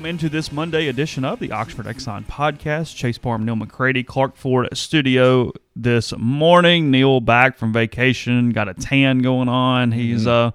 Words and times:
Welcome 0.00 0.16
into 0.16 0.30
this 0.30 0.50
Monday 0.50 0.88
edition 0.88 1.26
of 1.26 1.40
the 1.40 1.52
Oxford 1.52 1.84
Exxon 1.84 2.24
podcast. 2.24 2.96
Chase 2.96 3.18
Parham, 3.18 3.44
Neal 3.44 3.54
McCready, 3.54 4.02
Clark 4.02 4.34
Ford 4.34 4.66
studio 4.72 5.52
this 5.76 6.16
morning. 6.16 6.90
Neal 6.90 7.20
back 7.20 7.58
from 7.58 7.70
vacation, 7.74 8.48
got 8.48 8.66
a 8.66 8.72
tan 8.72 9.18
going 9.18 9.50
on. 9.50 9.92
He's 9.92 10.26
uh 10.26 10.52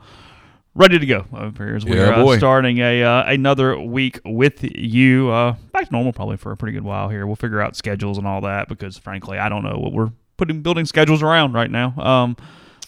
ready 0.74 0.98
to 0.98 1.06
go 1.06 1.28
over 1.32 1.64
here 1.64 1.76
as 1.76 1.86
we're 1.86 2.08
Yeah, 2.08 2.24
uh, 2.24 2.38
starting 2.40 2.80
a 2.80 3.04
uh, 3.04 3.32
another 3.32 3.80
week 3.80 4.20
with 4.26 4.64
you. 4.64 5.30
Uh, 5.30 5.56
back 5.72 5.90
to 5.90 5.92
normal 5.92 6.12
probably 6.12 6.38
for 6.38 6.52
a 6.52 6.58
pretty 6.58 6.74
good 6.74 6.84
while 6.84 7.10
here. 7.10 7.28
We'll 7.28 7.36
figure 7.36 7.62
out 7.62 7.76
schedules 7.76 8.18
and 8.18 8.26
all 8.26 8.42
that 8.42 8.68
because 8.68 8.98
frankly, 8.98 9.38
I 9.38 9.48
don't 9.50 9.64
know 9.64 9.78
what 9.78 9.94
we're 9.94 10.12
putting 10.38 10.64
building 10.64 10.88
schedules 10.88 11.22
around 11.22 11.54
right 11.54 11.70
now. 11.70 11.94
Um, 12.00 12.36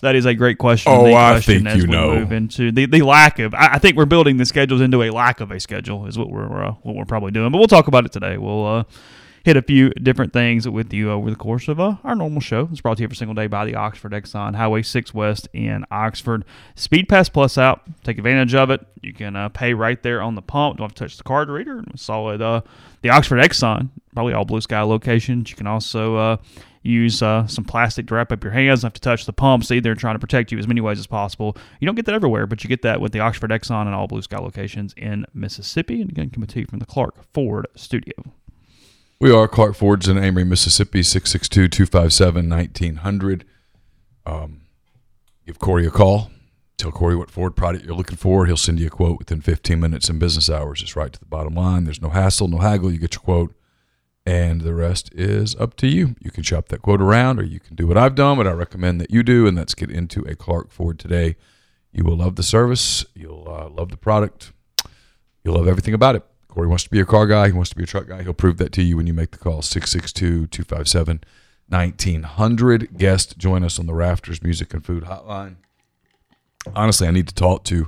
that 0.02 0.16
is 0.16 0.26
a 0.26 0.34
great 0.34 0.58
question. 0.58 0.92
Oh, 0.92 1.14
I 1.14 1.34
question 1.34 1.64
think 1.64 1.68
as 1.68 1.78
you 1.78 1.84
we 1.84 1.90
know. 1.90 2.16
Move 2.20 2.32
into 2.32 2.72
the, 2.72 2.86
the 2.86 3.02
lack 3.02 3.40
of. 3.40 3.54
I, 3.54 3.74
I 3.74 3.80
think 3.80 3.98
we're 3.98 4.06
building 4.06 4.38
the 4.38 4.46
schedules 4.46 4.82
into 4.82 5.04
a 5.04 5.10
lack 5.10 5.40
of 5.40 5.52
a 5.52 5.60
schedule 5.60 6.06
is 6.06 6.18
what 6.18 6.30
we're 6.30 6.66
uh, 6.66 6.72
what 6.84 6.96
we're 6.96 7.06
probably 7.06 7.32
doing. 7.32 7.52
But 7.52 7.58
we'll 7.58 7.68
talk 7.68 7.88
about 7.88 8.06
it 8.06 8.12
today. 8.12 8.38
We'll 8.38 8.66
uh, 8.66 8.84
hit 9.48 9.56
a 9.56 9.62
few 9.62 9.92
different 9.92 10.34
things 10.34 10.68
with 10.68 10.92
you 10.92 11.10
over 11.10 11.30
the 11.30 11.36
course 11.38 11.70
of 11.70 11.80
uh, 11.80 11.96
our 12.04 12.16
normal 12.16 12.42
show. 12.42 12.68
It's 12.70 12.82
brought 12.82 12.98
to 12.98 13.04
you 13.04 13.06
every 13.06 13.16
single 13.16 13.34
day 13.34 13.48
by 13.48 13.64
the 13.64 13.76
Oxford 13.76 14.12
Exxon 14.12 14.56
Highway 14.56 14.82
6 14.82 15.14
West 15.14 15.48
in 15.54 15.86
Oxford. 15.90 16.44
Speed 16.76 17.08
Pass 17.08 17.30
Plus 17.30 17.58
out. 17.58 17.82
Take 18.04 18.18
advantage 18.18 18.54
of 18.54 18.70
it. 18.72 18.86
You 19.02 19.14
can 19.14 19.38
uh, 19.38 19.48
pay 19.48 19.74
right 19.74 20.04
there 20.04 20.22
on 20.22 20.36
the 20.36 20.42
pump. 20.42 20.80
Don't 20.80 20.90
have 20.90 20.96
to 20.96 21.06
touch 21.06 21.16
the 21.16 21.24
card 21.24 21.48
reader. 21.48 21.82
Solid. 21.96 22.42
Uh, 22.42 22.60
the 23.02 23.10
Oxford 23.10 23.38
Exxon, 23.38 23.88
probably 24.14 24.34
all 24.34 24.44
blue 24.44 24.60
sky 24.60 24.82
locations. 24.82 25.50
You 25.50 25.56
can 25.56 25.66
also 25.66 26.18
uh, 26.18 26.38
use 26.88 27.22
uh, 27.22 27.48
some 27.48 27.64
plastic 27.64 28.08
to 28.08 28.16
wrap 28.16 28.32
up 28.32 28.44
your 28.44 28.54
hands. 28.54 28.82
Don't 28.82 28.88
have 28.88 28.94
to 28.94 29.02
touch 29.02 29.26
the 29.26 29.34
pumps 29.34 29.72
either. 29.72 29.96
Trying 29.96 30.16
to 30.16 30.20
protect 30.20 30.52
you 30.52 30.58
as 30.58 30.68
many 30.68 30.82
ways 30.82 31.00
as 31.00 31.08
possible. 31.08 31.58
You 31.80 31.86
don't 31.86 31.96
get 31.96 32.06
that 32.06 32.16
everywhere, 32.16 32.48
but 32.48 32.64
you 32.64 32.68
get 32.68 32.82
that 32.84 33.02
with 33.02 33.12
the 33.12 33.20
Oxford 33.20 33.52
Exxon 33.52 33.86
and 33.86 33.96
all 33.96 34.08
blue 34.08 34.22
sky 34.22 34.38
locations 34.38 34.94
in 34.98 35.26
Mississippi. 35.34 36.02
And 36.02 36.10
again, 36.12 36.30
coming 36.30 36.48
to 36.48 36.60
you 36.60 36.66
from 36.66 36.80
the 36.80 36.86
Clark 36.86 37.16
Ford 37.34 37.68
Studio. 37.76 38.16
We 39.20 39.32
are 39.32 39.48
Clark 39.48 39.76
Ford's 39.76 40.08
in 40.08 40.18
Amory, 40.18 40.44
Mississippi, 40.44 41.02
662 41.02 41.68
257 41.68 42.50
1900. 42.50 43.46
Um, 44.26 44.62
Give 45.48 45.58
Corey 45.60 45.88
a 45.88 45.90
call. 45.90 46.30
Tell 46.78 46.92
Corey 46.92 47.16
what 47.16 47.32
Ford 47.32 47.56
product 47.56 47.86
you're 47.86 47.96
looking 47.96 48.18
for. 48.18 48.46
He'll 48.46 48.58
send 48.58 48.82
you 48.82 48.88
a 48.88 48.90
quote 48.90 49.18
within 49.18 49.40
15 49.40 49.80
minutes 49.80 50.10
in 50.10 50.20
business 50.20 50.50
hours. 50.50 50.82
It's 50.82 50.96
right 50.96 51.12
to 51.12 51.20
the 51.20 51.26
bottom 51.26 51.56
line. 51.56 51.86
There's 51.86 52.02
no 52.02 52.10
hassle, 52.10 52.50
no 52.50 52.58
haggle. 52.58 52.92
You 52.92 53.00
get 53.00 53.16
your 53.16 53.22
quote, 53.22 53.56
and 54.28 54.60
the 54.60 54.74
rest 54.74 55.10
is 55.14 55.56
up 55.56 55.78
to 55.78 55.88
you. 55.88 56.14
You 56.20 56.32
can 56.32 56.44
shop 56.44 56.68
that 56.68 56.82
quote 56.82 57.02
around, 57.02 57.40
or 57.40 57.44
you 57.44 57.62
can 57.62 57.78
do 57.78 57.88
what 57.88 57.98
I've 57.98 58.14
done, 58.14 58.36
what 58.36 58.46
I 58.46 58.52
recommend 58.52 59.00
that 59.00 59.10
you 59.10 59.24
do, 59.24 59.48
and 59.48 59.58
that's 59.58 59.74
get 59.74 59.90
into 59.90 60.22
a 60.24 60.36
Clark 60.36 60.70
Ford 60.70 61.00
today. 61.00 61.38
You 61.94 62.04
will 62.04 62.18
love 62.18 62.36
the 62.36 62.44
service. 62.44 63.06
You'll 63.16 63.48
uh, 63.48 63.70
love 63.70 63.90
the 63.90 63.96
product. 63.96 64.52
You'll 65.46 65.56
love 65.56 65.70
everything 65.70 65.94
about 65.94 66.18
it. 66.18 66.26
Corey 66.50 66.68
wants 66.68 66.84
to 66.84 66.90
be 66.90 67.00
a 67.00 67.06
car 67.06 67.26
guy. 67.26 67.48
He 67.48 67.54
wants 67.54 67.70
to 67.70 67.78
be 67.78 67.84
a 67.84 67.88
truck 67.88 68.06
guy. 68.10 68.22
He'll 68.22 68.34
prove 68.34 68.58
that 68.58 68.74
to 68.74 68.82
you 68.82 68.98
when 68.98 69.08
you 69.08 69.14
make 69.14 69.32
the 69.32 69.38
call 69.38 69.62
662 69.62 70.48
257 70.48 71.22
1900. 71.70 72.98
Guest, 72.98 73.38
join 73.38 73.64
us 73.64 73.80
on 73.80 73.86
the 73.86 73.94
Rafters 73.94 74.44
Music 74.44 74.74
and 74.74 74.86
Food 74.86 75.06
Hotline. 75.06 75.56
Honestly, 76.76 77.08
I 77.08 77.12
need 77.12 77.30
to 77.30 77.34
talk 77.34 77.64
to 77.66 77.88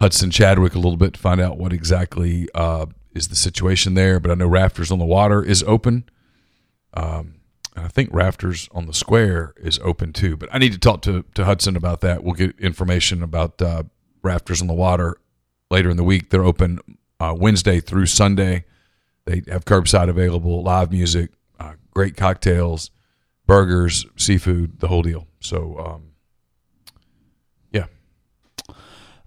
Hudson 0.00 0.30
Chadwick 0.30 0.74
a 0.74 0.78
little 0.78 0.96
bit 0.96 1.12
to 1.14 1.20
find 1.20 1.38
out 1.38 1.58
what 1.58 1.74
exactly 1.74 2.48
uh, 2.54 2.86
is 3.16 3.28
the 3.28 3.36
situation 3.36 3.94
there. 3.94 4.20
But 4.20 4.30
I 4.30 4.34
know 4.34 4.46
Rafters 4.46 4.90
on 4.90 4.98
the 4.98 5.04
Water 5.04 5.42
is 5.42 5.62
open. 5.64 6.04
Um, 6.94 7.36
and 7.74 7.84
I 7.84 7.88
think 7.88 8.10
Rafters 8.12 8.68
on 8.72 8.86
the 8.86 8.94
Square 8.94 9.54
is 9.56 9.78
open 9.80 10.12
too. 10.12 10.36
But 10.36 10.48
I 10.52 10.58
need 10.58 10.72
to 10.72 10.78
talk 10.78 11.02
to, 11.02 11.24
to 11.34 11.44
Hudson 11.44 11.76
about 11.76 12.00
that. 12.02 12.22
We'll 12.22 12.34
get 12.34 12.58
information 12.58 13.22
about 13.22 13.60
uh, 13.60 13.84
Rafters 14.22 14.60
on 14.60 14.68
the 14.68 14.74
Water 14.74 15.16
later 15.70 15.90
in 15.90 15.96
the 15.96 16.04
week. 16.04 16.30
They're 16.30 16.44
open 16.44 16.80
uh, 17.20 17.34
Wednesday 17.38 17.80
through 17.80 18.06
Sunday. 18.06 18.64
They 19.24 19.42
have 19.48 19.64
curbside 19.64 20.08
available, 20.08 20.62
live 20.62 20.92
music, 20.92 21.32
uh, 21.58 21.74
great 21.92 22.16
cocktails, 22.16 22.90
burgers, 23.46 24.06
seafood, 24.16 24.80
the 24.80 24.88
whole 24.88 25.02
deal. 25.02 25.26
So, 25.40 25.78
um, 25.78 26.02
yeah, 27.72 27.86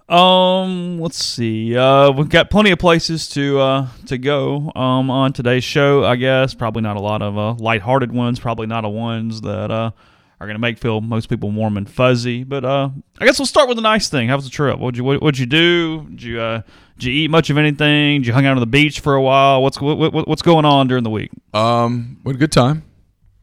Um, 0.09 1.00
let's 1.00 1.24
see. 1.24 1.78
Uh, 1.78 2.12
we've 2.12 2.30
got 2.30 2.50
plenty 2.50 2.72
of 2.72 2.80
places 2.80 3.28
to 3.30 3.59
uh 3.59 3.88
to 4.08 4.18
go 4.18 4.72
um 4.75 5.12
on 5.12 5.34
today's 5.34 5.64
show. 5.64 6.03
I 6.03 6.16
guess 6.16 6.56
probably 6.56 6.81
not 6.81 6.97
a 6.97 7.00
lot 7.00 7.22
of 7.22 7.38
uh 7.38 7.53
lighthearted 7.53 8.12
ones. 8.12 8.40
Probably 8.40 8.66
not 8.66 8.86
a 8.86 8.90
ones 8.90 9.42
that 9.42 9.70
uh 9.70 9.92
are 10.40 10.47
gonna 10.47 10.58
make 10.58 10.80
feel 10.80 11.00
most 11.02 11.30
people 11.30 11.52
warm 11.52 11.78
and 11.78 11.88
fuzzy. 11.88 12.44
But 12.44 12.66
uh, 12.66 12.90
I 13.20 13.25
guess 13.25 13.38
we'll 13.38 13.46
start 13.46 13.70
with 13.70 13.78
a 13.78 13.81
nice 13.81 14.09
thing. 14.09 14.30
How 14.30 14.36
was 14.36 14.46
the 14.46 14.52
trip? 14.52 14.80
What'd 14.80 14.97
you 14.97 15.03
what, 15.03 15.22
what'd 15.22 15.38
you 15.38 15.46
do? 15.46 16.08
Did 16.09 16.24
you 16.24 16.41
uh 16.41 16.62
did 16.97 17.03
you 17.06 17.14
eat 17.14 17.30
much 17.30 17.52
of 17.52 17.58
anything? 17.59 18.22
Did 18.22 18.28
you 18.28 18.34
hang 18.34 18.47
out 18.47 18.53
on 18.53 18.62
the 18.62 18.66
beach 18.66 19.02
for 19.02 19.14
a 19.14 19.22
while? 19.22 19.62
What's 19.62 19.80
what, 19.80 19.97
what, 19.97 20.28
what's 20.28 20.41
going 20.41 20.66
on 20.66 20.88
during 20.88 21.03
the 21.03 21.09
week? 21.12 21.30
um, 21.53 22.18
we 22.24 22.31
had 22.31 22.38
a 22.38 22.40
good 22.40 22.52
time. 22.52 22.84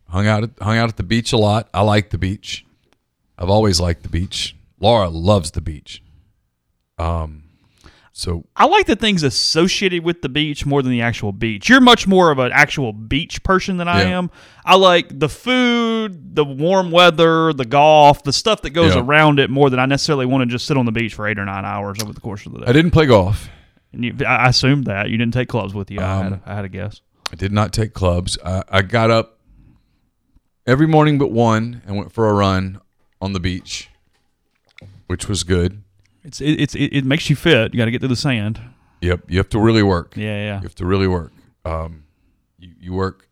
Hung 0.08 0.26
out 0.26 0.42
at 0.42 0.50
hung 0.60 0.78
out 0.78 0.88
at 0.88 0.96
the 0.96 1.02
beach 1.04 1.32
a 1.32 1.36
lot. 1.36 1.68
I 1.72 1.82
like 1.82 2.10
the 2.10 2.18
beach. 2.18 2.66
I've 3.38 3.50
always 3.50 3.78
liked 3.78 4.02
the 4.02 4.08
beach. 4.08 4.56
Laura 4.80 5.08
loves 5.08 5.52
the 5.52 5.60
beach. 5.60 6.02
Um, 6.98 7.42
so 8.12 8.46
I 8.56 8.64
like 8.64 8.86
the 8.86 8.96
things 8.96 9.22
associated 9.22 10.02
with 10.02 10.22
the 10.22 10.30
beach 10.30 10.64
more 10.64 10.80
than 10.82 10.90
the 10.92 11.02
actual 11.02 11.32
beach. 11.32 11.68
You're 11.68 11.82
much 11.82 12.06
more 12.06 12.30
of 12.30 12.38
an 12.38 12.50
actual 12.52 12.94
beach 12.94 13.42
person 13.42 13.76
than 13.76 13.88
I 13.88 14.02
Yeah. 14.04 14.18
am. 14.18 14.30
I 14.64 14.76
like 14.76 15.18
the 15.18 15.28
food, 15.28 16.34
the 16.34 16.44
warm 16.44 16.90
weather, 16.90 17.52
the 17.52 17.66
golf, 17.66 18.22
the 18.22 18.32
stuff 18.32 18.62
that 18.62 18.70
goes 18.70 18.94
Yeah. 18.94 19.02
around 19.02 19.38
it 19.38 19.50
more 19.50 19.68
than 19.68 19.78
I 19.78 19.84
necessarily 19.84 20.24
want 20.24 20.42
to 20.42 20.46
just 20.46 20.64
sit 20.66 20.78
on 20.78 20.86
the 20.86 20.92
beach 20.92 21.12
for 21.14 21.26
eight 21.28 21.38
or 21.38 21.44
nine 21.44 21.66
hours 21.66 21.98
over 22.02 22.14
the 22.14 22.20
course 22.20 22.46
of 22.46 22.52
the 22.54 22.60
day. 22.60 22.66
I 22.66 22.72
didn't 22.72 22.92
play 22.92 23.04
golf. 23.04 23.50
And 23.92 24.02
you, 24.04 24.14
I 24.26 24.48
assumed 24.48 24.86
that 24.86 25.10
you 25.10 25.18
didn't 25.18 25.34
take 25.34 25.48
clubs 25.48 25.74
with 25.74 25.90
you. 25.90 26.00
I, 26.00 26.02
had 26.04 26.26
Um, 26.26 26.32
a, 26.46 26.50
I 26.50 26.54
had 26.54 26.64
a 26.64 26.68
guess. 26.70 27.02
I 27.30 27.36
did 27.36 27.52
not 27.52 27.72
take 27.74 27.92
clubs. 27.92 28.38
I, 28.42 28.62
I 28.70 28.82
got 28.82 29.10
up 29.10 29.40
every 30.66 30.86
morning 30.86 31.18
but 31.18 31.30
one 31.30 31.82
and 31.86 31.96
went 31.98 32.12
for 32.12 32.30
a 32.30 32.32
run 32.32 32.80
on 33.20 33.34
the 33.34 33.40
beach, 33.40 33.90
which 35.06 35.28
was 35.28 35.42
good. 35.44 35.82
It's 36.26 36.40
it, 36.40 36.60
it's 36.60 36.74
it, 36.74 36.92
it 36.92 37.04
makes 37.04 37.30
you 37.30 37.36
fit. 37.36 37.72
You 37.72 37.78
got 37.78 37.84
to 37.84 37.92
get 37.92 38.00
through 38.00 38.08
the 38.08 38.16
sand. 38.16 38.60
Yep, 39.00 39.30
you 39.30 39.38
have 39.38 39.48
to 39.50 39.60
really 39.60 39.84
work. 39.84 40.16
Yeah, 40.16 40.36
yeah. 40.36 40.56
You 40.56 40.62
have 40.62 40.74
to 40.74 40.84
really 40.84 41.06
work. 41.06 41.32
Um, 41.64 42.04
you, 42.58 42.72
you 42.80 42.92
work 42.92 43.28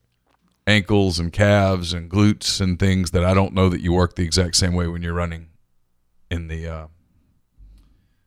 ankles 0.67 1.19
and 1.19 1.33
calves 1.33 1.93
and 1.93 2.09
glutes 2.09 2.61
and 2.61 2.79
things 2.79 3.11
that 3.11 3.25
I 3.25 3.35
don't 3.35 3.53
know 3.53 3.69
that 3.69 3.81
you 3.81 3.93
work 3.93 4.15
the 4.15 4.23
exact 4.23 4.55
same 4.55 4.75
way 4.75 4.87
when 4.87 5.03
you're 5.03 5.15
running 5.15 5.49
in 6.31 6.47
the 6.47 6.69
uh, 6.69 6.87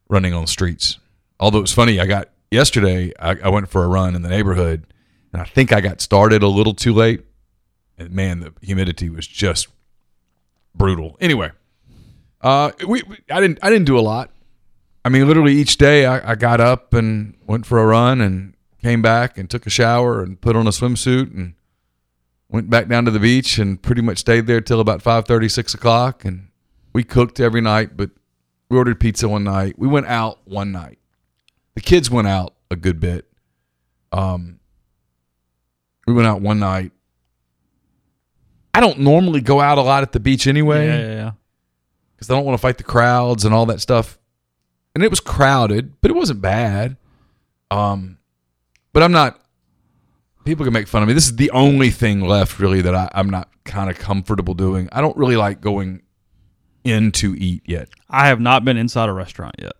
running 0.09 0.33
on 0.33 0.41
the 0.41 0.47
streets. 0.47 0.99
Although 1.39 1.59
it's 1.59 1.71
funny, 1.71 2.01
I 2.01 2.05
got 2.05 2.29
yesterday. 2.51 3.13
I, 3.19 3.37
I 3.43 3.49
went 3.49 3.69
for 3.69 3.85
a 3.85 3.87
run 3.87 4.15
in 4.15 4.21
the 4.21 4.29
neighborhood, 4.29 4.85
and 5.31 5.41
I 5.41 5.45
think 5.45 5.71
I 5.71 5.79
got 5.79 6.01
started 6.01 6.43
a 6.43 6.49
little 6.49 6.73
too 6.73 6.93
late. 6.93 7.23
And 7.97 8.11
man, 8.11 8.41
the 8.41 8.53
humidity 8.61 9.09
was 9.09 9.25
just 9.25 9.69
brutal. 10.75 11.15
Anyway, 11.21 11.51
uh, 12.41 12.71
we, 12.85 13.03
we 13.03 13.17
I 13.31 13.39
didn't 13.39 13.59
I 13.61 13.69
didn't 13.69 13.85
do 13.85 13.97
a 13.97 14.01
lot. 14.01 14.31
I 15.07 15.09
mean, 15.09 15.25
literally 15.25 15.53
each 15.53 15.77
day 15.77 16.05
I, 16.05 16.31
I 16.31 16.35
got 16.35 16.59
up 16.59 16.93
and 16.93 17.33
went 17.47 17.65
for 17.65 17.79
a 17.79 17.85
run 17.85 18.19
and 18.19 18.53
came 18.83 19.01
back 19.01 19.37
and 19.37 19.49
took 19.49 19.65
a 19.65 19.69
shower 19.69 20.21
and 20.21 20.41
put 20.41 20.57
on 20.57 20.67
a 20.67 20.71
swimsuit 20.71 21.33
and 21.33 21.53
went 22.49 22.69
back 22.69 22.89
down 22.89 23.05
to 23.05 23.11
the 23.11 23.19
beach 23.21 23.57
and 23.57 23.81
pretty 23.81 24.01
much 24.01 24.17
stayed 24.17 24.47
there 24.47 24.59
till 24.59 24.81
about 24.81 25.01
5.30, 25.01 25.49
6 25.49 25.73
o'clock. 25.73 26.25
And 26.25 26.49
we 26.91 27.05
cooked 27.05 27.39
every 27.39 27.61
night, 27.61 27.95
but 27.95 28.09
we 28.67 28.77
ordered 28.77 28.99
pizza 28.99 29.29
one 29.29 29.45
night. 29.45 29.79
We 29.79 29.87
went 29.87 30.07
out 30.07 30.39
one 30.43 30.73
night. 30.73 30.99
The 31.75 31.81
kids 31.81 32.11
went 32.11 32.27
out 32.27 32.55
a 32.69 32.75
good 32.75 32.99
bit. 32.99 33.31
Um, 34.11 34.59
we 36.05 36.13
went 36.13 36.27
out 36.27 36.41
one 36.41 36.59
night. 36.59 36.91
I 38.73 38.81
don't 38.81 38.99
normally 38.99 39.39
go 39.39 39.61
out 39.61 39.77
a 39.77 39.83
lot 39.83 40.03
at 40.03 40.11
the 40.11 40.19
beach 40.19 40.47
anyway 40.47 40.85
Yeah, 40.85 40.97
yeah, 40.99 41.15
yeah. 41.15 41.31
because 42.13 42.29
I 42.29 42.33
don't 42.33 42.43
want 42.43 42.55
to 42.55 42.61
fight 42.61 42.77
the 42.77 42.83
crowds 42.83 43.45
and 43.45 43.55
all 43.55 43.67
that 43.67 43.79
stuff. 43.79 44.16
And 44.97 45.03
it 45.03 45.11
was 45.11 45.19
crowded, 45.19 46.01
but 46.01 46.09
it 46.09 46.15
wasn't 46.15 46.41
bad. 46.41 46.97
Um, 47.69 48.17
but 48.93 49.03
I'm 49.03 49.11
not. 49.11 49.39
People 50.43 50.65
can 50.65 50.73
make 50.73 50.87
fun 50.87 51.03
of 51.03 51.07
me. 51.07 51.13
This 51.13 51.27
is 51.27 51.35
the 51.35 51.51
only 51.51 51.91
thing 51.91 52.21
left, 52.21 52.57
really, 52.57 52.81
that 52.81 52.95
I, 52.95 53.07
I'm 53.13 53.29
not 53.29 53.47
kind 53.63 53.91
of 53.91 53.99
comfortable 53.99 54.55
doing. 54.55 54.89
I 54.91 55.01
don't 55.01 55.15
really 55.15 55.35
like 55.35 55.61
going 55.61 56.01
in 56.83 57.11
to 57.11 57.35
eat 57.35 57.61
yet. 57.67 57.89
I 58.09 58.29
have 58.29 58.39
not 58.39 58.65
been 58.65 58.75
inside 58.75 59.07
a 59.07 59.13
restaurant 59.13 59.53
yet. 59.59 59.73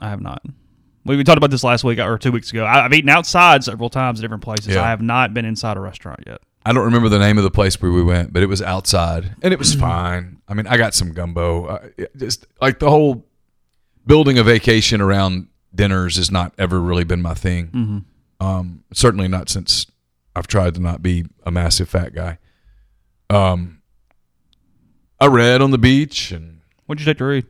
I 0.00 0.08
have 0.08 0.22
not. 0.22 0.42
We, 1.04 1.18
we 1.18 1.24
talked 1.24 1.36
about 1.36 1.50
this 1.50 1.62
last 1.62 1.84
week 1.84 1.98
or 1.98 2.16
two 2.16 2.32
weeks 2.32 2.50
ago. 2.50 2.64
I, 2.64 2.86
I've 2.86 2.94
eaten 2.94 3.10
outside 3.10 3.62
several 3.62 3.90
times 3.90 4.20
at 4.20 4.22
different 4.22 4.42
places. 4.42 4.68
Yeah. 4.68 4.82
I 4.82 4.88
have 4.88 5.02
not 5.02 5.34
been 5.34 5.44
inside 5.44 5.76
a 5.76 5.80
restaurant 5.80 6.20
yet. 6.26 6.38
I 6.64 6.72
don't 6.72 6.86
remember 6.86 7.10
the 7.10 7.18
name 7.18 7.36
of 7.36 7.44
the 7.44 7.50
place 7.50 7.78
where 7.82 7.92
we 7.92 8.02
went, 8.02 8.32
but 8.32 8.42
it 8.42 8.46
was 8.46 8.62
outside 8.62 9.36
and 9.42 9.52
it 9.52 9.58
was 9.58 9.74
fine. 9.74 10.40
I 10.48 10.54
mean, 10.54 10.66
I 10.66 10.78
got 10.78 10.94
some 10.94 11.12
gumbo. 11.12 11.66
Uh, 11.66 11.88
it 11.98 12.16
just 12.16 12.46
like 12.62 12.78
the 12.78 12.88
whole 12.88 13.26
building 14.10 14.38
a 14.38 14.42
vacation 14.42 15.00
around 15.00 15.46
dinners 15.74 16.16
has 16.16 16.30
not 16.32 16.52
ever 16.58 16.80
really 16.80 17.04
been 17.04 17.22
my 17.22 17.32
thing. 17.34 18.04
Um, 18.40 18.82
certainly 18.92 19.28
not 19.28 19.48
since 19.48 19.86
I've 20.34 20.46
tried 20.48 20.74
to 20.74 20.80
not 20.80 21.00
be 21.02 21.26
a 21.44 21.50
massive 21.52 21.88
fat 21.88 22.12
guy. 22.14 22.38
Um, 23.28 23.82
I 25.20 25.26
read 25.26 25.62
on 25.62 25.70
the 25.70 25.78
beach 25.78 26.32
and 26.32 26.60
What'd 26.86 27.00
you 27.00 27.06
take 27.06 27.18
to 27.18 27.24
read? 27.24 27.46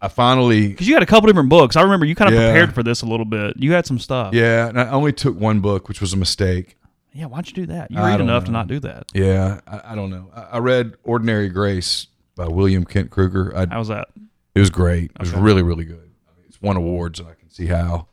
I 0.00 0.08
finally, 0.08 0.68
Because 0.68 0.86
you 0.86 0.94
had 0.94 1.02
a 1.02 1.06
couple 1.06 1.26
different 1.26 1.48
books. 1.48 1.74
I 1.74 1.82
remember 1.82 2.04
you 2.06 2.14
kind 2.14 2.32
of 2.32 2.38
Yeah. 2.38 2.50
prepared 2.52 2.74
for 2.74 2.82
this 2.82 3.00
a 3.02 3.06
little 3.06 3.24
bit. 3.24 3.56
You 3.56 3.72
had 3.72 3.86
some 3.86 3.98
stuff. 3.98 4.34
yeah, 4.34 4.68
and 4.68 4.78
I 4.78 4.90
only 4.90 5.10
took 5.12 5.40
one 5.40 5.60
book, 5.60 5.88
which 5.88 6.00
was 6.02 6.12
a 6.12 6.16
mistake. 6.18 6.76
Yeah, 7.14 7.24
why'd 7.24 7.48
you 7.48 7.54
do 7.54 7.66
that? 7.66 7.90
You 7.90 7.98
I 7.98 8.10
read 8.10 8.20
enough 8.20 8.44
to 8.44 8.50
not 8.52 8.68
do 8.68 8.78
that. 8.80 9.06
Yeah, 9.14 9.60
I, 9.66 9.80
I 9.92 9.94
don't 9.94 10.10
know. 10.10 10.30
I, 10.36 10.42
I 10.42 10.58
read 10.58 10.94
Ordinary 11.02 11.48
Grace 11.48 12.08
by 12.36 12.46
William 12.46 12.84
Kent 12.84 13.10
Krueger. 13.10 13.56
I, 13.56 13.66
How's 13.70 13.88
that? 13.88 14.08
It 14.56 14.60
was 14.60 14.70
great. 14.70 15.10
It 15.12 15.20
was 15.20 15.32
Okay. 15.32 15.40
really, 15.40 15.62
really 15.62 15.84
good. 15.84 16.10
I 16.26 16.32
mean, 16.36 16.46
it's 16.48 16.60
won 16.62 16.76
awards, 16.76 17.20
and 17.20 17.28
I 17.28 17.34
can 17.34 17.50
see 17.50 17.66
how. 17.66 18.08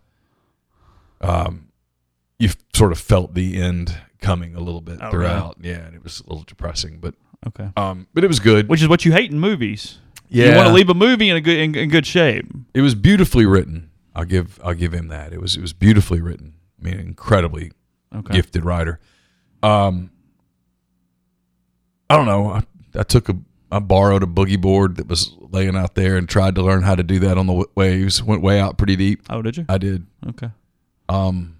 Um, 1.21 1.69
you 2.37 2.49
sort 2.75 2.91
of 2.91 2.99
felt 2.99 3.33
the 3.33 3.61
end 3.61 3.97
coming 4.19 4.53
a 4.55 4.59
little 4.59 4.81
bit 4.81 4.99
Oh, 5.01 5.09
throughout. 5.09 5.57
Yeah, 5.61 5.85
and 5.85 5.95
it 5.95 6.03
was 6.03 6.19
a 6.19 6.23
little 6.29 6.43
depressing, 6.43 6.99
but 6.99 7.15
Okay. 7.47 7.69
um, 7.77 8.07
but 8.13 8.23
it 8.23 8.27
was 8.27 8.39
good. 8.41 8.67
Which 8.67 8.81
is 8.81 8.87
what 8.89 9.05
you 9.05 9.13
hate 9.13 9.31
in 9.31 9.39
movies. 9.39 9.99
yeah, 10.29 10.49
You 10.49 10.55
want 10.57 10.67
to 10.67 10.73
leave 10.73 10.89
a 10.89 10.93
movie 10.93 11.29
in 11.29 11.37
a 11.37 11.41
good 11.41 11.57
in, 11.57 11.75
in 11.75 11.89
good 11.89 12.05
shape. 12.05 12.45
It 12.73 12.81
was 12.81 12.93
beautifully 12.95 13.45
written. 13.45 13.89
I'll 14.15 14.25
give 14.25 14.59
I'll 14.63 14.73
give 14.73 14.93
him 14.93 15.07
that. 15.07 15.31
It 15.31 15.39
was 15.41 15.55
it 15.55 15.61
was 15.61 15.71
beautifully 15.73 16.19
written. 16.21 16.55
I 16.79 16.83
mean, 16.83 16.99
incredibly 16.99 17.71
Okay. 18.13 18.33
gifted 18.33 18.65
writer. 18.65 18.99
Um, 19.61 20.11
I 22.09 22.15
don't 22.17 22.25
know. 22.25 22.49
I, 22.49 22.63
I 22.95 23.03
took 23.03 23.29
a 23.29 23.37
I 23.73 23.79
borrowed 23.79 24.23
a 24.23 24.25
boogie 24.27 24.59
board 24.59 24.97
that 24.97 25.07
was 25.07 25.35
laying 25.51 25.75
out 25.75 25.95
there 25.95 26.15
and 26.17 26.27
tried 26.29 26.55
to 26.55 26.61
learn 26.61 26.83
how 26.83 26.95
to 26.95 27.03
do 27.03 27.19
that 27.19 27.37
on 27.37 27.47
the 27.47 27.65
waves. 27.75 28.21
Went 28.23 28.41
way 28.41 28.59
out 28.59 28.77
pretty 28.77 28.95
deep. 28.95 29.23
Oh, 29.29 29.41
did 29.41 29.57
you? 29.57 29.65
I 29.67 29.77
did. 29.77 30.05
Okay. 30.29 30.49
Um, 31.09 31.57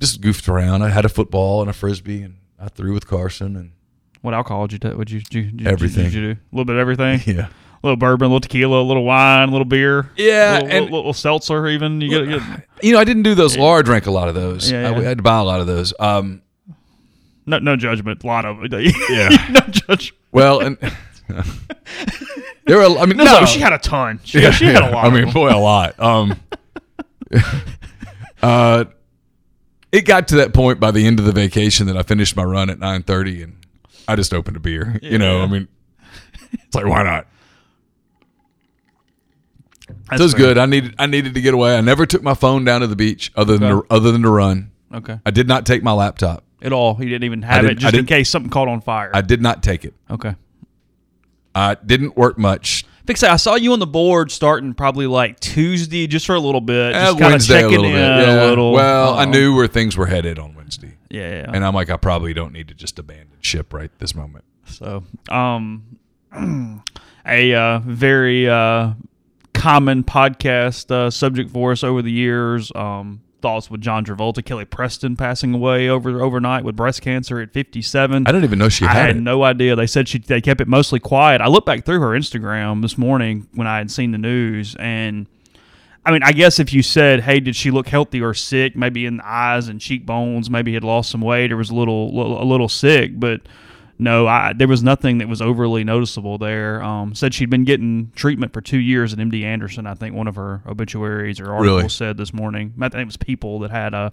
just 0.00 0.20
goofed 0.20 0.48
around. 0.48 0.82
I 0.82 0.88
had 0.90 1.04
a 1.04 1.08
football 1.08 1.60
and 1.60 1.70
a 1.70 1.72
frisbee, 1.72 2.22
and 2.22 2.36
I 2.60 2.68
threw 2.68 2.92
with 2.92 3.06
Carson. 3.06 3.56
And 3.56 3.72
What 4.22 4.34
alcohol 4.34 4.66
did 4.66 4.72
you 4.84 4.90
take? 4.90 4.98
Would 4.98 5.10
you, 5.10 5.22
you, 5.30 5.40
you- 5.54 5.66
Everything. 5.66 6.04
Did 6.04 6.14
you 6.14 6.34
do 6.34 6.40
a 6.40 6.52
little 6.52 6.64
bit 6.64 6.76
of 6.76 6.80
everything? 6.80 7.20
yeah, 7.34 7.46
A 7.46 7.50
little 7.82 7.96
bourbon, 7.96 8.26
a 8.26 8.28
little 8.28 8.40
tequila, 8.40 8.80
a 8.80 8.84
little 8.84 9.04
wine, 9.04 9.48
a 9.48 9.52
little 9.52 9.64
beer. 9.64 10.10
Yeah, 10.16 10.54
little, 10.54 10.68
and- 10.68 10.84
little, 10.86 10.98
little 10.98 11.12
seltzer 11.14 11.66
even. 11.68 12.00
You 12.00 12.08
get, 12.26 12.28
get 12.28 12.66
you 12.82 12.92
know, 12.92 12.98
I 13.00 13.04
didn't 13.04 13.22
do 13.22 13.34
those. 13.34 13.56
Laura 13.56 13.82
drank 13.82 14.06
a 14.06 14.10
lot 14.10 14.28
of 14.28 14.34
those. 14.34 14.70
Yeah, 14.70 14.88
I, 14.88 14.90
yeah. 14.90 14.98
I 14.98 15.02
had 15.02 15.18
to 15.18 15.22
buy 15.22 15.38
a 15.38 15.44
lot 15.44 15.60
of 15.60 15.66
those. 15.66 15.94
Um, 15.98 16.42
no 17.46 17.58
no 17.60 17.76
judgment. 17.76 18.22
A 18.24 18.26
lot 18.26 18.44
of. 18.44 18.58
Yeah. 18.72 19.28
no 19.50 19.60
judgment. 19.70 20.12
well, 20.32 20.60
and 20.60 20.76
there 22.66 22.78
were. 22.78 22.98
I 22.98 23.06
mean, 23.06 23.16
No, 23.16 23.24
no, 23.24 23.44
she 23.46 23.60
had 23.60 23.72
a 23.72 23.78
ton. 23.78 24.20
She, 24.24 24.40
she 24.52 24.64
had 24.66 24.82
a 24.82 24.90
lot. 24.90 25.04
I 25.06 25.10
mean, 25.10 25.32
boy, 25.32 25.50
a 25.50 25.58
lot. 25.58 25.98
Um, 26.00 26.38
uh, 28.42 28.84
it 29.92 30.02
got 30.02 30.28
to 30.28 30.36
that 30.36 30.52
point 30.54 30.80
by 30.80 30.90
the 30.90 31.06
end 31.06 31.18
of 31.18 31.24
the 31.24 31.32
vacation 31.32 31.86
that 31.86 31.96
I 31.96 32.02
finished 32.02 32.36
my 32.36 32.44
run 32.44 32.70
at 32.70 32.78
nine 32.78 33.02
thirty, 33.02 33.42
and 33.42 33.56
I 34.06 34.16
just 34.16 34.32
opened 34.34 34.56
a 34.56 34.60
beer. 34.60 34.98
You 35.02 35.18
know, 35.18 35.40
I 35.42 35.46
mean, 35.46 35.68
it's 36.52 36.74
like 36.74 36.86
why 36.86 37.02
not? 37.02 37.26
That's 40.08 40.18
So 40.18 40.22
it 40.22 40.26
was 40.26 40.32
fair. 40.32 40.40
good. 40.40 40.58
I 40.58 40.66
needed 40.66 40.94
I 40.98 41.06
needed 41.06 41.34
to 41.34 41.40
get 41.40 41.54
away. 41.54 41.76
I 41.76 41.80
never 41.80 42.06
took 42.06 42.22
my 42.22 42.34
phone 42.34 42.64
down 42.64 42.80
to 42.80 42.86
the 42.86 42.96
beach 42.96 43.32
other 43.36 43.56
than 43.58 43.70
to, 43.70 43.86
other 43.90 44.12
than 44.12 44.22
to 44.22 44.30
run. 44.30 44.70
Okay. 44.92 45.18
I 45.24 45.30
did 45.30 45.48
not 45.48 45.66
take 45.66 45.82
my 45.82 45.92
laptop. 45.92 46.44
At 46.62 46.72
all. 46.72 46.94
He 46.94 47.04
didn't 47.06 47.24
even 47.24 47.42
have 47.42 47.64
it 47.64 47.76
just 47.76 47.94
in 47.94 48.06
case 48.06 48.30
something 48.30 48.50
caught 48.50 48.68
on 48.68 48.80
fire. 48.80 49.10
I 49.12 49.20
did 49.20 49.42
not 49.42 49.62
take 49.62 49.84
it. 49.84 49.94
okay. 50.10 50.34
I 51.56 51.74
didn't 51.74 52.16
work 52.16 52.38
much. 52.38 52.84
Fix 53.06 53.22
I 53.22 53.36
saw 53.36 53.54
you 53.54 53.72
on 53.72 53.78
the 53.78 53.86
board 53.86 54.30
starting 54.32 54.74
probably 54.74 55.06
like 55.06 55.38
Tuesday, 55.40 56.06
just 56.08 56.26
for 56.26 56.34
a 56.34 56.40
little 56.40 56.60
bit, 56.60 56.94
Uh, 56.94 57.06
just 57.06 57.18
kind 57.20 57.34
of 57.34 57.46
checking 57.46 57.66
a 57.66 57.80
little 57.80 57.84
in. 57.86 57.92
Yeah. 57.94 58.42
a 58.44 58.48
little. 58.48 58.72
Well, 58.72 59.14
I 59.14 59.22
Um, 59.24 59.30
knew 59.30 59.54
where 59.54 59.66
things 59.68 59.96
were 59.96 60.06
headed 60.06 60.38
on 60.40 60.54
Wednesday, 60.56 60.94
Yeah, 61.08 61.30
yeah. 61.42 61.50
and 61.54 61.64
I'm 61.64 61.72
like, 61.72 61.88
I 61.88 61.96
probably 61.96 62.34
don't 62.34 62.52
need 62.52 62.66
to 62.68 62.74
just 62.74 62.98
abandon 62.98 63.28
ship 63.40 63.72
right 63.72 63.90
this 64.00 64.14
moment. 64.14 64.44
So, 64.66 65.04
um, 65.30 65.84
a 67.26 67.54
uh, 67.54 67.78
very 67.78 68.48
uh, 68.48 68.90
common 69.54 70.02
podcast 70.04 70.90
uh, 70.90 71.10
subject 71.10 71.50
for 71.50 71.72
us 71.72 71.84
over 71.84 72.02
the 72.02 72.10
years. 72.12 72.72
Um, 72.74 73.20
thoughts 73.46 73.70
with 73.70 73.80
John 73.80 74.04
Travolta, 74.04 74.44
Kelly 74.44 74.64
Preston 74.64 75.14
passing 75.14 75.54
away 75.54 75.88
over 75.88 76.20
overnight 76.20 76.64
with 76.64 76.74
breast 76.74 77.00
cancer 77.00 77.38
at 77.40 77.52
57. 77.52 78.26
I 78.26 78.32
don't 78.32 78.42
even 78.42 78.58
know 78.58 78.68
she 78.68 78.84
I 78.84 78.92
had, 78.92 79.06
had 79.06 79.16
it. 79.18 79.20
no 79.20 79.44
idea. 79.44 79.76
They 79.76 79.86
said 79.86 80.08
she 80.08 80.18
they 80.18 80.40
kept 80.40 80.60
it 80.60 80.66
mostly 80.66 80.98
quiet. 80.98 81.40
I 81.40 81.46
looked 81.46 81.64
back 81.64 81.84
through 81.84 82.00
her 82.00 82.08
Instagram 82.08 82.82
this 82.82 82.98
morning 82.98 83.46
when 83.54 83.68
I 83.68 83.78
had 83.78 83.92
seen 83.92 84.10
the 84.10 84.18
news, 84.18 84.74
and 84.80 85.28
I 86.04 86.10
mean, 86.10 86.24
I 86.24 86.32
guess 86.32 86.58
if 86.58 86.72
you 86.72 86.82
said, 86.82 87.20
"Hey, 87.20 87.38
did 87.38 87.54
she 87.54 87.70
look 87.70 87.86
healthy 87.86 88.20
or 88.20 88.34
sick?" 88.34 88.74
Maybe 88.74 89.06
in 89.06 89.18
the 89.18 89.26
eyes 89.28 89.68
and 89.68 89.80
cheekbones, 89.80 90.50
maybe 90.50 90.74
had 90.74 90.82
lost 90.82 91.10
some 91.10 91.20
weight 91.20 91.52
or 91.52 91.56
was 91.56 91.70
a 91.70 91.74
little 91.76 92.42
a 92.42 92.44
little 92.44 92.68
sick, 92.68 93.12
but 93.20 93.42
no, 93.98 94.26
I, 94.26 94.52
there 94.54 94.68
was 94.68 94.82
nothing 94.82 95.18
that 95.18 95.28
was 95.28 95.40
overly 95.40 95.82
noticeable 95.84 96.38
there. 96.38 96.82
Um, 96.82 97.14
said 97.14 97.32
she'd 97.34 97.50
been 97.50 97.64
getting 97.64 98.12
treatment 98.14 98.52
for 98.52 98.60
two 98.60 98.78
years 98.78 99.12
at 99.12 99.18
MD 99.18 99.42
Anderson. 99.44 99.86
I 99.86 99.94
think 99.94 100.14
one 100.14 100.26
of 100.28 100.36
her 100.36 100.62
obituaries 100.66 101.40
or 101.40 101.52
articles 101.52 101.76
Really? 101.78 101.88
said 101.88 102.16
this 102.16 102.32
morning. 102.34 102.74
I 102.80 102.88
think 102.88 103.02
it 103.02 103.06
was 103.06 103.16
People 103.16 103.60
that 103.60 103.70
had 103.70 103.94
a 103.94 104.12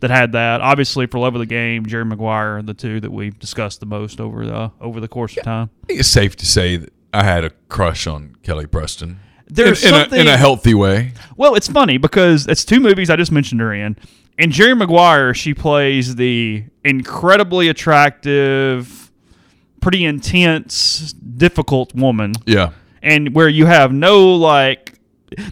that 0.00 0.10
had 0.10 0.32
that. 0.32 0.60
Obviously, 0.60 1.06
for 1.06 1.18
love 1.18 1.34
of 1.34 1.40
the 1.40 1.46
game, 1.46 1.84
Jerry 1.86 2.04
Maguire, 2.04 2.62
the 2.62 2.74
two 2.74 3.00
that 3.00 3.10
we've 3.12 3.38
discussed 3.38 3.80
the 3.80 3.86
most 3.86 4.20
over 4.20 4.46
the 4.46 4.70
over 4.80 5.00
the 5.00 5.08
course 5.08 5.36
of 5.36 5.42
time. 5.44 5.70
I 5.84 5.86
think 5.88 6.00
it's 6.00 6.08
safe 6.08 6.34
to 6.36 6.46
say 6.46 6.76
that 6.76 6.92
I 7.12 7.24
had 7.24 7.44
a 7.44 7.50
crush 7.68 8.06
on 8.06 8.36
Kelly 8.42 8.66
Preston. 8.66 9.20
There's 9.50 9.82
in, 9.84 9.94
in, 9.94 10.12
a, 10.12 10.16
in 10.16 10.26
a 10.28 10.36
healthy 10.36 10.74
way. 10.74 11.12
Well, 11.36 11.54
it's 11.54 11.68
funny 11.68 11.96
because 11.98 12.46
it's 12.46 12.64
two 12.64 12.80
movies 12.80 13.08
I 13.10 13.16
just 13.16 13.32
mentioned 13.32 13.60
her 13.60 13.72
in. 13.72 13.96
In 14.38 14.50
Jerry 14.50 14.74
Maguire, 14.74 15.34
she 15.34 15.52
plays 15.54 16.14
the 16.16 16.64
incredibly 16.84 17.68
attractive, 17.68 19.07
pretty 19.80 20.04
intense, 20.04 21.12
difficult 21.12 21.94
woman, 21.94 22.34
Yeah. 22.46 22.70
and 23.02 23.34
where 23.34 23.48
you 23.48 23.66
have 23.66 23.92
no 23.92 24.34
like, 24.34 24.98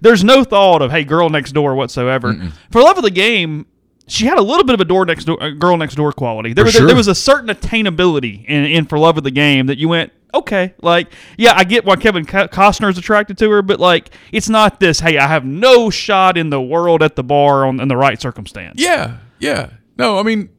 there's 0.00 0.24
no 0.24 0.44
thought 0.44 0.82
of 0.82 0.90
hey, 0.90 1.04
girl 1.04 1.28
next 1.28 1.52
door 1.52 1.74
whatsoever. 1.74 2.34
For 2.70 2.80
love 2.82 2.96
of 2.98 3.04
the 3.04 3.10
game. 3.10 3.66
She 4.08 4.24
had 4.26 4.38
a 4.38 4.42
little 4.42 4.62
bit 4.62 4.74
of 4.74 4.80
a 4.80 4.84
door 4.84 5.04
next 5.04 5.24
door, 5.24 5.42
uh, 5.42 5.50
girl 5.50 5.76
next 5.76 5.96
door 5.96 6.12
quality. 6.12 6.52
There 6.52 6.64
was 6.64 6.74
sure. 6.74 6.86
there 6.86 6.94
was 6.94 7.08
a 7.08 7.14
certain 7.14 7.48
attainability 7.48 8.44
in, 8.44 8.64
in 8.64 8.86
for 8.86 9.00
love 9.00 9.18
of 9.18 9.24
the 9.24 9.32
game 9.32 9.66
that 9.66 9.78
you 9.78 9.88
went 9.88 10.12
okay, 10.36 10.74
like 10.82 11.12
yeah, 11.36 11.54
I 11.56 11.64
get 11.64 11.84
why 11.84 11.96
Kevin 11.96 12.24
Costner 12.24 12.90
is 12.90 12.98
attracted 12.98 13.38
to 13.38 13.50
her, 13.50 13.62
but 13.62 13.80
like 13.80 14.10
it's 14.32 14.48
not 14.48 14.80
this. 14.80 15.00
Hey, 15.00 15.18
I 15.18 15.26
have 15.26 15.44
no 15.44 15.90
shot 15.90 16.38
in 16.38 16.50
the 16.50 16.60
world 16.60 17.02
at 17.02 17.16
the 17.16 17.24
bar 17.24 17.66
on 17.66 17.80
in 17.80 17.88
the 17.88 17.96
right 17.96 18.20
circumstance. 18.20 18.80
Yeah. 18.80 19.18
Yeah. 19.38 19.70
No, 19.98 20.18
I 20.18 20.22
mean, 20.22 20.50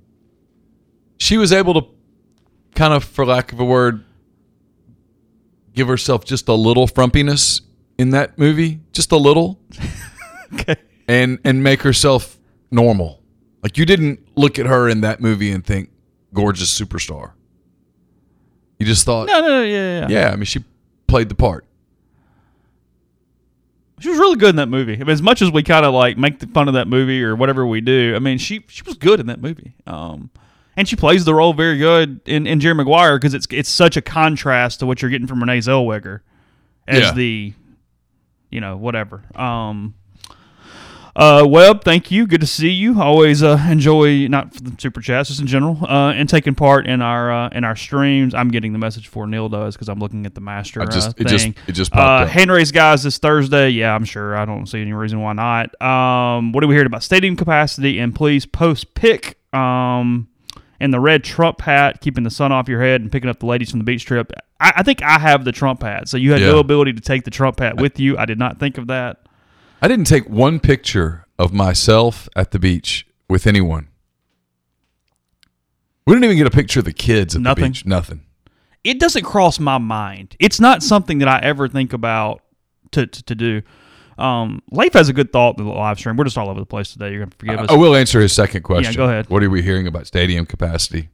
she 1.18 1.38
was 1.38 1.52
able 1.52 1.74
to 1.76 1.88
kind 2.78 2.94
of, 2.94 3.04
for 3.04 3.26
lack 3.26 3.52
of 3.52 3.60
a 3.60 3.66
word, 3.66 4.04
give 5.74 5.88
herself 5.88 6.24
just 6.26 6.48
a 6.48 6.54
little 6.54 6.88
frumpiness 6.88 7.62
in 7.98 8.12
that 8.12 8.38
movie, 8.38 8.80
just 8.94 9.12
a 9.12 9.18
little, 9.18 9.60
Okay. 10.54 10.76
and 11.08 11.40
and 11.44 11.62
make 11.64 11.82
herself 11.82 12.38
normal. 12.72 13.22
Like 13.64 13.78
you 13.78 13.86
didn't 13.86 14.20
look 14.38 14.60
at 14.60 14.66
her 14.66 14.88
in 14.88 15.02
that 15.02 15.20
movie 15.20 15.52
and 15.52 15.66
think 15.66 15.90
gorgeous 16.34 16.80
superstar. 16.80 17.32
You 18.80 18.86
just 18.86 19.06
thought, 19.06 19.28
No, 19.28 19.42
no, 19.42 19.48
no, 19.48 19.64
yeah, 19.64 20.02
yeah, 20.02 20.08
yeah. 20.10 20.30
I 20.32 20.36
mean, 20.36 20.46
she 20.46 20.64
played 21.08 21.30
the 21.30 21.36
part. 21.36 21.66
She 24.00 24.10
was 24.10 24.20
really 24.20 24.36
good 24.38 24.52
in 24.52 24.56
that 24.58 24.70
movie. 24.70 24.94
I 24.94 24.98
mean, 25.00 25.10
as 25.10 25.24
much 25.24 25.42
as 25.42 25.52
we 25.52 25.64
kind 25.64 25.84
of 25.84 25.94
like 25.94 26.18
make 26.18 26.38
the 26.40 26.46
fun 26.48 26.68
of 26.68 26.76
that 26.76 26.88
movie 26.88 27.24
or 27.24 27.36
whatever 27.36 27.66
we 27.66 27.82
do, 27.82 28.14
I 28.16 28.20
mean, 28.20 28.38
she 28.38 28.64
she 28.68 28.84
was 28.84 28.94
good 28.96 29.20
in 29.20 29.26
that 29.26 29.42
movie. 29.42 29.74
Um, 29.88 30.30
and 30.78 30.88
she 30.88 30.96
plays 30.96 31.26
the 31.26 31.34
role 31.36 31.52
very 31.54 31.78
good 31.78 32.22
in, 32.26 32.48
in 32.48 32.60
Jerry 32.62 32.76
Maguire 32.76 33.18
because 33.18 33.34
it's 33.34 33.48
it's 33.52 33.70
such 33.70 33.98
a 33.98 34.02
contrast 34.02 34.80
to 34.80 34.86
what 34.86 35.02
you're 35.02 35.12
getting 35.12 35.28
from 35.28 35.42
Renee 35.42 35.58
Zellweger 35.60 36.22
as 36.88 37.00
Yeah. 37.02 37.12
the, 37.14 37.54
you 38.50 38.62
know, 38.62 38.78
whatever. 38.78 39.24
Um, 39.36 39.96
uh, 41.16 41.44
Webb, 41.50 41.84
thank 41.84 42.12
you. 42.12 42.28
Good 42.28 42.42
to 42.42 42.48
see 42.48 42.70
you. 42.70 43.02
Always 43.02 43.42
uh, 43.42 43.58
enjoy 43.72 44.28
not 44.28 44.54
for 44.54 44.62
the 44.62 44.76
super 44.78 45.02
chats, 45.02 45.30
just 45.30 45.42
in 45.42 45.48
general, 45.48 45.76
uh, 45.84 46.12
and 46.12 46.30
taking 46.30 46.54
part 46.54 46.86
in 46.86 47.02
our 47.02 47.32
uh, 47.32 47.50
in 47.50 47.64
our 47.64 47.76
streams. 47.76 48.36
I'm 48.36 48.50
getting 48.50 48.72
the 48.72 48.78
message 48.78 49.08
for 49.08 49.26
Neal 49.26 49.50
does 49.50 49.74
because 49.76 49.90
I'm 49.90 49.98
looking 49.98 50.28
at 50.28 50.36
the 50.36 50.42
master 50.42 50.80
I 50.80 50.86
just- 50.86 51.10
uh, 51.10 51.14
it 51.18 51.28
just- 51.28 51.48
it 51.68 51.72
just 51.72 51.92
popped 51.92 52.22
uh, 52.22 52.26
up. 52.26 52.30
Hand 52.30 52.52
raise 52.52 52.72
guys 52.72 53.02
this 53.02 53.18
Thursday. 53.18 53.70
Yeah, 53.70 53.96
I'm 53.96 54.06
sure. 54.06 54.38
I 54.38 54.46
don't 54.46 54.68
see 54.68 54.80
any 54.80 54.94
reason 54.94 55.20
why 55.20 55.34
not. 55.34 55.82
Um, 55.82 56.52
what 56.52 56.62
do 56.62 56.68
we 56.68 56.76
hear 56.76 56.86
about 56.86 57.02
stadium 57.02 57.36
capacity? 57.36 57.98
And 57.98 58.14
please 58.14 58.46
post 58.46 58.94
pick 58.94 59.40
um, 59.56 60.28
and 60.80 60.94
the 60.94 61.00
red 61.00 61.24
Trump 61.24 61.62
hat, 61.62 62.02
keeping 62.02 62.24
the 62.24 62.30
sun 62.30 62.52
off 62.52 62.68
your 62.68 62.82
head 62.82 63.02
and 63.02 63.12
picking 63.12 63.30
up 63.30 63.40
the 63.40 63.46
ladies 63.46 63.70
from 63.72 63.80
the 63.80 63.84
beach 63.86 64.06
trip. 64.06 64.32
I, 64.60 64.74
I 64.78 64.84
think 64.84 65.02
I 65.02 65.20
have 65.20 65.46
the 65.46 65.52
Trump 65.52 65.82
hat, 65.84 66.08
so 66.08 66.18
you 66.18 66.32
had 66.32 66.42
no 66.42 66.60
ability 66.60 66.94
to 66.94 67.02
take 67.02 67.24
the 67.24 67.32
Trump 67.32 67.60
hat 67.60 67.78
with 67.80 68.00
you. 68.00 68.18
I 68.18 68.26
did 68.26 68.40
not 68.40 68.60
think 68.60 68.78
of 68.78 68.88
that. 68.88 69.26
I 69.82 69.88
didn't 69.88 70.06
take 70.06 70.28
one 70.30 70.60
picture 70.60 71.26
of 71.38 71.54
myself 71.54 72.28
at 72.36 72.52
the 72.52 72.60
beach 72.60 73.06
with 73.30 73.46
anyone. 73.46 73.90
We 76.06 76.14
didn't 76.14 76.26
even 76.26 76.38
get 76.38 76.48
a 76.48 76.52
picture 76.52 76.80
of 76.80 76.86
the 76.86 76.94
kids 76.94 77.36
at 77.36 77.42
Nothing. 77.42 77.64
the 77.64 77.70
beach. 77.70 77.86
Nothing. 77.86 78.22
it 78.84 79.00
doesn't 79.00 79.24
cross 79.24 79.60
my 79.60 79.78
mind. 79.78 80.36
It's 80.40 80.60
not 80.60 80.82
something 80.82 81.18
that 81.20 81.28
I 81.28 81.40
ever 81.40 81.68
think 81.68 81.92
about 81.94 82.42
to 82.92 83.06
to, 83.06 83.24
to 83.24 83.36
do. 83.36 83.62
Um, 84.18 84.62
Leif 84.72 84.94
has 84.94 85.10
a 85.10 85.14
good 85.14 85.32
thought 85.32 85.58
in 85.60 85.66
the 85.66 85.72
live 85.72 86.00
stream. 86.00 86.18
We're 86.18 86.24
just 86.24 86.38
all 86.38 86.50
over 86.50 86.60
the 86.60 86.66
place 86.66 86.92
today. 86.92 87.12
You're 87.12 87.20
gonna 87.26 87.32
forgive 87.38 87.60
us. 87.60 87.70
I 87.70 87.76
will 87.76 87.96
answer 87.96 88.20
his 88.20 88.34
second 88.34 88.64
question. 88.64 88.94
Yeah, 88.94 88.98
go 88.98 89.06
ahead. 89.06 89.30
What 89.30 89.44
are 89.44 89.50
we 89.50 89.62
hearing 89.62 89.86
about 89.88 90.08
stadium 90.08 90.46
capacity? 90.46 91.10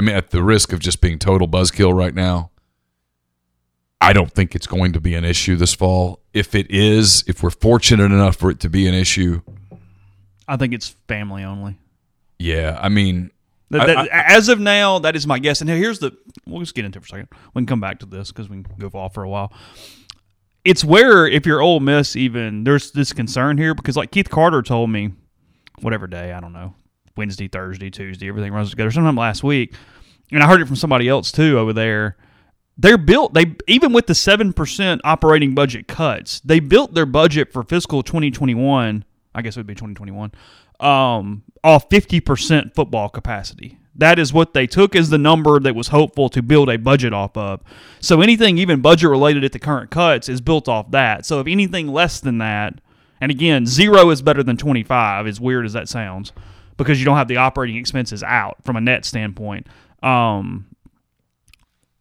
I 0.00 0.02
mean, 0.02 0.14
at 0.16 0.30
the 0.30 0.42
risk 0.42 0.72
of 0.72 0.80
just 0.80 1.00
being 1.00 1.18
total 1.18 1.46
buzzkill 1.46 1.94
right 1.94 2.14
now, 2.14 2.50
I 4.00 4.12
don't 4.12 4.30
think 4.30 4.54
it's 4.54 4.66
going 4.66 4.92
to 4.92 5.00
be 5.00 5.14
an 5.14 5.24
issue 5.24 5.56
this 5.56 5.72
fall. 5.74 6.20
If 6.32 6.54
it 6.54 6.66
is, 6.70 7.24
if 7.26 7.42
we're 7.42 7.50
fortunate 7.50 8.04
enough 8.06 8.36
for 8.36 8.50
it 8.50 8.60
to 8.60 8.68
be 8.68 8.86
an 8.86 8.94
issue, 8.94 9.40
I 10.48 10.56
think 10.56 10.74
it's 10.74 10.88
family 11.08 11.44
only. 11.44 11.76
yeah. 12.38 12.78
I 12.82 12.88
mean, 12.88 13.30
That- 13.70 13.88
I- 13.88 13.94
that- 14.04 14.08
as 14.30 14.48
of 14.48 14.60
now, 14.60 14.98
that 15.00 15.16
is 15.16 15.26
my 15.26 15.38
guess. 15.38 15.60
And 15.60 15.70
here's 15.70 15.98
the 16.00 16.12
we'll 16.46 16.60
just 16.60 16.74
get 16.74 16.84
into 16.84 16.98
it 16.98 17.02
for 17.02 17.16
a 17.16 17.20
second. 17.20 17.28
We 17.54 17.60
can 17.60 17.66
come 17.66 17.80
back 17.80 18.00
to 18.00 18.06
this 18.06 18.30
because 18.30 18.48
we 18.48 18.62
can 18.62 18.66
go 18.78 18.90
off 18.98 19.14
for 19.14 19.22
a 19.22 19.28
while. 19.28 19.52
It's 20.64 20.82
where 20.84 21.26
if 21.26 21.44
you're 21.44 21.60
Ole 21.60 21.80
Miss, 21.80 22.16
even 22.16 22.64
there's 22.64 22.90
this 22.92 23.12
concern 23.12 23.58
here 23.58 23.74
because 23.74 23.96
like 23.96 24.10
Keith 24.10 24.30
Carter 24.30 24.62
told 24.62 24.90
me, 24.90 25.12
whatever 25.80 26.06
day 26.06 26.32
I 26.32 26.40
don't 26.40 26.52
know, 26.52 26.74
Wednesday, 27.16 27.48
Thursday, 27.48 27.90
Tuesday, 27.90 28.28
everything 28.28 28.52
runs 28.52 28.70
together. 28.70 28.90
Sometime 28.90 29.16
last 29.16 29.42
week, 29.44 29.74
and 30.32 30.42
I 30.42 30.48
heard 30.48 30.60
it 30.60 30.66
from 30.66 30.76
somebody 30.76 31.08
else 31.08 31.30
too 31.30 31.58
over 31.58 31.72
there. 31.72 32.16
They're 32.76 32.98
built. 32.98 33.34
They 33.34 33.54
even 33.68 33.92
with 33.92 34.06
the 34.06 34.14
seven 34.14 34.52
percent 34.52 35.00
operating 35.04 35.54
budget 35.54 35.86
cuts, 35.86 36.40
they 36.40 36.60
built 36.60 36.94
their 36.94 37.06
budget 37.06 37.52
for 37.52 37.62
fiscal 37.62 38.02
2021. 38.02 39.04
I 39.34 39.42
guess 39.42 39.56
it 39.56 39.60
would 39.60 39.66
be 39.66 39.74
2021. 39.74 40.32
Um, 40.80 41.42
off 41.62 41.88
50 41.90 42.20
percent 42.20 42.74
football 42.74 43.08
capacity. 43.08 43.78
That 43.96 44.18
is 44.18 44.32
what 44.32 44.54
they 44.54 44.66
took 44.66 44.96
as 44.96 45.10
the 45.10 45.18
number 45.18 45.60
that 45.60 45.74
was 45.74 45.88
hopeful 45.88 46.28
to 46.30 46.42
build 46.42 46.68
a 46.68 46.76
budget 46.78 47.12
off 47.12 47.36
of. 47.36 47.60
So 48.00 48.20
anything 48.22 48.58
even 48.58 48.80
budget 48.80 49.08
related 49.08 49.44
at 49.44 49.52
the 49.52 49.58
current 49.60 49.90
cuts 49.90 50.28
is 50.28 50.40
built 50.40 50.68
off 50.68 50.90
that. 50.90 51.24
So 51.24 51.38
if 51.40 51.46
anything 51.46 51.88
less 51.88 52.18
than 52.20 52.38
that, 52.38 52.80
and 53.20 53.30
again, 53.30 53.66
zero 53.66 54.10
is 54.10 54.20
better 54.20 54.42
than 54.42 54.56
25, 54.56 55.26
as 55.28 55.40
weird 55.40 55.64
as 55.64 55.72
that 55.74 55.88
sounds, 55.88 56.32
because 56.76 56.98
you 56.98 57.04
don't 57.04 57.16
have 57.16 57.28
the 57.28 57.36
operating 57.36 57.76
expenses 57.76 58.22
out 58.24 58.56
from 58.64 58.74
a 58.76 58.80
net 58.80 59.04
standpoint. 59.04 59.68
Um, 60.02 60.66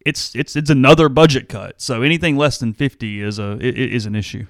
it's 0.06 0.36
it's 0.36 0.56
it's 0.56 0.70
another 0.72 1.08
budget 1.10 1.48
cut. 1.48 1.80
So 1.80 2.02
anything 2.02 2.36
less 2.36 2.58
than 2.58 2.74
50 2.74 3.22
is 3.22 3.40
a 3.40 3.58
is 3.62 4.06
an 4.06 4.16
issue. 4.16 4.48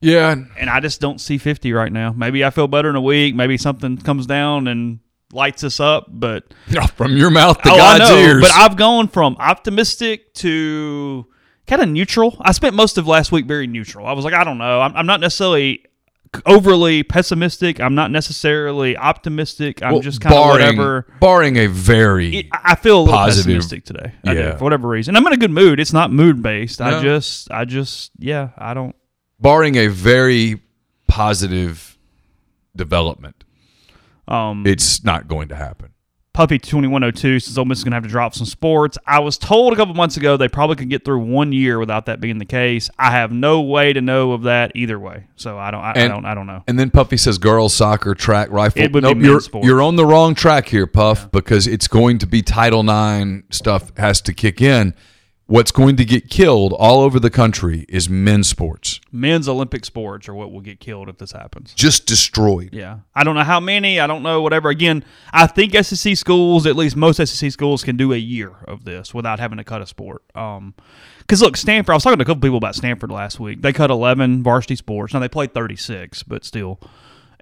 yeah. 0.00 0.34
And 0.58 0.68
I 0.70 0.80
just 0.80 1.00
don't 1.00 1.20
see 1.20 1.38
50 1.38 1.72
right 1.72 1.92
now. 1.92 2.12
Maybe 2.12 2.44
I 2.44 2.50
feel 2.50 2.66
better 2.66 2.90
in 2.90 2.96
a 2.96 3.00
week. 3.00 3.34
Maybe 3.36 3.56
something 3.58 3.98
comes 3.98 4.26
down 4.26 4.66
and 4.66 4.98
lights 5.32 5.64
us 5.64 5.80
up. 5.80 6.06
But 6.08 6.44
From 6.96 7.16
your 7.16 7.30
mouth 7.30 7.60
to 7.62 7.70
oh, 7.72 7.76
God's 7.76 8.10
know. 8.10 8.16
ears. 8.16 8.42
But 8.42 8.52
I've 8.52 8.76
gone 8.76 9.08
from 9.08 9.36
optimistic 9.40 10.32
to 10.34 11.26
kind 11.66 11.82
of 11.82 11.88
neutral. 11.88 12.36
I 12.40 12.52
spent 12.52 12.74
most 12.76 12.98
of 12.98 13.06
last 13.08 13.32
week 13.32 13.46
very 13.46 13.66
neutral. 13.66 14.06
I 14.06 14.12
was 14.12 14.24
like, 14.24 14.34
I 14.34 14.44
don't 14.44 14.58
know. 14.58 14.80
I'm, 14.80 14.94
I'm 14.96 15.06
not 15.06 15.20
necessarily 15.20 15.84
overly 16.46 17.02
pessimistic. 17.02 17.78
I'm 17.78 17.94
not 17.94 18.10
necessarily 18.10 18.96
optimistic. 18.96 19.82
I'm 19.82 19.92
Well, 19.92 20.00
just 20.00 20.20
kind 20.22 20.34
of 20.34 20.46
whatever. 20.48 21.06
Barring 21.20 21.56
a 21.58 21.66
very 21.66 22.36
It, 22.38 22.46
I 22.52 22.74
feel 22.74 23.00
a 23.00 23.02
little 23.02 23.14
Positive. 23.18 23.44
pessimistic 23.44 23.84
today. 23.84 24.12
I 24.24 24.32
do, 24.34 24.40
Yeah. 24.40 24.56
for 24.56 24.64
whatever 24.64 24.88
reason. 24.88 25.14
I'm 25.14 25.26
in 25.26 25.32
a 25.34 25.36
good 25.36 25.50
mood. 25.50 25.78
It's 25.78 25.92
not 25.92 26.10
mood 26.10 26.42
based. 26.42 26.80
No. 26.80 26.86
I 26.86 27.02
just, 27.02 27.50
I 27.50 27.64
just, 27.66 28.12
yeah, 28.18 28.48
I 28.56 28.72
don't. 28.72 28.96
barring 29.40 29.76
a 29.76 29.88
very 29.88 30.62
positive 31.06 31.98
development, 32.74 33.41
Um, 34.32 34.66
it's 34.66 35.04
not 35.04 35.28
going 35.28 35.48
to 35.48 35.56
happen. 35.56 35.90
Puppy 36.34 36.58
twenty 36.58 36.88
one 36.88 37.04
oh 37.04 37.10
two 37.10 37.38
says 37.38 37.58
Ole 37.58 37.66
Miss 37.66 37.78
is 37.78 37.84
going 37.84 37.90
to 37.90 37.96
have 37.96 38.04
to 38.04 38.08
drop 38.08 38.34
some 38.34 38.46
sports. 38.46 38.96
I 39.06 39.18
was 39.18 39.36
told 39.36 39.74
a 39.74 39.76
couple 39.76 39.92
months 39.92 40.16
ago 40.16 40.38
they 40.38 40.48
probably 40.48 40.76
could 40.76 40.88
get 40.88 41.04
through 41.04 41.18
one 41.26 41.52
year 41.52 41.78
without 41.78 42.06
that 42.06 42.20
being 42.20 42.38
the 42.38 42.46
case. 42.46 42.88
I 42.98 43.10
have 43.10 43.32
no 43.32 43.60
way 43.60 43.92
to 43.92 44.00
know 44.00 44.32
of 44.32 44.44
that 44.44 44.72
either 44.74 44.98
way, 44.98 45.26
so 45.36 45.58
I 45.58 45.70
don't. 45.70 45.82
I, 45.82 45.90
I 45.90 46.08
don't. 46.08 46.24
I 46.24 46.34
don't 46.34 46.46
know. 46.46 46.64
And 46.66 46.78
then 46.78 46.88
Puffy 46.88 47.18
says 47.18 47.36
girls 47.36 47.74
soccer, 47.74 48.14
track, 48.14 48.48
rifle. 48.50 48.80
It 48.80 48.92
would 48.94 49.02
be 49.02 49.08
Nope, 49.08 49.16
men's 49.18 49.26
you're, 49.28 49.40
sports. 49.40 49.66
you're 49.66 49.82
on 49.82 49.96
the 49.96 50.06
wrong 50.06 50.34
track 50.34 50.68
here, 50.68 50.86
Puff, 50.86 51.30
because 51.32 51.66
it's 51.66 51.86
going 51.86 52.16
to 52.20 52.26
be 52.26 52.40
Title 52.40 52.80
IX 52.80 53.42
stuff 53.54 53.92
has 53.98 54.22
to 54.22 54.32
kick 54.32 54.62
in. 54.62 54.94
What's 55.46 55.72
going 55.72 55.96
to 55.96 56.04
get 56.04 56.30
killed 56.30 56.72
all 56.72 57.00
over 57.00 57.18
the 57.20 57.28
country 57.28 57.84
is 57.88 58.08
men's 58.08 58.48
sports. 58.48 59.00
Men's 59.10 59.48
Olympic 59.48 59.84
sports 59.84 60.28
are 60.28 60.34
what 60.34 60.52
will 60.52 60.60
get 60.60 60.80
killed 60.80 61.08
if 61.08 61.18
this 61.18 61.32
happens. 61.32 61.74
Just 61.74 62.06
destroyed. 62.06 62.70
Yeah, 62.72 63.00
I 63.14 63.24
don't 63.24 63.34
know 63.34 63.42
how 63.42 63.60
many. 63.60 64.00
I 64.00 64.06
don't 64.06 64.22
know 64.22 64.40
whatever. 64.40 64.68
Again, 64.68 65.04
I 65.32 65.46
think 65.46 65.74
SEC 65.74 66.16
schools, 66.16 66.64
at 66.66 66.76
least 66.76 66.96
most 66.96 67.16
SEC 67.26 67.50
schools, 67.50 67.82
can 67.82 67.96
do 67.96 68.12
a 68.12 68.16
year 68.16 68.52
of 68.66 68.84
this 68.84 69.12
without 69.12 69.40
having 69.40 69.58
to 69.58 69.64
cut 69.64 69.82
a 69.82 69.86
sport. 69.86 70.22
Um, 70.34 70.74
because 71.18 71.42
look, 71.42 71.56
Stanford. 71.56 71.92
I 71.92 71.96
was 71.96 72.04
talking 72.04 72.18
to 72.18 72.22
a 72.22 72.26
couple 72.26 72.40
people 72.40 72.58
about 72.58 72.74
Stanford 72.74 73.10
last 73.10 73.40
week. 73.40 73.62
They 73.62 73.72
cut 73.72 73.90
eleven 73.90 74.42
varsity 74.42 74.76
sports. 74.76 75.12
Now 75.12 75.20
they 75.20 75.28
played 75.28 75.52
thirty 75.52 75.76
six, 75.76 76.22
but 76.22 76.44
still. 76.44 76.78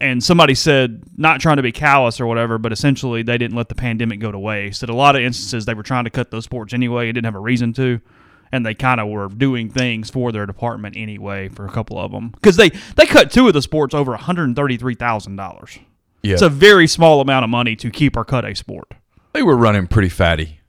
And 0.02 0.24
somebody 0.24 0.54
said, 0.54 1.02
not 1.18 1.40
trying 1.42 1.58
to 1.58 1.62
be 1.62 1.72
callous 1.72 2.20
or 2.20 2.26
whatever, 2.26 2.56
but 2.56 2.72
essentially 2.72 3.22
they 3.22 3.36
didn't 3.36 3.54
let 3.56 3.68
the 3.68 3.74
pandemic 3.74 4.18
go 4.18 4.32
to 4.32 4.38
waste. 4.38 4.82
At 4.82 4.88
a 4.88 4.94
lot 4.94 5.14
of 5.14 5.20
instances, 5.22 5.66
they 5.66 5.74
were 5.74 5.82
trying 5.82 6.04
to 6.04 6.10
cut 6.10 6.30
those 6.30 6.44
sports 6.44 6.72
anyway 6.72 7.08
and 7.08 7.14
didn't 7.14 7.26
have 7.26 7.34
a 7.34 7.40
reason 7.40 7.74
to. 7.74 8.00
And 8.50 8.64
they 8.64 8.74
kind 8.74 8.98
of 8.98 9.08
were 9.08 9.28
doing 9.28 9.68
things 9.68 10.08
for 10.10 10.32
their 10.32 10.46
department 10.46 10.96
anyway 10.96 11.48
for 11.48 11.66
a 11.66 11.70
couple 11.70 11.98
of 11.98 12.10
them. 12.12 12.30
Because 12.30 12.56
they, 12.56 12.70
they 12.96 13.04
cut 13.06 13.30
two 13.30 13.46
of 13.46 13.52
the 13.52 13.60
sports 13.62 13.94
over 13.94 14.16
$133,000. 14.16 15.78
Yeah. 16.22 16.32
It's 16.32 16.42
a 16.42 16.48
very 16.48 16.86
small 16.86 17.20
amount 17.20 17.44
of 17.44 17.50
money 17.50 17.76
to 17.76 17.90
keep 17.90 18.16
or 18.16 18.24
cut 18.24 18.44
a 18.44 18.54
sport. 18.54 18.92
they 19.32 19.42
were 19.42 19.56
running 19.56 19.86
pretty 19.86 20.08
fatty 20.08 20.60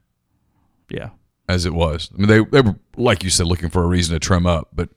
Yeah. 0.89 1.09
as 1.49 1.65
it 1.65 1.73
was. 1.73 2.09
I 2.13 2.17
mean, 2.17 2.27
they, 2.27 2.43
they 2.43 2.61
were, 2.61 2.75
like 2.97 3.23
you 3.23 3.29
said, 3.29 3.47
looking 3.47 3.69
for 3.69 3.83
a 3.83 3.87
reason 3.87 4.13
to 4.13 4.19
trim 4.19 4.45
up, 4.45 4.69
but 4.73 4.89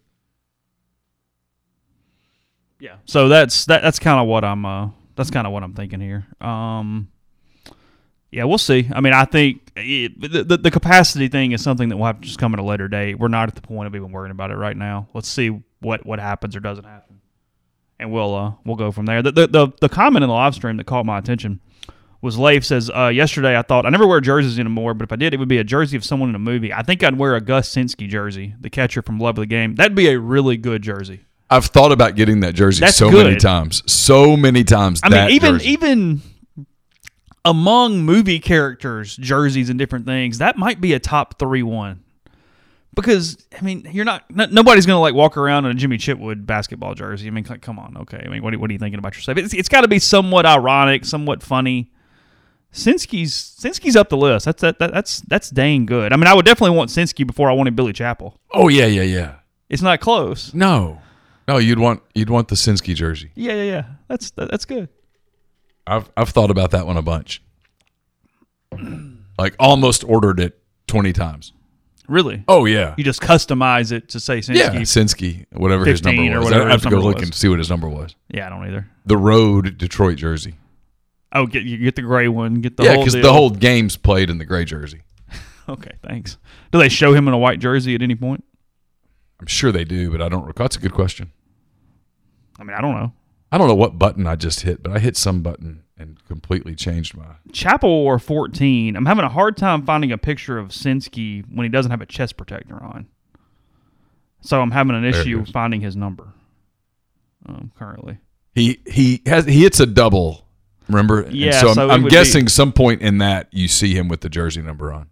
Yeah. 2.79 2.97
So 3.05 3.29
that's 3.29 3.67
that. 3.67 3.83
That's 3.83 3.99
kind 3.99 4.21
of 4.21 4.27
what 4.27 4.45
I'm. 4.45 4.65
Uh, 4.67 4.89
that's 5.17 5.31
kind 5.31 5.47
of 5.47 5.53
what 5.53 5.63
I'm 5.63 5.75
thinking 5.75 6.01
here. 6.01 6.27
Um, 6.41 7.09
yeah, 8.31 8.45
we'll 8.45 8.59
see. 8.59 8.91
I 8.93 9.01
mean, 9.01 9.13
I 9.13 9.25
think 9.25 9.71
it, 9.77 10.21
the, 10.21 10.43
the 10.43 10.57
the 10.57 10.71
capacity 10.71 11.29
thing 11.29 11.53
is 11.53 11.63
something 11.63 11.89
that 11.89 11.97
will 11.97 12.07
have 12.07 12.21
to 12.21 12.27
just 12.27 12.39
come 12.39 12.53
at 12.53 12.59
a 12.59 12.65
later 12.65 12.89
date. 12.89 13.19
We're 13.19 13.29
not 13.29 13.49
at 13.49 13.55
the 13.55 13.63
point 13.63 13.87
of 13.87 13.95
even 13.95 14.11
worrying 14.11 14.33
about 14.33 14.51
it 14.51 14.57
right 14.57 14.77
now. 14.77 15.09
Let's 15.15 15.29
see 15.29 15.63
what 15.81 16.05
what 16.05 16.19
happens 16.19 16.57
or 16.57 16.61
doesn't 16.61 16.85
happen, 16.85 17.21
and 18.01 18.11
we'll 18.11 18.35
uh 18.35 18.53
we'll 18.65 18.77
go 18.77 18.91
from 18.91 19.07
there. 19.07 19.23
The 19.23 19.31
the 19.31 19.47
the, 19.47 19.69
the 19.81 19.89
comment 19.89 20.25
in 20.25 20.29
the 20.29 20.35
live 20.35 20.55
stream 20.55 20.77
that 20.79 20.85
caught 20.85 21.07
my 21.07 21.19
attention 21.19 21.61
was 22.21 22.39
Leif 22.39 22.65
says 22.65 22.91
uh, 22.91 23.09
yesterday 23.09 23.57
I 23.57 23.63
thought 23.63 23.87
I 23.87 23.91
never 23.91 24.07
wear 24.07 24.21
jerseys 24.21 24.59
anymore, 24.59 24.95
but 24.95 25.05
if 25.05 25.13
I 25.13 25.17
did, 25.17 25.33
it 25.33 25.37
would 25.37 25.49
be 25.49 25.59
a 25.59 25.65
jersey 25.65 25.97
of 25.97 26.05
someone 26.05 26.31
in 26.31 26.35
a 26.35 26.41
movie. 26.41 26.73
I 26.73 26.83
think 26.83 27.05
I'd 27.05 27.19
wear 27.19 27.37
a 27.37 27.41
Gus 27.41 27.73
Sinski 27.73 28.09
jersey, 28.09 28.55
the 28.61 28.71
catcher 28.71 29.03
from 29.03 29.21
Love 29.21 29.39
of 29.39 29.43
the 29.43 29.47
Game. 29.47 29.77
That'd 29.77 29.95
be 29.95 30.09
a 30.09 30.19
really 30.19 30.57
good 30.57 30.83
jersey. 30.83 31.21
I've 31.51 31.67
thought 31.67 31.93
about 31.93 32.17
getting 32.17 32.41
that 32.41 32.55
jersey 32.55 32.81
That's 32.81 32.97
so 32.97 33.11
many 33.11 33.37
times. 33.37 33.83
So 33.91 34.37
many 34.37 34.65
times. 34.65 35.01
I 35.03 35.09
mean, 35.09 35.31
even 35.31 35.53
jersey. 35.55 35.69
even 35.71 36.23
among 37.45 37.99
movie 38.01 38.41
characters, 38.41 39.17
jerseys 39.17 39.69
and 39.69 39.79
different 39.79 40.07
things, 40.07 40.39
that 40.39 40.57
might 40.57 40.81
be 40.81 40.95
a 40.95 40.99
top 40.99 41.39
three 41.39 41.63
one. 41.63 42.03
Because 42.95 43.45
I 43.57 43.63
mean, 43.63 43.89
you're 43.93 44.05
not 44.05 44.31
no, 44.31 44.47
nobody's 44.47 44.87
gonna 44.87 45.01
like 45.01 45.15
walk 45.15 45.37
around 45.37 45.67
in 45.67 45.73
a 45.73 45.75
Jimmy 45.75 45.99
Chitwood 45.99 46.47
basketball 46.47 46.95
jersey. 46.95 47.27
I 47.27 47.31
mean, 47.31 47.45
like, 47.49 47.61
come 47.61 47.79
on, 47.79 47.97
okay. 47.99 48.23
I 48.25 48.29
mean, 48.29 48.43
what 48.43 48.55
are, 48.55 48.59
what 48.59 48.71
are 48.71 48.73
you 48.73 48.79
thinking 48.79 48.99
about 48.99 49.15
yourself? 49.15 49.37
It's, 49.37 49.53
it's 49.53 49.69
got 49.69 49.83
to 49.83 49.89
be 49.89 49.99
somewhat 49.99 50.47
ironic, 50.47 51.05
somewhat 51.05 51.43
funny. 51.43 51.91
Sinski's 52.73 53.33
Sinski's 53.33 53.97
up 53.97 54.09
the 54.09 54.17
list. 54.17 54.47
That's 54.47 54.61
that, 54.63 54.79
that 54.79 54.93
that's 54.93 55.21
that's 55.23 55.51
dang 55.51 55.87
good. 55.87 56.13
I 56.13 56.17
mean, 56.17 56.27
I 56.27 56.35
would 56.35 56.45
definitely 56.45 56.77
want 56.77 56.91
Sinski 56.91 57.27
before 57.27 57.49
I 57.51 57.53
wanted 57.53 57.77
Billy 57.77 57.93
Chapel. 57.93 58.39
oh 58.53 58.69
yeah, 58.69 58.87
yeah, 58.87 59.03
yeah. 59.03 59.35
It's 59.69 59.83
not 59.83 60.01
close. 60.01 60.53
No, 60.55 61.01
no, 61.49 61.59
you'd 61.59 61.79
want 61.79 62.03
you'd 62.15 62.31
want 62.31 62.49
the 62.49 62.55
Sinski 62.55 62.95
jersey. 62.95 63.31
Yeah, 63.35 63.55
yeah, 63.55 63.63
yeah. 63.63 63.85
That's 64.09 64.31
that, 64.33 64.51
that's 64.51 64.65
good. 64.65 64.89
I've 65.87 66.11
I've 66.17 66.31
thought 66.31 66.51
about 66.51 66.71
that 66.73 66.87
one 66.87 66.97
a 66.97 67.03
bunch. 67.03 67.43
Like 69.37 69.57
almost 69.59 70.05
ordered 70.05 70.39
it 70.39 70.57
twenty 70.87 71.13
times. 71.13 71.53
Really. 72.07 72.45
Oh 72.47 72.67
yeah, 72.67 72.95
You 72.97 73.03
just 73.03 73.21
customize 73.21 73.91
it 73.91 74.11
to 74.11 74.21
say 74.21 74.39
Sinski. 74.39 74.55
yeah. 74.57 74.71
Sinski, 74.83 75.47
whatever 75.51 75.85
his 75.85 76.01
15 76.01 76.17
number 76.17 76.37
or 76.37 76.39
was. 76.41 76.45
whatever 76.53 76.69
I 76.69 76.71
have 76.73 76.83
to 76.83 76.91
go 76.91 76.99
look 77.01 77.17
was. 77.17 77.25
and 77.25 77.35
see 77.35 77.49
what 77.49 77.59
his 77.59 77.69
number 77.71 77.89
was. 77.89 78.15
Yeah, 78.29 78.47
I 78.47 78.51
don't 78.51 78.65
either. 78.69 78.87
The 79.07 79.17
road 79.17 79.77
Detroit 79.79 80.19
jersey. 80.19 80.55
Oh, 81.33 81.47
get 81.47 81.65
you 81.65 81.79
get 81.79 81.97
the 81.97 82.03
gray 82.03 82.29
one. 82.29 82.61
Get 82.61 82.77
the 82.77 82.85
yeah, 82.85 82.97
because 82.97 83.15
the 83.15 83.33
whole 83.33 83.51
game's 83.51 83.97
played 83.97 84.31
in 84.31 84.39
the 84.39 84.45
gray 84.45 84.65
jersey. 84.65 85.03
Okay, 85.67 85.93
thanks. 86.07 86.37
Do 86.73 86.79
they 86.79 86.91
show 86.91 87.15
him 87.15 87.27
in 87.27 87.33
a 87.33 87.39
white 87.39 87.59
jersey 87.59 87.95
at 87.95 88.03
any 88.03 88.15
point? 88.15 88.45
I'm 89.41 89.47
sure 89.47 89.73
they 89.73 89.85
do, 89.85 90.11
but 90.11 90.23
I 90.23 90.29
don't 90.29 90.45
recall. 90.47 90.65
That's 90.65 90.77
a 90.77 90.81
good 90.81 90.95
question. 90.95 91.33
I 92.59 92.65
mean, 92.65 92.77
I 92.77 92.81
don't 92.81 92.95
know. 92.95 93.13
I 93.51 93.59
don't 93.59 93.69
know 93.69 93.75
what 93.75 93.99
button 93.99 94.27
I 94.27 94.37
just 94.37 94.63
hit, 94.63 94.83
but 94.83 94.93
I 94.93 94.99
hit 94.99 95.17
some 95.17 95.43
button 95.43 95.85
and 95.97 96.25
completely 96.27 96.75
changed 96.75 97.17
my. 97.17 97.37
Chapel 97.53 97.91
or 97.91 98.19
fourteen. 98.19 98.97
I'm 98.97 99.07
having 99.07 99.25
a 99.25 99.29
hard 99.29 99.57
time 99.57 99.85
finding 99.85 100.13
a 100.13 100.19
picture 100.19 100.59
of 100.59 100.69
Sinski 100.69 101.45
when 101.53 101.65
he 101.65 101.69
doesn't 101.69 101.91
have 101.91 102.01
a 102.01 102.07
chest 102.07 102.37
protector 102.37 102.83
on. 102.83 103.07
So 104.41 104.61
I'm 104.61 104.73
having 104.73 104.95
an 104.97 105.05
issue 105.05 105.45
finding 105.47 105.81
his 105.81 105.97
number. 105.97 106.33
Um, 107.47 107.73
currently, 107.79 108.19
He 108.55 108.81
he 108.87 109.23
has 109.27 109.45
he 109.47 109.63
hits 109.63 109.81
a 109.81 109.87
double. 109.87 110.47
Remember? 110.89 111.23
And 111.23 111.35
Yeah, 111.35 111.61
so 111.61 111.69
I'm, 111.69 111.75
so 111.75 111.91
I'm 111.91 112.03
would 112.03 112.13
guessing 112.13 112.49
some 112.49 112.73
point 112.73 113.01
in 113.03 113.19
that 113.19 113.49
you 113.53 113.69
see 113.69 113.95
him 113.95 114.09
with 114.09 114.21
the 114.21 114.29
jersey 114.29 114.61
number 114.63 114.93
on. 114.93 115.09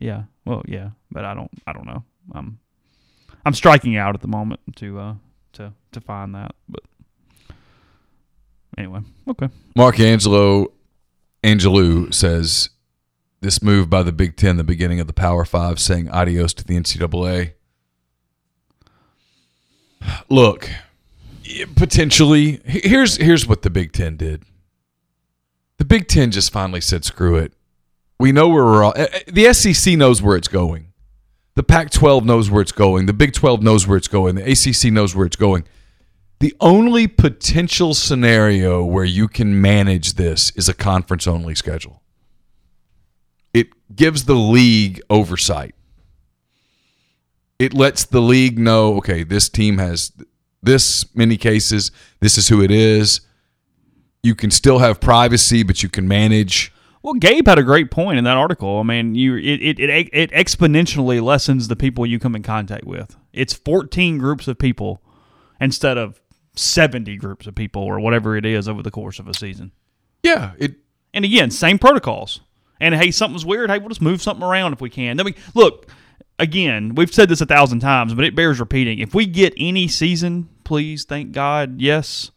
Yeah. 0.00 0.24
Well, 0.44 0.62
yeah, 0.66 0.90
but 1.10 1.24
I 1.24 1.34
don't. 1.34 1.50
I 1.66 1.72
don't 1.72 1.86
know. 1.86 2.04
I'm. 2.32 2.58
I'm 3.48 3.54
striking 3.54 3.96
out 3.96 4.14
at 4.14 4.20
the 4.20 4.28
moment 4.28 4.60
to 4.76 4.98
uh 5.00 5.14
to 5.54 5.72
to 5.92 6.00
find 6.02 6.34
that. 6.34 6.54
But 6.68 6.82
anyway, 8.76 9.00
okay. 9.26 9.48
Mark 9.74 9.98
Angelo 9.98 10.66
Angelou 11.42 12.12
says 12.12 12.68
this 13.40 13.62
move 13.62 13.88
by 13.88 14.02
the 14.02 14.12
Big 14.12 14.36
Ten, 14.36 14.58
the 14.58 14.64
beginning 14.64 15.00
of 15.00 15.06
the 15.06 15.12
Power 15.14 15.46
Five, 15.46 15.80
saying 15.80 16.10
adios 16.10 16.52
to 16.54 16.64
the 16.64 16.76
NCAA. 16.78 17.52
Look, 20.28 20.68
potentially, 21.74 22.60
here's 22.64 23.16
here's 23.16 23.46
what 23.46 23.62
the 23.62 23.70
Big 23.70 23.92
Ten 23.92 24.16
did. 24.16 24.42
The 25.78 25.84
Big 25.86 26.06
Ten 26.06 26.30
just 26.30 26.52
finally 26.52 26.80
said, 26.82 27.04
"Screw 27.04 27.36
it." 27.36 27.52
We 28.20 28.32
know 28.32 28.48
where 28.48 28.64
we're 28.64 28.84
all. 28.84 28.92
eh, 28.96 29.06
eh, 29.12 29.20
The 29.28 29.52
SEC 29.54 29.96
knows 29.96 30.20
where 30.20 30.36
it's 30.36 30.48
going. 30.48 30.87
The 31.58 31.64
Pac-12 31.64 32.22
knows 32.22 32.48
where 32.48 32.62
it's 32.62 32.70
going. 32.70 33.06
The 33.06 33.12
Big 33.12 33.32
12 33.32 33.64
knows 33.64 33.84
where 33.84 33.96
it's 33.96 34.06
going. 34.06 34.36
The 34.36 34.48
ACC 34.48 34.92
knows 34.92 35.16
where 35.16 35.26
it's 35.26 35.34
going. 35.34 35.64
The 36.38 36.54
only 36.60 37.08
potential 37.08 37.94
scenario 37.94 38.84
where 38.84 39.04
you 39.04 39.26
can 39.26 39.60
manage 39.60 40.12
this 40.12 40.52
is 40.52 40.68
a 40.68 40.72
conference 40.72 41.26
only 41.26 41.56
schedule. 41.56 42.00
It 43.52 43.70
gives 43.92 44.26
the 44.26 44.36
league 44.36 45.00
oversight. 45.10 45.74
It 47.58 47.74
lets 47.74 48.04
the 48.04 48.20
league 48.20 48.56
know, 48.56 48.94
okay, 48.98 49.24
this 49.24 49.48
team 49.48 49.78
has 49.78 50.12
this 50.62 51.12
many 51.16 51.36
cases. 51.36 51.90
This 52.20 52.38
is 52.38 52.46
who 52.46 52.62
it 52.62 52.70
is. 52.70 53.22
You 54.22 54.36
can 54.36 54.52
still 54.52 54.78
have 54.78 55.00
privacy, 55.00 55.64
but 55.64 55.82
you 55.82 55.88
can 55.88 56.06
manage. 56.06 56.72
Well, 57.08 57.14
Gabe 57.14 57.48
had 57.48 57.58
a 57.58 57.62
great 57.62 57.90
point 57.90 58.18
in 58.18 58.24
that 58.24 58.36
article. 58.36 58.80
I 58.80 58.82
mean, 58.82 59.14
you 59.14 59.36
it, 59.36 59.62
it 59.62 59.80
it 59.80 60.10
it 60.12 60.30
exponentially 60.30 61.22
lessens 61.22 61.66
the 61.68 61.74
people 61.74 62.04
you 62.04 62.18
come 62.18 62.36
in 62.36 62.42
contact 62.42 62.84
with. 62.84 63.16
It's 63.32 63.54
14 63.54 64.18
groups 64.18 64.46
of 64.46 64.58
people 64.58 65.00
instead 65.58 65.96
of 65.96 66.20
70 66.54 67.16
groups 67.16 67.46
of 67.46 67.54
people 67.54 67.82
or 67.82 67.98
whatever 67.98 68.36
it 68.36 68.44
is 68.44 68.68
over 68.68 68.82
the 68.82 68.90
course 68.90 69.18
of 69.18 69.26
a 69.26 69.32
season. 69.32 69.72
Yeah, 70.22 70.52
it 70.58 70.74
And 71.14 71.24
again, 71.24 71.50
same 71.50 71.78
protocols. 71.78 72.42
And 72.78 72.94
hey, 72.94 73.10
something's 73.10 73.46
weird. 73.46 73.70
Hey, 73.70 73.78
we'll 73.78 73.88
just 73.88 74.02
move 74.02 74.20
something 74.20 74.44
around 74.44 74.74
if 74.74 74.82
we 74.82 74.90
can. 74.90 75.16
Then 75.16 75.24
we 75.24 75.34
look 75.54 75.90
again. 76.38 76.94
We've 76.94 77.14
said 77.14 77.30
this 77.30 77.40
a 77.40 77.46
thousand 77.46 77.80
times, 77.80 78.12
but 78.12 78.26
it 78.26 78.36
bears 78.36 78.60
repeating. 78.60 78.98
If 78.98 79.14
we 79.14 79.24
get 79.24 79.54
any 79.56 79.88
season, 79.88 80.50
please, 80.62 81.06
thank 81.06 81.32
God, 81.32 81.80
yes. 81.80 82.32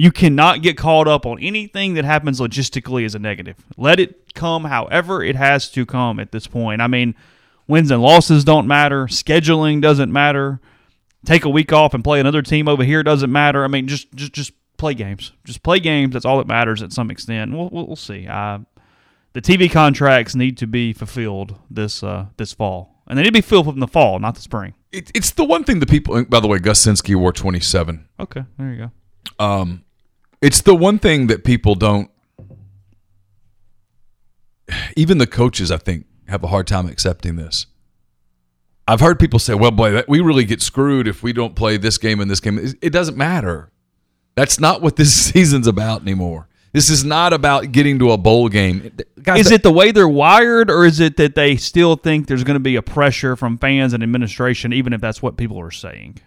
You 0.00 0.10
cannot 0.10 0.62
get 0.62 0.78
caught 0.78 1.06
up 1.06 1.26
on 1.26 1.38
anything 1.40 1.92
that 1.92 2.06
happens 2.06 2.40
logistically 2.40 3.04
as 3.04 3.14
a 3.14 3.18
negative. 3.18 3.56
Let 3.76 4.00
it 4.00 4.32
come 4.32 4.64
however 4.64 5.22
it 5.22 5.36
has 5.36 5.70
to 5.72 5.84
come 5.84 6.18
at 6.18 6.32
this 6.32 6.46
point. 6.46 6.80
I 6.80 6.86
mean, 6.86 7.14
wins 7.68 7.90
and 7.90 8.00
losses 8.00 8.42
don't 8.42 8.66
matter. 8.66 9.08
Scheduling 9.08 9.82
doesn't 9.82 10.10
matter. 10.10 10.58
Take 11.26 11.44
a 11.44 11.50
week 11.50 11.70
off 11.74 11.92
and 11.92 12.02
play 12.02 12.18
another 12.18 12.40
team 12.40 12.66
over 12.66 12.82
here 12.82 13.02
doesn't 13.02 13.30
matter. 13.30 13.62
I 13.62 13.66
mean, 13.66 13.88
just 13.88 14.10
just 14.14 14.32
just 14.32 14.52
play 14.78 14.94
games. 14.94 15.32
Just 15.44 15.62
play 15.62 15.78
games. 15.80 16.14
That's 16.14 16.24
all 16.24 16.38
that 16.38 16.46
matters 16.46 16.82
at 16.82 16.94
some 16.94 17.10
extent. 17.10 17.52
We'll 17.52 17.68
we'll, 17.68 17.86
we'll 17.86 17.94
see. 17.94 18.26
Uh, 18.26 18.60
the 19.34 19.42
TV 19.42 19.70
contracts 19.70 20.34
need 20.34 20.56
to 20.56 20.66
be 20.66 20.94
fulfilled 20.94 21.56
this 21.70 22.02
uh, 22.02 22.28
this 22.38 22.54
fall, 22.54 23.02
and 23.06 23.18
they 23.18 23.22
need 23.24 23.28
to 23.28 23.32
be 23.34 23.40
fulfilled 23.42 23.74
in 23.74 23.80
the 23.80 23.86
fall, 23.86 24.18
not 24.18 24.34
the 24.34 24.40
spring. 24.40 24.72
it, 24.92 25.10
it's 25.14 25.32
the 25.32 25.44
one 25.44 25.62
thing 25.62 25.78
that 25.80 25.90
people. 25.90 26.24
By 26.24 26.40
the 26.40 26.48
way, 26.48 26.58
Gus 26.58 26.86
Sinski 26.86 27.14
wore 27.14 27.34
twenty 27.34 27.60
seven. 27.60 28.08
Okay, 28.18 28.44
there 28.56 28.70
you 28.70 28.78
go. 28.78 28.90
Um, 29.44 29.84
it's 30.42 30.60
the 30.62 30.74
one 30.74 30.98
thing 30.98 31.26
that 31.28 31.44
people 31.44 31.74
don't. 31.74 32.10
Even 34.96 35.18
the 35.18 35.26
coaches, 35.26 35.70
I 35.70 35.78
think, 35.78 36.06
have 36.28 36.44
a 36.44 36.46
hard 36.46 36.66
time 36.66 36.86
accepting 36.86 37.36
this. 37.36 37.66
I've 38.86 39.00
heard 39.00 39.18
people 39.18 39.38
say, 39.38 39.54
"Well, 39.54 39.70
boy, 39.70 39.92
that- 39.92 40.08
we 40.08 40.20
really 40.20 40.44
get 40.44 40.62
screwed 40.62 41.06
if 41.08 41.22
we 41.22 41.32
don't 41.32 41.54
play 41.54 41.76
this 41.76 41.98
game 41.98 42.20
and 42.20 42.30
this 42.30 42.40
game." 42.40 42.58
It 42.58 42.76
it 42.80 42.90
doesn't 42.90 43.16
matter. 43.16 43.70
That's 44.36 44.60
not 44.60 44.80
what 44.82 44.96
this 44.96 45.12
season's 45.32 45.66
about 45.66 46.02
anymore. 46.02 46.48
This 46.72 46.88
is 46.88 47.04
not 47.04 47.32
about 47.32 47.72
getting 47.72 47.98
to 47.98 48.12
a 48.12 48.16
bowl 48.16 48.48
game. 48.48 48.92
Guys, 49.20 49.46
Is 49.46 49.50
it 49.50 49.64
the 49.64 49.72
way 49.72 49.90
they're 49.90 50.08
wired, 50.08 50.70
or 50.70 50.84
is 50.84 51.00
it 51.00 51.16
that 51.16 51.34
they 51.34 51.56
still 51.56 51.96
think 51.96 52.28
there's 52.28 52.44
going 52.44 52.54
to 52.54 52.60
be 52.60 52.76
a 52.76 52.82
pressure 52.82 53.34
from 53.34 53.58
fans 53.58 53.92
and 53.92 54.04
administration, 54.04 54.72
even 54.72 54.92
if 54.92 55.00
that's 55.00 55.20
what 55.20 55.36
people 55.36 55.60
are 55.60 55.72
saying? 55.72 56.18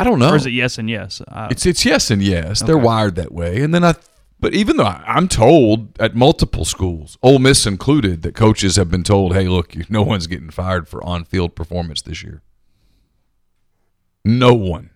I 0.00 0.04
don't 0.04 0.18
know. 0.18 0.32
Or 0.32 0.36
is 0.36 0.46
it 0.46 0.50
yes 0.52 0.78
and 0.78 0.88
yes? 0.88 1.20
I, 1.28 1.48
It's 1.50 1.66
it's 1.66 1.84
yes 1.84 2.10
and 2.10 2.22
yes. 2.22 2.60
They're 2.62 2.78
wired 2.78 3.14
that 3.16 3.32
way. 3.32 3.62
And 3.62 3.74
then 3.74 3.84
I 3.84 3.94
but 4.38 4.54
even 4.54 4.76
though 4.78 4.84
I- 4.86 5.04
I'm 5.06 5.28
told 5.28 6.00
at 6.00 6.14
multiple 6.14 6.64
schools, 6.64 7.18
Ole 7.22 7.38
Miss 7.38 7.66
included, 7.66 8.22
that 8.22 8.34
coaches 8.34 8.76
have 8.76 8.90
been 8.90 9.02
told, 9.02 9.34
"Hey, 9.34 9.46
look, 9.48 9.74
you- 9.74 9.84
no 9.90 10.02
one's 10.02 10.26
getting 10.26 10.50
fired 10.50 10.88
for 10.88 11.04
on-field 11.04 11.54
performance 11.54 12.00
this 12.02 12.22
year." 12.22 12.40
No 14.24 14.54
one. 14.54 14.90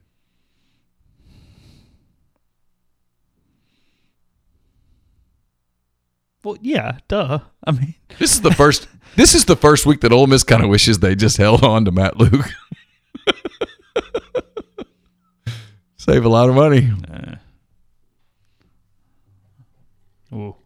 well, 6.42 6.56
yeah, 6.60 6.98
duh. 7.08 7.40
I 7.66 7.70
mean, 7.72 7.94
This 8.18 8.34
is 8.34 8.40
the 8.42 8.52
first 8.52 8.86
this 9.16 9.34
is 9.34 9.44
the 9.44 9.56
first 9.56 9.86
week 9.86 10.00
that 10.00 10.12
Ole 10.12 10.26
Miss 10.26 10.42
kind 10.42 10.62
of 10.62 10.68
wishes 10.70 10.98
they 10.98 11.14
just 11.14 11.36
held 11.36 11.62
on 11.64 11.84
to 11.84 11.92
Matt 11.92 12.16
Luke. 12.18 12.46
Save 16.04 16.24
a 16.26 16.28
lot 16.28 16.50
of 16.50 16.54
money. 16.54 16.92
Uh, 17.10 17.36
ooh. 20.36 20.56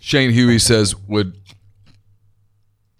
Shane 0.00 0.30
Huey 0.30 0.58
says, 0.58 0.96
"Would 1.06 1.36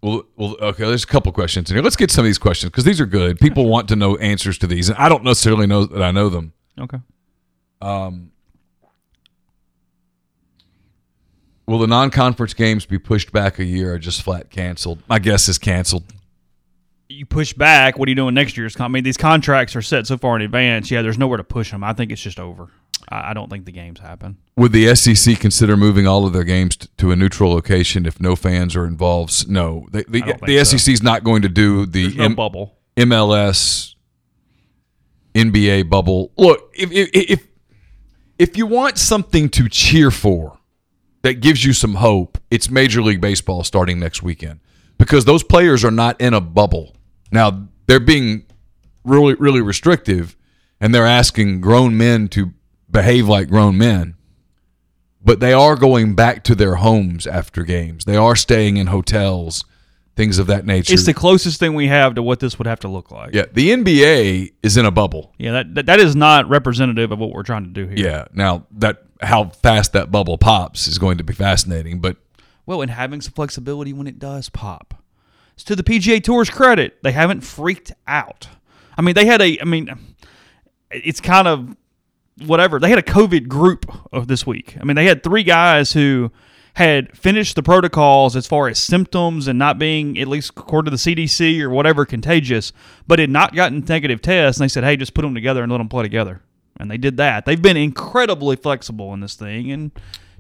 well, 0.03 0.25
well, 0.37 0.57
okay. 0.61 0.85
There's 0.85 1.05
a 1.05 1.07
couple 1.07 1.33
questions 1.33 1.71
in 1.71 1.77
here. 1.77 1.83
Let's 1.83 1.97
get 1.97 2.11
some 2.11 2.25
of 2.25 2.27
these 2.27 2.37
questions 2.37 2.71
because 2.71 2.85
these 2.85 3.01
are 3.01 3.07
good. 3.07 3.41
People 3.41 3.67
want 3.67 3.89
to 3.89 3.97
know 3.97 4.17
answers 4.17 4.59
to 4.59 4.67
these, 4.67 4.91
and 4.91 4.99
I 4.99 5.09
don't 5.09 5.25
necessarily 5.25 5.67
know 5.67 5.87
that 5.87 6.03
I 6.03 6.11
know 6.11 6.29
them. 6.29 6.53
okay. 6.79 6.99
Um, 7.81 8.31
will 11.67 11.79
the 11.79 11.87
non-conference 11.87 12.53
games 12.53 12.85
be 12.85 12.99
pushed 12.99 13.33
back 13.33 13.59
a 13.59 13.65
year 13.65 13.95
or 13.95 13.99
just 13.99 14.23
flat 14.23 14.51
canceled? 14.51 15.03
My 15.09 15.19
guess 15.19 15.49
is 15.49 15.59
canceled. 15.59 16.05
You 17.13 17.27
push 17.27 17.53
back. 17.53 17.99
What 17.99 18.09
are 18.09 18.11
you 18.11 18.15
doing 18.17 18.35
next 18.35 18.57
year's? 18.57 18.75
Con- 18.75 18.87
I 18.87 18.89
mean, 18.89 19.05
these 19.05 19.17
contracts 19.17 19.77
are 19.77 19.83
set 19.83 20.07
so 20.07 20.17
far 20.17 20.37
in 20.37 20.43
advance. 20.43 20.91
Yeah, 20.91 21.03
there's 21.03 21.19
nowhere 21.19 21.37
to 21.39 21.45
push 21.45 21.71
them. 21.71 21.85
I 21.85 21.93
think 21.93 22.11
it's 22.11 22.23
just 22.23 22.39
over. 22.41 22.69
I, 23.09 23.31
I 23.31 23.35
don't 23.35 23.51
think 23.51 23.65
the 23.65 23.73
games 23.73 24.01
happen. 24.01 24.39
Would 24.57 24.73
the 24.73 24.95
SEC 24.95 25.39
consider 25.39 25.77
moving 25.77 26.07
all 26.07 26.27
of 26.27 26.33
their 26.33 26.45
games 26.45 26.77
t- 26.77 26.89
to 26.99 27.11
a 27.11 27.17
neutral 27.17 27.51
location 27.53 28.07
if 28.07 28.21
no 28.21 28.35
fans 28.37 28.75
are 28.77 28.87
involved? 28.87 29.49
No, 29.49 29.87
the 29.93 30.05
the, 30.09 30.23
I 30.23 30.27
don't 30.27 30.41
think 30.41 30.47
the 30.47 30.65
so. 30.65 30.77
SEC 30.77 30.93
is 30.95 31.03
not 31.03 31.25
going 31.25 31.43
to 31.43 31.49
do 31.49 31.87
the 31.87 32.15
no 32.15 32.25
M- 32.25 32.35
bubble. 32.35 32.77
MLS, 32.97 33.95
NBA 35.35 35.89
bubble. 35.89 36.33
Look, 36.37 36.71
if, 36.75 36.91
if 36.93 37.11
if 37.13 37.47
if 38.39 38.57
you 38.57 38.67
want 38.67 38.99
something 38.99 39.49
to 39.51 39.69
cheer 39.69 40.11
for 40.11 40.59
that 41.23 41.35
gives 41.41 41.65
you 41.65 41.73
some 41.73 41.95
hope, 41.95 42.39
it's 42.51 42.69
Major 42.71 43.03
League 43.03 43.21
Baseball 43.21 43.65
starting 43.65 44.01
next 44.01 44.23
weekend 44.23 44.61
because 44.99 45.25
those 45.25 45.43
players 45.43 45.85
are 45.85 45.91
not 45.91 46.21
in 46.21 46.35
a 46.35 46.41
bubble. 46.41 46.97
Now, 47.33 47.69
they're 47.87 48.01
being 48.01 48.45
really 49.05 49.35
really 49.35 49.61
restrictive 49.61 50.37
and 50.81 50.95
they're 50.95 51.07
asking 51.07 51.61
grown 51.61 51.97
men 51.97 52.29
to 52.29 52.53
behave 52.91 53.27
like 53.27 53.49
grown 53.49 53.77
men. 53.79 54.15
But 55.25 55.41
they 55.41 55.53
are 55.53 55.77
going 55.77 56.15
back 56.15 56.43
to 56.45 56.55
their 56.55 56.77
homes 56.77 57.27
after 57.27 57.63
games. 57.63 58.05
They 58.05 58.17
are 58.17 58.35
staying 58.35 58.77
in 58.77 58.89
hotels, 58.89 59.65
things 60.17 60.41
of 60.41 60.49
that 60.49 60.67
nature. 60.67 60.93
It's 60.95 61.07
the 61.07 61.15
closest 61.15 61.61
thing 61.61 61.75
we 61.75 61.87
have 61.87 62.17
to 62.17 62.23
what 62.25 62.41
this 62.41 62.59
would 62.59 62.67
have 62.67 62.81
to 62.81 62.89
look 62.89 63.13
like. 63.13 63.33
Yeah, 63.33 63.47
the 63.53 63.71
NBA 63.71 64.53
is 64.65 64.77
in 64.77 64.85
a 64.85 64.91
bubble. 64.91 65.33
Yeah, 65.39 65.53
that, 65.53 65.75
that 65.77 65.87
that 65.87 66.01
is 66.01 66.17
not 66.17 66.49
representative 66.49 67.13
of 67.13 67.21
what 67.21 67.31
we're 67.31 67.45
trying 67.45 67.65
to 67.65 67.71
do 67.71 67.87
here. 67.87 67.99
Yeah. 68.05 68.25
Now 68.33 68.67
that 68.73 69.05
how 69.21 69.51
fast 69.51 69.93
that 69.93 70.11
bubble 70.11 70.39
pops 70.39 70.89
is 70.89 70.99
going 70.99 71.19
to 71.19 71.25
be 71.25 71.33
fascinating, 71.33 72.01
but 72.01 72.17
Well, 72.67 72.83
and 72.83 72.91
having 72.91 73.21
some 73.21 73.33
flexibility 73.33 73.93
when 73.93 74.09
it 74.09 74.19
does 74.19 74.49
pop. 74.49 75.02
It's 75.55 75.65
to 75.65 75.77
the 75.77 75.83
PGA 75.83 76.23
Tour's 76.23 76.51
credit, 76.51 77.03
they 77.03 77.13
haven't 77.13 77.43
freaked 77.43 77.93
out. 78.07 78.49
I 78.97 79.03
mean, 79.03 79.15
they 79.15 79.27
had 79.27 79.41
a. 79.41 79.59
I 79.61 79.65
mean, 79.65 79.91
it's 80.91 81.21
kind 81.21 81.49
of 81.49 81.77
whatever. 82.47 82.79
They 82.79 82.91
had 82.91 82.99
a 82.99 83.03
COVID 83.03 83.49
group 83.49 83.87
of 84.13 84.29
this 84.29 84.47
week. 84.47 84.77
I 84.81 84.85
mean, 84.85 84.97
they 84.97 85.07
had 85.07 85.23
three 85.23 85.43
guys 85.43 85.93
who 85.93 86.31
had 86.75 87.15
finished 87.17 87.55
the 87.55 87.63
protocols 87.63 88.35
as 88.35 88.47
far 88.47 88.69
as 88.69 88.79
symptoms 88.79 89.47
and 89.47 89.59
not 89.59 89.79
being, 89.79 90.19
at 90.19 90.27
least 90.27 90.51
according 90.57 90.91
to 90.91 90.97
the 90.97 91.15
CDC 91.15 91.61
or 91.61 91.69
whatever, 91.69 92.07
contagious, 92.07 92.73
but 93.07 93.19
had 93.19 93.29
not 93.29 93.55
gotten 93.55 93.81
negative 93.81 94.23
tests. 94.23 94.59
And 94.59 94.65
they 94.65 94.73
said, 94.73 94.85
hey, 94.85 94.97
just 94.97 95.13
put 95.13 95.23
them 95.23 95.35
together 95.35 95.63
and 95.63 95.71
let 95.71 95.79
them 95.79 95.91
play 95.91 96.03
together. 96.03 96.41
And 96.79 96.91
they 96.91 96.97
did 96.97 97.19
that. 97.19 97.45
They've 97.45 97.61
been 97.61 97.77
incredibly 97.77 98.57
flexible 98.57 99.13
in 99.13 99.21
this 99.21 99.35
thing. 99.35 99.71
And 99.71 99.91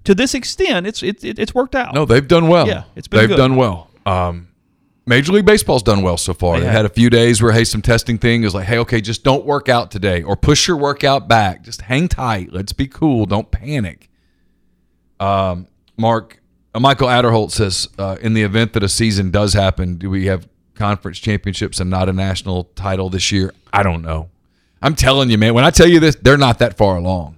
to 0.05 0.15
this 0.15 0.35
extent, 0.35 0.87
it's 0.87 1.03
it's 1.03 1.23
it's 1.23 1.55
worked 1.55 1.75
out. 1.75 1.95
no, 1.95 2.05
they've 2.05 2.27
done 2.27 2.49
well. 2.49 2.67
Yeah, 2.67 2.85
it's 2.97 3.07
been 3.07 3.21
they've 3.21 3.29
good. 3.29 3.37
done 3.37 3.57
well. 3.57 3.91
Um, 4.07 4.49
Major 5.05 5.33
League 5.33 5.45
Baseball's 5.45 5.83
done 5.83 6.03
well 6.03 6.17
so 6.17 6.33
far. 6.33 6.61
They 6.61 6.67
had 6.67 6.85
a 6.85 6.89
few 6.89 7.11
days 7.11 7.43
where 7.43 7.53
hey, 7.53 7.65
some 7.65 7.83
testing 7.83 8.19
thing 8.19 8.45
is 8.45 8.55
like, 8.55 8.67
hey, 8.67 8.79
okay, 8.79 9.01
just 9.01 9.25
don't 9.25 9.45
work 9.45 9.69
out 9.69 9.91
today, 9.91 10.23
or 10.23 10.37
push 10.37 10.69
your 10.69 10.77
workout 10.77 11.29
back. 11.29 11.63
Just 11.63 11.83
hang 11.83 12.09
tight. 12.09 12.53
Let's 12.53 12.73
be 12.73 12.87
cool. 12.87 13.27
Don't 13.27 13.51
panic. 13.51 14.09
Um, 15.19 15.67
Mark 15.97 16.43
uh, 16.75 16.81
Michael 16.81 17.09
Adderholt 17.09 17.51
says, 17.51 17.89
uh, 17.99 18.17
in 18.21 18.35
the 18.35 18.43
event 18.43 18.73
that 18.73 18.83
a 18.83 18.89
season 18.89 19.31
does 19.31 19.53
happen, 19.53 19.97
do 19.97 20.09
we 20.09 20.27
have 20.27 20.49
conference 20.75 21.19
championships 21.19 21.81
and 21.81 21.91
not 21.91 22.09
a 22.09 22.13
national 22.13 22.65
title 22.75 23.11
this 23.11 23.31
year? 23.31 23.53
I 23.73 23.83
don't 23.83 24.03
know. 24.03 24.31
I'm 24.81 24.95
telling 24.95 25.31
you, 25.31 25.39
man. 25.39 25.55
When 25.55 25.65
I 25.65 25.71
tell 25.71 25.87
you 25.87 26.01
this, 26.01 26.17
they're 26.17 26.39
not 26.39 26.59
that 26.59 26.77
far 26.77 26.97
along. 26.97 27.37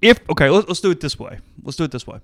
if 0.00 0.18
okay, 0.30 0.50
let's, 0.50 0.66
let's 0.68 0.80
do 0.80 0.90
it 0.90 1.00
this 1.00 1.18
way. 1.18 1.38
Let's 1.62 1.76
do 1.76 1.84
it 1.84 1.90
this 1.90 2.06
way. 2.06 2.18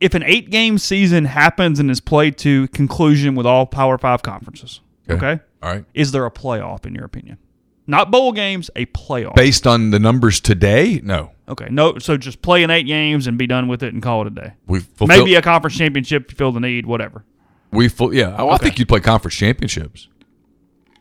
If 0.00 0.14
an 0.14 0.22
eight 0.22 0.50
game 0.50 0.78
season 0.78 1.24
happens 1.24 1.80
and 1.80 1.90
is 1.90 2.00
played 2.00 2.38
to 2.38 2.68
conclusion 2.68 3.34
with 3.34 3.46
all 3.46 3.66
Power 3.66 3.98
Five 3.98 4.22
conferences, 4.22 4.80
okay, 5.10 5.40
All 5.62 5.70
right. 5.72 5.84
is 5.94 6.12
there 6.12 6.24
a 6.24 6.30
playoff 6.30 6.86
in 6.86 6.94
your 6.94 7.04
opinion? 7.04 7.38
Not 7.86 8.10
bowl 8.10 8.32
games, 8.32 8.70
a 8.76 8.84
playoff. 8.86 9.34
Based 9.34 9.66
on 9.66 9.90
the 9.90 9.98
numbers 9.98 10.40
today, 10.40 11.00
no. 11.02 11.30
okay, 11.48 11.68
no, 11.70 11.98
so 11.98 12.16
just 12.18 12.42
play 12.42 12.62
in 12.62 12.70
eight 12.70 12.82
games 12.84 13.26
and 13.26 13.38
be 13.38 13.46
done 13.46 13.66
with 13.66 13.82
it 13.82 13.94
and 13.94 14.02
call 14.02 14.20
it 14.20 14.26
a 14.26 14.30
day. 14.30 14.52
We 14.66 14.82
Maybe 15.06 15.34
a 15.36 15.42
conference 15.42 15.76
championship, 15.76 16.26
if 16.26 16.32
you 16.32 16.36
feel 16.36 16.52
the 16.52 16.60
need, 16.60 16.84
whatever. 16.86 17.24
we 17.72 17.88
full, 17.88 18.14
yeah. 18.14 18.36
Oh, 18.38 18.50
I 18.50 18.58
think 18.58 18.78
you'd 18.78 18.88
play 18.88 19.00
conference 19.00 19.34
championships 19.36 20.06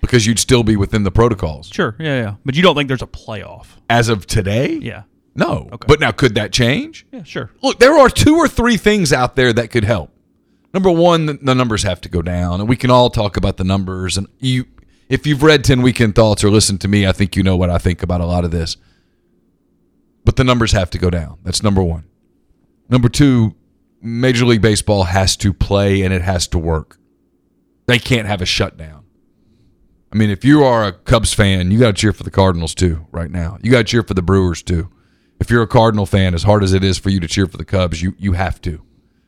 because 0.02 0.26
you'd 0.26 0.40
still 0.40 0.64
be 0.64 0.76
within 0.78 1.04
the 1.04 1.12
protocols. 1.12 1.68
Sure, 1.74 1.96
yeah, 2.00 2.22
yeah. 2.22 2.36
But 2.46 2.56
you 2.56 2.64
don't 2.64 2.76
think 2.76 2.88
there's 2.88 3.02
a 3.02 3.08
playoff? 3.08 3.68
As 3.90 4.08
of 4.10 4.26
today, 4.26 4.74
Yeah, 4.82 5.04
no. 5.38 5.70
Okay. 5.72 5.86
But 5.88 6.00
now, 6.00 6.12
could 6.12 6.36
that 6.36 6.52
change? 6.52 7.06
yeah, 7.12 7.24
sure. 7.24 7.52
Look, 7.62 7.80
there 7.80 7.98
are 7.98 8.10
two 8.10 8.36
or 8.36 8.48
three 8.48 8.76
things 8.76 9.14
out 9.14 9.36
there 9.36 9.54
that 9.54 9.70
could 9.70 9.84
help. 9.84 10.12
Number 10.74 10.92
one, 10.92 11.28
the, 11.28 11.56
numbers 11.56 11.84
have 11.84 12.02
to 12.02 12.10
go 12.10 12.22
down, 12.22 12.60
and 12.60 12.68
we 12.68 12.76
can 12.76 12.90
all 12.90 13.10
talk 13.10 13.38
about 13.38 13.58
the 13.58 13.64
numbers. 13.64 14.18
And 14.18 14.28
you, 14.40 14.66
if 15.08 15.26
you've 15.26 15.44
read 15.44 15.64
Ten 15.64 15.82
Weekend 15.82 16.16
Thoughts 16.16 16.44
or 16.44 16.50
listened 16.50 16.82
to 16.82 16.88
me, 16.88 17.08
I 17.08 17.12
think 17.12 17.36
you 17.36 17.44
know 17.44 17.56
what 17.56 17.70
I 17.70 17.78
think 17.78 18.04
about 18.04 18.20
a 18.20 18.26
lot 18.26 18.44
of 18.44 18.52
this. 18.52 18.78
But 20.26 20.36
the 20.36 20.44
numbers 20.44 20.74
have 20.74 20.90
to 20.90 20.98
go 20.98 21.10
down. 21.10 21.38
That's 21.44 21.64
number 21.64 21.82
one. 21.82 22.06
Number 22.90 23.08
two, 23.08 23.56
Major 24.02 24.46
League 24.46 24.62
Baseball 24.62 25.06
has 25.06 25.38
to 25.38 25.54
play 25.54 26.02
and 26.02 26.14
it 26.14 26.22
has 26.22 26.48
to 26.48 26.60
work. 26.60 26.98
They 27.86 28.00
can't 28.00 28.28
have 28.28 28.42
a 28.42 28.46
shutdown. 28.46 29.06
I 30.12 30.16
mean, 30.18 30.30
if 30.30 30.44
you 30.44 30.64
are 30.64 30.86
a 30.86 30.94
Cubs 30.94 31.34
fan, 31.34 31.72
you 31.72 31.80
got 31.80 31.96
to 31.96 32.02
cheer 32.02 32.14
for 32.14 32.24
the 32.24 32.32
Cardinals 32.32 32.74
too 32.76 33.08
right 33.12 33.32
now. 33.32 33.58
You 33.62 33.72
got 33.72 33.80
to 33.80 33.84
cheer 33.84 34.04
for 34.04 34.14
the 34.14 34.22
Brewers 34.22 34.64
too. 34.64 34.90
If 35.40 35.52
you're 35.52 35.62
a 35.62 35.68
Cardinal 35.68 36.06
fan, 36.06 36.34
as 36.34 36.44
hard 36.44 36.64
as 36.64 36.74
it 36.74 36.84
is 36.84 36.98
for 36.98 37.10
you 37.10 37.20
to 37.20 37.28
cheer 37.28 37.48
for 37.48 37.58
the 37.58 37.66
Cubs, 37.66 38.02
you 38.02 38.16
you 38.18 38.34
have 38.34 38.62
to. 38.62 38.82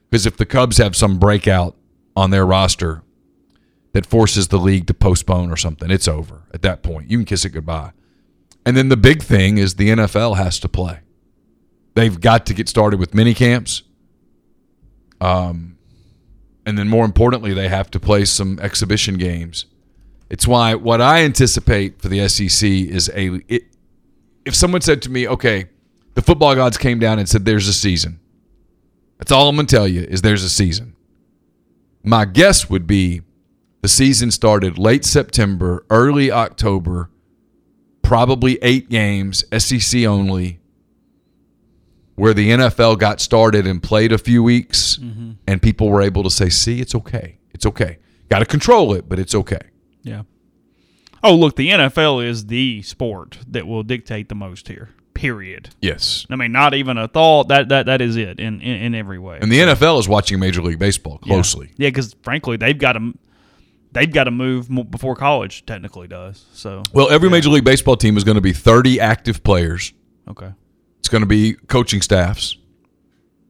Because 0.10 0.26
if 0.26 0.38
the 0.38 0.46
Cubs 0.46 0.78
have 0.78 0.96
some 0.96 1.20
breakout 1.20 1.76
on 2.16 2.32
their 2.32 2.46
roster 2.46 3.04
that 3.94 4.06
forces 4.06 4.48
the 4.48 4.58
league 4.58 4.88
to 4.88 4.94
postpone 4.94 5.52
or 5.52 5.58
something, 5.58 5.92
it's 5.92 6.08
over 6.08 6.44
at 6.54 6.62
that 6.64 6.82
point. 6.82 7.10
You 7.10 7.18
can 7.20 7.26
kiss 7.26 7.46
it 7.46 7.50
goodbye. 7.50 7.92
And 8.66 8.76
then 8.76 8.90
the 8.90 8.98
big 8.98 9.22
thing 9.24 9.58
is 9.58 9.76
the 9.76 9.90
NFL 9.90 10.38
has 10.38 10.60
to 10.60 10.70
play. 10.70 11.00
They've 11.96 12.20
got 12.20 12.46
to 12.48 12.54
get 12.54 12.70
started 12.70 13.00
with 13.00 13.14
mini 13.14 13.34
camps. 13.34 13.84
Um, 15.22 15.78
and 16.66 16.78
then 16.78 16.88
more 16.88 17.06
importantly, 17.06 17.54
they 17.54 17.68
have 17.68 17.90
to 17.92 18.00
play 18.00 18.26
some 18.26 18.60
exhibition 18.60 19.18
games. 19.18 19.66
It's 20.30 20.48
why 20.48 20.76
what 20.76 21.02
I 21.02 21.24
anticipate 21.24 22.02
for 22.02 22.08
the 22.08 22.28
SEC 22.30 22.70
is 22.70 23.10
a. 23.16 23.42
It, 23.48 23.64
if 24.46 24.56
someone 24.56 24.82
said 24.82 25.02
to 25.04 25.10
me, 25.10 25.28
"Okay, 25.28 25.66
the 26.16 26.22
football 26.22 26.56
gods 26.56 26.78
came 26.78 27.00
down 27.00 27.20
and 27.20 27.28
said 27.28 27.46
there's 27.46 27.68
a 27.68 27.74
season," 27.74 28.20
that's 29.18 29.32
all 29.32 29.50
I'm 29.50 29.56
gonna 29.56 29.68
tell 29.68 29.88
you 29.88 30.02
is 30.02 30.22
there's 30.22 30.44
a 30.44 30.50
season. 30.50 30.96
My 32.04 32.26
guess 32.26 32.70
would 32.70 32.88
be 32.88 33.22
the 33.82 33.88
season 33.88 34.32
started 34.32 34.78
late 34.78 35.06
September, 35.06 35.86
early 35.90 36.32
October, 36.32 37.10
probably 38.02 38.58
eight 38.62 38.90
games, 38.90 39.44
SEC 39.58 40.06
only, 40.06 40.60
where 42.16 42.34
the 42.34 42.50
NFL 42.50 42.98
got 42.98 43.22
started 43.22 43.66
and 43.66 43.82
played 43.82 44.12
a 44.12 44.18
few 44.18 44.44
weeks, 44.44 44.98
mm-hmm. 44.98 45.32
and 45.48 45.62
people 45.62 45.90
were 45.90 46.02
able 46.02 46.24
to 46.24 46.30
say, 46.30 46.50
"See, 46.50 46.82
it's 46.82 46.94
okay, 46.96 47.38
it's 47.54 47.66
okay. 47.66 48.00
Got 48.30 48.40
to 48.40 48.46
control 48.46 48.94
it, 48.94 49.08
but 49.08 49.20
it's 49.20 49.34
okay." 49.34 49.62
Yeah. 50.04 50.24
Oh, 51.24 51.36
look, 51.36 51.56
the 51.56 51.70
NFL 51.70 52.26
is 52.26 52.48
the 52.48 52.82
sport 52.82 53.40
that 53.48 53.68
will 53.68 53.84
dictate 53.84 54.30
the 54.30 54.36
most 54.36 54.68
here. 54.68 54.90
Period. 55.20 55.70
Yes. 55.82 56.26
I 56.30 56.38
mean, 56.38 56.54
not 56.54 56.74
even 56.74 56.98
a 56.98 57.10
thought. 57.10 57.50
That 57.50 57.68
that 57.68 57.88
that 57.88 58.00
is 58.00 58.16
it 58.16 58.40
in 58.40 58.62
in, 58.62 58.82
in 58.82 58.96
every 58.96 59.20
way. 59.20 59.38
And 59.42 59.52
the 59.52 59.60
NFL 59.60 60.00
is 60.00 60.08
watching 60.08 60.40
Major 60.40 60.62
League 60.62 60.80
Baseball 60.80 61.18
closely. 61.18 61.74
Yeah, 61.76 61.90
because 61.90 62.16
frankly, 62.24 62.56
they've 62.56 62.78
got 62.78 62.94
to 62.94 63.14
they've 63.92 64.10
got 64.10 64.24
to 64.24 64.32
move 64.32 64.70
before 64.90 65.18
college 65.18 65.66
technically 65.66 66.08
does. 66.08 66.46
So 66.54 66.84
Well, 66.94 67.10
every 67.10 67.30
Major 67.30 67.50
League 67.50 67.66
Baseball 67.66 67.98
team 67.98 68.16
is 68.16 68.24
going 68.24 68.36
to 68.36 68.42
be 68.42 68.54
30 68.54 69.02
active 69.02 69.44
players. 69.44 69.92
okay, 70.30 70.54
It's 71.00 71.10
going 71.10 71.24
to 71.24 71.28
be 71.28 71.56
coaching 71.68 72.02
staffs. 72.02 72.56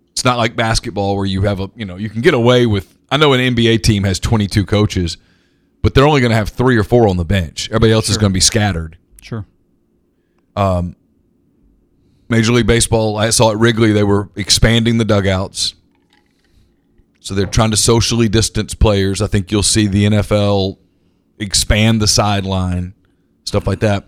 It's 0.09 0.25
not 0.25 0.39
like 0.39 0.55
basketball 0.55 1.15
where 1.17 1.27
you 1.27 1.43
have 1.43 1.59
a, 1.59 1.69
you 1.75 1.85
know, 1.85 1.97
you 1.97 2.09
can 2.09 2.21
get 2.21 2.33
away 2.33 2.65
with 2.65 2.97
I 3.11 3.17
know 3.17 3.33
an 3.33 3.55
NBA 3.55 3.83
team 3.83 4.05
has 4.05 4.19
22 4.19 4.65
coaches, 4.65 5.17
but 5.83 5.93
they're 5.93 6.07
only 6.07 6.19
going 6.19 6.31
to 6.31 6.35
have 6.35 6.49
3 6.49 6.75
or 6.77 6.83
4 6.83 7.07
on 7.07 7.17
the 7.17 7.25
bench. 7.25 7.69
Everybody 7.69 7.91
else 7.93 8.09
is 8.09 8.17
going 8.17 8.31
to 8.31 8.33
be 8.33 8.39
scattered. 8.39 8.97
sure. 9.21 9.45
Um, 10.55 10.95
Major 12.29 12.51
League 12.51 12.67
Baseball, 12.67 13.17
I 13.17 13.31
saw 13.31 13.51
at 13.51 13.57
Wrigley, 13.57 13.91
they 13.91 14.03
were 14.03 14.29
expanding 14.35 14.99
the 14.99 15.05
dugouts. 15.05 15.73
So 17.19 17.33
they're 17.33 17.47
trying 17.47 17.71
to 17.71 17.77
socially 17.77 18.29
distance 18.29 18.73
players. 18.75 19.21
I 19.21 19.27
think 19.27 19.51
you'll 19.51 19.63
see 19.63 19.87
the 19.87 20.05
NFL 20.05 20.77
expand 21.39 22.01
the 22.01 22.07
sideline, 22.07 22.93
stuff 23.43 23.67
like 23.67 23.79
that. 23.81 24.07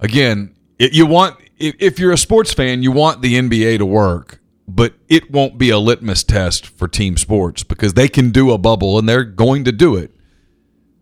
Again, 0.00 0.54
you 0.78 1.06
want 1.06 1.36
if, 1.56 1.74
if 1.78 1.98
you're 1.98 2.12
a 2.12 2.18
sports 2.18 2.52
fan, 2.52 2.82
you 2.82 2.92
want 2.92 3.22
the 3.22 3.34
NBA 3.34 3.78
to 3.78 3.86
work, 3.86 4.40
but 4.66 4.94
it 5.08 5.30
won't 5.30 5.58
be 5.58 5.70
a 5.70 5.78
litmus 5.78 6.22
test 6.22 6.66
for 6.66 6.86
team 6.86 7.16
sports 7.16 7.62
because 7.62 7.94
they 7.94 8.08
can 8.08 8.30
do 8.30 8.52
a 8.52 8.58
bubble 8.58 8.98
and 8.98 9.08
they're 9.08 9.24
going 9.24 9.64
to 9.64 9.72
do 9.72 9.96
it. 9.96 10.14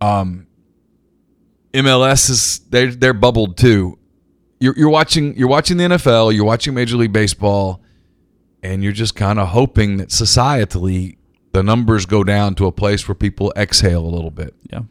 Um, 0.01 0.47
MLS 1.73 2.29
is 2.29 2.59
they're 2.69 2.93
they're 2.93 3.13
bubbled 3.13 3.57
too 3.57 3.99
you're, 4.59 4.75
you're 4.77 4.89
watching 4.89 5.35
you're 5.35 5.47
watching 5.47 5.77
the 5.77 5.83
NFL, 5.85 6.33
you're 6.35 6.45
watching 6.45 6.73
Major 6.73 6.97
League 6.97 7.13
Baseball, 7.13 7.81
and 8.63 8.83
you're 8.83 8.93
just 8.93 9.15
kind 9.15 9.39
of 9.39 9.49
hoping 9.49 9.97
that 9.97 10.09
societally 10.09 11.17
the 11.53 11.63
numbers 11.63 12.05
go 12.05 12.23
down 12.23 12.55
to 12.55 12.65
a 12.65 12.71
place 12.71 13.07
where 13.07 13.15
people 13.15 13.53
exhale 13.55 14.05
a 14.05 14.09
little 14.09 14.31
bit. 14.31 14.55
Yeah. 14.71 14.81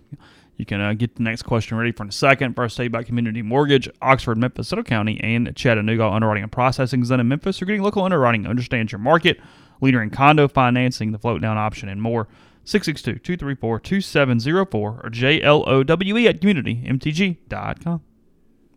You 0.57 0.65
can 0.65 0.81
uh, 0.81 0.95
get 0.95 1.17
the 1.17 1.23
next 1.23 1.43
question 1.43 1.77
ready 1.77 1.93
for 1.93 2.05
in 2.05 2.09
a 2.09 2.13
second. 2.13 2.55
First, 2.57 2.79
you 2.79 2.87
about 2.87 3.05
Community 3.05 3.43
Mortgage, 3.43 3.91
Oxford, 4.01 4.39
Memphis, 4.39 4.73
Little 4.73 4.85
County, 4.85 5.21
and 5.21 5.55
Chattanooga 5.55 6.07
Underwriting 6.07 6.45
and 6.45 6.51
Processing 6.53 7.03
is 7.03 7.11
done 7.11 7.21
in 7.21 7.29
Memphis. 7.29 7.61
You're 7.61 7.67
getting 7.67 7.83
local 7.83 8.03
underwriting, 8.03 8.47
understands 8.47 8.91
your 8.91 8.99
market, 8.99 9.39
leader 9.83 10.03
in 10.03 10.09
condo 10.09 10.49
financing, 10.49 11.13
the 11.13 11.19
float 11.19 11.43
down 11.43 11.59
option, 11.59 11.89
and 11.89 12.01
more. 12.01 12.27
662 12.65 13.21
234 13.21 13.79
2704 13.81 15.01
or 15.05 15.11
JLOWE 15.11 16.27
at 16.27 16.41
communitymtg.com. 16.41 18.03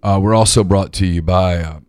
Uh, 0.01 0.19
we're 0.21 0.35
also 0.35 0.63
brought 0.63 0.93
to 0.93 1.05
you 1.05 1.21
by. 1.21 1.57
Uh, 1.57 1.79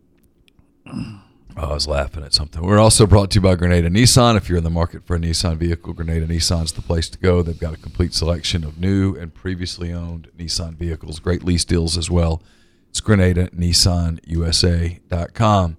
oh, 0.86 1.20
I 1.56 1.74
was 1.74 1.86
laughing 1.86 2.24
at 2.24 2.34
something. 2.34 2.62
We're 2.62 2.78
also 2.78 3.06
brought 3.06 3.30
to 3.32 3.36
you 3.36 3.40
by 3.40 3.54
Grenada 3.54 3.88
Nissan. 3.88 4.36
If 4.36 4.48
you're 4.48 4.58
in 4.58 4.64
the 4.64 4.70
market 4.70 5.06
for 5.06 5.16
a 5.16 5.18
Nissan 5.18 5.56
vehicle, 5.56 5.92
Grenada 5.92 6.26
Nissan's 6.26 6.72
the 6.72 6.82
place 6.82 7.08
to 7.10 7.18
go. 7.18 7.42
They've 7.42 7.58
got 7.58 7.74
a 7.74 7.76
complete 7.76 8.14
selection 8.14 8.64
of 8.64 8.78
new 8.80 9.14
and 9.14 9.32
previously 9.32 9.92
owned 9.92 10.28
Nissan 10.36 10.74
vehicles. 10.74 11.20
Great 11.20 11.44
lease 11.44 11.64
deals 11.64 11.96
as 11.96 12.10
well. 12.10 12.42
It's 12.88 13.00
Grenada 13.00 13.48
Nissan 13.50 14.18
USA.com. 14.26 15.76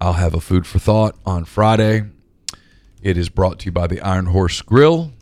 I'll 0.00 0.12
have 0.12 0.34
a 0.34 0.40
food 0.40 0.66
for 0.66 0.78
thought 0.78 1.16
on 1.26 1.44
Friday. 1.44 2.04
It 3.02 3.16
is 3.16 3.28
brought 3.28 3.58
to 3.60 3.66
you 3.66 3.72
by 3.72 3.86
the 3.86 4.00
Iron 4.00 4.26
Horse 4.26 4.62
Grill. 4.62 5.12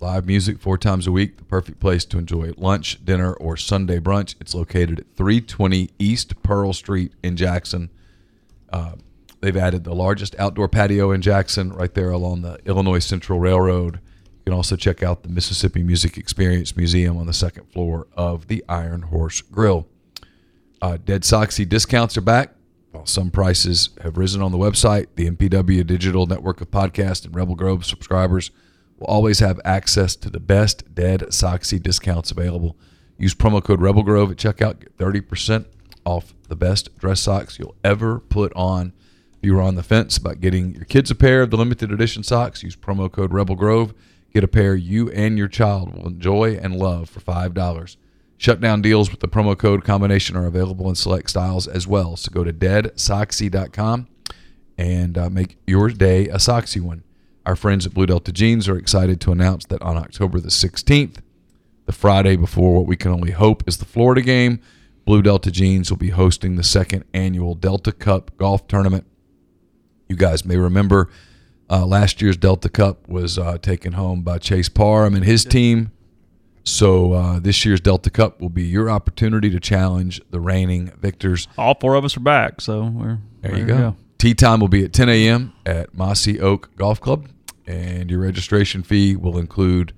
Live 0.00 0.26
music 0.26 0.60
four 0.60 0.78
times 0.78 1.08
a 1.08 1.12
week, 1.12 1.38
the 1.38 1.44
perfect 1.44 1.80
place 1.80 2.04
to 2.04 2.18
enjoy 2.18 2.52
lunch, 2.56 3.04
dinner, 3.04 3.32
or 3.34 3.56
Sunday 3.56 3.98
brunch. 3.98 4.36
It's 4.40 4.54
located 4.54 5.00
at 5.00 5.06
320 5.16 5.90
East 5.98 6.40
Pearl 6.44 6.72
Street 6.72 7.14
in 7.24 7.36
Jackson. 7.36 7.90
Uh, 8.72 8.92
they've 9.40 9.56
added 9.56 9.82
the 9.82 9.96
largest 9.96 10.36
outdoor 10.38 10.68
patio 10.68 11.10
in 11.10 11.20
Jackson 11.20 11.72
right 11.72 11.92
there 11.94 12.10
along 12.10 12.42
the 12.42 12.60
Illinois 12.64 13.00
Central 13.00 13.40
Railroad. 13.40 13.96
You 13.96 14.44
can 14.44 14.52
also 14.52 14.76
check 14.76 15.02
out 15.02 15.24
the 15.24 15.30
Mississippi 15.30 15.82
Music 15.82 16.16
Experience 16.16 16.76
Museum 16.76 17.16
on 17.16 17.26
the 17.26 17.32
second 17.32 17.64
floor 17.72 18.06
of 18.16 18.46
the 18.46 18.64
Iron 18.68 19.02
Horse 19.02 19.40
Grill. 19.40 19.88
Uh, 20.80 20.98
Dead 21.04 21.22
Soxy 21.22 21.68
discounts 21.68 22.16
are 22.16 22.20
back. 22.20 22.54
While 22.92 23.06
some 23.06 23.32
prices 23.32 23.90
have 24.02 24.16
risen 24.16 24.42
on 24.42 24.52
the 24.52 24.58
website, 24.58 25.08
the 25.16 25.28
MPW 25.28 25.84
Digital 25.84 26.26
Network 26.26 26.60
of 26.60 26.70
Podcast 26.70 27.24
and 27.24 27.34
Rebel 27.34 27.56
Grove 27.56 27.84
subscribers 27.84 28.52
will 28.98 29.06
always 29.06 29.40
have 29.40 29.60
access 29.64 30.16
to 30.16 30.30
the 30.30 30.40
best 30.40 30.94
Dead 30.94 31.20
Soxy 31.30 31.82
discounts 31.82 32.30
available. 32.30 32.76
Use 33.16 33.34
promo 33.34 33.62
code 33.62 33.80
Rebel 33.80 34.02
Grove 34.02 34.30
at 34.30 34.36
checkout, 34.36 34.80
get 34.80 34.96
30% 34.96 35.66
off 36.04 36.34
the 36.48 36.56
best 36.56 36.96
dress 36.98 37.20
socks 37.20 37.58
you'll 37.58 37.76
ever 37.84 38.20
put 38.20 38.52
on. 38.54 38.92
If 39.36 39.46
you 39.46 39.54
were 39.54 39.62
on 39.62 39.76
the 39.76 39.82
fence 39.82 40.16
about 40.16 40.40
getting 40.40 40.74
your 40.74 40.84
kids 40.84 41.10
a 41.10 41.14
pair 41.14 41.42
of 41.42 41.50
the 41.50 41.56
limited 41.56 41.92
edition 41.92 42.22
socks, 42.22 42.62
use 42.62 42.76
promo 42.76 43.10
code 43.10 43.32
Rebel 43.32 43.54
Grove, 43.54 43.94
Get 44.32 44.44
a 44.44 44.48
pair 44.48 44.74
you 44.74 45.10
and 45.10 45.38
your 45.38 45.48
child 45.48 45.94
will 45.94 46.06
enjoy 46.06 46.56
and 46.56 46.76
love 46.76 47.08
for 47.08 47.20
$5. 47.20 47.96
Shutdown 48.36 48.82
deals 48.82 49.10
with 49.10 49.20
the 49.20 49.28
promo 49.28 49.56
code 49.58 49.84
combination 49.84 50.36
are 50.36 50.46
available 50.46 50.88
in 50.88 50.94
select 50.94 51.30
styles 51.30 51.66
as 51.66 51.86
well. 51.86 52.16
So 52.16 52.30
go 52.30 52.44
to 52.44 52.52
deadsoxy.com 52.52 54.06
and 54.76 55.18
uh, 55.18 55.30
make 55.30 55.56
your 55.66 55.88
day 55.88 56.28
a 56.28 56.36
Soxy 56.36 56.80
one. 56.80 57.02
Our 57.48 57.56
friends 57.56 57.86
at 57.86 57.94
Blue 57.94 58.04
Delta 58.04 58.30
Jeans 58.30 58.68
are 58.68 58.76
excited 58.76 59.22
to 59.22 59.32
announce 59.32 59.64
that 59.68 59.80
on 59.80 59.96
October 59.96 60.38
the 60.38 60.50
16th, 60.50 61.22
the 61.86 61.92
Friday 61.92 62.36
before 62.36 62.74
what 62.74 62.86
we 62.86 62.94
can 62.94 63.10
only 63.10 63.30
hope 63.30 63.66
is 63.66 63.78
the 63.78 63.86
Florida 63.86 64.20
game, 64.20 64.60
Blue 65.06 65.22
Delta 65.22 65.50
Jeans 65.50 65.88
will 65.88 65.96
be 65.96 66.10
hosting 66.10 66.56
the 66.56 66.62
second 66.62 67.06
annual 67.14 67.54
Delta 67.54 67.90
Cup 67.90 68.36
golf 68.36 68.68
tournament. 68.68 69.06
You 70.10 70.16
guys 70.16 70.44
may 70.44 70.58
remember 70.58 71.08
uh, 71.70 71.86
last 71.86 72.20
year's 72.20 72.36
Delta 72.36 72.68
Cup 72.68 73.08
was 73.08 73.38
uh, 73.38 73.56
taken 73.56 73.94
home 73.94 74.20
by 74.20 74.36
Chase 74.36 74.68
Parham 74.68 75.14
and 75.14 75.24
his 75.24 75.46
team. 75.46 75.90
So 76.64 77.14
uh, 77.14 77.38
this 77.38 77.64
year's 77.64 77.80
Delta 77.80 78.10
Cup 78.10 78.42
will 78.42 78.50
be 78.50 78.64
your 78.64 78.90
opportunity 78.90 79.48
to 79.48 79.58
challenge 79.58 80.20
the 80.28 80.38
reigning 80.38 80.92
victors. 81.00 81.48
All 81.56 81.74
four 81.80 81.94
of 81.94 82.04
us 82.04 82.14
are 82.14 82.20
back, 82.20 82.60
so 82.60 82.84
we're 82.84 83.20
There 83.40 83.56
you 83.56 83.64
go. 83.64 83.96
Tee 84.18 84.34
time 84.34 84.60
will 84.60 84.68
be 84.68 84.84
at 84.84 84.92
10 84.92 85.08
a.m. 85.08 85.54
at 85.64 85.94
Mossy 85.94 86.40
Oak 86.40 86.76
Golf 86.76 87.00
Club, 87.00 87.28
and 87.68 88.10
your 88.10 88.20
registration 88.20 88.82
fee 88.82 89.14
will 89.14 89.36
include 89.36 89.92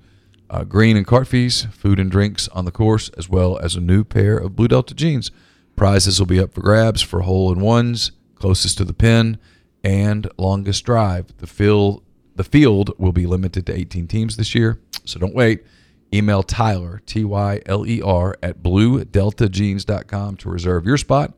uh, 0.49 0.65
green 0.65 0.97
and 0.97 1.07
cart 1.07 1.25
fees, 1.25 1.65
food 1.71 1.99
and 1.99 2.11
drinks 2.11 2.49
on 2.49 2.65
the 2.65 2.71
course, 2.71 3.07
as 3.17 3.29
well 3.29 3.57
as 3.59 3.75
a 3.75 3.81
new 3.81 4.03
pair 4.03 4.37
of 4.37 4.57
Blue 4.57 4.67
Delta 4.67 4.93
jeans. 4.93 5.31
Prizes 5.77 6.19
will 6.19 6.27
be 6.27 6.39
up 6.39 6.53
for 6.53 6.59
grabs 6.59 7.01
for 7.01 7.21
hole 7.21 7.49
in 7.51 7.61
ones, 7.61 8.11
closest 8.35 8.77
to 8.77 8.83
the 8.83 8.93
pin, 8.93 9.39
and 9.85 10.29
longest 10.37 10.83
drive. 10.83 11.37
The 11.37 11.47
field, 11.47 12.03
the 12.35 12.43
field 12.43 12.93
will 12.99 13.13
be 13.13 13.25
limited 13.25 13.65
to 13.67 13.73
18 13.73 14.05
teams 14.07 14.35
this 14.35 14.53
year, 14.53 14.77
so 15.05 15.17
don't 15.17 15.33
wait. 15.33 15.63
Email 16.13 16.43
Tyler, 16.43 17.01
T 17.05 17.23
Y 17.23 17.61
L 17.65 17.87
E 17.87 18.01
R, 18.01 18.35
at 18.43 18.61
bluedeltajeans.com 18.61 20.35
to 20.35 20.49
reserve 20.49 20.85
your 20.85 20.97
spot, 20.97 21.33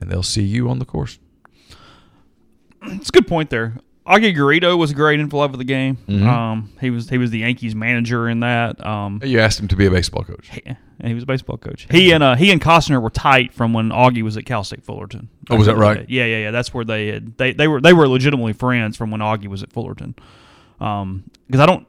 and 0.00 0.10
they'll 0.10 0.22
see 0.22 0.42
you 0.42 0.70
on 0.70 0.78
the 0.78 0.86
course. 0.86 1.18
It's 2.82 3.10
a 3.10 3.12
good 3.12 3.26
point 3.28 3.50
there. 3.50 3.74
Augie 4.06 4.34
Garrido 4.36 4.78
was 4.78 4.92
great 4.92 5.18
in 5.18 5.28
love 5.28 5.52
of 5.52 5.58
the 5.58 5.64
game. 5.64 5.96
Mm-hmm. 6.08 6.28
Um, 6.28 6.70
he 6.80 6.90
was 6.90 7.08
he 7.08 7.18
was 7.18 7.30
the 7.30 7.40
Yankees 7.40 7.74
manager 7.74 8.28
in 8.28 8.40
that. 8.40 8.84
Um, 8.84 9.20
You 9.24 9.40
asked 9.40 9.58
him 9.58 9.68
to 9.68 9.76
be 9.76 9.86
a 9.86 9.90
baseball 9.90 10.22
coach. 10.22 10.50
and 10.64 11.08
he 11.08 11.14
was 11.14 11.24
a 11.24 11.26
baseball 11.26 11.56
coach. 11.58 11.86
He 11.90 12.12
and 12.12 12.22
uh, 12.22 12.36
he 12.36 12.52
and 12.52 12.60
Costner 12.60 13.02
were 13.02 13.10
tight 13.10 13.52
from 13.52 13.72
when 13.72 13.90
Augie 13.90 14.22
was 14.22 14.36
at 14.36 14.46
Cal 14.46 14.62
State 14.64 14.84
Fullerton. 14.84 15.28
Oh, 15.50 15.56
was 15.56 15.66
that 15.66 15.76
right? 15.76 16.08
Yeah, 16.08 16.24
yeah, 16.24 16.38
yeah. 16.38 16.50
That's 16.52 16.72
where 16.72 16.84
they 16.84 17.08
had 17.08 17.36
they, 17.36 17.52
they 17.52 17.66
were 17.68 17.80
they 17.80 17.92
were 17.92 18.06
legitimately 18.08 18.52
friends 18.52 18.96
from 18.96 19.10
when 19.10 19.20
Augie 19.20 19.48
was 19.48 19.62
at 19.62 19.72
Fullerton. 19.72 20.14
Um, 20.80 21.24
because 21.46 21.60
I 21.60 21.66
don't, 21.66 21.86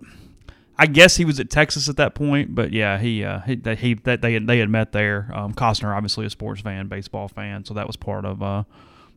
I 0.78 0.86
guess 0.88 1.18
he 1.18 1.26
was 1.26 1.40
at 1.40 1.50
Texas 1.50 1.90
at 1.90 1.98
that 1.98 2.16
point, 2.16 2.56
but 2.56 2.72
yeah, 2.72 2.98
he 2.98 3.24
uh 3.24 3.42
he 3.42 3.56
that 3.58 3.80
he 3.80 3.94
that 3.94 4.22
they 4.22 4.34
had 4.34 4.48
they 4.48 4.60
had 4.60 4.70
met 4.70 4.92
there. 4.92 5.30
Um, 5.34 5.54
Costner 5.54 5.96
obviously 5.96 6.26
a 6.26 6.30
sports 6.30 6.62
fan, 6.62 6.88
baseball 6.88 7.28
fan, 7.28 7.64
so 7.66 7.74
that 7.74 7.86
was 7.88 7.96
part 7.96 8.26
of 8.26 8.42
uh 8.42 8.64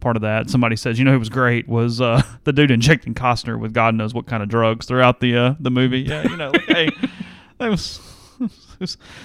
part 0.01 0.17
of 0.17 0.23
that. 0.23 0.51
Somebody 0.51 0.77
says, 0.77 0.99
you 0.99 1.05
know, 1.05 1.13
who 1.13 1.19
was 1.19 1.29
great 1.29 1.69
was 1.69 2.01
uh 2.01 2.23
the 2.45 2.53
dude 2.53 2.71
injecting 2.71 3.15
Costner 3.15 3.59
with 3.59 3.73
God 3.73 3.95
knows 3.95 4.15
what 4.15 4.27
kind 4.27 4.43
of 4.43 4.49
drugs 4.49 4.87
throughout 4.87 5.21
the 5.21 5.37
uh 5.37 5.55
the 5.61 5.71
movie. 5.71 6.01
Yeah, 6.01 6.23
you 6.29 6.37
know, 6.37 6.51
like, 6.51 6.65
hey, 6.67 6.91
that 7.59 7.69
was. 7.71 8.01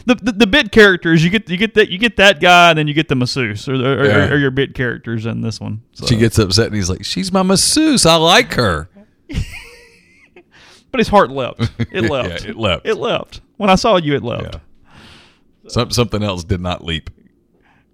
The, 0.05 0.15
the 0.15 0.33
the 0.33 0.47
bit 0.47 0.73
characters 0.73 1.23
you 1.23 1.29
get 1.29 1.49
you 1.49 1.55
get 1.55 1.75
that 1.75 1.87
you 1.89 1.97
get 1.97 2.17
that 2.17 2.41
guy 2.41 2.71
and 2.71 2.77
then 2.77 2.89
you 2.89 2.93
get 2.93 3.07
the 3.07 3.15
masseuse 3.15 3.69
or, 3.69 3.75
or, 3.75 4.05
Yeah. 4.05 4.27
or, 4.27 4.33
or 4.33 4.37
your 4.37 4.51
bit 4.51 4.75
characters 4.75 5.25
in 5.25 5.39
this 5.39 5.61
one. 5.61 5.81
So. 5.93 6.05
She 6.07 6.17
gets 6.17 6.37
upset 6.37 6.67
and 6.67 6.75
he's 6.75 6.89
like, 6.89 7.05
"She's 7.05 7.31
my 7.31 7.41
masseuse. 7.41 8.05
I 8.05 8.15
like 8.15 8.53
her." 8.55 8.89
but 10.91 10.99
his 10.99 11.07
heart 11.07 11.29
leapt. 11.31 11.61
It 11.91 12.09
leapt. 12.09 12.43
Yeah, 12.43 12.49
it 12.51 12.57
leapt. 12.57 12.85
It 12.85 12.95
leapt. 12.95 13.39
When 13.55 13.69
I 13.69 13.75
saw 13.75 13.95
you, 13.95 14.15
it 14.15 14.23
leapt. 14.23 14.55
Yeah. 14.55 14.89
Some, 15.69 15.89
something 15.91 16.21
else 16.21 16.43
did 16.43 16.59
not 16.59 16.83
leap. 16.83 17.09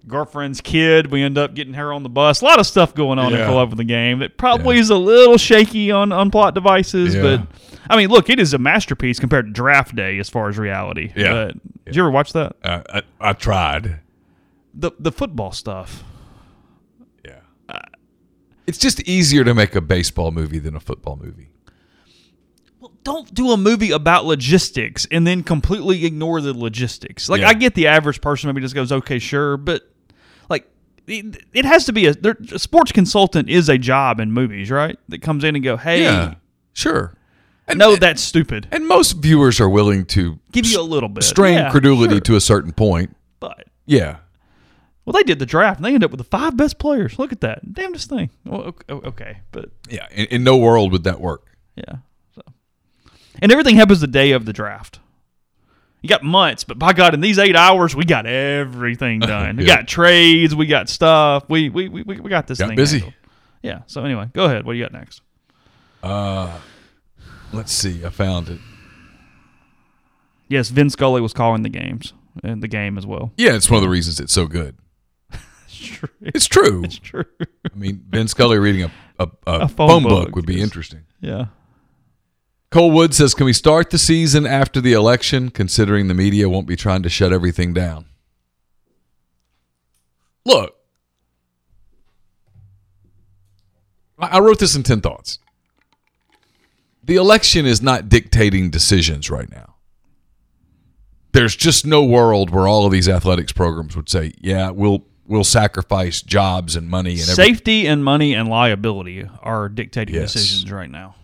Girlfriend's 0.06 0.60
kid. 0.60 1.10
We 1.12 1.22
end 1.22 1.38
up 1.38 1.54
getting 1.54 1.74
her 1.74 1.92
on 1.92 2.02
the 2.02 2.08
bus. 2.08 2.40
A 2.40 2.44
lot 2.44 2.58
of 2.58 2.66
stuff 2.66 2.94
going 2.94 3.18
on 3.18 3.32
Yeah. 3.32 3.42
in 3.42 3.46
For 3.48 3.54
Love 3.54 3.72
of 3.72 3.78
the 3.78 3.84
game 3.84 4.18
that 4.18 4.36
probably 4.36 4.78
is 4.78 4.90
a 4.90 4.96
little 4.96 5.38
shaky 5.38 5.90
on, 5.90 6.10
on 6.12 6.30
plot 6.30 6.54
devices. 6.54 7.14
Yeah. 7.14 7.22
But 7.22 7.46
I 7.88 7.96
mean, 7.96 8.08
look, 8.10 8.28
it 8.28 8.40
is 8.40 8.52
a 8.54 8.58
masterpiece 8.58 9.18
compared 9.20 9.46
to 9.46 9.52
Draft 9.52 9.94
Day 9.94 10.18
as 10.18 10.28
far 10.28 10.48
as 10.48 10.58
reality. 10.58 11.12
Yeah. 11.14 11.32
But, 11.54 11.84
Did 11.86 11.96
you 11.96 12.02
ever 12.02 12.10
watch 12.10 12.32
that? 12.32 12.56
Uh, 12.64 12.82
I, 12.92 13.02
I 13.20 13.32
tried. 13.32 14.00
The 14.74 14.90
the 14.98 15.12
football 15.12 15.52
stuff. 15.52 16.02
Yeah. 17.24 17.40
it's 18.66 18.78
just 18.78 19.00
easier 19.02 19.44
to 19.44 19.54
make 19.54 19.74
a 19.76 19.80
baseball 19.80 20.30
movie 20.30 20.58
than 20.58 20.74
a 20.74 20.80
football 20.80 21.16
movie. 21.22 21.48
Well, 22.80 22.92
don't 23.04 23.32
do 23.32 23.50
a 23.52 23.56
movie 23.56 23.90
about 23.92 24.24
logistics 24.24 25.06
and 25.12 25.26
then 25.26 25.42
completely 25.44 26.04
ignore 26.06 26.40
the 26.40 26.52
logistics. 26.56 27.28
Like 27.28 27.42
Yeah. 27.42 27.48
I 27.50 27.54
get 27.54 27.74
the 27.74 27.86
average 27.86 28.20
person 28.20 28.48
maybe 28.48 28.60
just 28.60 28.74
goes, 28.74 28.90
okay, 28.90 29.18
sure, 29.20 29.56
but 29.56 29.88
it, 31.06 31.44
it 31.52 31.64
has 31.64 31.84
to 31.86 31.92
be 31.92 32.06
a, 32.06 32.14
a 32.52 32.58
sports 32.58 32.92
consultant 32.92 33.48
is 33.48 33.68
a 33.68 33.78
job 33.78 34.20
in 34.20 34.32
movies, 34.32 34.70
right? 34.70 34.98
That 35.08 35.22
comes 35.22 35.44
in 35.44 35.54
and 35.54 35.64
go, 35.64 35.76
hey, 35.76 36.02
Yeah. 36.02 36.34
Sure. 36.72 37.14
And, 37.68 37.78
no, 37.78 37.96
that's 37.96 38.20
stupid. 38.22 38.66
and 38.72 38.86
most 38.88 39.12
viewers 39.12 39.60
are 39.60 39.68
willing 39.68 40.04
to 40.06 40.38
Give 40.50 40.66
you 40.66 40.80
a 40.80 40.82
little 40.82 41.08
bit, 41.08 41.22
strain 41.24 41.54
Yeah, 41.54 41.70
credulity 41.70 42.14
sure. 42.14 42.20
to 42.20 42.36
a 42.36 42.40
certain 42.40 42.72
point. 42.72 43.16
But 43.40 43.66
Yeah. 43.86 44.16
well, 45.04 45.12
they 45.12 45.22
did 45.22 45.38
the 45.38 45.46
draft 45.46 45.78
and 45.78 45.84
they 45.84 45.90
ended 45.90 46.04
up 46.04 46.10
with 46.10 46.18
the 46.18 46.24
five 46.24 46.56
best 46.56 46.78
players. 46.78 47.18
Look 47.18 47.32
at 47.32 47.40
that, 47.42 47.72
damnedest 47.72 48.08
thing. 48.08 48.30
Well, 48.44 48.62
okay, 48.62 48.92
okay, 48.92 49.38
but 49.52 49.70
Yeah. 49.88 50.06
In, 50.10 50.26
in 50.26 50.44
no 50.44 50.56
world 50.56 50.92
would 50.92 51.04
that 51.04 51.20
work. 51.20 51.46
Yeah. 51.76 51.96
So, 52.34 52.42
and 53.40 53.52
everything 53.52 53.76
happens 53.76 54.00
the 54.00 54.06
day 54.06 54.32
of 54.32 54.44
the 54.44 54.52
draft. 54.52 54.98
You 56.02 56.08
got 56.08 56.22
months, 56.24 56.64
but 56.64 56.78
by 56.78 56.92
God, 56.92 57.14
in 57.14 57.20
these 57.20 57.38
eight 57.38 57.54
hours, 57.54 57.94
we 57.94 58.04
got 58.04 58.26
everything 58.26 59.20
done. 59.20 59.56
We 59.56 59.64
got 59.64 59.86
trades, 59.86 60.54
we 60.54 60.66
got 60.66 60.88
stuff. 60.88 61.44
We 61.48 61.68
we 61.68 61.88
we, 61.88 62.02
we 62.02 62.28
got 62.28 62.46
this 62.48 62.58
Got 62.58 62.68
thing 62.68 62.76
busy. 62.76 62.98
handled. 62.98 63.14
Yeah. 63.62 63.82
So 63.86 64.04
anyway, 64.04 64.28
go 64.32 64.44
ahead. 64.46 64.64
What 64.66 64.72
do 64.72 64.78
you 64.78 64.84
got 64.84 64.92
next? 64.92 65.22
Uh, 66.02 66.58
let's 67.52 67.70
see. 67.72 68.04
I 68.04 68.10
found 68.10 68.48
it. 68.48 68.58
Yes, 70.48 70.68
Vin 70.70 70.90
Scully 70.90 71.20
was 71.20 71.32
calling 71.32 71.62
the 71.62 71.68
games 71.68 72.12
and 72.42 72.62
the 72.62 72.68
game 72.68 72.98
as 72.98 73.06
well. 73.06 73.32
Yeah, 73.36 73.54
it's 73.54 73.70
one 73.70 73.76
of 73.76 73.82
the 73.82 73.88
reasons 73.88 74.18
it's 74.20 74.32
so 74.32 74.46
good. 74.46 74.76
It's 75.74 75.88
true. 75.88 76.08
It's 76.20 76.46
true. 76.46 76.84
It's 76.84 76.98
true. 76.98 77.24
I 77.40 77.76
mean, 77.76 78.04
Vin 78.08 78.28
Scully 78.28 78.58
reading 78.58 78.82
a, 78.84 78.90
a, 79.18 79.24
a, 79.24 79.28
A 79.62 79.68
phone 79.68 79.88
phone, 79.88 80.02
book, 80.02 80.26
book 80.26 80.36
would 80.36 80.46
be 80.46 80.60
interesting. 80.60 81.00
Yeah. 81.20 81.46
Cole 82.72 82.90
Wood 82.90 83.12
says, 83.14 83.34
"Can 83.34 83.44
we 83.44 83.52
start 83.52 83.90
the 83.90 83.98
season 83.98 84.46
after 84.46 84.80
the 84.80 84.94
election, 84.94 85.50
considering 85.50 86.08
the 86.08 86.14
media 86.14 86.48
won't 86.48 86.66
be 86.66 86.74
trying 86.74 87.02
to 87.02 87.10
shut 87.10 87.30
everything 87.30 87.74
down?" 87.74 88.06
Look, 90.46 90.74
I 94.18 94.38
wrote 94.40 94.58
this 94.58 94.74
in 94.74 94.82
ten 94.82 95.02
thoughts. 95.02 95.38
The 97.04 97.16
election 97.16 97.66
is 97.66 97.82
not 97.82 98.08
dictating 98.08 98.70
decisions 98.70 99.28
right 99.28 99.50
now. 99.50 99.74
There's 101.32 101.54
just 101.54 101.84
no 101.84 102.02
world 102.02 102.50
where 102.50 102.66
all 102.66 102.86
of 102.86 102.92
these 102.92 103.08
athletics 103.08 103.52
programs 103.52 103.94
would 103.96 104.08
say, 104.08 104.32
"Yeah, 104.40 104.70
we'll 104.70 105.04
we'll 105.26 105.44
sacrifice 105.44 106.22
jobs 106.22 106.74
and 106.74 106.88
money 106.88 107.20
and 107.20 107.28
everything." 107.28 107.54
Safety 107.54 107.86
and 107.86 108.02
money 108.02 108.32
and 108.32 108.48
liability 108.48 109.28
are 109.42 109.68
dictating 109.68 110.14
Yes. 110.14 110.32
decisions 110.32 110.70
right 110.72 110.90
now. 110.90 111.16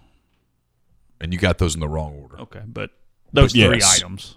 And 1.20 1.32
you 1.32 1.38
got 1.38 1.58
those 1.58 1.74
in 1.74 1.80
the 1.80 1.88
wrong 1.88 2.14
order. 2.22 2.40
Okay, 2.42 2.62
but 2.66 2.90
those 3.32 3.52
But 3.52 3.66
three 3.68 3.78
yes. 3.78 3.98
items. 4.00 4.36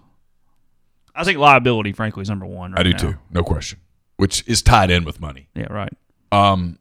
I 1.14 1.24
think 1.24 1.38
liability, 1.40 1.92
frankly, 1.94 2.22
is 2.22 2.30
number 2.30 2.46
one. 2.46 2.72
Right 2.72 2.80
I 2.80 2.84
do 2.84 2.90
now. 2.92 2.98
too, 2.98 3.18
no 3.32 3.44
question. 3.44 3.80
Which 4.18 4.44
is 4.48 4.62
tied 4.62 4.90
in 4.92 5.04
with 5.04 5.20
money. 5.20 5.50
Yeah, 5.56 5.72
right. 5.72 5.94
Um, 6.32 6.80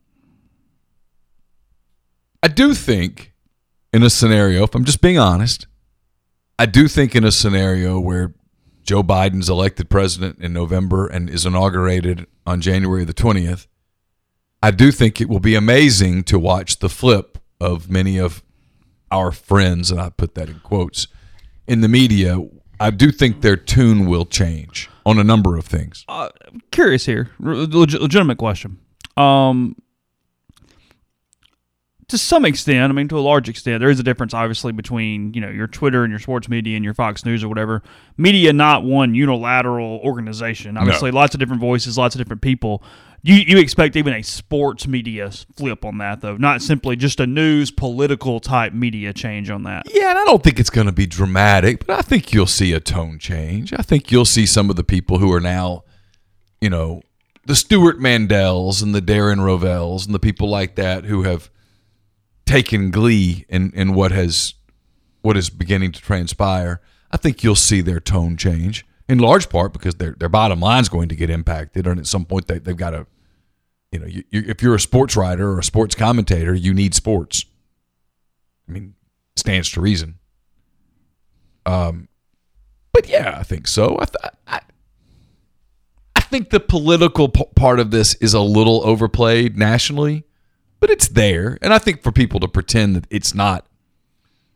I 2.43 2.49
do 2.49 2.75
think 2.75 3.33
in 3.93 4.03
a 4.03 4.11
scenario, 4.11 4.63
if 4.65 4.75
I'm 4.75 4.85
just 4.85 5.01
being 5.01 5.19
honest, 5.19 5.67
I 6.59 6.67
do 6.67 6.89
think 6.89 7.15
in 7.15 7.25
a 7.25 7.33
scenario 7.33 7.99
where 7.99 8.35
Joe 8.85 9.03
Biden's 9.03 9.49
elected 9.51 9.91
president 9.91 10.39
in 10.41 10.53
November 10.53 11.07
and 11.07 11.29
is 11.29 11.45
inaugurated 11.45 12.27
on 12.47 12.61
January 12.61 13.05
the 13.05 13.15
20th, 13.15 13.67
I 14.63 14.71
do 14.71 14.93
think 14.93 15.21
it 15.21 15.29
will 15.29 15.41
be 15.41 15.55
amazing 15.55 16.25
to 16.25 16.39
watch 16.39 16.79
the 16.79 16.89
flip 16.89 17.39
of 17.61 17.91
many 17.91 18.19
of 18.19 18.43
our 19.11 19.33
friends, 19.33 19.91
and 19.91 20.01
I 20.01 20.11
put 20.11 20.35
that 20.35 20.49
in 20.49 20.61
quotes, 20.61 21.09
in 21.67 21.81
the 21.81 21.89
media. 21.89 22.39
I 22.79 22.91
do 22.91 23.11
think 23.13 23.43
their 23.43 23.57
tune 23.57 24.07
will 24.07 24.25
change 24.25 24.89
on 25.05 25.19
a 25.19 25.25
number 25.25 25.57
of 25.57 25.67
things. 25.67 26.05
uh, 26.09 26.31
curious 26.71 27.05
here, 27.07 27.31
leg- 27.39 27.93
legitimate 27.93 28.39
question. 28.39 28.79
Um, 29.17 29.77
to 32.09 32.19
some 32.19 32.45
extent, 32.45 32.91
I 32.91 32.95
mean, 32.95 33.07
to 33.09 33.19
a 33.19 33.21
large 33.21 33.49
extent, 33.49 33.81
there 33.81 33.91
is 33.91 34.01
a 34.01 34.03
difference, 34.03 34.35
obviously, 34.35 34.73
between 34.73 35.33
you 35.33 35.41
know 35.41 35.49
your 35.49 35.69
Twitter 35.69 36.03
and 36.03 36.11
your 36.11 36.19
sports 36.19 36.49
media 36.49 36.75
and 36.75 36.85
your 36.85 36.95
Fox 36.95 37.25
News 37.25 37.45
or 37.45 37.49
whatever. 37.49 37.83
Media, 38.17 38.53
not 38.53 38.83
one 38.83 39.15
unilateral 39.15 40.01
organization. 40.03 40.77
Obviously, 40.77 41.13
lots 41.13 41.35
of 41.35 41.39
different 41.41 41.61
voices, 41.61 41.97
lots 41.97 42.17
of 42.17 42.19
different 42.19 42.43
people. 42.43 42.83
You 43.23 43.35
you 43.35 43.59
expect 43.59 43.97
even 43.97 44.15
a 44.15 44.23
sports 44.23 44.87
media 44.87 45.31
flip 45.31 45.85
on 45.85 45.99
that 45.99 46.23
though, 46.23 46.37
not 46.37 46.63
simply 46.63 46.97
just 46.97 47.21
a 47.21 47.27
news 47.27 47.71
political 47.71 48.41
type 48.41 48.73
media 48.73 49.13
change 49.13 49.51
on 49.51 49.65
that. 49.65 49.83
Yeah, 49.93 50.11
and 50.11 50.19
I 50.19 50.25
don't 50.25 50.43
think 50.43 50.59
it's 50.59 50.71
going 50.71 50.87
to 50.87 50.93
be 50.93 51.07
dramatic, 51.07 51.87
but 51.87 51.99
I 51.99 52.03
think 52.03 52.33
you'll 52.33 52.47
see 52.47 52.73
a 52.73 52.81
tone 52.81 53.19
change. 53.19 53.75
I 53.75 53.83
think 53.83 54.11
you'll 54.11 54.25
see 54.25 54.47
some 54.47 54.71
of 54.71 54.77
the 54.77 54.85
people 54.85 55.19
who 55.19 55.31
are 55.33 55.41
now, 55.41 55.85
you 56.61 56.71
know, 56.71 57.03
the 57.45 57.55
Stewart 57.55 57.99
Mandels 57.99 58.83
and 58.83 58.95
the 58.95 59.03
Darren 59.03 59.39
Rovells 59.39 60.07
and 60.07 60.15
the 60.15 60.19
people 60.19 60.49
like 60.49 60.77
that 60.77 61.05
who 61.05 61.25
have 61.25 61.51
taken 62.47 62.91
glee 62.91 63.45
in, 63.49 63.71
in 63.73 63.95
what 63.95 64.13
has 64.13 64.55
what 65.21 65.37
is 65.37 65.51
beginning 65.51 65.93
to 65.93 66.01
transpire. 66.01 66.81
I 67.11 67.19
think 67.19 67.43
you'll 67.45 67.55
see 67.55 67.83
their 67.83 68.01
tone 68.01 68.39
change 68.39 68.87
in 69.11 69.19
large 69.19 69.49
part 69.49 69.73
because 69.73 69.97
their 69.97 70.15
their 70.19 70.29
bottom 70.29 70.61
line 70.61 70.81
is 70.83 70.89
going 70.89 71.09
to 71.09 71.17
get 71.17 71.31
impacted, 71.31 71.87
and 71.87 71.99
at 71.99 72.07
some 72.07 72.25
point 72.25 72.47
they 72.47 72.61
they've 72.61 72.77
got 72.77 72.91
to, 72.91 73.07
you 73.91 73.99
know, 73.99 74.07
you, 74.07 74.23
you, 74.31 74.45
if 74.47 74.63
you're 74.63 74.77
a 74.77 74.81
sports 74.81 75.17
writer 75.17 75.51
or 75.51 75.59
a 75.59 75.65
sports 75.65 75.97
commentator, 75.97 76.55
you 76.55 76.73
need 76.73 76.95
sports. 76.95 77.45
I 78.69 78.73
mean, 78.73 78.95
stands 79.35 79.69
to 79.73 79.81
reason. 79.81 80.21
Um, 81.67 82.09
but 82.93 83.09
yeah, 83.09 83.35
I 83.37 83.43
think 83.43 83.67
so. 83.67 83.97
I, 84.01 84.05
th- 84.05 84.35
I, 84.47 84.61
I 86.15 86.21
think 86.21 86.51
the 86.51 86.61
political 86.61 87.29
p- 87.29 87.45
part 87.57 87.81
of 87.81 87.91
this 87.91 88.15
is 88.17 88.33
a 88.33 88.41
little 88.41 88.81
overplayed 88.85 89.59
nationally, 89.59 90.25
but 90.79 90.89
it's 90.89 91.09
there, 91.09 91.59
and 91.61 91.75
I 91.75 91.79
think 91.79 92.03
for 92.03 92.13
people 92.13 92.39
to 92.41 92.49
pretend 92.49 92.95
that 92.95 93.07
it's 93.11 93.35
not 93.35 93.67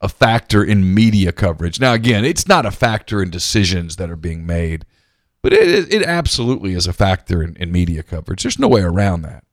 a 0.04 0.08
factor 0.08 0.62
in 0.62 0.92
media 0.92 1.32
coverage. 1.32 1.80
Now, 1.80 1.94
again, 1.94 2.26
it's 2.26 2.46
not 2.46 2.66
a 2.66 2.70
factor 2.70 3.22
in 3.22 3.30
decisions 3.30 3.96
that 3.96 4.10
are 4.10 4.16
being 4.16 4.44
made, 4.44 4.84
but 5.40 5.54
it 5.54 5.90
it 5.92 6.02
absolutely 6.02 6.74
is 6.74 6.86
a 6.86 6.92
factor 6.92 7.42
in, 7.42 7.56
in 7.56 7.72
media 7.72 8.02
coverage. 8.02 8.42
There's 8.42 8.58
no 8.58 8.68
way 8.68 8.82
around 8.82 9.22
that, 9.22 9.44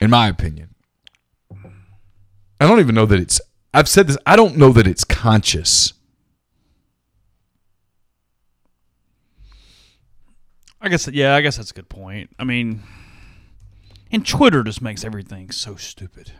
in 0.00 0.10
my 0.10 0.28
opinion. 0.28 0.76
I 2.60 2.68
don't 2.68 2.78
even 2.78 2.94
know 2.94 3.04
that 3.06 3.18
it's. 3.18 3.40
I've 3.74 3.88
said 3.88 4.06
this. 4.06 4.16
I 4.24 4.36
don't 4.36 4.56
know 4.56 4.70
that 4.70 4.86
it's 4.86 5.02
conscious. 5.02 5.92
I 10.80 10.88
guess 10.88 11.08
yeah, 11.08 11.34
I 11.34 11.40
guess 11.40 11.56
that's 11.56 11.72
a 11.72 11.74
good 11.74 11.88
point. 11.88 12.30
I 12.38 12.44
mean, 12.44 12.84
and 14.12 14.24
Twitter 14.24 14.62
just 14.62 14.80
makes 14.80 15.02
everything 15.02 15.50
so 15.50 15.74
stupid. 15.74 16.30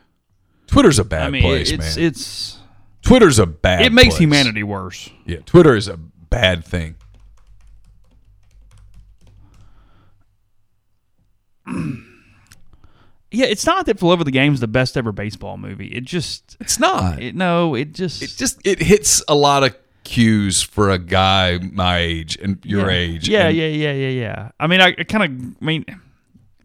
Twitter's 0.68 1.00
a 1.00 1.04
bad 1.04 1.26
I 1.26 1.30
mean, 1.30 1.42
place, 1.42 1.72
it's 1.72 1.96
man. 1.96 2.06
it's 2.06 2.58
Twitter's 3.02 3.38
a 3.38 3.46
bad. 3.46 3.82
it 3.82 3.92
makes 3.92 4.08
place. 4.10 4.18
humanity 4.18 4.62
worse. 4.62 5.08
Yeah, 5.24 5.38
Twitter 5.46 5.74
is 5.76 5.88
a 5.88 5.96
bad 5.96 6.64
thing. 6.64 6.96
Yeah, 13.30 13.44
it's 13.44 13.66
not 13.66 13.84
that 13.86 13.98
For 13.98 14.06
Love 14.06 14.20
of 14.20 14.24
the 14.24 14.30
Game 14.30 14.54
is 14.54 14.60
the 14.60 14.66
best 14.66 14.96
ever 14.96 15.12
baseball 15.12 15.58
movie. 15.58 15.88
It 15.88 16.04
just 16.04 16.56
It's 16.60 16.78
not. 16.78 17.20
it, 17.20 17.34
no, 17.34 17.74
it 17.74 17.92
just 17.92 18.22
it 18.22 18.30
just 18.36 18.58
it 18.66 18.80
hits 18.80 19.22
a 19.28 19.34
lot 19.34 19.64
of 19.64 19.76
cues 20.04 20.62
for 20.62 20.88
a 20.90 20.98
guy 20.98 21.58
my 21.58 21.98
age 21.98 22.38
and 22.40 22.58
your 22.64 22.90
yeah. 22.90 22.96
age. 22.96 23.28
Yeah, 23.28 23.48
and 23.48 23.56
yeah, 23.58 23.66
yeah, 23.66 23.92
yeah, 23.92 24.08
yeah. 24.08 24.50
I 24.58 24.66
mean, 24.66 24.80
I, 24.80 24.94
I 24.98 25.04
kind 25.04 25.24
of, 25.24 25.56
I 25.60 25.64
mean, 25.64 25.84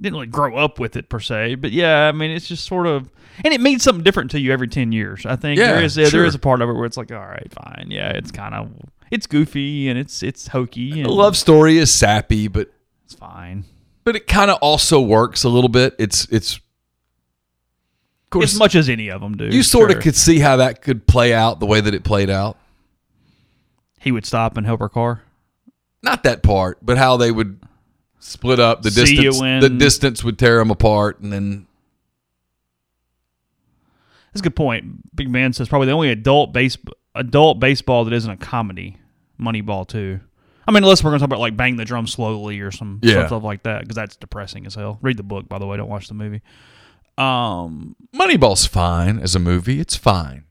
didn't 0.04 0.14
really 0.16 0.28
grow 0.28 0.56
up 0.58 0.80
with 0.80 0.96
it 0.96 1.10
per 1.10 1.20
se, 1.20 1.56
but 1.56 1.72
yeah, 1.72 2.08
I 2.08 2.12
mean, 2.12 2.30
it's 2.32 2.48
just 2.48 2.66
sort 2.66 2.86
of, 2.86 3.10
and 3.44 3.54
it 3.54 3.60
means 3.62 3.82
something 3.84 4.04
different 4.04 4.30
to 4.32 4.40
you 4.40 4.52
every 4.54 4.68
ten 4.68 4.92
years. 4.92 5.26
I 5.26 5.36
think 5.36 5.58
Yeah, 5.60 5.74
there 5.74 5.84
is 5.84 5.98
yeah, 5.98 6.06
sure. 6.06 6.20
there 6.22 6.28
is 6.28 6.36
a 6.36 6.40
part 6.40 6.62
of 6.62 6.70
it 6.70 6.74
where 6.74 6.86
it's 6.86 6.98
like, 6.98 7.12
all 7.12 7.18
right, 7.26 7.48
fine, 7.52 7.88
yeah, 7.90 8.10
it's 8.10 8.32
kind 8.32 8.54
of, 8.54 8.70
it's 9.10 9.26
goofy 9.28 9.90
and 9.90 9.98
it's 9.98 10.22
it's 10.22 10.48
hokey 10.48 10.92
and 11.02 11.06
The 11.06 11.12
love 11.12 11.36
story 11.38 11.78
is 11.78 11.92
sappy, 11.94 12.48
but 12.48 12.72
it's 13.06 13.16
fine. 13.16 13.64
but 14.04 14.16
it 14.16 14.28
kind 14.28 14.52
of 14.52 14.58
also 14.62 15.00
works 15.02 15.44
a 15.44 15.50
little 15.50 15.70
bit. 15.70 15.96
It's 16.00 16.26
it's 16.32 16.56
of 16.58 16.62
course 18.30 18.54
as 18.54 18.60
much 18.60 18.76
as 18.76 18.90
any 18.90 19.10
of 19.10 19.22
them 19.22 19.38
do. 19.38 19.46
you 19.46 19.62
sort 19.64 19.90
sure. 19.92 19.98
of 19.98 20.04
could 20.04 20.16
see 20.16 20.40
how 20.40 20.58
that 20.58 20.82
could 20.82 21.06
play 21.08 21.34
out 21.34 21.60
the 21.60 21.66
way 21.68 21.80
that 21.82 21.94
it 21.94 22.04
played 22.04 22.30
out. 22.30 22.58
He 24.00 24.12
would 24.12 24.26
stop 24.26 24.58
and 24.58 24.66
help 24.66 24.80
her 24.80 24.90
car. 24.90 25.22
Not 26.02 26.24
that 26.24 26.44
part, 26.44 26.80
but 26.82 26.98
how 26.98 27.16
they 27.16 27.32
would 27.32 27.60
split 28.24 28.60
up 28.60 28.82
the 28.82 28.92
See 28.92 29.16
you 29.16 29.32
distance. 29.32 29.64
The 29.64 29.70
distance 29.70 30.24
would 30.24 30.40
tear 30.40 30.58
them 30.60 30.72
apart, 30.72 31.20
and 31.20 31.32
then 31.32 31.68
That's 34.32 34.42
a 34.42 34.44
good 34.44 34.56
point. 34.56 35.16
Big 35.16 35.30
Man 35.30 35.54
says 35.54 35.68
probably 35.70 35.88
the 35.88 35.94
only 35.94 36.10
adult 36.10 36.54
base 36.54 36.78
adult 37.16 37.60
baseball 37.60 38.06
that 38.06 38.14
isn't 38.14 38.32
a 38.32 38.38
comedy. 38.38 38.98
Moneyball 39.40 39.88
too. 39.88 40.20
I 40.68 40.72
mean, 40.72 40.84
unless 40.84 41.04
we're 41.04 41.10
going 41.12 41.20
to 41.20 41.24
talk 41.24 41.28
about 41.28 41.40
like 41.42 41.58
bang 41.58 41.76
the 41.76 41.86
drum 41.86 42.08
slowly 42.08 42.60
or 42.62 42.72
some 42.72 43.00
Yeah. 43.04 43.28
stuff 43.28 43.44
like 43.44 43.64
that, 43.64 43.82
because 43.82 43.96
that's 43.96 44.16
depressing 44.16 44.66
as 44.66 44.76
hell. 44.76 44.98
Read 45.02 45.18
the 45.18 45.24
book, 45.24 45.50
by 45.50 45.60
the 45.60 45.66
way. 45.68 45.76
Don't 45.78 45.90
watch 45.90 46.08
the 46.08 46.14
movie. 46.14 46.42
Um, 47.18 47.96
Moneyball's 48.16 48.66
fine 48.66 49.20
as 49.20 49.36
a 49.36 49.40
movie. 49.40 49.80
It's 49.80 49.96
fine. 49.98 50.46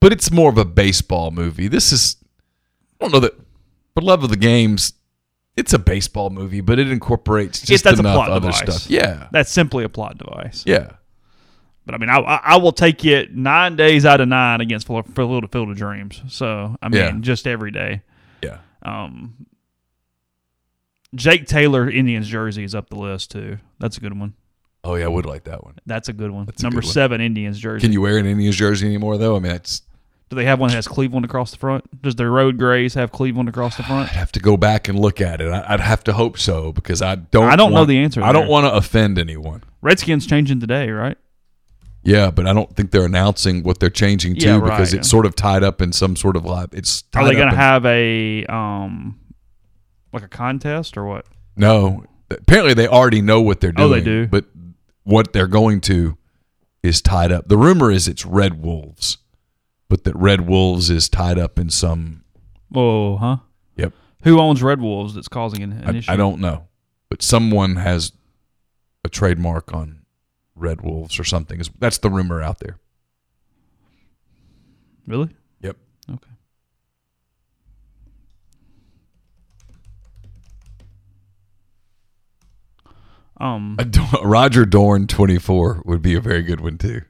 But 0.00 0.12
it's 0.12 0.30
more 0.30 0.50
of 0.50 0.58
a 0.58 0.64
baseball 0.64 1.30
movie. 1.30 1.68
This 1.68 1.90
is 1.92 2.16
I 3.00 3.04
don't 3.04 3.12
know 3.12 3.20
that 3.20 3.34
for 3.94 4.00
love 4.02 4.22
of 4.24 4.30
the 4.30 4.36
games, 4.36 4.94
it's 5.56 5.72
a 5.72 5.78
baseball 5.78 6.30
movie, 6.30 6.60
but 6.60 6.78
it 6.78 6.90
incorporates 6.90 7.60
just 7.60 7.84
that's 7.84 7.98
a 7.98 8.00
enough 8.00 8.14
plot 8.14 8.30
other 8.30 8.50
device. 8.50 8.82
stuff. 8.82 8.90
Yeah. 8.90 9.28
that's 9.32 9.50
simply 9.50 9.84
a 9.84 9.88
plot 9.88 10.18
device. 10.18 10.64
Yeah. 10.66 10.92
But 11.84 11.94
I 11.96 11.98
mean, 11.98 12.10
I, 12.10 12.18
I 12.18 12.56
will 12.58 12.72
take 12.72 13.04
it 13.04 13.34
nine 13.34 13.74
days 13.76 14.06
out 14.06 14.20
of 14.20 14.28
nine 14.28 14.60
against 14.60 14.86
for 14.86 15.02
for 15.02 15.24
Little 15.24 15.48
Field 15.48 15.68
of 15.70 15.76
Dreams. 15.76 16.22
So 16.28 16.76
I 16.80 16.88
mean, 16.88 17.00
Yeah. 17.00 17.12
just 17.20 17.46
every 17.46 17.70
day. 17.72 18.02
Yeah. 18.42 18.58
Um, 18.82 19.46
Jake 21.14 21.46
Taylor 21.46 21.90
Indians 21.90 22.28
jersey 22.28 22.64
is 22.64 22.74
up 22.74 22.88
the 22.88 22.96
list 22.96 23.32
too. 23.32 23.58
That's 23.78 23.96
a 23.98 24.00
good 24.00 24.18
one. 24.18 24.34
Oh 24.84 24.94
yeah, 24.94 25.04
I 25.04 25.08
would 25.08 25.26
like 25.26 25.44
that 25.44 25.62
one. 25.64 25.74
That's 25.86 26.08
a 26.08 26.12
good 26.12 26.30
one. 26.30 26.46
That's 26.46 26.62
Number 26.62 26.80
good 26.80 26.86
one. 26.86 26.92
seven 26.94 27.20
Indians 27.20 27.58
jersey. 27.58 27.84
Can 27.86 27.92
you 27.92 28.00
wear 28.00 28.16
an 28.16 28.26
Indians 28.26 28.56
jersey 28.56 28.86
anymore 28.86 29.18
though? 29.18 29.36
I 29.36 29.40
mean, 29.40 29.52
it's 29.52 29.82
Do 30.32 30.36
they 30.36 30.46
have 30.46 30.58
one 30.58 30.70
that 30.70 30.76
has 30.76 30.88
Cleveland 30.88 31.26
across 31.26 31.50
the 31.50 31.58
front? 31.58 32.00
Does 32.00 32.16
their 32.16 32.30
road 32.30 32.56
grays 32.56 32.94
have 32.94 33.12
Cleveland 33.12 33.50
across 33.50 33.76
the 33.76 33.82
front? 33.82 34.08
I'd 34.08 34.16
have 34.16 34.32
to 34.32 34.40
go 34.40 34.56
back 34.56 34.88
and 34.88 34.98
look 34.98 35.20
at 35.20 35.42
it. 35.42 35.52
I'd 35.52 35.80
have 35.80 36.02
to 36.04 36.14
hope 36.14 36.38
so 36.38 36.72
because 36.72 37.02
I 37.02 37.16
don't. 37.16 37.50
I 37.50 37.54
don't 37.54 37.70
know 37.70 37.84
the 37.84 37.98
answer 37.98 38.22
I 38.22 38.32
don't 38.32 38.48
want 38.48 38.64
to 38.64 38.72
offend 38.72 39.18
anyone. 39.18 39.62
Redskins 39.82 40.26
changing 40.26 40.58
today, 40.58 40.88
right? 40.88 41.18
Yeah, 42.02 42.30
but 42.30 42.46
I 42.46 42.54
don't 42.54 42.74
think 42.74 42.92
they're 42.92 43.04
announcing 43.04 43.62
what 43.62 43.78
they're 43.78 43.90
changing 43.90 44.36
to 44.36 44.46
Yeah, 44.46 44.58
because 44.58 44.94
right. 44.94 45.00
it's 45.00 45.10
sort 45.10 45.26
of 45.26 45.36
tied 45.36 45.62
up 45.62 45.82
in 45.82 45.92
some 45.92 46.16
sort 46.16 46.36
of 46.36 46.46
live. 46.46 46.70
It's 46.72 47.04
Are 47.14 47.26
they 47.26 47.34
going 47.34 47.50
to 47.50 47.54
have 47.54 47.84
a 47.84 48.46
um 48.46 49.20
like 50.14 50.22
a 50.22 50.28
contest 50.28 50.96
or 50.96 51.04
what? 51.04 51.26
No, 51.56 52.06
apparently 52.30 52.72
they 52.72 52.88
already 52.88 53.20
know 53.20 53.42
what 53.42 53.60
they're 53.60 53.70
doing. 53.70 53.92
Oh, 53.92 53.94
they 53.94 54.00
do? 54.00 54.26
But 54.28 54.46
what 55.04 55.34
they're 55.34 55.46
going 55.46 55.82
to 55.82 56.16
is 56.82 57.02
tied 57.02 57.32
up. 57.32 57.48
The 57.48 57.58
rumor 57.58 57.90
is 57.90 58.08
it's 58.08 58.24
Red 58.24 58.62
Wolves, 58.62 59.18
but 59.92 60.04
that 60.04 60.16
Red 60.16 60.48
Wolves 60.48 60.88
is 60.88 61.06
tied 61.06 61.38
up 61.38 61.58
in 61.58 61.68
some. 61.68 62.24
Oh, 62.74 63.18
huh? 63.18 63.36
Yep, 63.76 63.92
Who 64.22 64.40
owns 64.40 64.62
Red 64.62 64.80
Wolves 64.80 65.12
that's 65.12 65.28
causing 65.28 65.62
an, 65.62 65.72
an 65.72 65.94
I, 65.96 65.98
issue? 65.98 66.10
I 66.10 66.16
don't 66.16 66.40
know, 66.40 66.68
but 67.10 67.20
someone 67.20 67.76
has 67.76 68.10
a 69.04 69.10
trademark 69.10 69.74
on 69.74 70.06
Red 70.56 70.80
Wolves 70.80 71.20
or 71.20 71.24
something. 71.24 71.60
Is 71.60 71.68
That's 71.78 71.98
the 71.98 72.08
rumor 72.08 72.40
out 72.40 72.60
there. 72.60 72.78
really. 75.06 75.28
Yep. 75.60 75.76
Okay. 76.10 76.30
Um, 83.36 83.76
Roger 84.24 84.64
Dorn 84.64 85.06
twenty 85.06 85.38
four 85.38 85.82
would 85.84 86.00
be 86.00 86.14
a 86.14 86.20
very 86.22 86.42
good 86.42 86.62
one 86.62 86.78
too. 86.78 87.02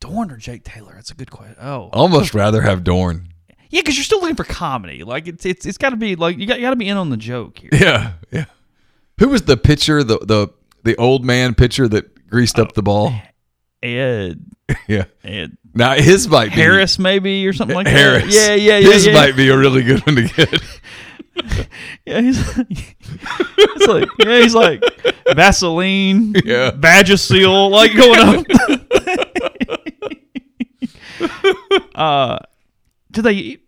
Dorn 0.00 0.30
or 0.30 0.36
Jake 0.36 0.64
Taylor? 0.64 0.92
That's 0.94 1.10
a 1.10 1.14
good 1.14 1.30
question. 1.30 1.56
Oh, 1.60 1.90
Almost 1.92 2.34
rather 2.34 2.62
have 2.62 2.82
Dorn. 2.84 3.28
yeah, 3.70 3.80
because 3.80 3.96
you're 3.96 4.04
still 4.04 4.20
looking 4.20 4.36
for 4.36 4.44
comedy. 4.44 5.04
Like 5.04 5.28
it's 5.28 5.44
it's 5.46 5.66
it's 5.66 5.78
got 5.78 5.90
to 5.90 5.96
be 5.96 6.16
like 6.16 6.38
you 6.38 6.46
got 6.46 6.58
you 6.58 6.66
got 6.66 6.70
to 6.70 6.76
be 6.76 6.88
in 6.88 6.96
on 6.96 7.10
the 7.10 7.16
joke 7.16 7.58
here. 7.58 7.70
Yeah, 7.72 8.12
yeah. 8.30 8.46
Who 9.18 9.28
was 9.28 9.42
the 9.42 9.56
pitcher? 9.56 10.02
The 10.02 10.18
the 10.18 10.48
the 10.82 10.96
old 10.96 11.24
man 11.24 11.54
pitcher 11.54 11.86
that 11.88 12.28
greased 12.28 12.58
up 12.58 12.68
oh, 12.68 12.72
the 12.74 12.82
ball. 12.82 13.12
Ed, 13.82 14.44
Yeah. 14.88 15.04
Ed 15.24 15.56
Now 15.74 15.94
his 15.94 16.28
might 16.28 16.46
be 16.50 16.56
Harris 16.60 16.98
maybe 16.98 17.46
or 17.46 17.52
something 17.52 17.74
like 17.76 17.86
Harris. 17.86 18.24
that. 18.34 18.58
Yeah, 18.58 18.76
yeah, 18.76 18.78
yeah. 18.78 18.92
His 18.92 19.06
yeah. 19.06 19.12
might 19.14 19.36
be 19.36 19.48
a 19.48 19.56
really 19.56 19.82
good 19.82 20.04
one 20.06 20.16
to 20.16 20.22
get. 20.28 20.62
Yeah, 22.06 22.20
he's 22.20 22.58
like, 22.58 22.66
it's 22.70 23.86
like 23.86 24.08
yeah, 24.18 24.40
he's 24.40 24.54
like 24.54 24.82
Vaseline, 25.34 26.34
Yeah. 26.44 26.72
Vagisil, 26.72 27.70
like 27.70 27.94
going 27.94 28.18
up. 28.18 28.99
uh, 31.94 32.38
do 33.10 33.22
they? 33.22 33.58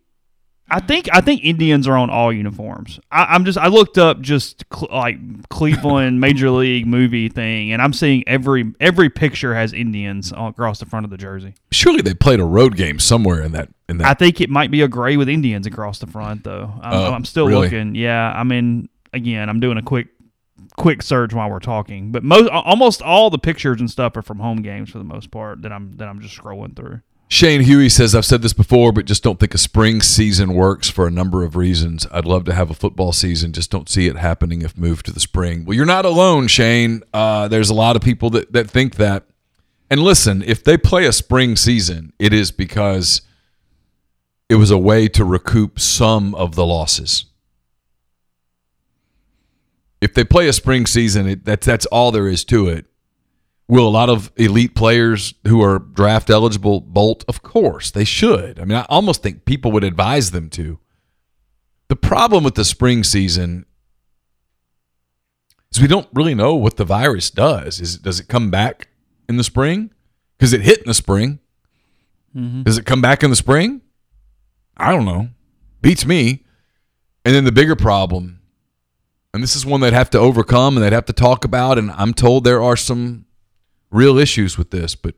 I 0.71 0.81
think 0.81 1.09
I 1.13 1.21
think 1.21 1.45
Indians 1.45 1.87
are 1.87 1.97
on 1.99 2.09
all 2.09 2.33
uniforms. 2.33 2.99
I, 3.11 3.25
I'm 3.35 3.45
just 3.45 3.59
I 3.59 3.67
looked 3.67 3.99
up 3.99 4.21
just 4.23 4.65
cl- 4.75 4.89
like 4.91 5.49
Cleveland 5.51 6.19
Major 6.23 6.49
League 6.51 6.87
movie 6.87 7.29
thing, 7.29 7.73
and 7.73 7.83
I'm 7.83 7.93
seeing 7.93 8.27
every 8.27 8.73
every 8.81 9.11
picture 9.11 9.55
has 9.55 9.75
Indians 9.75 10.33
across 10.35 10.79
the 10.79 10.87
front 10.87 11.05
of 11.05 11.11
the 11.11 11.19
jersey. 11.19 11.55
Surely 11.73 12.01
they 12.01 12.15
played 12.15 12.41
a 12.41 12.45
road 12.45 12.77
game 12.77 12.99
somewhere 12.99 13.43
in 13.43 13.53
that 13.53 13.69
in 13.89 13.99
that. 13.99 14.07
I 14.07 14.15
think 14.15 14.41
it 14.41 14.49
might 14.49 14.71
be 14.71 14.81
a 14.81 14.89
gray 14.89 15.19
with 15.19 15.29
Indians 15.29 15.67
across 15.67 15.99
the 15.99 16.07
front, 16.07 16.45
though. 16.45 16.73
I'm, 16.81 16.93
Oh, 16.95 17.13
I'm 17.13 17.25
still 17.27 17.47
really? 17.49 17.63
looking. 17.67 17.95
Yeah, 17.95 18.33
I 18.35 18.43
mean, 18.43 18.89
again, 19.13 19.51
I'm 19.51 19.61
doing 19.61 19.77
a 19.77 19.83
quick 19.83 20.07
quick 20.79 21.03
search 21.03 21.35
while 21.35 21.51
we're 21.51 21.59
talking, 21.59 22.13
but 22.13 22.23
most 22.25 22.49
almost 22.49 23.03
all 23.03 23.29
the 23.29 23.39
pictures 23.39 23.79
and 23.81 23.91
stuff 23.91 24.17
are 24.17 24.23
from 24.23 24.39
home 24.39 24.63
games 24.63 24.89
for 24.89 24.97
the 24.97 25.05
most 25.05 25.31
part 25.31 25.61
that 25.63 25.73
I'm 25.73 25.93
that 25.99 26.09
I'm 26.09 26.21
just 26.21 26.39
scrolling 26.41 26.75
through. 26.75 27.03
Shane 27.33 27.63
Huey 27.63 27.89
says, 27.89 28.15
I've 28.15 28.27
said 28.27 28.43
this 28.43 28.53
before, 28.53 28.93
but 28.93 29.07
just 29.07 29.23
don't 29.23 29.41
think 29.41 29.55
a 29.55 29.59
spring 29.59 30.03
season 30.03 30.53
works 30.53 30.91
for 30.91 31.07
a 31.07 31.11
number 31.11 31.45
of 31.45 31.57
reasons. 31.57 32.07
I'd 32.13 32.27
love 32.27 32.45
to 32.45 32.53
have 32.53 32.71
a 32.71 32.75
football 32.75 33.11
season, 33.11 33.55
just 33.55 33.71
don't 33.71 33.89
see 33.89 34.07
it 34.07 34.17
happening 34.17 34.61
if 34.61 34.77
moved 34.77 35.07
to 35.07 35.13
the 35.13 35.19
spring. 35.19 35.65
Well, 35.65 35.75
you're 35.75 35.87
not 35.87 36.05
alone, 36.05 36.47
Shane. 36.47 37.03
Uh, 37.11 37.49
there's 37.49 37.71
a 37.71 37.75
lot 37.75 37.97
of 37.97 38.03
people 38.03 38.29
that, 38.29 38.53
that 38.53 38.69
think 38.69 38.97
that. 38.97 39.25
And 39.91 40.03
listen, 40.03 40.43
if 40.43 40.63
they 40.63 40.77
play 40.77 41.07
a 41.07 41.13
spring 41.13 41.57
season, 41.57 42.13
it 42.19 42.35
is 42.35 42.51
because 42.51 43.23
it 44.51 44.57
was 44.57 44.71
a 44.71 44.77
way 44.77 45.09
to 45.09 45.25
recoup 45.25 45.81
some 45.81 46.35
of 46.35 46.55
the 46.55 46.67
losses. 46.67 47.25
If 50.03 50.13
they 50.13 50.25
play 50.25 50.49
a 50.49 50.53
spring 50.53 50.85
season, 50.85 51.27
it, 51.27 51.47
that's 51.47 51.65
that's 51.65 51.87
all 51.87 52.13
there 52.13 52.29
is 52.29 52.45
to 52.45 52.69
it. 52.69 52.85
Will 53.69 53.87
a 53.87 53.91
lot 53.91 54.11
of 54.11 54.33
elite 54.37 54.75
players 54.75 55.35
who 55.47 55.63
are 55.63 55.79
draft 55.79 56.29
eligible 56.29 56.81
bolt? 56.81 57.25
Of 57.29 57.43
course, 57.43 57.91
they 57.91 58.05
should. 58.05 58.59
I 58.59 58.65
mean, 58.65 58.77
I 58.77 58.87
almost 58.89 59.23
think 59.23 59.45
people 59.45 59.73
would 59.73 59.85
advise 59.85 60.31
them 60.31 60.51
to. 60.51 60.79
The 61.89 61.97
problem 61.97 62.45
with 62.45 62.55
the 62.55 62.65
spring 62.65 63.05
season 63.05 63.67
is 65.71 65.81
we 65.81 65.89
don't 65.89 66.09
really 66.13 66.35
know 66.35 66.55
what 66.55 66.77
the 66.77 66.85
virus 66.85 67.31
does. 67.31 67.81
Is 67.81 67.99
does 67.99 68.21
it 68.21 68.29
come 68.29 68.51
back 68.51 68.89
in 69.29 69.37
the 69.37 69.45
spring? 69.45 69.91
Because 70.37 70.53
it 70.53 70.63
hit 70.63 70.79
in 70.79 70.87
the 70.87 70.95
spring. 70.95 71.39
Mm-hmm. 72.37 72.63
Does 72.63 72.79
it 72.79 72.87
come 72.87 73.01
back 73.01 73.23
in 73.23 73.31
the 73.31 73.37
spring? 73.37 73.81
I 74.77 74.91
don't 74.91 75.05
know. 75.05 75.29
Beats 75.81 76.05
me. 76.05 76.45
And 77.25 77.35
then 77.35 77.45
the 77.45 77.53
bigger 77.53 77.77
problem, 77.77 78.41
and 79.33 79.43
this 79.43 79.55
is 79.55 79.65
one 79.65 79.81
they'd 79.81 79.93
have 79.93 80.11
to 80.11 80.19
overcome 80.19 80.77
and 80.77 80.85
they'd 80.85 80.93
have 80.93 81.07
to 81.07 81.13
talk 81.13 81.45
about. 81.45 81.79
And 81.79 81.91
I'm 81.93 82.13
told 82.13 82.45
there 82.45 82.63
are 82.63 82.77
some 82.77 83.27
real 83.93 84.19
issues 84.19 84.59
with 84.59 84.71
this, 84.71 84.97
but 84.97 85.15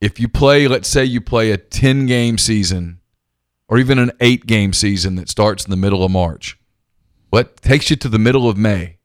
if 0.00 0.20
you 0.20 0.28
play, 0.28 0.68
let's 0.68 0.88
say 0.88 1.04
you 1.04 1.20
play 1.20 1.50
a 1.50 1.56
10 1.56 2.06
game 2.06 2.36
season 2.36 3.00
or 3.68 3.78
even 3.78 3.98
an 3.98 4.12
eight 4.20 4.46
game 4.46 4.72
season 4.72 5.14
that 5.16 5.30
starts 5.30 5.64
in 5.64 5.70
the 5.70 5.76
middle 5.76 6.04
of 6.04 6.10
March, 6.10 6.58
what 7.30 7.56
takes 7.62 7.88
you 7.88 7.96
to 7.96 8.08
the 8.08 8.18
middle 8.18 8.48
of 8.48 8.56
May? 8.56 8.98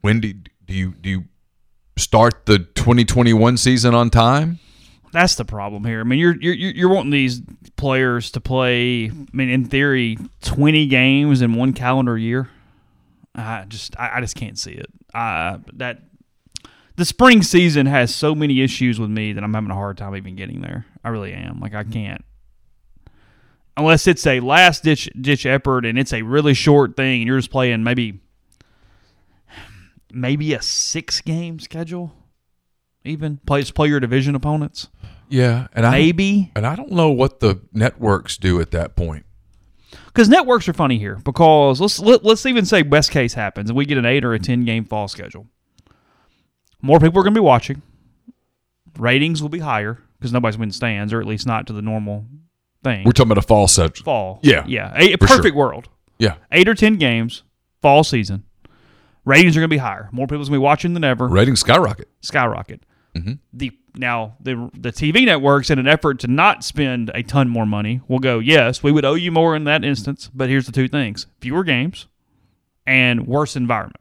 When 0.00 0.20
do, 0.20 0.32
do 0.32 0.74
you 0.74 0.94
do 0.94 1.10
you 1.10 1.24
start 1.96 2.46
the 2.46 2.58
2021 2.58 3.56
season 3.56 3.94
on 3.94 4.10
time? 4.10 4.60
That's 5.12 5.34
the 5.34 5.44
problem 5.44 5.84
here. 5.84 6.00
I 6.00 6.04
mean, 6.04 6.18
you're 6.18 6.36
you're 6.40 6.54
you're 6.54 6.88
wanting 6.88 7.10
these 7.10 7.42
players 7.76 8.30
to 8.32 8.40
play. 8.40 9.06
I 9.06 9.26
mean, 9.32 9.48
in 9.48 9.64
theory, 9.64 10.18
20 10.42 10.86
games 10.86 11.42
in 11.42 11.54
one 11.54 11.72
calendar 11.72 12.16
year. 12.16 12.48
I 13.38 13.64
just 13.68 13.98
I, 13.98 14.18
I 14.18 14.20
just 14.20 14.36
can't 14.36 14.58
see 14.58 14.72
it. 14.72 14.86
Uh, 15.14 15.58
that 15.74 16.02
the 16.96 17.04
spring 17.04 17.42
season 17.42 17.86
has 17.86 18.14
so 18.14 18.34
many 18.34 18.60
issues 18.60 18.98
with 18.98 19.10
me 19.10 19.32
that 19.32 19.44
I'm 19.44 19.54
having 19.54 19.70
a 19.70 19.74
hard 19.74 19.96
time 19.96 20.16
even 20.16 20.34
getting 20.34 20.60
there. 20.60 20.84
I 21.04 21.10
really 21.10 21.32
am. 21.32 21.60
Like 21.60 21.74
I 21.74 21.84
can't. 21.84 22.24
Unless 23.76 24.08
it's 24.08 24.26
a 24.26 24.40
last 24.40 24.82
ditch 24.82 25.08
ditch 25.20 25.46
effort 25.46 25.86
and 25.86 25.96
it's 25.96 26.12
a 26.12 26.22
really 26.22 26.54
short 26.54 26.96
thing 26.96 27.20
and 27.20 27.28
you're 27.28 27.38
just 27.38 27.52
playing 27.52 27.84
maybe 27.84 28.20
maybe 30.12 30.52
a 30.54 30.60
six 30.60 31.20
game 31.20 31.60
schedule. 31.60 32.12
Even 33.04 33.38
play 33.46 33.60
just 33.60 33.74
play 33.74 33.88
your 33.88 34.00
division 34.00 34.34
opponents. 34.34 34.88
Yeah, 35.28 35.68
and 35.72 35.86
I 35.86 35.92
Maybe 35.92 36.50
and 36.56 36.66
I 36.66 36.74
don't 36.74 36.90
know 36.90 37.10
what 37.10 37.38
the 37.38 37.60
networks 37.72 38.36
do 38.36 38.60
at 38.60 38.72
that 38.72 38.96
point. 38.96 39.24
Because 40.18 40.28
networks 40.28 40.68
are 40.68 40.72
funny 40.72 40.98
here. 40.98 41.14
Because 41.14 41.80
let's 41.80 42.00
let, 42.00 42.24
let's 42.24 42.44
even 42.44 42.64
say 42.64 42.82
best 42.82 43.12
case 43.12 43.34
happens 43.34 43.70
and 43.70 43.76
we 43.76 43.86
get 43.86 43.98
an 43.98 44.04
eight 44.04 44.24
or 44.24 44.34
a 44.34 44.38
ten 44.40 44.64
game 44.64 44.84
fall 44.84 45.06
schedule. 45.06 45.46
More 46.82 46.98
people 46.98 47.20
are 47.20 47.22
going 47.22 47.34
to 47.34 47.40
be 47.40 47.44
watching. 47.44 47.82
Ratings 48.98 49.40
will 49.40 49.48
be 49.48 49.60
higher 49.60 50.02
because 50.18 50.32
nobody's 50.32 50.58
winning 50.58 50.72
stands, 50.72 51.12
or 51.12 51.20
at 51.20 51.26
least 51.26 51.46
not 51.46 51.68
to 51.68 51.72
the 51.72 51.82
normal 51.82 52.24
thing. 52.82 53.04
We're 53.04 53.12
talking 53.12 53.30
about 53.30 53.44
a 53.44 53.46
fall 53.46 53.68
set. 53.68 53.96
fall, 53.98 54.40
Yeah, 54.42 54.64
yeah, 54.66 54.92
a, 54.96 55.12
a 55.12 55.16
for 55.18 55.28
sure. 55.28 55.36
perfect 55.36 55.54
world. 55.54 55.88
Yeah, 56.18 56.34
Eight 56.50 56.66
or 56.68 56.74
ten 56.74 56.96
games, 56.96 57.44
fall 57.80 58.02
season. 58.02 58.42
Ratings 59.24 59.56
are 59.56 59.60
going 59.60 59.70
to 59.70 59.74
be 59.74 59.78
higher. 59.78 60.08
More 60.10 60.26
people's 60.26 60.48
going 60.48 60.56
to 60.56 60.60
be 60.60 60.64
watching 60.64 60.94
than 60.94 61.04
ever. 61.04 61.28
ratings 61.28 61.60
skyrocket. 61.60 62.08
skyrocket. 62.22 62.82
Mm-hmm. 63.14 63.34
The 63.52 63.78
now 63.98 64.36
the 64.40 64.70
the 64.74 64.90
TV 64.92 65.26
networks, 65.26 65.70
in 65.70 65.78
an 65.78 65.88
effort 65.88 66.20
to 66.20 66.28
not 66.28 66.64
spend 66.64 67.10
a 67.14 67.22
ton 67.22 67.48
more 67.48 67.66
money, 67.66 68.00
will 68.08 68.18
go. 68.20 68.38
Yes, 68.38 68.82
we 68.82 68.92
would 68.92 69.04
owe 69.04 69.14
you 69.14 69.32
more 69.32 69.54
in 69.56 69.64
that 69.64 69.84
instance, 69.84 70.30
but 70.34 70.48
here's 70.48 70.66
the 70.66 70.72
two 70.72 70.88
things: 70.88 71.26
fewer 71.40 71.64
games 71.64 72.06
and 72.86 73.26
worse 73.26 73.56
environment. 73.56 74.00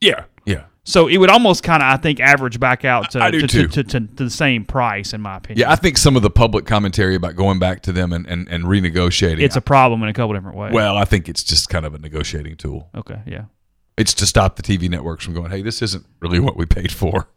Yeah, 0.00 0.24
yeah. 0.46 0.64
So 0.84 1.06
it 1.06 1.18
would 1.18 1.30
almost 1.30 1.62
kind 1.62 1.80
of, 1.80 1.88
I 1.88 1.96
think, 1.96 2.18
average 2.18 2.58
back 2.58 2.84
out 2.84 3.12
to 3.12 3.30
to, 3.46 3.68
to, 3.68 3.84
to 3.84 4.00
the 4.00 4.30
same 4.30 4.64
price, 4.64 5.12
in 5.12 5.20
my 5.20 5.36
opinion. 5.36 5.60
Yeah, 5.60 5.72
I 5.72 5.76
think 5.76 5.96
some 5.96 6.16
of 6.16 6.22
the 6.22 6.30
public 6.30 6.66
commentary 6.66 7.14
about 7.14 7.36
going 7.36 7.60
back 7.60 7.82
to 7.82 7.92
them 7.92 8.12
and, 8.12 8.26
and, 8.26 8.48
and 8.48 8.64
renegotiating. 8.64 9.40
it's 9.40 9.54
a 9.54 9.60
problem 9.60 10.02
in 10.02 10.08
a 10.08 10.12
couple 10.12 10.34
different 10.34 10.56
ways. 10.56 10.72
well, 10.72 10.96
I 10.96 11.04
think 11.04 11.28
it's 11.28 11.44
just 11.44 11.68
kind 11.68 11.86
of 11.86 11.94
a 11.94 11.98
negotiating 11.98 12.56
tool. 12.56 12.88
okay, 12.96 13.20
yeah, 13.26 13.44
It's 13.96 14.12
to 14.14 14.26
stop 14.26 14.56
the 14.56 14.62
TV 14.62 14.88
networks 14.90 15.24
from 15.24 15.34
going, 15.34 15.52
hey, 15.52 15.62
this 15.62 15.82
isn't 15.82 16.04
really 16.20 16.40
what 16.40 16.56
we 16.56 16.66
paid 16.66 16.90
for. 16.90 17.28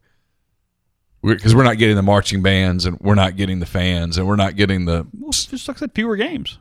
Because 1.26 1.55
we're, 1.55 1.63
not 1.63 1.78
getting 1.78 1.95
the 1.95 2.01
marching 2.01 2.41
bands 2.41 2.86
and 2.86 2.99
we're 2.99 3.15
not 3.15 3.36
getting 3.36 3.59
the 3.59 3.65
fans 3.65 4.17
and 4.17 4.28
we're 4.28 4.36
not 4.36 4.55
getting 4.55 4.86
the. 4.86 5.07
well, 5.17 5.32
just 5.32 5.67
like 5.67 5.78
I 5.78 5.80
said, 5.80 5.93
fewer 5.93 6.15
games. 6.15 6.59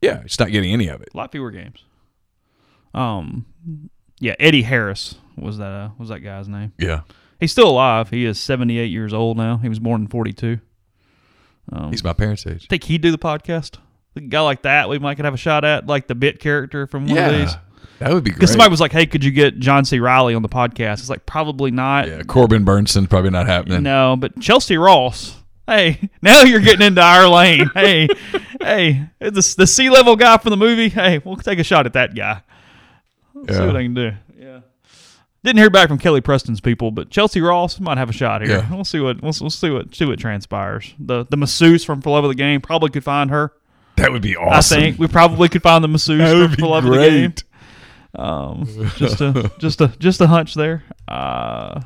Yeah, 0.00 0.20
it's 0.24 0.38
not 0.38 0.50
getting 0.50 0.72
any 0.72 0.88
of 0.88 1.00
it. 1.00 1.08
A 1.14 1.16
lot 1.16 1.32
fewer 1.32 1.50
games. 1.50 1.84
Um, 2.92 3.46
yeah, 4.20 4.34
Eddie 4.38 4.62
Harris 4.62 5.16
was 5.36 5.58
that 5.58 5.70
uh, 5.70 5.90
was 5.98 6.08
that 6.08 6.20
guy's 6.20 6.48
name. 6.48 6.72
Yeah. 6.78 7.02
He's 7.40 7.52
still 7.52 7.68
alive. 7.68 8.10
He 8.10 8.24
is 8.24 8.38
78 8.38 8.86
years 8.86 9.12
old 9.12 9.36
now. 9.36 9.58
He 9.58 9.68
was 9.68 9.78
born 9.78 10.02
in 10.02 10.06
42. 10.08 10.60
Um, 11.72 11.90
He's 11.90 12.04
my 12.04 12.12
parents' 12.12 12.46
age. 12.46 12.68
think 12.68 12.84
he'd 12.84 13.00
do 13.00 13.10
the 13.10 13.18
podcast. 13.18 13.78
A 14.16 14.20
guy 14.20 14.40
like 14.40 14.62
that, 14.62 14.88
we 14.88 14.98
might 14.98 15.16
could 15.16 15.24
have 15.24 15.34
a 15.34 15.38
shot 15.38 15.64
at, 15.64 15.86
like 15.86 16.06
the 16.06 16.14
bit 16.14 16.38
character 16.38 16.86
from 16.86 17.06
one 17.06 17.18
of 17.18 17.32
these. 17.32 17.56
That 18.00 18.12
would 18.12 18.24
be 18.24 18.30
great. 18.30 18.40
Because 18.40 18.50
somebody 18.50 18.70
was 18.70 18.80
like, 18.80 18.92
"Hey, 18.92 19.06
could 19.06 19.24
you 19.24 19.30
get 19.30 19.58
John 19.60 19.84
C. 19.84 19.98
Reilly 20.00 20.34
on 20.34 20.42
the 20.42 20.48
podcast?" 20.48 20.94
It's 21.00 21.08
like 21.08 21.26
probably 21.26 21.70
not. 21.70 22.08
yeah, 22.08 22.22
Corbin 22.22 22.64
Bernsen, 22.64 23.08
probably 23.08 23.30
not 23.30 23.46
happening. 23.46 23.82
No, 23.82 24.16
but 24.18 24.34
Chelcie 24.40 24.82
Ross. 24.82 25.36
Hey, 25.66 26.10
now 26.22 26.42
you're 26.42 26.60
getting 26.60 26.86
into 26.86 27.00
our 27.00 27.28
lane. 27.28 27.70
Hey, 27.74 28.08
hey, 28.60 29.06
the 29.20 29.54
the 29.58 29.66
sea 29.66 29.90
level 29.90 30.16
guy 30.16 30.36
from 30.38 30.50
the 30.50 30.56
movie. 30.56 30.88
Hey, 30.88 31.20
we'll 31.24 31.36
take 31.36 31.58
a 31.58 31.64
shot 31.64 31.86
at 31.86 31.92
that 31.94 32.14
guy. 32.14 32.42
Let's 33.34 33.54
see 33.54 33.60
Yeah. 33.60 33.66
what 33.66 33.76
I 33.76 33.82
can 33.82 33.94
do. 33.94 34.12
Yeah. 34.38 34.60
Didn't 35.42 35.58
hear 35.58 35.70
back 35.70 35.88
from 35.88 35.98
Kelly 35.98 36.20
Preston's 36.22 36.60
people, 36.60 36.90
but 36.90 37.10
Chelcie 37.10 37.46
Ross 37.46 37.78
might 37.78 37.98
have 37.98 38.08
a 38.08 38.12
shot 38.14 38.40
here. 38.42 38.58
Yeah. 38.58 38.74
We'll 38.74 38.84
see 38.84 39.00
what 39.00 39.22
we'll, 39.22 39.32
we'll 39.40 39.50
see 39.50 39.70
what 39.70 39.94
see 39.94 40.04
what 40.06 40.18
transpires. 40.18 40.94
The 40.98 41.26
the 41.28 41.36
masseuse 41.36 41.84
from 41.84 42.00
For 42.02 42.10
Love 42.10 42.24
of 42.24 42.30
the 42.30 42.34
Game 42.34 42.60
probably 42.60 42.90
could 42.90 43.04
find 43.04 43.30
her. 43.30 43.52
That 43.96 44.10
would 44.10 44.22
be 44.22 44.36
awesome. 44.36 44.78
I 44.78 44.80
think 44.80 44.98
we 44.98 45.06
probably 45.06 45.48
could 45.48 45.62
find 45.62 45.84
the 45.84 45.88
masseuse 45.88 46.18
That 46.18 46.32
for, 46.32 46.38
would 46.40 46.50
be 46.56 46.56
For 46.62 46.66
Love 46.68 46.84
of 46.86 46.90
the 46.92 46.98
Game. 46.98 47.34
Um, 48.16 48.66
just 48.96 49.20
a 49.20 49.50
just 49.58 49.80
a 49.80 49.88
just 49.98 50.20
a 50.20 50.26
hunch 50.26 50.54
there. 50.54 50.84
Uh, 51.08 51.80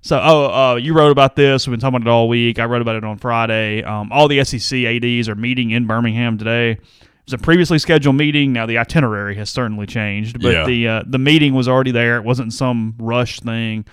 so 0.00 0.20
oh, 0.22 0.72
uh, 0.72 0.74
you 0.76 0.94
wrote 0.94 1.12
about 1.12 1.36
this. 1.36 1.66
We've 1.66 1.72
been 1.72 1.80
talking 1.80 1.96
about 1.96 2.08
it 2.08 2.10
all 2.10 2.28
week. 2.28 2.58
I 2.58 2.64
wrote 2.64 2.82
about 2.82 2.96
it 2.96 3.04
on 3.04 3.18
Friday. 3.18 3.84
Um, 3.84 4.10
all 4.12 4.26
the 4.26 4.42
SEC 4.44 4.84
ads 4.84 5.28
are 5.28 5.34
meeting 5.36 5.70
in 5.70 5.86
Birmingham 5.86 6.38
today. 6.38 6.72
It 6.72 6.80
was 7.26 7.34
a 7.34 7.38
previously 7.38 7.78
scheduled 7.78 8.16
meeting. 8.16 8.52
Now 8.52 8.66
the 8.66 8.78
itinerary 8.78 9.36
has 9.36 9.48
certainly 9.48 9.86
changed, 9.86 10.42
but 10.42 10.52
Yeah. 10.52 10.64
the 10.66 10.88
uh, 10.88 11.02
the 11.06 11.18
meeting 11.18 11.54
was 11.54 11.68
already 11.68 11.92
there. 11.92 12.16
It 12.16 12.24
wasn't 12.24 12.52
some 12.52 12.96
rush 12.98 13.38
thing. 13.40 13.84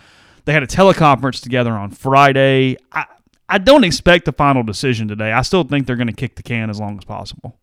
They 0.46 0.54
had 0.54 0.64
a 0.64 0.68
teleconference 0.68 1.44
together 1.44 1.74
on 1.74 1.92
Friday. 1.92 2.78
I 2.92 3.06
I 3.48 3.60
don't 3.60 3.84
expect 3.84 4.28
a 4.28 4.32
final 4.32 4.64
decision 4.64 5.08
today. 5.08 5.32
I 5.32 5.44
still 5.44 5.64
think 5.64 5.86
they're 5.86 5.96
going 5.96 6.08
to 6.08 6.14
kick 6.14 6.36
the 6.36 6.44
can 6.44 6.72
as 6.72 6.80
long 6.80 6.98
as 6.98 7.04
possible, 7.06 7.59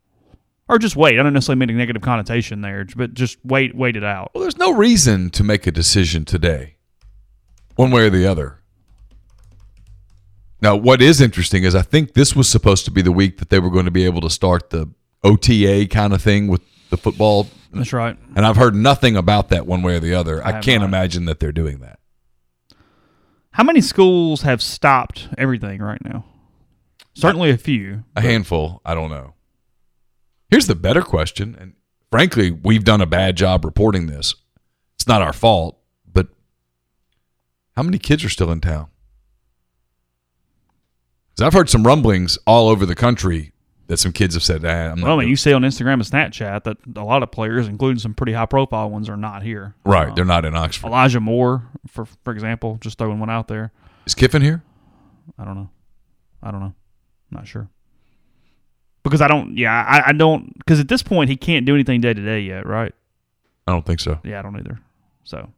or 0.69 0.79
just 0.79 0.97
wait. 0.97 1.19
I 1.19 1.23
don't 1.23 1.33
necessarily 1.33 1.61
mean 1.61 1.71
a 1.71 1.79
negative 1.79 2.03
connotation 2.03 2.61
there, 2.61 2.87
but 2.97 3.15
just 3.15 3.39
wait, 3.45 3.75
wait 3.75 3.97
it 3.97 4.05
out. 4.05 4.31
Well, 4.35 4.43
there's 4.43 4.59
no 4.59 4.73
reason 4.75 5.31
to 5.31 5.45
make 5.45 5.67
a 5.67 5.71
decision 5.73 6.25
today, 6.25 6.77
one 7.77 7.91
way 7.91 8.07
or 8.07 8.11
the 8.11 8.27
other. 8.27 8.61
Now, 10.63 10.75
what 10.75 11.03
is 11.03 11.21
interesting 11.21 11.65
is 11.65 11.75
I 11.75 11.83
think 11.83 12.15
this 12.15 12.35
was 12.35 12.49
supposed 12.49 12.85
to 12.87 12.91
be 12.91 13.03
the 13.03 13.13
week 13.13 13.39
that 13.39 13.51
they 13.51 13.59
were 13.59 13.71
going 13.71 13.85
to 13.85 13.91
be 13.91 14.05
able 14.05 14.23
to 14.23 14.31
start 14.31 14.71
the 14.71 14.89
OTA 15.23 15.87
kind 15.91 16.13
of 16.13 16.23
thing 16.23 16.49
with 16.49 16.63
the 16.91 16.97
football, 16.97 17.49
That's 17.73 17.93
right. 17.93 18.17
and 18.37 18.47
I've 18.47 18.57
heard 18.57 18.75
nothing 18.75 19.17
about 19.17 19.49
that 19.51 19.67
one 19.67 19.83
way 19.83 19.97
or 19.97 20.01
the 20.01 20.15
other. 20.15 20.45
I, 20.45 20.53
have 20.53 20.65
can't 20.65 20.81
not. 20.81 20.87
imagine 20.87 21.25
that 21.27 21.41
they're 21.41 21.53
doing 21.53 21.81
that. 21.81 21.99
How 23.51 23.65
many 23.65 23.81
schools 23.81 24.43
have 24.43 24.63
stopped 24.63 25.29
everything 25.37 25.81
right 25.81 26.03
now? 26.05 26.25
Certainly 27.15 27.51
a 27.51 27.57
few. 27.57 28.05
A 28.15 28.21
handful. 28.21 28.81
I 28.85 28.95
don't 28.95 29.11
know. 29.11 29.35
Here's 30.51 30.67
the 30.67 30.75
better 30.75 31.03
question, 31.03 31.57
and 31.59 31.75
frankly, 32.11 32.51
we've 32.51 32.85
done 32.85 33.01
a 33.01 33.07
bad 33.07 33.37
job 33.37 33.65
reporting 33.65 34.07
this. 34.07 34.35
It's 34.95 35.07
not 35.09 35.23
our 35.23 35.33
fault, 35.33 35.79
but 36.13 36.29
how 37.77 37.83
many 37.83 37.99
kids 37.99 38.25
are 38.25 38.29
still 38.29 38.51
in 38.53 38.61
town? 38.61 38.87
'Cause 41.37 41.47
I've 41.47 41.53
heard 41.53 41.69
some 41.69 41.85
rumblings 41.87 42.39
all 42.47 42.69
over 42.69 42.87
the 42.87 42.95
country 42.95 43.53
that 43.89 43.99
some 43.99 44.11
kids 44.13 44.35
have 44.35 44.43
said, 44.43 44.65
ah, 44.65 44.69
"I'm 44.93 44.99
not." 45.01 45.07
Well, 45.07 45.17
I 45.17 45.21
mean, 45.21 45.29
you 45.29 45.37
see 45.37 45.53
on 45.53 45.63
Instagram 45.63 45.95
and 45.95 46.03
Snapchat 46.03 46.65
that 46.65 46.79
a 46.97 47.05
lot 47.05 47.23
of 47.23 47.31
players, 47.31 47.69
including 47.69 47.99
some 47.99 48.15
pretty 48.15 48.33
high 48.33 48.47
profile 48.47 48.89
ones, 48.91 49.09
are 49.11 49.17
not 49.19 49.43
here. 49.43 49.75
right, 49.85 50.09
Uh, 50.11 50.15
they're 50.15 50.25
not 50.25 50.45
in 50.47 50.57
Oxford. 50.57 50.87
Elijah 50.87 51.21
Moore, 51.21 51.69
for 51.87 52.07
for 52.25 52.33
example, 52.33 52.79
just 52.81 52.97
throwing 52.99 53.21
one 53.21 53.29
out 53.31 53.49
there. 53.49 53.71
Is 54.07 54.15
Kiffin 54.15 54.41
here? 54.43 54.63
I 55.39 55.45
don't 55.45 55.57
know. 55.57 55.71
I 56.43 56.51
don't 56.51 56.61
know. 56.61 56.75
not 57.31 57.47
sure. 57.49 57.69
Because 59.11 59.21
I 59.21 59.29
don't. 59.29 59.57
Yeah, 59.57 59.73
I, 59.73 60.09
I 60.11 60.13
don't. 60.13 60.57
Because 60.59 60.81
at 60.81 60.89
this 60.89 61.03
point, 61.03 61.31
he 61.31 61.37
can't 61.37 61.65
do 61.65 61.75
anything 61.75 62.01
day 62.01 62.13
to 62.13 62.21
day 62.25 62.41
yet, 62.41 62.67
right? 62.67 62.93
I 63.67 63.73
don't 63.73 63.87
think 63.87 64.01
so. 64.01 64.19
Yeah, 64.25 64.41
I 64.41 64.43
don't 64.43 64.59
either. 64.59 64.81
So 65.25 65.49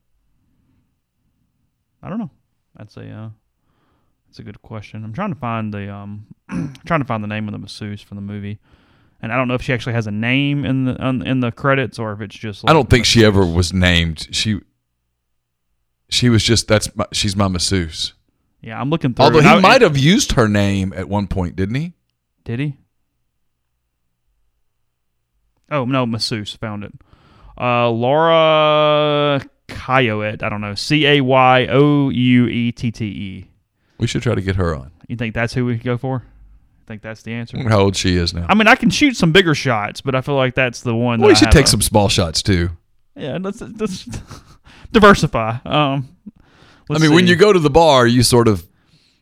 I 2.03 2.09
don't 2.09 2.19
know. 2.19 2.31
That's 2.77 2.97
a 2.97 3.09
uh, 3.09 3.31
that's 4.29 4.39
a 4.39 4.43
good 4.43 4.61
question. 4.63 5.05
I'm 5.05 5.13
trying 5.13 5.33
to 5.33 5.39
find 5.39 5.73
the 5.73 5.93
um 5.93 6.27
trying 6.87 7.01
to 7.01 7.07
find 7.07 7.23
the 7.23 7.29
name 7.29 7.49
of 7.49 7.53
the 7.53 7.59
masseuse 7.59 8.03
from 8.03 8.17
the 8.17 8.23
movie, 8.23 8.59
and 9.21 9.33
I 9.33 9.37
don't 9.37 9.49
know 9.49 9.55
if 9.55 9.63
she 9.63 9.73
actually 9.73 9.95
has 9.95 10.07
a 10.07 10.11
name 10.13 10.65
in 10.65 10.85
the 10.85 11.03
on, 11.03 11.27
in 11.27 11.41
the 11.41 11.51
credits 11.51 11.99
or 11.99 12.13
if 12.13 12.21
it's 12.21 12.37
just. 12.37 12.65
Like 12.65 12.71
I 12.71 12.75
don't 12.75 12.89
think 12.89 13.05
she 13.05 13.25
ever 13.25 13.45
was 13.45 13.73
named. 13.73 14.29
She 14.31 14.61
she 16.09 16.29
was 16.29 16.43
just 16.43 16.69
that's 16.69 16.95
my, 16.95 17.07
she's 17.13 17.37
my 17.37 17.49
masseuse. 17.49 18.15
Yeah, 18.61 18.81
I'm 18.81 18.91
looking 18.91 19.15
through. 19.15 19.25
Although 19.25 19.41
he 19.41 19.49
I- 19.49 19.61
might 19.61 19.83
have 19.83 19.97
used 19.97 20.33
her 20.33 20.49
name 20.49 20.93
at 20.97 21.09
one 21.09 21.27
point, 21.29 21.57
didn't 21.57 21.77
he? 21.77 21.95
Did 22.45 22.61
he? 22.61 22.77
Oh 25.71 25.85
no, 25.85 26.07
masseuse 26.07 26.55
found 26.55 26.85
it. 26.85 26.93
Uh, 27.61 27.91
Laura 27.91 29.41
Cayouette. 29.69 30.43
I 30.43 30.49
don't 30.49 30.61
know. 30.61 30.75
C 30.75 31.07
A 31.07 31.21
Y 31.21 31.67
O 31.71 32.09
U 32.11 32.47
E 32.47 32.73
T 32.73 32.91
T 32.91 33.05
E. 33.05 33.51
We 33.99 34.07
should 34.07 34.23
try 34.23 34.35
to 34.35 34.41
get 34.41 34.57
her 34.57 34.75
on. 34.75 34.91
You 35.09 35.17
think 35.17 35.35
that's 35.35 35.55
who 35.55 35.65
we 35.65 35.75
could 35.77 35.85
go 35.85 35.99
for? 35.99 36.23
I 36.25 36.85
think 36.87 37.03
that's 37.03 37.23
the 37.23 37.33
answer? 37.35 37.59
How 37.69 37.81
old 37.81 37.97
she 37.97 38.17
is 38.17 38.33
now. 38.33 38.47
I 38.49 38.55
mean, 38.55 38.69
I 38.69 38.75
can 38.77 38.91
shoot 38.91 39.17
some 39.17 39.33
bigger 39.33 39.55
shots, 39.55 40.01
but 40.01 40.15
I 40.15 40.21
feel 40.21 40.37
like 40.37 40.55
that's 40.55 40.81
the 40.83 40.95
one. 40.95 41.21
well, 41.21 41.29
we 41.29 41.35
should 41.35 41.51
take 41.51 41.65
a- 41.67 41.69
some 41.69 41.83
small 41.83 42.09
shots 42.09 42.43
too. 42.43 42.71
Yeah, 43.15 43.39
let's, 43.41 43.61
let's 43.61 44.05
diversify. 44.93 45.59
Um, 45.67 46.09
I 46.27 46.33
let's 46.89 47.03
mean, 47.03 47.13
when 47.13 47.27
you 47.27 47.37
go 47.37 47.53
to 47.53 47.59
the 47.59 47.69
bar, 47.71 48.07
you 48.07 48.23
sort 48.23 48.47
of 48.49 48.67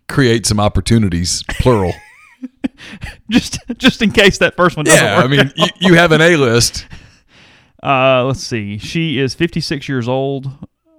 create 0.08 0.46
some 0.46 0.60
opportunities, 0.60 1.42
plural. 1.48 1.92
just 3.30 3.58
just 3.78 4.02
in 4.02 4.10
case 4.10 4.38
that 4.38 4.56
first 4.56 4.76
one 4.76 4.84
doesn't 4.84 5.02
yeah, 5.02 5.16
work. 5.16 5.24
I 5.24 5.28
mean, 5.28 5.52
you, 5.56 5.66
you 5.80 5.94
have 5.94 6.12
an 6.12 6.20
A 6.20 6.36
list. 6.36 6.86
Uh, 7.82 8.24
let's 8.24 8.40
see. 8.40 8.78
She 8.78 9.20
is 9.20 9.34
56 9.34 9.88
years 9.88 10.08
old. 10.08 10.50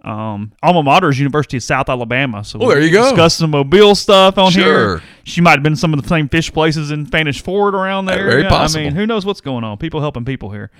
Um, 0.05 0.53
alma 0.63 0.83
mater 0.83 1.09
is 1.09 1.19
University 1.19 1.57
of 1.57 1.63
South 1.63 1.89
Alabama. 1.89 2.45
So 2.45 2.59
Oh, 2.61 2.69
there 2.69 2.79
you 2.79 2.91
go. 2.91 3.09
Discuss 3.09 3.35
some 3.35 3.49
mobile 3.49 3.93
stuff 3.93 4.37
on 4.37 4.51
Sure. 4.51 4.63
here. 4.99 5.03
She 5.25 5.41
might 5.41 5.53
have 5.53 5.63
been 5.63 5.75
some 5.75 5.93
of 5.93 6.01
the 6.01 6.07
same 6.07 6.29
fish 6.29 6.53
places 6.53 6.91
in 6.91 7.05
Spanish 7.05 7.41
Fort 7.41 7.75
around 7.75 8.05
there. 8.05 8.27
very 8.29 8.43
Yeah, 8.43 8.49
possible. 8.49 8.81
I 8.81 8.83
mean, 8.85 8.95
who 8.95 9.05
knows 9.05 9.25
what's 9.25 9.41
going 9.41 9.65
on? 9.65 9.77
People 9.79 9.99
helping 9.99 10.23
people 10.23 10.49
here. 10.51 10.71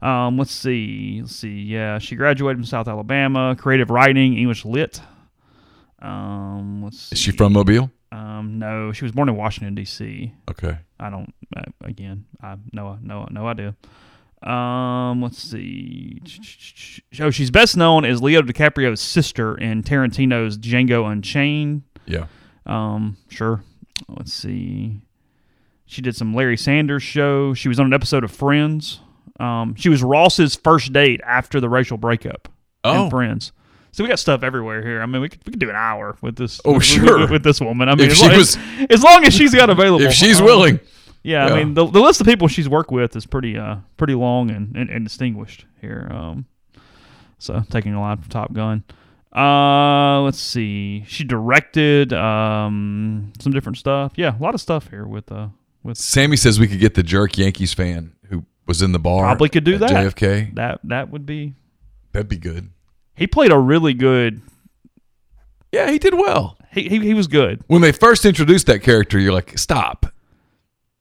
Um, 0.00 0.38
let's 0.38 0.52
see. 0.52 1.18
Let's 1.22 1.34
see. 1.34 1.62
Yeah, 1.62 1.98
she 1.98 2.14
graduated 2.14 2.58
from 2.58 2.64
South 2.66 2.86
Alabama. 2.86 3.56
Creative 3.58 3.90
writing, 3.90 4.36
English 4.38 4.64
lit. 4.64 5.00
Um, 6.00 6.84
let's 6.84 7.00
see. 7.00 7.14
Is 7.14 7.18
she 7.18 7.32
from 7.32 7.54
Mobile? 7.54 7.90
Um, 8.10 8.58
no, 8.58 8.92
she 8.92 9.04
was 9.04 9.12
born 9.12 9.28
in 9.28 9.36
Washington 9.36 9.74
D.C. 9.74 10.32
Okay. 10.50 10.78
I 10.98 11.10
don't. 11.10 11.32
Uh, 11.56 11.62
again, 11.82 12.24
I 12.42 12.56
no 12.72 12.98
no 13.02 13.26
no 13.30 13.46
idea. 13.46 13.76
Um, 14.42 15.20
let's 15.20 15.38
see. 15.38 16.20
Oh, 17.20 17.30
she's 17.30 17.50
best 17.50 17.76
known 17.76 18.04
as 18.04 18.22
Leo 18.22 18.40
DiCaprio's 18.42 19.00
sister 19.00 19.56
in 19.56 19.82
Tarantino's 19.82 20.56
Django 20.56 21.10
Unchained. 21.10 21.82
Yeah. 22.06 22.26
Um, 22.64 23.16
sure. 23.28 23.62
Let's 24.08 24.32
see. 24.32 25.00
She 25.86 26.02
did 26.02 26.14
some 26.14 26.34
Larry 26.34 26.56
Sanders 26.56 27.02
show. 27.02 27.52
She 27.54 27.68
was 27.68 27.80
on 27.80 27.86
an 27.86 27.92
episode 27.94 28.22
of 28.22 28.30
Friends. 28.30 29.00
Um, 29.40 29.74
she 29.74 29.88
was 29.88 30.02
Ross's 30.02 30.54
first 30.54 30.92
date 30.92 31.20
after 31.26 31.60
the 31.60 31.68
Rachel 31.68 31.96
breakup. 31.96 32.48
Oh. 32.84 33.04
in 33.04 33.10
Friends. 33.10 33.52
So 33.98 34.04
we 34.04 34.08
got 34.08 34.20
stuff 34.20 34.44
everywhere 34.44 34.80
here. 34.80 35.02
I 35.02 35.06
mean, 35.06 35.20
we 35.20 35.28
could, 35.28 35.40
we 35.44 35.50
could 35.50 35.58
do 35.58 35.70
an 35.70 35.74
hour 35.74 36.16
with 36.22 36.36
this. 36.36 36.60
Oh, 36.64 36.74
with- 36.74 36.84
sure. 36.84 37.18
with, 37.18 37.30
with 37.32 37.42
this 37.42 37.60
woman. 37.60 37.88
I 37.88 37.96
mean, 37.96 38.06
If 38.06 38.12
as 38.12 38.18
she 38.18 38.28
long, 38.28 38.36
was- 38.36 38.56
as, 38.56 38.86
as 38.90 39.02
long 39.02 39.24
as 39.24 39.34
she's 39.34 39.52
got 39.52 39.70
available. 39.70 40.04
If 40.06 40.12
she's 40.12 40.38
Um, 40.38 40.46
willing. 40.46 40.78
yeah, 41.24 41.48
Yeah. 41.48 41.52
I 41.52 41.58
mean 41.64 41.74
the, 41.74 41.84
the 41.84 41.98
list 42.00 42.20
of 42.20 42.26
people 42.28 42.46
she's 42.46 42.68
worked 42.68 42.92
with 42.92 43.16
is 43.16 43.26
pretty 43.26 43.58
uh 43.58 43.78
pretty 43.96 44.14
long 44.14 44.50
and, 44.52 44.76
and, 44.76 44.88
and 44.88 45.04
distinguished 45.04 45.66
here. 45.80 46.06
Um, 46.12 46.46
so 47.38 47.64
taking 47.70 47.92
a 47.92 48.00
line 48.00 48.18
from 48.18 48.28
Top 48.28 48.52
Gun. 48.52 48.84
Uh, 49.34 50.20
let's 50.22 50.38
see. 50.40 51.04
She 51.08 51.24
directed 51.24 52.12
um 52.12 53.32
some 53.40 53.52
different 53.52 53.78
stuff. 53.78 54.12
Yeah, 54.14 54.38
a 54.38 54.40
lot 54.40 54.54
of 54.54 54.60
stuff 54.60 54.90
here 54.90 55.06
with 55.08 55.32
uh 55.32 55.48
with 55.82 55.98
Sammy 55.98 56.36
says 56.36 56.60
we 56.60 56.68
could 56.68 56.78
get 56.80 56.94
the 56.94 57.02
jerk 57.02 57.36
Yankees 57.36 57.74
fan 57.74 58.12
who 58.30 58.44
was 58.68 58.80
in 58.80 58.92
the 58.92 59.00
bar. 59.00 59.24
Probably 59.24 59.48
could 59.48 59.64
do 59.64 59.74
at 59.74 59.80
that. 59.80 59.90
JFK. 59.90 60.54
that. 60.54 60.78
That 60.84 61.10
would 61.10 61.26
be. 61.26 61.54
That'd 62.12 62.28
be 62.28 62.36
good. 62.36 62.70
He 63.18 63.26
played 63.26 63.50
a 63.52 63.58
really 63.58 63.94
good. 63.94 64.40
Yeah, 65.72 65.90
he 65.90 65.98
did 65.98 66.14
well. 66.14 66.56
He 66.72 66.88
he, 66.88 66.98
he 67.00 67.14
was 67.14 67.26
good. 67.26 67.62
When 67.66 67.82
they 67.82 67.92
first 67.92 68.24
introduced 68.24 68.66
that 68.66 68.82
character, 68.82 69.18
you're 69.18 69.32
like, 69.32 69.58
stop. 69.58 70.06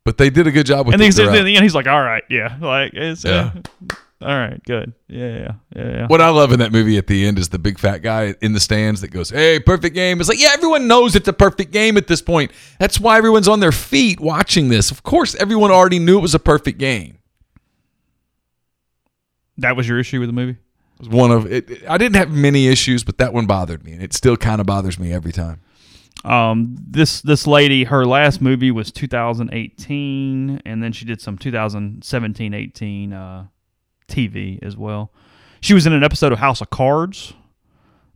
But 0.04 0.18
they 0.18 0.30
did 0.30 0.48
a 0.48 0.52
good 0.52 0.66
job 0.66 0.88
with 0.88 0.94
and 0.94 1.04
he's, 1.04 1.20
in 1.20 1.32
the 1.46 1.56
end, 1.56 1.64
he's 1.64 1.76
like, 1.76 1.86
"All 1.88 2.02
right, 2.02 2.24
yeah, 2.30 2.58
like 2.62 2.94
it's 2.94 3.26
Yeah. 3.26 3.52
uh, 3.92 3.96
all 4.22 4.30
right, 4.38 4.64
good, 4.64 4.94
yeah, 5.10 5.28
yeah, 5.28 5.52
yeah." 5.76 5.92
yeah. 5.92 6.08
What 6.08 6.22
I 6.22 6.30
love 6.30 6.54
in 6.54 6.60
that 6.60 6.72
movie 6.72 6.98
at 6.98 7.08
the 7.08 7.26
end 7.28 7.38
is 7.38 7.50
the 7.50 7.60
big 7.60 7.78
fat 7.78 7.98
guy 7.98 8.34
in 8.42 8.54
the 8.54 8.62
stands 8.62 9.02
that 9.02 9.10
goes, 9.10 9.30
"Hey, 9.30 9.60
perfect 9.60 9.94
game." 9.96 10.22
It's 10.22 10.30
like, 10.30 10.40
yeah, 10.42 10.52
everyone 10.54 10.88
knows 10.88 11.14
it's 11.16 11.28
a 11.28 11.34
perfect 11.34 11.72
game 11.74 11.98
at 11.98 12.08
this 12.08 12.22
point. 12.22 12.52
That's 12.80 13.02
why 13.02 13.18
everyone's 13.18 13.50
on 13.50 13.60
their 13.60 13.74
feet 13.74 14.22
watching 14.22 14.70
this. 14.70 14.92
Of 14.92 15.04
course, 15.04 15.36
everyone 15.36 15.72
already 15.72 16.00
knew 16.00 16.18
it 16.18 16.22
was 16.22 16.34
a 16.34 16.40
perfect 16.40 16.78
game. 16.80 17.18
That 19.58 19.76
was 19.76 19.88
your 19.90 20.00
issue 20.00 20.20
with 20.22 20.30
the 20.30 20.34
movie. 20.34 20.58
One 21.10 21.32
of 21.32 21.52
it. 21.52 21.84
I 21.88 21.98
didn't 21.98 22.16
have 22.16 22.32
many 22.32 22.68
issues, 22.68 23.04
but 23.04 23.18
that 23.20 23.34
one 23.34 23.46
bothered 23.46 23.84
me, 23.84 23.92
and 23.92 24.02
it 24.02 24.14
still 24.14 24.36
kind 24.38 24.60
of 24.60 24.68
bothers 24.68 24.98
me 24.98 25.14
every 25.14 25.32
time. 25.32 25.62
Um, 26.26 26.76
this 26.80 27.22
this 27.22 27.46
lady, 27.46 27.84
her 27.84 28.06
last 28.06 28.42
movie 28.42 28.72
was 28.72 28.92
2018, 28.92 30.62
and 30.66 30.84
then 30.84 30.92
she 30.92 31.06
did 31.06 31.22
some 31.22 31.38
2017-18 31.38 33.14
uh, 33.14 33.44
TV 34.08 34.60
as 34.64 34.76
well. 34.76 35.12
She 35.62 35.74
was 35.74 35.86
in 35.86 35.94
an 35.94 36.04
episode 36.04 36.32
of 36.32 36.40
House 36.40 36.62
of 36.62 36.70
Cards. 36.70 37.34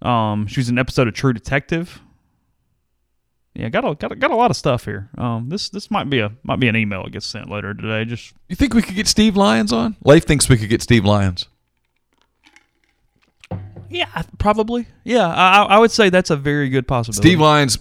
Um, 0.01 0.47
she 0.47 0.59
was 0.59 0.69
in 0.69 0.75
an 0.75 0.79
episode 0.79 1.07
of 1.07 1.13
True 1.13 1.33
Detective. 1.33 2.01
Yeah, 3.53 3.69
got 3.69 3.85
a 3.85 3.95
got 3.95 4.11
a, 4.13 4.15
got 4.15 4.31
a 4.31 4.35
lot 4.35 4.49
of 4.49 4.57
stuff 4.57 4.85
here. 4.85 5.09
Um, 5.17 5.49
this 5.49 5.69
this 5.69 5.91
might 5.91 6.09
be 6.09 6.19
a 6.19 6.31
might 6.43 6.59
be 6.59 6.69
an 6.69 6.75
email 6.75 7.03
that 7.03 7.11
gets 7.11 7.25
sent 7.25 7.49
later 7.49 7.73
today. 7.73 8.05
Just 8.05 8.33
You 8.47 8.55
think 8.55 8.73
we 8.73 8.81
could 8.81 8.95
get 8.95 9.07
Steve 9.07 9.35
Lyons 9.35 9.73
on? 9.73 9.97
Leif 10.03 10.23
thinks 10.23 10.47
we 10.47 10.57
could 10.57 10.69
get 10.69 10.81
Steve 10.81 11.05
Lyons. 11.05 11.47
Yeah, 13.91 14.21
probably. 14.39 14.87
Yeah, 15.03 15.27
I, 15.27 15.63
I 15.63 15.77
would 15.79 15.91
say 15.91 16.09
that's 16.09 16.29
a 16.29 16.35
very 16.35 16.69
good 16.69 16.87
possibility. 16.87 17.27
Steve 17.27 17.39
Lyons, 17.39 17.77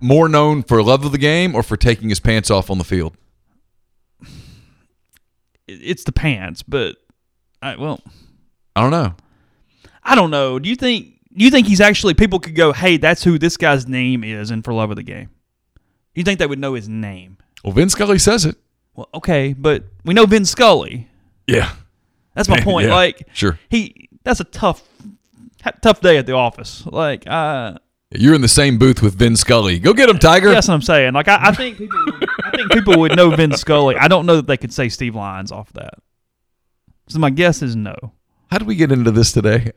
more 0.00 0.28
known 0.28 0.62
for 0.62 0.82
love 0.82 1.04
of 1.04 1.12
the 1.12 1.18
game 1.18 1.54
or 1.54 1.62
for 1.62 1.76
taking 1.76 2.08
his 2.08 2.20
pants 2.20 2.50
off 2.50 2.70
on 2.70 2.78
the 2.78 2.84
field. 2.84 3.16
it's 5.66 6.04
the 6.04 6.12
pants, 6.12 6.62
but 6.62 6.96
I, 7.62 7.76
well, 7.76 8.00
I 8.74 8.82
don't 8.82 8.90
know. 8.90 9.14
I 10.02 10.14
don't 10.14 10.30
know. 10.30 10.58
Do 10.58 10.68
you 10.68 10.76
think 10.76 11.14
do 11.36 11.44
you 11.44 11.50
think 11.50 11.66
he's 11.66 11.80
actually 11.80 12.14
people 12.14 12.38
could 12.38 12.54
go, 12.54 12.72
"Hey, 12.72 12.96
that's 12.96 13.24
who 13.24 13.38
this 13.38 13.56
guy's 13.56 13.86
name 13.88 14.22
is," 14.22 14.50
and 14.50 14.64
for 14.64 14.72
love 14.72 14.90
of 14.90 14.96
the 14.96 15.02
game? 15.02 15.30
You 16.14 16.22
think 16.22 16.38
they 16.38 16.46
would 16.46 16.58
know 16.58 16.74
his 16.74 16.88
name? 16.88 17.38
Well, 17.64 17.72
Vin 17.72 17.88
Scully 17.90 18.18
says 18.18 18.44
it. 18.46 18.56
Well, 18.94 19.08
okay, 19.14 19.52
but 19.52 19.84
we 20.04 20.14
know 20.14 20.24
Vin 20.26 20.44
Scully. 20.44 21.08
Yeah, 21.46 21.72
That's 22.34 22.48
my 22.48 22.60
point. 22.62 22.88
Yeah, 22.88 22.94
like, 22.94 23.28
sure. 23.32 23.58
he 23.68 24.08
that's 24.24 24.40
a 24.40 24.44
tough 24.44 24.82
tough 25.82 26.00
day 26.00 26.18
at 26.18 26.26
the 26.26 26.32
office. 26.32 26.84
Like, 26.86 27.24
uh, 27.26 27.78
You're 28.10 28.34
in 28.34 28.40
the 28.40 28.48
same 28.48 28.78
booth 28.78 29.02
with 29.02 29.14
Vin 29.18 29.36
Scully. 29.36 29.78
Go 29.78 29.92
get 29.92 30.08
him, 30.08 30.18
Tiger. 30.18 30.50
that's 30.50 30.68
what 30.68 30.74
I'm 30.74 30.82
saying. 30.82 31.12
Like, 31.14 31.28
I, 31.28 31.48
I 31.48 31.52
think 31.52 31.78
people, 31.78 31.98
would, 32.06 32.28
I 32.44 32.50
think 32.56 32.72
people 32.72 32.98
would 33.00 33.16
know 33.16 33.30
Vin 33.30 33.52
Scully. 33.56 33.96
I 33.96 34.08
don't 34.08 34.26
know 34.26 34.36
that 34.36 34.46
they 34.46 34.56
could 34.56 34.72
say 34.72 34.88
Steve 34.88 35.14
Lyons 35.14 35.50
off 35.52 35.72
that. 35.74 35.94
So 37.08 37.18
my 37.18 37.30
guess 37.30 37.62
is 37.62 37.76
no. 37.76 37.94
How 38.50 38.58
did 38.58 38.66
we 38.66 38.74
get 38.76 38.92
into 38.92 39.10
this 39.10 39.32
today? 39.32 39.72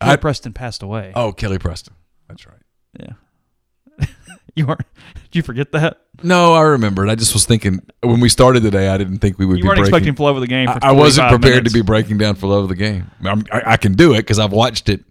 Kelly 0.00 0.12
I- 0.12 0.16
Preston 0.16 0.52
passed 0.52 0.82
away. 0.82 1.12
Oh, 1.14 1.32
Kelly 1.32 1.58
Preston. 1.58 1.94
That's 2.28 2.46
right. 2.46 2.58
Yeah. 2.98 4.06
you 4.54 4.66
weren't? 4.66 4.80
Did 5.14 5.36
you 5.36 5.42
forget 5.42 5.72
that? 5.72 6.00
No, 6.22 6.54
I 6.54 6.62
remembered. 6.62 7.08
I 7.10 7.14
just 7.14 7.32
was 7.34 7.44
thinking 7.44 7.80
when 8.02 8.20
we 8.20 8.28
started 8.28 8.62
today. 8.62 8.88
I 8.88 8.96
didn't 8.98 9.18
think 9.18 9.38
we 9.38 9.44
would 9.46 9.58
You 9.58 9.62
be 9.64 9.68
weren't 9.68 9.78
breaking. 9.80 9.94
expecting 9.94 10.14
for 10.16 10.22
love 10.24 10.36
of 10.36 10.40
the 10.40 10.46
game. 10.46 10.66
For 10.66 10.82
I, 10.82 10.88
I 10.88 10.92
wasn't 10.92 11.28
prepared 11.28 11.56
minutes. 11.56 11.72
to 11.74 11.78
be 11.78 11.82
breaking 11.82 12.18
down 12.18 12.34
for 12.36 12.46
love 12.46 12.64
of 12.64 12.68
the 12.70 12.74
game. 12.74 13.10
I'm, 13.24 13.44
I, 13.52 13.62
I 13.72 13.76
can 13.76 13.92
do 13.94 14.12
it 14.14 14.18
because 14.18 14.38
I've 14.38 14.52
watched 14.52 14.88
it. 14.88 15.04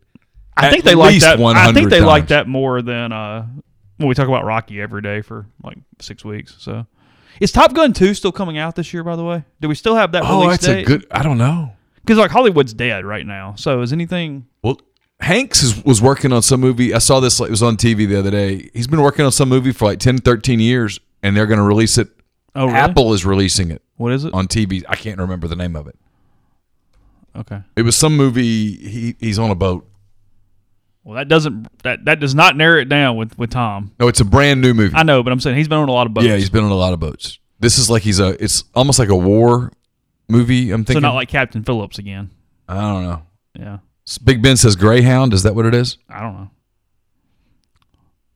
I 0.57 0.69
think 0.69 0.83
they 0.83 0.95
like 0.95 1.19
that. 1.21 1.39
I 1.39 1.71
think 1.73 1.89
they 1.89 2.01
like 2.01 2.27
that 2.27 2.47
more 2.47 2.81
than 2.81 3.11
uh, 3.11 3.45
when 3.97 4.07
we 4.07 4.15
talk 4.15 4.27
about 4.27 4.45
Rocky 4.45 4.81
every 4.81 5.01
day 5.01 5.21
for 5.21 5.47
like 5.63 5.77
six 5.99 6.23
weeks. 6.23 6.55
So 6.59 6.85
Is 7.39 7.51
Top 7.51 7.73
Gun 7.73 7.93
two 7.93 8.13
still 8.13 8.31
coming 8.31 8.57
out 8.57 8.75
this 8.75 8.93
year? 8.93 9.03
By 9.03 9.15
the 9.15 9.23
way, 9.23 9.43
do 9.61 9.67
we 9.67 9.75
still 9.75 9.95
have 9.95 10.11
that? 10.13 10.23
Oh, 10.25 10.41
release 10.41 10.61
that's 10.61 10.67
a 10.67 10.83
good. 10.83 11.05
I 11.11 11.23
don't 11.23 11.37
know. 11.37 11.73
because 11.97 12.17
like 12.17 12.31
Hollywood's 12.31 12.73
dead 12.73 13.05
right 13.05 13.25
now. 13.25 13.55
So 13.57 13.81
is 13.81 13.91
anything? 13.93 14.47
Well, 14.63 14.79
Hanks 15.21 15.63
is, 15.63 15.83
was 15.85 16.01
working 16.01 16.33
on 16.33 16.41
some 16.41 16.59
movie. 16.59 16.93
I 16.93 16.97
saw 16.99 17.19
this. 17.19 17.39
Like, 17.39 17.47
it 17.47 17.51
was 17.51 17.63
on 17.63 17.77
TV 17.77 18.07
the 18.07 18.19
other 18.19 18.31
day. 18.31 18.69
He's 18.73 18.87
been 18.87 19.01
working 19.01 19.25
on 19.25 19.31
some 19.31 19.47
movie 19.49 19.71
for 19.71 19.85
like 19.85 19.99
10, 19.99 20.17
13 20.19 20.59
years, 20.59 20.99
and 21.23 21.35
they're 21.37 21.45
going 21.47 21.59
to 21.59 21.63
release 21.63 21.97
it. 21.97 22.09
Oh, 22.53 22.65
really? 22.67 22.77
Apple 22.77 23.13
is 23.13 23.25
releasing 23.25 23.71
it 23.71 23.81
What 23.95 24.11
is 24.13 24.23
it? 24.25 24.33
on 24.33 24.47
TV. 24.47 24.83
I 24.87 24.95
can't 24.95 25.17
remember 25.17 25.47
the 25.47 25.55
name 25.55 25.75
of 25.75 25.87
it. 25.87 25.97
Okay. 27.35 27.61
It 27.75 27.81
was 27.81 27.95
some 27.95 28.15
movie. 28.15 28.75
He 28.75 29.15
he's 29.19 29.39
on 29.39 29.51
a 29.51 29.55
boat. 29.55 29.87
Well, 31.05 31.15
that 31.17 31.27
doesn't 31.27 31.67
that 31.83 32.03
that 32.05 32.19
does 32.19 32.33
not 32.33 32.57
narrow 32.57 32.81
it 32.81 32.89
down 32.89 33.15
with 33.15 33.37
with 33.37 33.51
Tom. 33.51 33.91
No, 33.99 34.07
it's 34.07 34.19
a 34.19 34.25
brand 34.25 34.59
new 34.59 34.73
movie. 34.73 34.95
I 34.95 35.03
know, 35.03 35.21
but 35.21 35.31
I'm 35.31 35.39
saying 35.39 35.55
he's 35.55 35.67
been 35.67 35.77
on 35.77 35.87
a 35.87 35.91
lot 35.91 36.07
of 36.07 36.15
boats. 36.15 36.25
Yeah, 36.25 36.35
he's 36.35 36.49
been 36.49 36.63
on 36.63 36.71
a 36.71 36.75
lot 36.75 36.93
of 36.93 36.99
boats. 36.99 37.37
This 37.59 37.77
is 37.77 37.91
like 37.91 38.01
he's 38.01 38.19
a. 38.19 38.43
It's 38.43 38.63
almost 38.73 38.97
like 38.97 39.09
a 39.09 39.15
war 39.15 39.71
movie. 40.27 40.71
I'm 40.71 40.83
thinking. 40.83 40.95
so 40.95 41.07
not 41.07 41.13
like 41.13 41.29
Captain 41.29 41.63
Phillips 41.63 41.99
again. 41.99 42.31
I 42.67 42.81
don't 42.81 43.03
know. 43.03 43.21
Yeah, 43.53 43.77
Big 44.23 44.41
Ben 44.41 44.57
says 44.57 44.75
Greyhound. 44.75 45.31
Is 45.35 45.43
that 45.43 45.53
what 45.53 45.67
it 45.67 45.75
is? 45.75 45.99
I 46.09 46.21
don't 46.21 46.33
know. 46.33 46.49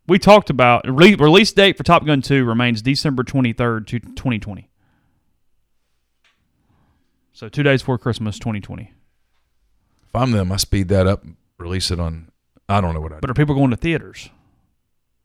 We 0.07 0.19
talked 0.19 0.51
about 0.51 0.87
release, 0.87 1.19
release 1.19 1.51
date 1.51 1.75
for 1.75 1.83
Top 1.83 2.05
Gun 2.05 2.21
2 2.21 2.43
remains 2.43 2.81
December 2.81 3.23
23rd, 3.23 3.85
to 3.87 3.99
2020. 3.99 4.69
So 7.33 7.47
two 7.47 7.61
days 7.61 7.81
before 7.81 7.97
Christmas, 7.99 8.39
2020. 8.39 8.91
If 10.07 10.15
I'm 10.15 10.31
them, 10.31 10.51
I 10.51 10.57
speed 10.57 10.87
that 10.87 11.05
up. 11.05 11.23
Release 11.59 11.91
it 11.91 11.99
on. 11.99 12.28
I 12.69 12.79
don't 12.81 12.93
know 12.93 13.01
what 13.01 13.11
I. 13.13 13.19
But 13.19 13.29
are 13.29 13.33
people 13.33 13.55
going 13.55 13.71
to 13.71 13.75
theaters? 13.77 14.29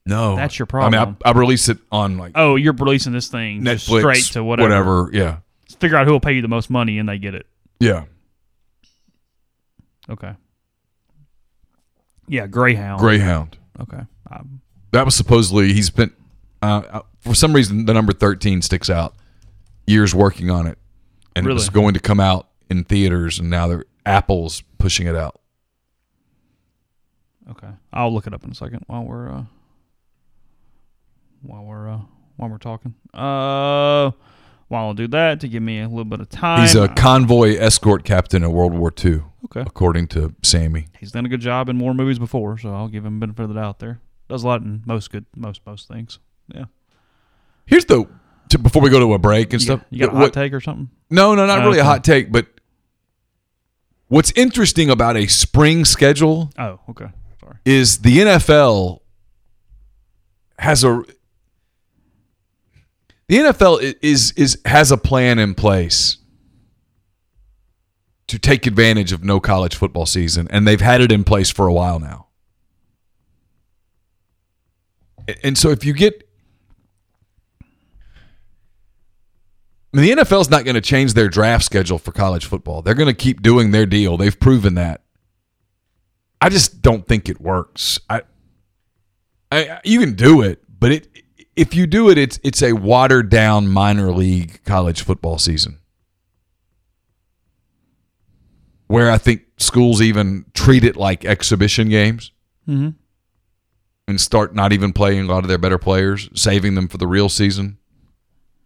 no, 0.06 0.34
that's 0.36 0.58
your 0.58 0.66
problem. 0.66 0.94
I 1.00 1.04
mean. 1.06 1.16
I, 1.24 1.28
I 1.30 1.32
release 1.32 1.68
it 1.68 1.78
on 1.92 2.18
like 2.18 2.32
Oh, 2.34 2.56
you're 2.56 2.72
releasing 2.74 3.12
this 3.12 3.28
thing 3.28 3.62
Netflix, 3.62 4.00
straight 4.00 4.24
to 4.32 4.42
whatever. 4.44 5.04
whatever. 5.04 5.10
Yeah, 5.16 5.36
Figure 5.78 5.96
out 5.96 6.06
who 6.06 6.12
will 6.12 6.20
pay 6.20 6.32
you 6.32 6.42
the 6.42 6.48
most 6.48 6.68
money 6.70 6.98
and 6.98 7.08
they 7.08 7.18
get 7.18 7.34
it. 7.34 7.46
yeah. 7.80 8.04
Okay. 10.10 10.34
Yeah, 12.28 12.46
Greyhound. 12.46 13.00
Greyhound. 13.00 13.56
Okay. 13.80 14.00
Um, 14.30 14.60
That 14.92 15.04
was 15.04 15.14
supposedly 15.14 15.72
he's 15.72 15.90
been. 15.90 16.12
Uh, 16.62 16.82
uh, 16.90 17.02
for 17.20 17.34
some 17.34 17.52
reason, 17.52 17.84
the 17.86 17.94
number 17.94 18.12
thirteen 18.12 18.62
sticks 18.62 18.88
out. 18.90 19.14
Years 19.86 20.14
working 20.14 20.50
on 20.50 20.66
it, 20.66 20.78
and 21.36 21.46
it 21.46 21.52
was 21.52 21.68
going 21.68 21.92
to 21.94 22.00
come 22.00 22.20
out 22.20 22.48
in 22.70 22.84
theaters, 22.84 23.38
and 23.38 23.50
now 23.50 23.66
they're 23.66 23.84
Apple's 24.06 24.62
pushing 24.78 25.06
it 25.06 25.14
out. 25.14 25.38
Okay. 27.50 27.68
I'll 27.92 28.12
look 28.12 28.26
it 28.26 28.34
up 28.34 28.44
in 28.44 28.50
a 28.50 28.54
second 28.54 28.84
while 28.86 29.04
we're 29.04 29.30
uh 29.30 29.44
while 31.42 31.64
we're 31.64 31.90
uh 31.90 32.00
while 32.36 32.50
we're 32.50 32.58
talking. 32.58 32.94
Uh 33.12 34.10
while 34.68 34.86
I'll 34.86 34.94
do 34.94 35.06
that 35.08 35.40
to 35.40 35.48
give 35.48 35.62
me 35.62 35.80
a 35.80 35.88
little 35.88 36.04
bit 36.04 36.20
of 36.20 36.28
time. 36.30 36.62
He's 36.62 36.74
a 36.74 36.88
convoy 36.88 37.56
escort 37.56 38.04
captain 38.04 38.42
in 38.42 38.50
World 38.50 38.72
War 38.72 38.92
II, 39.04 39.22
okay. 39.44 39.60
according 39.60 40.08
to 40.08 40.34
Sammy. 40.42 40.88
He's 40.98 41.12
done 41.12 41.26
a 41.26 41.28
good 41.28 41.40
job 41.40 41.68
in 41.68 41.76
more 41.76 41.94
movies 41.94 42.18
before, 42.18 42.56
so 42.58 42.74
I'll 42.74 42.88
give 42.88 43.04
him 43.04 43.20
benefit 43.20 43.42
of 43.42 43.48
the 43.50 43.54
doubt 43.54 43.78
there. 43.78 44.00
Does 44.28 44.42
a 44.42 44.46
lot 44.46 44.62
in 44.62 44.82
most 44.86 45.10
good 45.12 45.26
most 45.36 45.60
most 45.66 45.86
things. 45.86 46.18
Yeah. 46.52 46.64
Here's 47.66 47.84
the 47.84 48.08
to, 48.50 48.58
before 48.58 48.82
we 48.82 48.90
go 48.90 49.00
to 49.00 49.12
a 49.14 49.18
break 49.18 49.52
and 49.52 49.60
You 49.62 49.66
stuff. 49.66 49.80
got, 49.80 49.86
you 49.90 50.00
got 50.06 50.14
a 50.14 50.18
hot 50.18 50.32
take 50.32 50.52
or 50.52 50.60
something? 50.60 50.90
No, 51.10 51.34
no, 51.34 51.46
not 51.46 51.64
really 51.64 51.78
a 51.78 51.84
hot 51.84 52.04
take, 52.04 52.32
but 52.32 52.46
what's 54.08 54.32
interesting 54.32 54.90
about 54.90 55.16
a 55.16 55.26
spring 55.26 55.84
schedule 55.84 56.50
Oh, 56.58 56.80
okay. 56.90 57.08
Is 57.64 57.98
the 57.98 58.18
NFL 58.18 59.00
has 60.58 60.84
a 60.84 61.02
the 63.28 63.36
NFL 63.38 63.96
is 64.02 64.32
is 64.32 64.60
has 64.64 64.92
a 64.92 64.96
plan 64.96 65.38
in 65.38 65.54
place 65.54 66.18
to 68.26 68.38
take 68.38 68.66
advantage 68.66 69.12
of 69.12 69.24
no 69.24 69.40
college 69.40 69.76
football 69.76 70.06
season 70.06 70.46
and 70.50 70.66
they've 70.66 70.80
had 70.80 71.00
it 71.00 71.12
in 71.12 71.24
place 71.24 71.50
for 71.50 71.66
a 71.66 71.72
while 71.72 71.98
now. 71.98 72.26
And 75.42 75.56
so 75.56 75.70
if 75.70 75.84
you 75.84 75.92
get 75.94 76.28
I 79.92 79.98
mean, 79.98 80.16
the 80.16 80.22
NFL's 80.22 80.50
not 80.50 80.64
going 80.64 80.74
to 80.74 80.80
change 80.80 81.14
their 81.14 81.28
draft 81.28 81.64
schedule 81.64 81.98
for 81.98 82.10
college 82.10 82.46
football. 82.46 82.82
They're 82.82 82.94
going 82.94 83.06
to 83.06 83.14
keep 83.14 83.42
doing 83.42 83.70
their 83.70 83.86
deal. 83.86 84.16
They've 84.16 84.38
proven 84.38 84.74
that. 84.74 85.03
I 86.44 86.50
just 86.50 86.82
don't 86.82 87.06
think 87.06 87.28
it 87.30 87.40
works. 87.40 87.98
I, 88.10 88.22
I 89.50 89.80
you 89.84 89.98
can 90.00 90.14
do 90.14 90.42
it, 90.42 90.62
but 90.78 90.92
it 90.92 91.08
if 91.56 91.74
you 91.74 91.86
do 91.86 92.10
it, 92.10 92.18
it's 92.18 92.38
it's 92.42 92.62
a 92.62 92.72
watered 92.74 93.30
down 93.30 93.68
minor 93.68 94.12
league 94.12 94.62
college 94.64 95.02
football 95.02 95.38
season. 95.38 95.78
Where 98.88 99.10
I 99.10 99.16
think 99.18 99.42
schools 99.56 100.02
even 100.02 100.44
treat 100.52 100.84
it 100.84 100.96
like 100.96 101.24
exhibition 101.24 101.88
games 101.88 102.30
Mm-hmm. 102.68 102.90
and 104.08 104.20
start 104.20 104.54
not 104.54 104.72
even 104.72 104.92
playing 104.94 105.24
a 105.24 105.26
lot 105.26 105.44
of 105.44 105.48
their 105.48 105.58
better 105.58 105.76
players, 105.76 106.30
saving 106.34 106.74
them 106.74 106.88
for 106.88 106.96
the 106.96 107.06
real 107.06 107.28
season. 107.28 107.76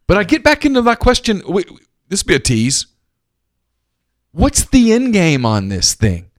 But 0.06 0.16
I 0.18 0.24
get 0.24 0.44
back 0.44 0.64
into 0.64 0.82
that 0.82 1.00
question. 1.00 1.42
Wait, 1.46 1.68
this 2.08 2.22
would 2.22 2.28
be 2.28 2.34
a 2.36 2.38
tease. 2.38 2.86
What's 4.30 4.64
the 4.64 4.92
end 4.92 5.12
game 5.12 5.44
on 5.44 5.68
this 5.68 5.94
thing? 5.94 6.30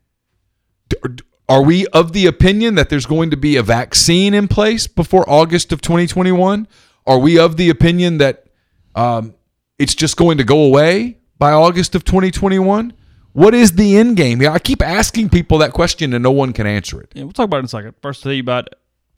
Are 1.50 1.64
we 1.64 1.88
of 1.88 2.14
the 2.14 2.28
opinion 2.28 2.76
that 2.76 2.90
there's 2.90 3.08
going 3.08 3.32
to 3.32 3.38
be 3.38 3.56
a 3.56 3.64
vaccine 3.64 4.36
in 4.36 4.48
place 4.48 4.86
before 4.86 5.28
August 5.28 5.72
of 5.72 5.82
2021? 5.82 6.68
Are 7.08 7.18
we 7.18 7.40
of 7.40 7.58
the 7.58 7.72
opinion 7.72 8.20
that 8.20 8.46
um, 8.94 9.34
it's 9.80 9.96
just 9.96 10.16
going 10.16 10.38
to 10.38 10.44
go 10.44 10.64
away 10.64 11.18
by 11.40 11.52
August 11.52 11.96
of 11.96 12.06
2021? 12.06 12.94
What 13.34 13.56
is 13.56 13.72
the 13.72 13.98
end 13.98 14.16
game? 14.16 14.46
I 14.48 14.60
keep 14.60 14.84
asking 14.84 15.30
people 15.30 15.58
that 15.58 15.74
question 15.74 16.14
and 16.14 16.22
no 16.22 16.30
one 16.30 16.54
can 16.54 16.68
answer 16.68 17.02
it. 17.02 17.12
Yeah, 17.16 17.24
we'll 17.24 17.34
talk 17.34 17.46
about 17.46 17.58
it 17.58 17.62
in 17.62 17.66
a 17.66 17.70
second. 17.70 17.96
First, 18.00 18.22
tell 18.22 18.32
you 18.32 18.42
about 18.42 18.70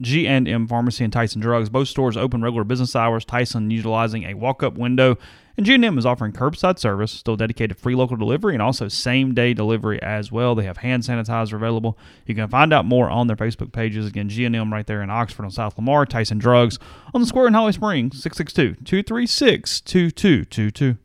G 0.01 0.27
and 0.27 0.47
M 0.47 0.67
Pharmacy 0.67 1.03
and 1.03 1.13
Tyson 1.13 1.41
Drugs. 1.41 1.69
Both 1.69 1.87
stores 1.87 2.17
open 2.17 2.41
regular 2.41 2.63
business 2.63 2.95
hours. 2.95 3.23
Tyson 3.23 3.69
utilizing 3.71 4.23
a 4.23 4.33
walk-up 4.33 4.77
window, 4.77 5.17
and 5.57 5.65
G 5.65 5.75
and 5.75 5.85
M 5.85 5.97
is 5.97 6.05
offering 6.05 6.33
curbside 6.33 6.79
service, 6.79 7.11
still 7.11 7.35
dedicated 7.35 7.77
free 7.77 7.95
local 7.95 8.17
delivery, 8.17 8.53
and 8.53 8.61
also 8.61 8.87
same-day 8.87 9.53
delivery 9.53 10.01
as 10.01 10.31
well. 10.31 10.55
They 10.55 10.63
have 10.63 10.77
hand 10.77 11.03
sanitizer 11.03 11.53
available. 11.53 11.97
You 12.25 12.35
can 12.35 12.49
find 12.49 12.73
out 12.73 12.85
more 12.85 13.09
on 13.09 13.27
their 13.27 13.37
Facebook 13.37 13.71
pages. 13.71 14.07
Again, 14.07 14.29
G 14.29 14.45
and 14.45 14.55
M 14.55 14.73
right 14.73 14.87
there 14.87 15.01
in 15.01 15.09
Oxford 15.09 15.43
on 15.43 15.51
South 15.51 15.77
Lamar. 15.77 16.05
Tyson 16.05 16.39
Drugs 16.39 16.79
on 17.13 17.21
the 17.21 17.27
square 17.27 17.47
in 17.47 17.53
Holly 17.53 17.73
Springs, 17.73 18.23
662-236-2222. 18.23 20.97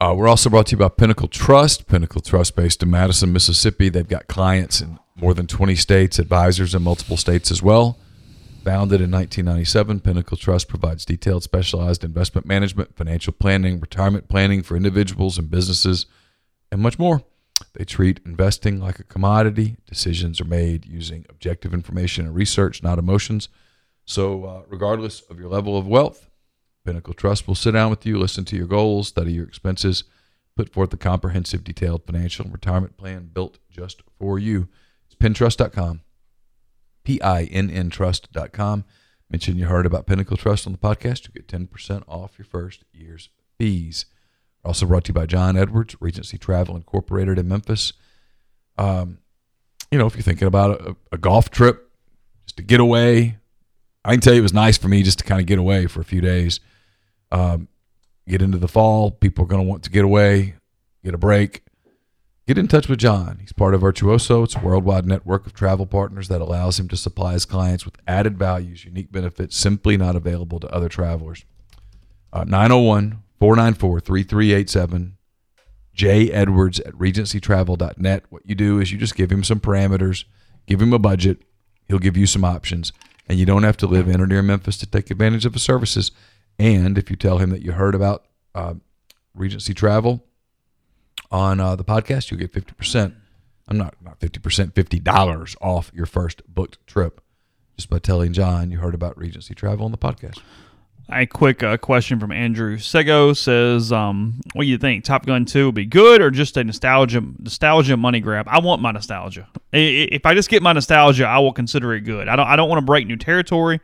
Uh, 0.00 0.14
we're 0.16 0.28
also 0.28 0.48
brought 0.48 0.66
to 0.66 0.72
you 0.72 0.78
by 0.78 0.88
Pinnacle 0.88 1.26
Trust. 1.26 1.88
Pinnacle 1.88 2.20
Trust, 2.20 2.54
based 2.54 2.84
in 2.84 2.90
Madison, 2.90 3.32
Mississippi. 3.32 3.88
They've 3.88 4.06
got 4.06 4.28
clients 4.28 4.80
in 4.80 5.00
more 5.20 5.34
than 5.34 5.46
20 5.46 5.74
states, 5.74 6.18
advisors 6.18 6.74
in 6.74 6.82
multiple 6.82 7.16
states 7.16 7.50
as 7.50 7.62
well. 7.62 7.98
Founded 8.64 9.00
in 9.00 9.10
1997, 9.10 10.00
Pinnacle 10.00 10.36
Trust 10.36 10.68
provides 10.68 11.04
detailed, 11.04 11.42
specialized 11.42 12.04
investment 12.04 12.46
management, 12.46 12.96
financial 12.96 13.32
planning, 13.32 13.80
retirement 13.80 14.28
planning 14.28 14.62
for 14.62 14.76
individuals 14.76 15.38
and 15.38 15.50
businesses, 15.50 16.06
and 16.70 16.80
much 16.80 16.98
more. 16.98 17.22
They 17.74 17.84
treat 17.84 18.20
investing 18.26 18.80
like 18.80 18.98
a 18.98 19.04
commodity. 19.04 19.76
Decisions 19.86 20.40
are 20.40 20.44
made 20.44 20.86
using 20.86 21.24
objective 21.28 21.72
information 21.72 22.26
and 22.26 22.34
research, 22.34 22.82
not 22.82 22.98
emotions. 22.98 23.48
So, 24.04 24.44
uh, 24.44 24.62
regardless 24.68 25.20
of 25.22 25.38
your 25.38 25.48
level 25.48 25.76
of 25.76 25.86
wealth, 25.86 26.28
Pinnacle 26.84 27.14
Trust 27.14 27.46
will 27.46 27.54
sit 27.54 27.72
down 27.72 27.90
with 27.90 28.06
you, 28.06 28.18
listen 28.18 28.44
to 28.46 28.56
your 28.56 28.66
goals, 28.66 29.08
study 29.08 29.32
your 29.32 29.46
expenses, 29.46 30.04
put 30.56 30.72
forth 30.72 30.92
a 30.92 30.96
comprehensive, 30.96 31.62
detailed 31.62 32.04
financial 32.04 32.44
and 32.44 32.52
retirement 32.52 32.96
plan 32.96 33.30
built 33.32 33.58
just 33.70 34.02
for 34.18 34.38
you. 34.38 34.68
Pinntrust.com, 35.20 36.02
P 37.04 37.20
I 37.20 37.44
N 37.44 37.70
N 37.70 37.90
trust.com. 37.90 38.84
Mention 39.30 39.58
you 39.58 39.66
heard 39.66 39.84
about 39.84 40.06
Pinnacle 40.06 40.38
Trust 40.38 40.66
on 40.66 40.72
the 40.72 40.78
podcast. 40.78 41.26
You 41.26 41.34
get 41.34 41.48
10% 41.48 42.02
off 42.08 42.38
your 42.38 42.46
first 42.46 42.84
year's 42.92 43.28
fees. 43.58 44.06
Also 44.64 44.86
brought 44.86 45.04
to 45.04 45.10
you 45.10 45.14
by 45.14 45.26
John 45.26 45.56
Edwards, 45.56 45.96
Regency 46.00 46.38
Travel 46.38 46.76
Incorporated 46.76 47.38
in 47.38 47.46
Memphis. 47.46 47.92
Um, 48.78 49.18
you 49.90 49.98
know, 49.98 50.06
if 50.06 50.14
you're 50.14 50.22
thinking 50.22 50.48
about 50.48 50.80
a, 50.80 50.96
a 51.12 51.18
golf 51.18 51.50
trip, 51.50 51.90
just 52.46 52.56
to 52.56 52.62
get 52.62 52.80
away, 52.80 53.36
I 54.04 54.12
can 54.12 54.20
tell 54.20 54.32
you 54.32 54.40
it 54.40 54.42
was 54.42 54.54
nice 54.54 54.78
for 54.78 54.88
me 54.88 55.02
just 55.02 55.18
to 55.18 55.24
kind 55.24 55.40
of 55.40 55.46
get 55.46 55.58
away 55.58 55.86
for 55.86 56.00
a 56.00 56.04
few 56.04 56.22
days. 56.22 56.60
Um, 57.30 57.68
get 58.26 58.40
into 58.40 58.58
the 58.58 58.68
fall. 58.68 59.10
People 59.10 59.44
are 59.44 59.48
going 59.48 59.62
to 59.62 59.68
want 59.68 59.82
to 59.84 59.90
get 59.90 60.04
away, 60.04 60.54
get 61.04 61.14
a 61.14 61.18
break. 61.18 61.62
Get 62.48 62.56
in 62.56 62.66
touch 62.66 62.88
with 62.88 62.98
John. 62.98 63.36
He's 63.42 63.52
part 63.52 63.74
of 63.74 63.82
Virtuoso. 63.82 64.42
It's 64.42 64.56
a 64.56 64.60
worldwide 64.60 65.04
network 65.04 65.44
of 65.44 65.52
travel 65.52 65.84
partners 65.84 66.28
that 66.28 66.40
allows 66.40 66.80
him 66.80 66.88
to 66.88 66.96
supply 66.96 67.34
his 67.34 67.44
clients 67.44 67.84
with 67.84 67.98
added 68.08 68.38
values, 68.38 68.86
unique 68.86 69.12
benefits 69.12 69.54
simply 69.54 69.98
not 69.98 70.16
available 70.16 70.58
to 70.60 70.74
other 70.74 70.88
travelers. 70.88 71.44
Uh, 72.32 72.44
901 72.44 73.22
494 73.38 74.00
3387. 74.00 75.18
J 75.92 76.30
Edwards 76.30 76.80
at 76.80 76.94
regencytravel.net. 76.94 78.24
What 78.30 78.48
you 78.48 78.54
do 78.54 78.80
is 78.80 78.92
you 78.92 78.96
just 78.96 79.14
give 79.14 79.30
him 79.30 79.44
some 79.44 79.60
parameters, 79.60 80.24
give 80.66 80.80
him 80.80 80.94
a 80.94 80.98
budget, 80.98 81.42
he'll 81.86 81.98
give 81.98 82.16
you 82.16 82.26
some 82.26 82.46
options, 82.46 82.94
and 83.28 83.38
you 83.38 83.44
don't 83.44 83.64
have 83.64 83.76
to 83.76 83.86
live 83.86 84.08
in 84.08 84.22
or 84.22 84.26
near 84.26 84.42
Memphis 84.42 84.78
to 84.78 84.86
take 84.86 85.10
advantage 85.10 85.44
of 85.44 85.52
the 85.52 85.58
services. 85.58 86.12
And 86.58 86.96
if 86.96 87.10
you 87.10 87.16
tell 87.16 87.36
him 87.36 87.50
that 87.50 87.60
you 87.60 87.72
heard 87.72 87.94
about 87.94 88.24
uh, 88.54 88.76
Regency 89.34 89.74
Travel 89.74 90.24
on 91.30 91.60
uh, 91.60 91.76
the 91.76 91.84
podcast, 91.84 92.30
you'll 92.30 92.40
get 92.40 92.52
50%. 92.52 93.14
I'm 93.68 93.76
not, 93.76 93.94
not 94.02 94.18
50%, 94.20 94.72
$50 94.72 95.56
off 95.60 95.90
your 95.94 96.06
first 96.06 96.42
booked 96.48 96.84
trip 96.86 97.20
just 97.76 97.90
by 97.90 97.98
telling 97.98 98.32
John 98.32 98.70
you 98.70 98.78
heard 98.78 98.94
about 98.94 99.16
Regency 99.16 99.54
Travel 99.54 99.84
on 99.84 99.92
the 99.92 99.98
podcast. 99.98 100.40
A 101.10 101.24
quick 101.24 101.62
uh, 101.62 101.78
question 101.78 102.20
from 102.20 102.32
Andrew 102.32 102.76
Sego 102.76 103.32
says, 103.32 103.92
um, 103.92 104.40
"What 104.52 104.64
do 104.64 104.68
you 104.68 104.76
think? 104.76 105.04
Top 105.04 105.24
Gun 105.24 105.46
Two 105.46 105.66
will 105.66 105.72
be 105.72 105.86
good 105.86 106.20
or 106.20 106.30
just 106.30 106.58
a 106.58 106.64
nostalgia 106.64 107.22
nostalgia 107.38 107.96
money 107.96 108.20
grab? 108.20 108.46
I 108.46 108.58
want 108.58 108.82
my 108.82 108.90
nostalgia. 108.90 109.48
If 109.72 110.26
I 110.26 110.34
just 110.34 110.50
get 110.50 110.62
my 110.62 110.74
nostalgia, 110.74 111.24
I 111.24 111.38
will 111.38 111.54
consider 111.54 111.94
it 111.94 112.02
good. 112.02 112.28
I 112.28 112.36
don't. 112.36 112.46
I 112.46 112.56
don't 112.56 112.68
want 112.68 112.80
to 112.80 112.84
break 112.84 113.06
new 113.06 113.16
territory. 113.16 113.80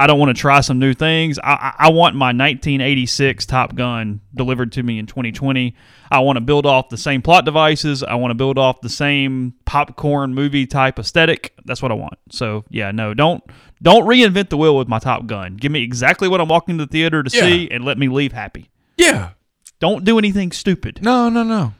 I 0.00 0.06
don't 0.06 0.18
want 0.18 0.34
to 0.34 0.40
try 0.40 0.62
some 0.62 0.78
new 0.78 0.94
things. 0.94 1.38
I, 1.38 1.74
I 1.78 1.90
want 1.90 2.16
my 2.16 2.28
1986 2.28 3.44
Top 3.44 3.74
Gun 3.74 4.22
delivered 4.34 4.72
to 4.72 4.82
me 4.82 4.98
in 4.98 5.04
2020. 5.04 5.76
I 6.10 6.20
want 6.20 6.38
to 6.38 6.40
build 6.40 6.64
off 6.64 6.88
the 6.88 6.96
same 6.96 7.20
plot 7.20 7.44
devices. 7.44 8.02
I 8.02 8.14
want 8.14 8.30
to 8.30 8.34
build 8.34 8.56
off 8.56 8.80
the 8.80 8.88
same 8.88 9.52
popcorn 9.66 10.32
movie 10.32 10.66
type 10.66 10.98
aesthetic. 10.98 11.54
That's 11.66 11.82
what 11.82 11.92
I 11.92 11.96
want. 11.96 12.14
So 12.30 12.64
yeah, 12.70 12.92
no, 12.92 13.12
don't 13.12 13.44
don't 13.82 14.06
reinvent 14.06 14.48
the 14.48 14.56
wheel 14.56 14.74
with 14.74 14.88
my 14.88 15.00
Top 15.00 15.26
Gun. 15.26 15.56
Give 15.56 15.70
me 15.70 15.82
exactly 15.82 16.28
what 16.28 16.40
I'm 16.40 16.48
walking 16.48 16.78
to 16.78 16.86
the 16.86 16.90
theater 16.90 17.22
to 17.22 17.36
Yeah. 17.36 17.42
see, 17.42 17.70
and 17.70 17.84
let 17.84 17.98
me 17.98 18.08
leave 18.08 18.32
happy. 18.32 18.70
Yeah. 18.96 19.32
Don't 19.80 20.02
do 20.04 20.18
anything 20.18 20.50
stupid. 20.52 21.00
No, 21.02 21.28
no, 21.28 21.42
no. 21.42 21.74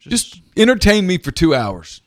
Just 0.00 0.40
entertain 0.56 1.06
me 1.06 1.18
for 1.18 1.30
two 1.30 1.54
hours. 1.54 2.00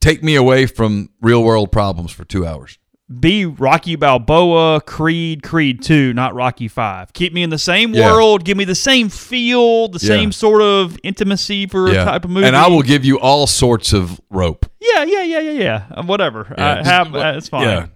Take 0.00 0.22
me 0.22 0.34
away 0.36 0.64
from 0.64 1.10
real 1.20 1.42
world 1.44 1.70
problems 1.70 2.10
for 2.12 2.24
two 2.24 2.46
hours. 2.46 2.78
Be 3.20 3.44
Rocky 3.44 3.96
Balboa, 3.96 4.80
Creed, 4.80 5.42
Creed 5.42 5.82
2, 5.82 6.14
not 6.14 6.34
Rocky 6.34 6.68
5. 6.68 7.12
Keep 7.12 7.34
me 7.34 7.42
in 7.42 7.50
the 7.50 7.58
same 7.58 7.92
Yeah. 7.92 8.10
world. 8.10 8.44
Give 8.46 8.56
me 8.56 8.64
the 8.64 8.74
same 8.74 9.10
feel, 9.10 9.88
the 9.88 9.98
Yeah. 10.00 10.08
same 10.16 10.32
sort 10.32 10.62
of 10.62 10.96
intimacy 11.02 11.66
for 11.66 11.88
a 11.90 11.94
type 11.94 12.24
of 12.24 12.30
movie. 12.30 12.46
And 12.46 12.56
I 12.56 12.66
will 12.68 12.80
give 12.82 13.04
you 13.04 13.20
all 13.20 13.46
sorts 13.46 13.92
of 13.92 14.18
rope. 14.30 14.64
Yeah, 14.80 15.04
yeah, 15.04 15.22
yeah, 15.22 15.40
yeah, 15.40 15.50
yeah. 15.50 15.82
Uh, 15.94 16.02
Whatever. 16.04 16.54
Yeah, 16.56 16.64
uh, 16.66 16.84
have, 16.84 17.14
it's 17.36 17.48
fine. 17.50 17.62
yeah. 17.62 17.86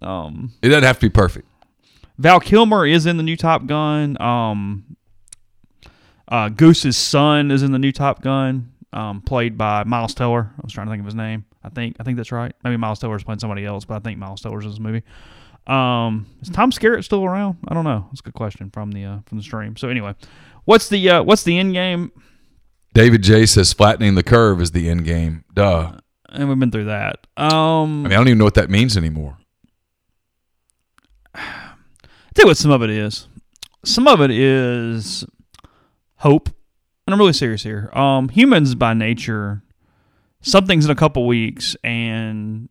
Um, 0.00 0.52
It 0.62 0.68
doesn't 0.68 0.84
have 0.84 0.96
to 0.98 1.06
be 1.06 1.10
perfect. 1.10 1.46
Val 2.18 2.40
Kilmer 2.40 2.86
is 2.86 3.04
in 3.04 3.18
the 3.18 3.22
new 3.22 3.36
Top 3.36 3.66
Gun. 3.66 4.16
Um, 4.20 4.84
uh, 6.28 6.48
Goose's 6.48 6.96
son 6.96 7.50
is 7.50 7.62
in 7.62 7.72
the 7.72 7.78
new 7.78 7.92
Top 7.92 8.22
Gun, 8.22 8.70
um, 8.94 9.20
played 9.20 9.58
by 9.58 9.84
Miles 9.84 10.14
Teller. 10.14 10.52
I 10.56 10.60
was 10.62 10.72
trying 10.72 10.86
to 10.86 10.90
think 10.90 11.00
of 11.00 11.06
his 11.06 11.14
name. 11.14 11.44
I 11.64 11.68
think 11.68 11.96
I 12.00 12.02
think 12.02 12.16
that's 12.16 12.32
right. 12.32 12.54
Maybe 12.64 12.76
Miles 12.76 12.98
Teller's 12.98 13.24
playing 13.24 13.38
somebody 13.38 13.64
else, 13.64 13.84
but 13.84 13.94
I 13.94 13.98
think 14.00 14.18
Miles 14.18 14.40
Teller's 14.40 14.64
in 14.64 14.70
this 14.70 14.80
movie. 14.80 15.02
Um, 15.66 16.26
is 16.40 16.50
Tom 16.50 16.72
Skerritt 16.72 17.04
still 17.04 17.24
around? 17.24 17.58
I 17.68 17.74
don't 17.74 17.84
know. 17.84 18.06
That's 18.10 18.20
a 18.20 18.24
good 18.24 18.34
question 18.34 18.70
from 18.70 18.92
the 18.92 19.04
uh, 19.04 19.18
from 19.26 19.38
the 19.38 19.44
stream. 19.44 19.76
So 19.76 19.88
anyway, 19.88 20.14
what's 20.64 20.88
the 20.88 21.08
uh, 21.08 21.22
what's 21.22 21.44
the 21.44 21.58
end 21.58 21.72
game? 21.74 22.12
David 22.94 23.22
J 23.22 23.46
says 23.46 23.72
flattening 23.72 24.14
the 24.16 24.22
curve 24.22 24.60
is 24.60 24.72
the 24.72 24.88
end 24.88 25.04
game. 25.04 25.44
Duh. 25.54 25.98
And 26.28 26.48
we've 26.48 26.58
been 26.58 26.70
through 26.70 26.84
that. 26.84 27.26
Um, 27.36 28.06
I 28.06 28.08
mean, 28.08 28.12
I 28.12 28.16
don't 28.16 28.28
even 28.28 28.38
know 28.38 28.44
what 28.44 28.54
that 28.54 28.70
means 28.70 28.96
anymore. 28.96 29.36
I 31.34 31.40
tell 32.34 32.44
you 32.44 32.46
what 32.46 32.56
some 32.56 32.70
of 32.70 32.82
it 32.82 32.90
is. 32.90 33.28
Some 33.84 34.08
of 34.08 34.20
it 34.20 34.30
is 34.30 35.24
hope. 36.16 36.48
And 37.06 37.12
I'm 37.12 37.18
really 37.18 37.32
serious 37.32 37.62
here. 37.62 37.90
Um, 37.92 38.28
humans 38.28 38.74
by 38.74 38.94
nature, 38.94 39.62
something's 40.42 40.84
in 40.84 40.90
a 40.90 40.96
couple 40.96 41.26
weeks 41.26 41.76
and 41.82 42.68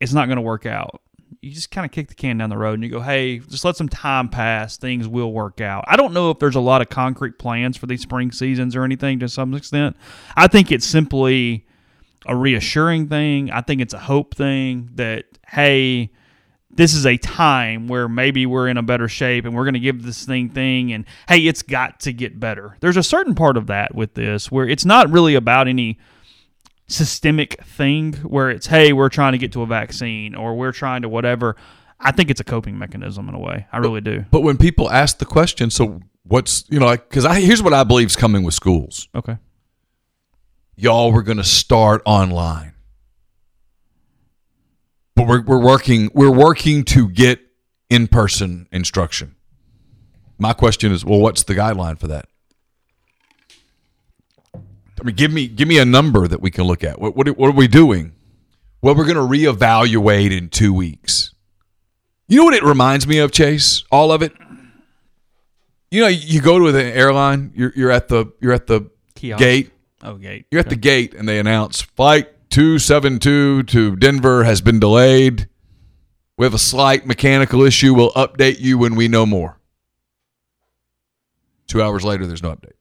it's 0.00 0.12
not 0.12 0.26
going 0.26 0.36
to 0.36 0.42
work 0.42 0.66
out. 0.66 1.02
You 1.40 1.52
just 1.52 1.70
kind 1.70 1.84
of 1.84 1.92
kick 1.92 2.08
the 2.08 2.14
can 2.14 2.38
down 2.38 2.50
the 2.50 2.56
road 2.56 2.74
and 2.74 2.84
you 2.84 2.90
go, 2.90 3.00
hey, 3.00 3.38
just 3.38 3.64
let 3.64 3.76
some 3.76 3.88
time 3.88 4.28
pass. 4.28 4.76
Things 4.76 5.06
will 5.06 5.32
work 5.32 5.60
out. 5.60 5.84
I 5.86 5.96
don't 5.96 6.12
know 6.12 6.30
if 6.30 6.38
there's 6.38 6.56
a 6.56 6.60
lot 6.60 6.80
of 6.80 6.88
concrete 6.88 7.38
plans 7.38 7.76
for 7.76 7.86
these 7.86 8.02
spring 8.02 8.32
seasons 8.32 8.74
or 8.74 8.84
anything 8.84 9.18
to 9.20 9.28
some 9.28 9.54
extent. 9.54 9.96
I 10.36 10.48
think 10.48 10.72
it's 10.72 10.86
simply 10.86 11.66
a 12.26 12.34
reassuring 12.34 13.08
thing. 13.08 13.50
I 13.50 13.60
think 13.60 13.80
it's 13.80 13.94
a 13.94 13.98
hope 13.98 14.34
thing 14.34 14.90
that, 14.94 15.26
hey, 15.46 16.10
this 16.70 16.94
is 16.94 17.06
a 17.06 17.16
time 17.16 17.88
where 17.88 18.08
maybe 18.08 18.46
we're 18.46 18.68
in 18.68 18.76
a 18.76 18.82
better 18.82 19.08
shape 19.08 19.44
and 19.44 19.54
we're 19.54 19.64
going 19.64 19.74
to 19.74 19.80
give 19.80 20.02
this 20.02 20.24
thing 20.24 20.48
thing 20.48 20.92
and 20.92 21.04
hey 21.28 21.38
it's 21.38 21.62
got 21.62 21.98
to 22.00 22.12
get 22.12 22.38
better 22.38 22.76
there's 22.80 22.96
a 22.96 23.02
certain 23.02 23.34
part 23.34 23.56
of 23.56 23.66
that 23.66 23.94
with 23.94 24.14
this 24.14 24.50
where 24.50 24.68
it's 24.68 24.84
not 24.84 25.10
really 25.10 25.34
about 25.34 25.66
any 25.66 25.98
systemic 26.88 27.62
thing 27.64 28.14
where 28.14 28.50
it's 28.50 28.66
hey 28.66 28.92
we're 28.92 29.08
trying 29.10 29.32
to 29.32 29.38
get 29.38 29.52
to 29.52 29.62
a 29.62 29.66
vaccine 29.66 30.34
or 30.34 30.56
we're 30.56 30.72
trying 30.72 31.02
to 31.02 31.08
whatever 31.08 31.54
i 32.00 32.10
think 32.10 32.30
it's 32.30 32.40
a 32.40 32.44
coping 32.44 32.78
mechanism 32.78 33.28
in 33.28 33.34
a 33.34 33.38
way 33.38 33.66
i 33.72 33.78
really 33.78 34.00
do 34.00 34.24
But 34.30 34.40
when 34.40 34.56
people 34.56 34.90
ask 34.90 35.18
the 35.18 35.26
question, 35.26 35.70
so 35.70 36.00
what's, 36.22 36.64
you 36.68 36.78
know, 36.78 36.86
like, 36.86 37.08
because 37.08 37.24
I, 37.24 37.40
here's 37.40 37.62
what 37.62 37.72
I 37.72 37.84
believe 37.84 38.08
is 38.08 38.16
coming 38.16 38.42
with 38.42 38.54
schools. 38.54 39.08
okay 39.14 39.36
Y'all, 40.76 41.12
we're 41.12 41.22
going 41.22 41.38
to 41.38 41.44
start 41.44 42.02
online. 42.04 42.74
But 45.16 45.26
we're, 45.26 45.42
we're 45.42 45.60
working, 45.60 46.08
we're 46.14 46.30
working 46.30 46.84
to 46.84 47.08
get 47.08 47.40
in-person 47.90 48.68
instruction. 48.70 49.34
My 50.38 50.52
question 50.52 50.92
is, 50.92 51.04
well, 51.04 51.18
what's 51.18 51.42
the 51.42 51.56
guideline 51.56 51.98
for 51.98 52.06
that? 52.06 52.28
I 55.00 55.04
mean, 55.04 55.14
give 55.16 55.32
me 55.32 55.46
give 55.48 55.68
me 55.68 55.78
a 55.78 55.84
number 55.84 56.26
that 56.28 56.40
we 56.40 56.50
can 56.50 56.64
look 56.64 56.84
at. 56.84 57.00
What 57.00 57.16
what, 57.16 57.28
what 57.36 57.48
are 57.48 57.56
we 57.56 57.68
doing? 57.68 58.12
Well, 58.82 58.94
we're 58.94 59.06
going 59.06 59.16
to 59.16 59.22
reevaluate 59.22 60.36
in 60.36 60.50
two 60.50 60.72
weeks. 60.72 61.32
You 62.28 62.38
know 62.38 62.44
what 62.44 62.54
it 62.54 62.62
reminds 62.62 63.06
me 63.06 63.18
of, 63.18 63.32
Chase? 63.32 63.82
All 63.90 64.12
of 64.12 64.22
it. 64.22 64.32
You 65.90 66.02
know, 66.02 66.08
you 66.08 66.40
go 66.40 66.58
to 66.58 66.70
the 66.70 66.84
airline. 66.84 67.52
You're 67.54 67.72
you're 67.74 67.90
at 67.90 68.08
the 68.08 68.32
you're 68.40 68.52
at 68.52 68.66
the 68.66 68.90
Kiosk. 69.14 69.38
gate. 69.38 69.72
oh 70.02 70.14
gate 70.14 70.46
You're 70.50 70.60
at 70.60 70.68
the 70.68 70.76
gate, 70.76 71.14
and 71.14 71.28
they 71.28 71.38
announce 71.38 71.80
flight 71.80 72.28
two 72.50 72.78
seven 72.78 73.18
two 73.18 73.62
to 73.64 73.96
Denver 73.96 74.44
has 74.44 74.60
been 74.60 74.78
delayed. 74.78 75.48
We 76.36 76.44
have 76.44 76.54
a 76.54 76.58
slight 76.58 77.06
mechanical 77.06 77.62
issue. 77.62 77.94
We'll 77.94 78.12
update 78.12 78.60
you 78.60 78.78
when 78.78 78.94
we 78.94 79.08
know 79.08 79.26
more. 79.26 79.58
Two 81.66 81.82
hours 81.82 82.04
later, 82.04 82.26
there's 82.26 82.42
no 82.42 82.52
update. 82.54 82.72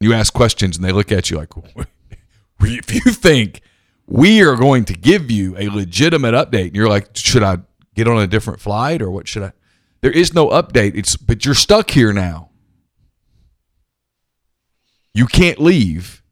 You 0.00 0.14
ask 0.14 0.32
questions, 0.32 0.76
and 0.76 0.84
they 0.84 0.92
look 0.92 1.12
at 1.12 1.30
you 1.30 1.36
like, 1.36 1.50
if 2.60 2.94
you 2.94 3.12
think 3.12 3.60
we 4.06 4.42
are 4.42 4.56
going 4.56 4.84
to 4.86 4.94
give 4.94 5.30
you 5.30 5.56
a 5.58 5.68
legitimate 5.68 6.32
update, 6.34 6.68
and 6.68 6.76
you're 6.76 6.88
like, 6.88 7.10
should 7.14 7.42
I 7.42 7.58
get 7.94 8.08
on 8.08 8.18
a 8.18 8.26
different 8.26 8.60
flight 8.60 9.02
or 9.02 9.10
what 9.10 9.28
should 9.28 9.42
I? 9.42 9.52
There 10.00 10.10
is 10.10 10.32
no 10.32 10.48
update. 10.48 10.96
It's 10.96 11.16
but 11.16 11.44
you're 11.44 11.54
stuck 11.54 11.90
here 11.90 12.12
now. 12.12 12.48
You 15.12 15.26
can't 15.26 15.58
leave. 15.60 16.22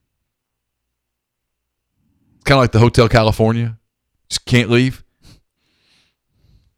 It's 2.37 2.45
Kind 2.45 2.57
of 2.59 2.63
like 2.63 2.73
the 2.73 2.79
Hotel 2.79 3.09
California. 3.09 3.79
Just 4.31 4.47
can't 4.47 4.71
leave. 4.71 5.05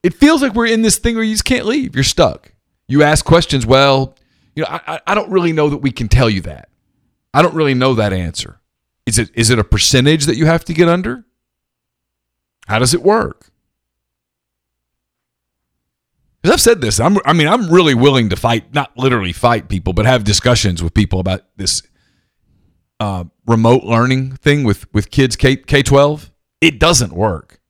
It 0.03 0.14
feels 0.14 0.43
like 0.43 0.55
we're 0.55 0.66
in 0.66 0.82
this 0.82 0.99
thing 0.99 1.14
where 1.14 1.22
you 1.22 1.34
just 1.34 1.45
can't 1.45 1.66
leave. 1.66 1.95
You're 1.95 2.03
stuck. 2.03 2.53
You 2.88 3.03
ask 3.05 3.24
questions. 3.24 3.66
Well, 3.66 4.16
you 4.57 4.64
know, 4.64 4.68
I, 4.70 5.01
I- 5.07 5.14
don't 5.14 5.30
really 5.30 5.53
know 5.53 5.68
that 5.68 5.76
we 5.78 5.93
can 5.93 6.09
tell 6.09 6.28
you 6.30 6.41
that. 6.43 6.69
I 7.33 7.43
don't 7.43 7.55
really 7.55 7.74
know 7.74 7.95
that 7.95 8.12
answer. 8.12 8.61
Is 9.07 9.18
it 9.18 9.31
is 9.35 9.51
it 9.51 9.59
a 9.59 9.64
percentage 9.64 10.26
that 10.26 10.37
you 10.37 10.47
have 10.47 10.64
to 10.66 10.72
get 10.72 10.89
under? 10.89 11.24
How 12.66 12.78
does 12.78 12.95
it 12.95 13.03
work? 13.03 13.51
Because 16.41 16.55
I've 16.55 16.61
said 16.61 16.81
this. 16.81 16.99
I'm, 17.01 17.18
I 17.26 17.33
mean, 17.35 17.49
I'm 17.49 17.68
really 17.70 17.95
willing 17.95 18.31
to 18.31 18.37
fight, 18.37 18.72
not 18.72 18.97
literally 18.97 19.33
fight 19.33 19.68
people, 19.68 19.93
but 19.93 20.07
have 20.07 20.24
discussions 20.24 20.83
with 20.83 20.95
people 20.95 21.20
about 21.20 21.43
this 21.57 21.83
uh, 22.99 23.24
remote 23.47 23.85
learning 23.85 24.37
thing 24.37 24.64
with 24.64 24.93
with 24.95 25.11
kids 25.11 25.37
K 25.37 25.57
K 25.57 25.83
twelve. 25.83 26.31
It 26.61 26.78
doesn't 26.78 27.12
work. 27.12 27.61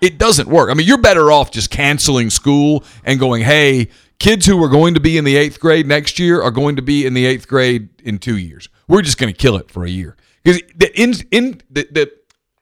It 0.00 0.18
doesn't 0.18 0.48
work. 0.48 0.70
I 0.70 0.74
mean, 0.74 0.86
you're 0.86 1.00
better 1.00 1.30
off 1.30 1.50
just 1.50 1.70
canceling 1.70 2.30
school 2.30 2.84
and 3.04 3.20
going, 3.20 3.42
"Hey, 3.42 3.88
kids 4.20 4.46
who 4.46 4.62
are 4.62 4.68
going 4.68 4.94
to 4.94 5.00
be 5.00 5.18
in 5.18 5.24
the 5.24 5.36
eighth 5.36 5.58
grade 5.58 5.86
next 5.88 6.20
year 6.20 6.40
are 6.40 6.52
going 6.52 6.76
to 6.76 6.82
be 6.82 7.04
in 7.04 7.14
the 7.14 7.26
eighth 7.26 7.48
grade 7.48 7.88
in 8.04 8.18
two 8.18 8.36
years. 8.36 8.68
We're 8.86 9.02
just 9.02 9.18
going 9.18 9.32
to 9.32 9.36
kill 9.36 9.56
it 9.56 9.70
for 9.70 9.84
a 9.84 9.90
year 9.90 10.16
because 10.44 10.62
the 10.76 10.92
in 11.00 11.14
in 11.32 11.60
the, 11.68 11.88
the 11.90 12.12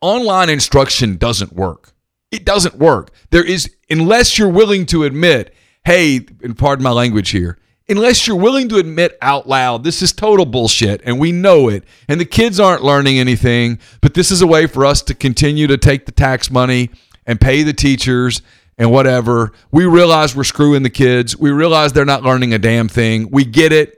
online 0.00 0.48
instruction 0.48 1.16
doesn't 1.16 1.52
work. 1.52 1.92
It 2.30 2.44
doesn't 2.44 2.76
work. 2.76 3.10
There 3.30 3.44
is 3.44 3.74
unless 3.90 4.38
you're 4.38 4.48
willing 4.48 4.86
to 4.86 5.04
admit, 5.04 5.54
hey, 5.84 6.26
and 6.42 6.56
pardon 6.56 6.84
my 6.84 6.90
language 6.90 7.30
here, 7.30 7.58
unless 7.88 8.26
you're 8.26 8.36
willing 8.36 8.68
to 8.68 8.76
admit 8.76 9.18
out 9.20 9.48
loud, 9.48 9.82
this 9.82 10.02
is 10.02 10.12
total 10.12 10.46
bullshit 10.46 11.00
and 11.04 11.18
we 11.18 11.32
know 11.32 11.68
it. 11.68 11.84
And 12.06 12.20
the 12.20 12.26
kids 12.26 12.60
aren't 12.60 12.84
learning 12.84 13.18
anything, 13.18 13.78
but 14.00 14.14
this 14.14 14.30
is 14.30 14.42
a 14.42 14.46
way 14.46 14.66
for 14.66 14.84
us 14.84 15.02
to 15.02 15.14
continue 15.14 15.66
to 15.66 15.78
take 15.78 16.06
the 16.06 16.12
tax 16.12 16.50
money 16.50 16.90
and 17.26 17.40
pay 17.40 17.62
the 17.62 17.72
teachers 17.72 18.42
and 18.78 18.90
whatever. 18.90 19.52
We 19.70 19.84
realize 19.84 20.34
we're 20.34 20.44
screwing 20.44 20.84
the 20.84 20.90
kids. 20.90 21.36
We 21.36 21.50
realize 21.50 21.92
they're 21.92 22.04
not 22.04 22.22
learning 22.22 22.54
a 22.54 22.58
damn 22.58 22.88
thing. 22.88 23.28
We 23.30 23.44
get 23.44 23.72
it. 23.72 23.94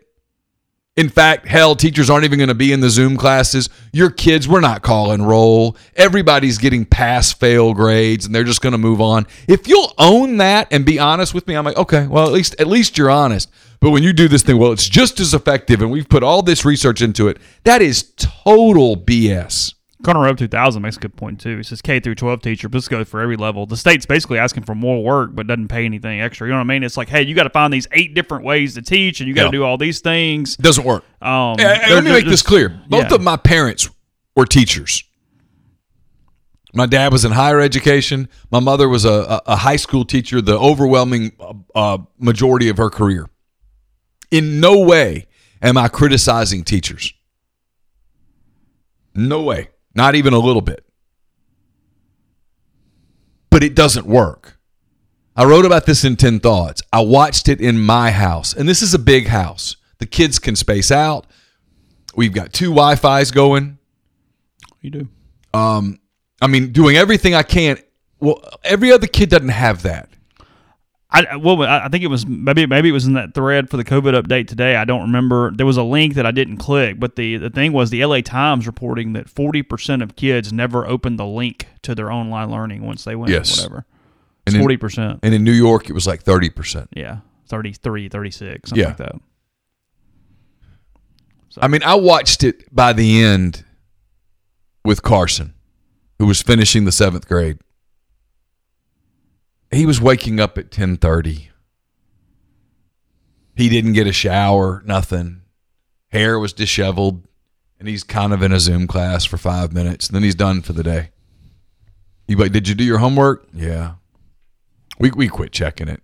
In 0.97 1.09
fact, 1.09 1.47
hell, 1.47 1.77
teachers 1.77 2.11
aren't 2.11 2.25
even 2.25 2.39
going 2.39 2.49
to 2.49 2.55
be 2.55 2.73
in 2.73 2.81
the 2.81 2.91
Zoom 2.91 3.17
classes. 3.17 3.71
Your 3.93 4.11
kids, 4.11 4.49
we're 4.49 4.61
not 4.61 4.83
calling 4.83 5.23
roll. 5.23 5.77
Everybody's 5.95 6.59
getting 6.59 6.85
pass 6.85 7.33
fail 7.33 7.73
grades 7.75 8.27
and 8.27 8.35
they're 8.35 8.45
just 8.45 8.61
going 8.61 8.73
to 8.73 8.79
move 8.79 9.01
on. 9.01 9.27
If 9.47 9.69
you'll 9.69 9.95
own 9.99 10.39
that 10.39 10.69
and 10.71 10.85
be 10.85 10.99
honest 10.99 11.33
with 11.33 11.47
me, 11.47 11.55
I'm 11.55 11.65
like, 11.65 11.77
okay, 11.77 12.07
well, 12.07 12.27
at 12.27 12.33
least 12.33 12.61
at 12.61 12.67
least 12.67 12.99
you're 12.99 13.11
honest. 13.11 13.51
But 13.81 13.91
when 13.91 14.03
you 14.03 14.13
do 14.13 14.29
this 14.29 14.43
thing, 14.43 14.59
well, 14.59 14.73
it's 14.73 14.89
just 14.89 15.21
as 15.21 15.33
effective 15.33 15.81
and 15.81 15.91
we've 15.91 16.09
put 16.09 16.23
all 16.23 16.43
this 16.43 16.65
research 16.65 17.01
into 17.01 17.29
it, 17.29 17.39
that 17.65 17.81
is 17.81 18.13
total 18.17 18.97
BS. 18.97 19.75
Connor 20.03 20.21
Rowe 20.23 20.33
2000 20.35 20.81
makes 20.81 20.97
a 20.97 21.01
good 21.01 21.15
point 21.17 21.39
too. 21.41 21.59
He 21.59 21.63
says 21.63 21.83
K 21.83 22.01
through 22.01 22.15
12 22.15 22.41
teacher, 22.41 22.69
but 22.69 22.79
this 22.79 22.89
goes 22.89 23.07
for 23.09 23.21
every 23.21 23.37
level. 23.37 23.67
The 23.67 23.77
state's 23.77 24.07
basically 24.07 24.39
asking 24.39 24.63
for 24.65 24.75
more 24.75 25.05
work, 25.05 25.35
but 25.35 25.47
doesn't 25.47 25.69
pay 25.69 25.85
anything 25.85 26.21
extra. 26.23 26.47
You 26.47 26.53
know 26.53 26.59
what 26.59 26.65
I 26.65 26.69
mean? 26.69 26.83
It's 26.85 26.97
like, 26.97 27.09
hey, 27.11 27.23
you 27.23 27.35
got 27.35 27.43
to 27.45 27.51
find 27.51 27.73
these 27.73 27.87
eight 27.93 28.15
different 28.15 28.45
ways 28.45 28.75
to 28.75 28.83
teach, 28.83 29.21
and 29.21 29.29
you 29.29 29.35
got 29.35 29.43
to 29.43 29.47
Yeah. 29.49 29.61
do 29.61 29.65
all 29.65 29.77
these 29.77 30.01
things. 30.01 30.57
Doesn't 30.57 30.85
work. 30.85 31.05
Um, 31.21 31.59
Hey, 31.59 31.95
let 31.95 32.03
me 32.05 32.13
make 32.13 32.25
this 32.25 32.43
clear. 32.43 32.71
Both 32.89 33.11
yeah. 33.11 33.15
of 33.17 33.21
my 33.23 33.37
parents 33.37 33.91
were 34.35 34.47
teachers. 34.47 35.05
My 36.73 36.87
dad 36.87 37.13
was 37.13 37.25
in 37.25 37.33
higher 37.33 37.61
education. 37.61 38.29
My 38.51 38.61
mother 38.61 38.89
was 38.89 39.05
a, 39.05 39.11
a, 39.13 39.43
a 39.49 39.57
high 39.57 39.77
school 39.77 40.05
teacher, 40.05 40.41
the 40.41 40.57
overwhelming 40.59 41.33
uh, 41.41 41.53
uh, 41.75 41.99
majority 42.19 42.69
of 42.69 42.77
her 42.79 42.89
career. 42.91 43.29
In 44.31 44.61
no 44.61 44.79
way 44.79 45.27
am 45.61 45.77
I 45.77 45.89
criticizing 45.89 46.63
teachers. 46.65 47.13
No 49.15 49.43
way. 49.43 49.69
Not 50.01 50.15
even 50.15 50.33
a 50.33 50.39
little 50.39 50.63
bit. 50.63 50.83
But 53.51 53.63
it 53.63 53.75
doesn't 53.75 54.07
work. 54.07 54.59
I 55.37 55.45
wrote 55.45 55.67
about 55.67 55.85
this 55.85 56.07
in 56.07 56.17
10 56.17 56.41
Thoughts. 56.41 56.81
I 56.91 57.01
watched 57.01 57.51
it 57.51 57.61
in 57.61 57.79
my 57.79 58.11
house, 58.11 58.55
and 58.55 58.67
this 58.67 58.81
is 58.81 58.95
a 58.95 58.99
big 58.99 59.27
house. 59.27 59.77
The 59.99 60.07
kids 60.07 60.39
can 60.39 60.57
space 60.57 60.91
out. 60.91 61.27
We've 62.17 62.33
got 62.33 62.55
two 62.55 62.71
Wi 62.71 62.95
Fi's 62.95 63.31
going. 63.31 63.77
You 64.81 64.89
do. 64.91 65.09
Um, 65.53 66.01
I 66.41 66.47
mean, 66.47 66.73
doing 66.73 66.97
everything 66.97 67.35
I 67.35 67.43
can. 67.43 67.77
Well, 68.21 68.43
every 68.65 68.93
other 68.93 69.07
kid 69.07 69.29
doesn't 69.29 69.49
have 69.49 69.83
that. 69.83 70.09
I 71.13 71.37
well, 71.37 71.61
I 71.63 71.87
I 71.87 71.89
think 71.89 72.05
it 72.05 72.09
was 72.09 72.25
maybe 72.27 72.67
maybe 72.67 72.89
it 72.89 72.93
was 72.93 73.07
in 73.07 73.15
that 73.15 73.35
thread 73.35 73.69
for 73.69 73.77
the 73.77 73.85
COVID 73.85 74.21
update 74.23 74.47
today. 74.47 74.77
I 74.77 74.85
don't 74.85 75.03
remember. 75.03 75.51
There 75.51 75.67
was 75.67 75.77
a 75.77 75.83
link 75.83 76.15
that 76.15 76.25
I 76.25 76.31
didn't 76.31 76.59
click, 76.59 77.01
but 77.01 77.17
the 77.17 77.37
the 77.37 77.51
thing 77.51 77.73
was 77.73 77.91
the 77.91 78.05
LA 78.05 78.21
Times 78.21 78.67
reporting 78.67 79.13
that 79.15 79.29
forty 79.29 79.63
percent 79.63 80.03
of 80.03 80.15
kids 80.15 80.53
never 80.53 80.87
opened 80.87 81.19
the 81.19 81.27
link 81.27 81.67
to 81.83 81.95
their 81.97 82.13
online 82.13 82.51
learning 82.51 82.87
once 82.87 83.03
they 83.05 83.17
went. 83.17 83.31
Yes. 83.33 83.57
whatever. 83.59 83.87
It's 84.47 84.57
forty 84.57 84.77
percent. 84.77 85.19
And 85.23 85.35
in 85.35 85.43
New 85.43 85.53
York, 85.53 85.91
it 85.91 85.93
was 85.93 86.07
like 86.07 86.23
30%. 86.25 86.89
Yeah, 86.97 87.19
33, 87.49 88.09
36, 88.09 88.71
something 88.71 88.81
Yeah. 88.81 88.89
like 88.89 88.97
that. 88.99 89.17
I 91.59 91.69
mean, 91.69 91.83
I 91.83 91.95
watched 91.97 92.45
it 92.45 92.73
by 92.75 92.93
the 92.93 93.23
end 93.23 93.65
with 94.85 95.03
Carson, 95.03 95.55
who 96.19 96.27
was 96.27 96.41
finishing 96.43 96.85
the 96.85 96.93
seventh 96.93 97.27
grade. 97.29 97.59
He 99.71 99.87
was 99.87 100.01
waking 100.01 100.41
up 100.41 100.59
at 100.59 100.65
1030. 100.65 101.51
He 103.55 103.69
didn't 103.69 103.93
get 103.93 104.07
a 104.07 104.13
shower, 104.13 104.83
nothing. 104.85 105.43
Hair 106.09 106.39
was 106.39 106.53
disheveled, 106.53 107.23
and 107.79 107.89
he's 107.89 108.03
kind 108.03 108.33
of 108.33 108.43
in 108.43 108.53
a 108.53 108.59
Zoom 108.59 108.87
class 108.87 109.25
for 109.25 109.37
five 109.37 109.73
minutes, 109.73 110.09
and 110.09 110.15
then 110.15 110.23
he's 110.23 110.35
done 110.35 110.63
for 110.63 110.73
the 110.73 110.83
day. 110.83 111.11
You 112.27 112.37
like, 112.37 112.53
did 112.53 112.69
you 112.69 112.75
do 112.75 112.85
your 112.85 112.99
homework? 112.99 113.47
Yeah. 113.53 113.95
We 114.99 115.11
we 115.11 115.29
quit 115.29 115.53
checking 115.53 115.89
it. 115.89 116.03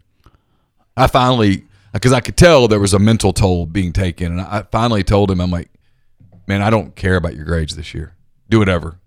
I 0.97 1.07
finally, 1.07 1.67
because 1.93 2.13
I 2.13 2.21
could 2.21 2.37
tell 2.37 2.67
there 2.67 2.81
was 2.81 2.95
a 2.95 2.99
mental 2.99 3.33
toll 3.33 3.67
being 3.67 3.93
taken, 3.93 4.33
and 4.33 4.41
I 4.41 4.63
finally 4.71 5.05
told 5.05 5.31
him, 5.31 5.41
I'm 5.41 5.51
like, 5.51 5.71
man, 6.47 6.63
I 6.63 6.71
don't 6.71 6.97
care 6.97 7.17
about 7.17 7.35
your 7.35 7.45
grades 7.45 7.77
this 7.77 7.95
year. 7.95 8.15
Do 8.49 8.59
whatever. 8.59 8.99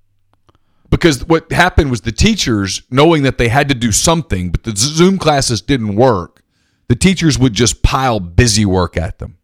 Because 0.89 1.23
what 1.25 1.51
happened 1.51 1.91
was 1.91 2.01
the 2.01 2.11
teachers, 2.11 2.81
knowing 2.89 3.23
that 3.23 3.37
they 3.37 3.47
had 3.47 3.69
to 3.69 3.75
do 3.75 3.91
something, 3.91 4.49
but 4.49 4.63
the 4.63 4.73
Zoom 4.75 5.17
classes 5.17 5.61
didn't 5.61 5.95
work, 5.95 6.41
the 6.87 6.95
teachers 6.95 7.37
would 7.37 7.53
just 7.53 7.83
pile 7.83 8.19
busy 8.19 8.65
work 8.65 8.97
at 8.97 9.19
them. 9.19 9.37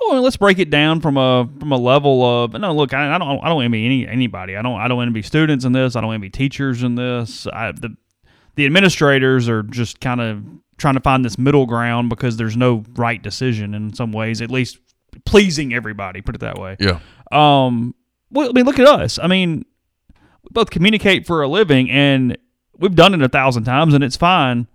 Well, 0.00 0.22
let's 0.22 0.36
break 0.36 0.58
it 0.58 0.70
down 0.70 1.00
from 1.00 1.16
a 1.16 1.48
from 1.58 1.72
a 1.72 1.76
level 1.76 2.24
of 2.24 2.52
no. 2.52 2.72
Look, 2.72 2.94
I, 2.94 3.14
I 3.14 3.18
don't 3.18 3.44
I 3.44 3.48
don't 3.48 3.62
envy 3.62 3.84
any 3.84 4.08
anybody. 4.08 4.56
I 4.56 4.62
don't 4.62 4.80
I 4.80 4.88
don't 4.88 5.02
envy 5.02 5.22
students 5.22 5.64
in 5.64 5.72
this. 5.72 5.94
I 5.94 6.00
don't 6.00 6.14
envy 6.14 6.30
teachers 6.30 6.82
in 6.82 6.94
this. 6.94 7.46
I, 7.46 7.72
the 7.72 7.96
the 8.56 8.66
administrators 8.66 9.48
are 9.48 9.62
just 9.62 10.00
kind 10.00 10.20
of 10.20 10.42
trying 10.78 10.94
to 10.94 11.00
find 11.00 11.24
this 11.24 11.38
middle 11.38 11.66
ground 11.66 12.08
because 12.08 12.36
there's 12.38 12.56
no 12.56 12.82
right 12.96 13.22
decision 13.22 13.74
in 13.74 13.94
some 13.94 14.12
ways, 14.12 14.40
at 14.40 14.50
least 14.50 14.78
pleasing 15.26 15.74
everybody. 15.74 16.22
Put 16.22 16.34
it 16.34 16.40
that 16.40 16.58
way. 16.58 16.76
Yeah. 16.80 17.00
Um, 17.30 17.94
well, 18.30 18.48
I 18.48 18.52
mean, 18.52 18.64
look 18.64 18.78
at 18.78 18.86
us. 18.86 19.18
I 19.18 19.26
mean, 19.26 19.64
we 20.42 20.48
both 20.50 20.70
communicate 20.70 21.26
for 21.26 21.42
a 21.42 21.48
living, 21.48 21.90
and 21.90 22.36
we've 22.78 22.94
done 22.94 23.14
it 23.14 23.22
a 23.22 23.28
thousand 23.28 23.64
times, 23.64 23.94
and 23.94 24.02
it's 24.02 24.16
fine. 24.16 24.66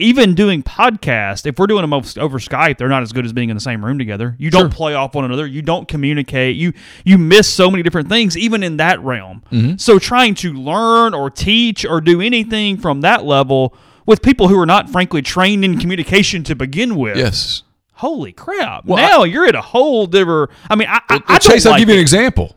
Even 0.00 0.34
doing 0.34 0.62
podcasts, 0.62 1.46
if 1.46 1.56
we're 1.56 1.68
doing 1.68 1.82
them 1.82 1.92
over 1.92 2.38
Skype, 2.38 2.78
they're 2.78 2.88
not 2.88 3.02
as 3.02 3.12
good 3.12 3.24
as 3.24 3.32
being 3.32 3.48
in 3.48 3.56
the 3.56 3.60
same 3.60 3.84
room 3.84 3.96
together. 3.96 4.34
You 4.38 4.50
don't 4.50 4.72
play 4.72 4.92
off 4.94 5.14
one 5.14 5.24
another. 5.24 5.46
You 5.46 5.62
don't 5.62 5.86
communicate. 5.86 6.56
You 6.56 6.72
you 7.04 7.16
miss 7.16 7.48
so 7.48 7.70
many 7.70 7.84
different 7.84 8.08
things, 8.08 8.36
even 8.36 8.64
in 8.64 8.78
that 8.78 9.00
realm. 9.00 9.44
Mm-hmm. 9.52 9.76
So 9.76 10.00
trying 10.00 10.34
to 10.36 10.52
learn 10.52 11.14
or 11.14 11.30
teach 11.30 11.84
or 11.84 12.00
do 12.00 12.20
anything 12.20 12.76
from 12.76 13.02
that 13.02 13.24
level 13.24 13.76
with 14.04 14.20
people 14.20 14.48
who 14.48 14.58
are 14.58 14.66
not, 14.66 14.90
frankly, 14.90 15.22
trained 15.22 15.64
in 15.64 15.78
communication 15.78 16.42
to 16.44 16.56
begin 16.56 16.96
with. 16.96 17.16
Yes. 17.16 17.62
Holy 17.94 18.32
crap! 18.32 18.84
Well, 18.86 18.96
now 18.98 19.22
you're 19.24 19.46
at 19.46 19.54
a 19.54 19.60
whole 19.60 20.06
different. 20.06 20.50
I 20.68 20.74
mean, 20.74 20.88
I, 20.88 20.96
I, 20.96 21.00
I 21.08 21.14
Well, 21.14 21.22
don't 21.26 21.42
Chase, 21.42 21.64
I'll 21.66 21.72
like 21.72 21.78
give 21.80 21.88
you 21.88 21.94
an 21.94 21.98
it. 22.00 22.02
example. 22.02 22.56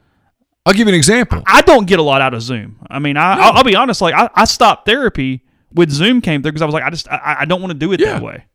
I'll 0.65 0.73
give 0.73 0.87
you 0.87 0.93
an 0.93 0.97
example. 0.97 1.43
I 1.45 1.61
don't 1.61 1.85
get 1.87 1.99
a 1.99 2.01
lot 2.01 2.21
out 2.21 2.33
of 2.33 2.41
Zoom. 2.41 2.77
I 2.89 2.99
mean, 2.99 3.15
I, 3.17 3.33
I'll, 3.39 3.53
I'll 3.59 3.63
be 3.63 3.75
honest. 3.75 4.01
Like, 4.01 4.13
I, 4.15 4.29
I 4.35 4.43
stopped 4.45 4.85
therapy 4.85 5.43
with 5.73 5.91
Zoom 5.91 6.19
came 6.21 6.41
through 6.41 6.51
because 6.51 6.61
I 6.61 6.65
was 6.65 6.73
like, 6.73 6.83
I 6.83 6.89
just, 6.89 7.07
I, 7.09 7.37
I 7.41 7.45
don't 7.45 7.61
want 7.61 7.71
to 7.71 7.77
do 7.77 7.93
it 7.93 7.99
Yeah. 8.01 8.13
that 8.13 8.21
way. 8.23 8.45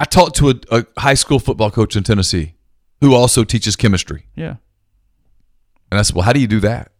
I 0.00 0.04
talked 0.04 0.34
to 0.36 0.50
a, 0.50 0.54
a 0.72 0.86
high 0.98 1.14
school 1.14 1.38
football 1.38 1.70
coach 1.70 1.94
in 1.94 2.02
Tennessee 2.02 2.54
who 3.00 3.14
also 3.14 3.44
teaches 3.44 3.76
chemistry. 3.76 4.26
Yeah. 4.34 4.56
And 5.92 6.00
I 6.00 6.02
said, 6.02 6.16
Well, 6.16 6.24
how 6.24 6.32
do 6.32 6.40
you 6.40 6.48
do 6.48 6.58
that? 6.60 6.90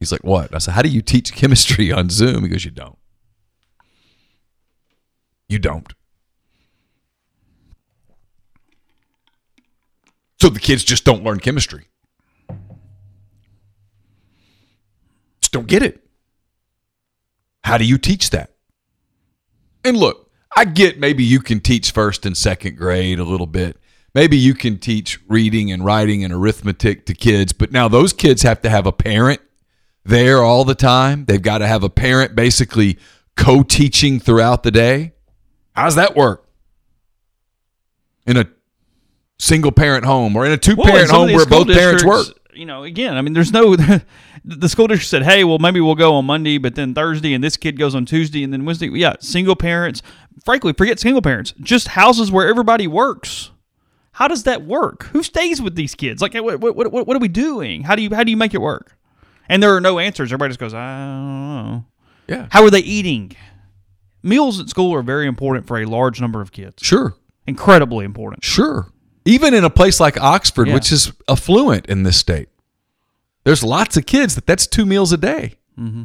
He's 0.00 0.10
like, 0.10 0.24
What? 0.24 0.52
I 0.54 0.58
said, 0.58 0.72
How 0.72 0.82
do 0.82 0.88
you 0.88 1.00
teach 1.02 1.32
chemistry 1.32 1.92
on 1.92 2.08
Zoom? 2.10 2.42
He 2.42 2.48
goes, 2.48 2.64
You 2.64 2.70
don't. 2.72 2.98
You 5.48 5.58
don't. 5.58 5.92
So 10.42 10.48
the 10.48 10.58
kids 10.58 10.82
just 10.82 11.04
don't 11.04 11.22
learn 11.22 11.38
chemistry. 11.38 11.84
Just 15.40 15.52
don't 15.52 15.68
get 15.68 15.84
it. 15.84 16.04
How 17.62 17.78
do 17.78 17.84
you 17.84 17.96
teach 17.96 18.30
that? 18.30 18.50
And 19.84 19.96
look, 19.96 20.32
I 20.56 20.64
get 20.64 20.98
maybe 20.98 21.22
you 21.22 21.38
can 21.38 21.60
teach 21.60 21.92
first 21.92 22.26
and 22.26 22.36
second 22.36 22.76
grade 22.76 23.20
a 23.20 23.24
little 23.24 23.46
bit. 23.46 23.76
Maybe 24.16 24.36
you 24.36 24.52
can 24.52 24.78
teach 24.78 25.20
reading 25.28 25.70
and 25.70 25.84
writing 25.84 26.24
and 26.24 26.34
arithmetic 26.34 27.06
to 27.06 27.14
kids, 27.14 27.52
but 27.52 27.70
now 27.70 27.86
those 27.86 28.12
kids 28.12 28.42
have 28.42 28.60
to 28.62 28.68
have 28.68 28.84
a 28.84 28.90
parent 28.90 29.40
there 30.04 30.42
all 30.42 30.64
the 30.64 30.74
time. 30.74 31.24
They've 31.26 31.40
got 31.40 31.58
to 31.58 31.68
have 31.68 31.84
a 31.84 31.88
parent 31.88 32.34
basically 32.34 32.98
co 33.36 33.62
teaching 33.62 34.18
throughout 34.18 34.64
the 34.64 34.72
day. 34.72 35.12
How 35.76 35.84
does 35.84 35.94
that 35.94 36.16
work? 36.16 36.48
In 38.26 38.36
a 38.36 38.48
single 39.42 39.72
parent 39.72 40.04
home 40.04 40.36
or 40.36 40.46
in 40.46 40.52
a 40.52 40.56
two 40.56 40.76
parent 40.76 41.04
of 41.04 41.10
home 41.10 41.32
where 41.32 41.44
both 41.44 41.66
parents 41.66 42.04
work? 42.04 42.26
You 42.54 42.66
know, 42.66 42.84
again, 42.84 43.16
I 43.16 43.22
mean, 43.22 43.32
there's 43.32 43.52
no. 43.52 43.76
the 44.44 44.68
school 44.68 44.86
district 44.86 45.08
said, 45.08 45.22
"Hey, 45.22 45.42
well, 45.42 45.58
maybe 45.58 45.80
we'll 45.80 45.94
go 45.94 46.14
on 46.14 46.26
Monday, 46.26 46.58
but 46.58 46.74
then 46.74 46.94
Thursday, 46.94 47.32
and 47.34 47.42
this 47.42 47.56
kid 47.56 47.78
goes 47.78 47.94
on 47.94 48.04
Tuesday, 48.04 48.44
and 48.44 48.52
then 48.52 48.64
Wednesday." 48.64 48.88
Yeah, 48.88 49.14
single 49.20 49.56
parents. 49.56 50.02
Frankly, 50.44 50.72
forget 50.72 51.00
single 51.00 51.22
parents. 51.22 51.54
Just 51.60 51.88
houses 51.88 52.30
where 52.30 52.46
everybody 52.46 52.86
works. 52.86 53.50
How 54.12 54.28
does 54.28 54.42
that 54.42 54.62
work? 54.62 55.04
Who 55.04 55.22
stays 55.22 55.62
with 55.62 55.74
these 55.74 55.94
kids? 55.94 56.20
Like, 56.20 56.34
what, 56.34 56.60
what, 56.60 56.76
what, 56.76 56.92
what 56.92 57.16
are 57.16 57.20
we 57.20 57.28
doing? 57.28 57.82
How 57.84 57.96
do 57.96 58.02
you 58.02 58.14
how 58.14 58.22
do 58.22 58.30
you 58.30 58.36
make 58.36 58.52
it 58.52 58.60
work? 58.60 58.96
And 59.48 59.62
there 59.62 59.74
are 59.74 59.80
no 59.80 59.98
answers. 59.98 60.28
Everybody 60.30 60.50
just 60.50 60.60
goes, 60.60 60.74
I 60.74 60.98
don't 60.98 61.66
know. 61.66 61.84
Yeah. 62.28 62.46
How 62.50 62.62
are 62.64 62.70
they 62.70 62.80
eating? 62.80 63.34
Meals 64.22 64.60
at 64.60 64.68
school 64.68 64.94
are 64.94 65.02
very 65.02 65.26
important 65.26 65.66
for 65.66 65.78
a 65.78 65.84
large 65.86 66.20
number 66.20 66.40
of 66.40 66.52
kids. 66.52 66.82
Sure. 66.82 67.14
Incredibly 67.46 68.04
important. 68.04 68.44
Sure. 68.44 68.86
Even 69.24 69.54
in 69.54 69.64
a 69.64 69.70
place 69.70 70.00
like 70.00 70.20
Oxford, 70.20 70.68
Yeah. 70.68 70.74
which 70.74 70.90
is 70.92 71.12
affluent 71.28 71.86
in 71.86 72.02
this 72.02 72.16
state, 72.16 72.48
there's 73.44 73.62
lots 73.62 73.96
of 73.96 74.06
kids 74.06 74.34
that 74.34 74.46
that's 74.46 74.66
two 74.66 74.84
meals 74.86 75.12
a 75.12 75.16
day. 75.16 75.54
Mm-hmm. 75.78 76.02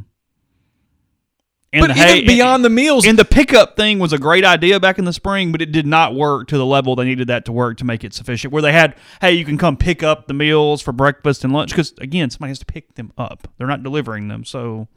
And 1.74 1.86
but 1.86 1.97
even 1.97 2.26
beyond 2.26 2.63
the 2.63 2.70
meals, 2.70 3.05
And 3.05 3.20
the 3.20 3.26
pickup 3.26 3.76
thing 3.76 3.99
was 3.99 4.13
a 4.13 4.18
great 4.18 4.45
idea 4.45 4.80
back 4.80 4.97
in 4.97 5.03
the 5.05 5.11
spring, 5.11 5.51
but 5.51 5.61
it 5.61 5.72
did 5.74 5.86
not 5.86 6.15
work 6.15 6.47
to 6.47 6.57
the 6.57 6.65
level 6.65 6.95
they 6.95 7.03
needed 7.03 7.28
that 7.28 7.43
to 7.45 7.51
work 7.51 7.78
to 7.78 7.86
make 7.86 8.05
it 8.05 8.13
sufficient. 8.13 8.53
Where 8.53 8.61
they 8.61 8.72
had, 8.72 8.95
hey, 9.20 9.34
you 9.34 9.43
can 9.43 9.57
come 9.57 9.76
pick 9.76 10.01
up 10.01 10.28
the 10.28 10.34
meals 10.34 10.82
for 10.82 10.93
breakfast 10.93 11.43
and 11.43 11.51
lunch 11.51 11.72
because 11.72 11.93
again, 11.99 12.30
somebody 12.30 12.51
has 12.51 12.59
to 12.59 12.65
pick 12.65 12.95
them 12.95 13.11
up. 13.18 13.49
They're 13.57 13.68
not 13.68 13.84
delivering 13.84 14.30
them. 14.30 14.45
So, 14.45 14.88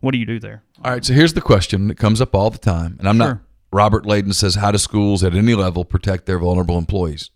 what 0.00 0.10
do 0.10 0.18
you 0.18 0.26
do 0.26 0.40
there? 0.40 0.64
all 0.84 0.90
right. 0.90 1.04
So 1.04 1.12
here's 1.14 1.34
the 1.34 1.40
question 1.40 1.86
that 1.86 1.94
comes 1.96 2.20
up 2.20 2.34
all 2.34 2.50
the 2.50 2.58
time, 2.58 2.96
and 2.98 3.08
I'm 3.08 3.16
Sure. 3.18 3.26
not 3.26 3.38
Robert 3.72 4.04
Layden 4.04 4.34
says, 4.34 4.56
How 4.56 4.72
do 4.72 4.78
schools 4.78 5.22
at 5.22 5.34
any 5.34 5.54
level 5.54 5.84
protect 5.84 6.26
their 6.26 6.38
vulnerable 6.40 6.76
employees? 6.76 7.30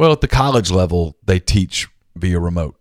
Well, 0.00 0.12
at 0.12 0.22
the 0.22 0.28
college 0.28 0.70
level, 0.70 1.18
they 1.22 1.38
teach 1.38 1.86
via 2.16 2.40
remote. 2.40 2.74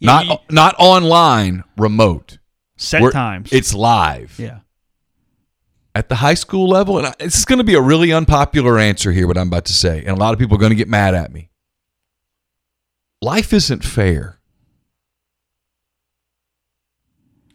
Not, 0.00 0.24
You- 0.24 0.36
not 0.48 0.76
online, 0.78 1.64
remote. 1.76 2.38
set 2.76 3.02
We're- 3.02 3.12
times. 3.12 3.52
It's 3.52 3.74
live. 3.74 4.36
yeah. 4.38 4.60
At 5.92 6.08
the 6.08 6.14
high 6.14 6.34
school 6.34 6.68
level, 6.68 6.96
and 6.98 7.08
I, 7.08 7.14
this 7.18 7.36
is 7.38 7.44
going 7.44 7.58
to 7.58 7.64
be 7.64 7.74
a 7.74 7.80
really 7.80 8.12
unpopular 8.12 8.78
answer 8.78 9.10
here, 9.10 9.26
what 9.26 9.36
I'm 9.36 9.48
about 9.48 9.64
to 9.64 9.72
say, 9.72 9.98
and 9.98 10.10
a 10.10 10.14
lot 10.14 10.32
of 10.32 10.38
people 10.38 10.54
are 10.54 10.60
going 10.60 10.70
to 10.70 10.76
get 10.76 10.86
mad 10.88 11.16
at 11.16 11.32
me. 11.32 11.50
Life 13.20 13.52
isn't 13.52 13.82
fair. 13.84 14.38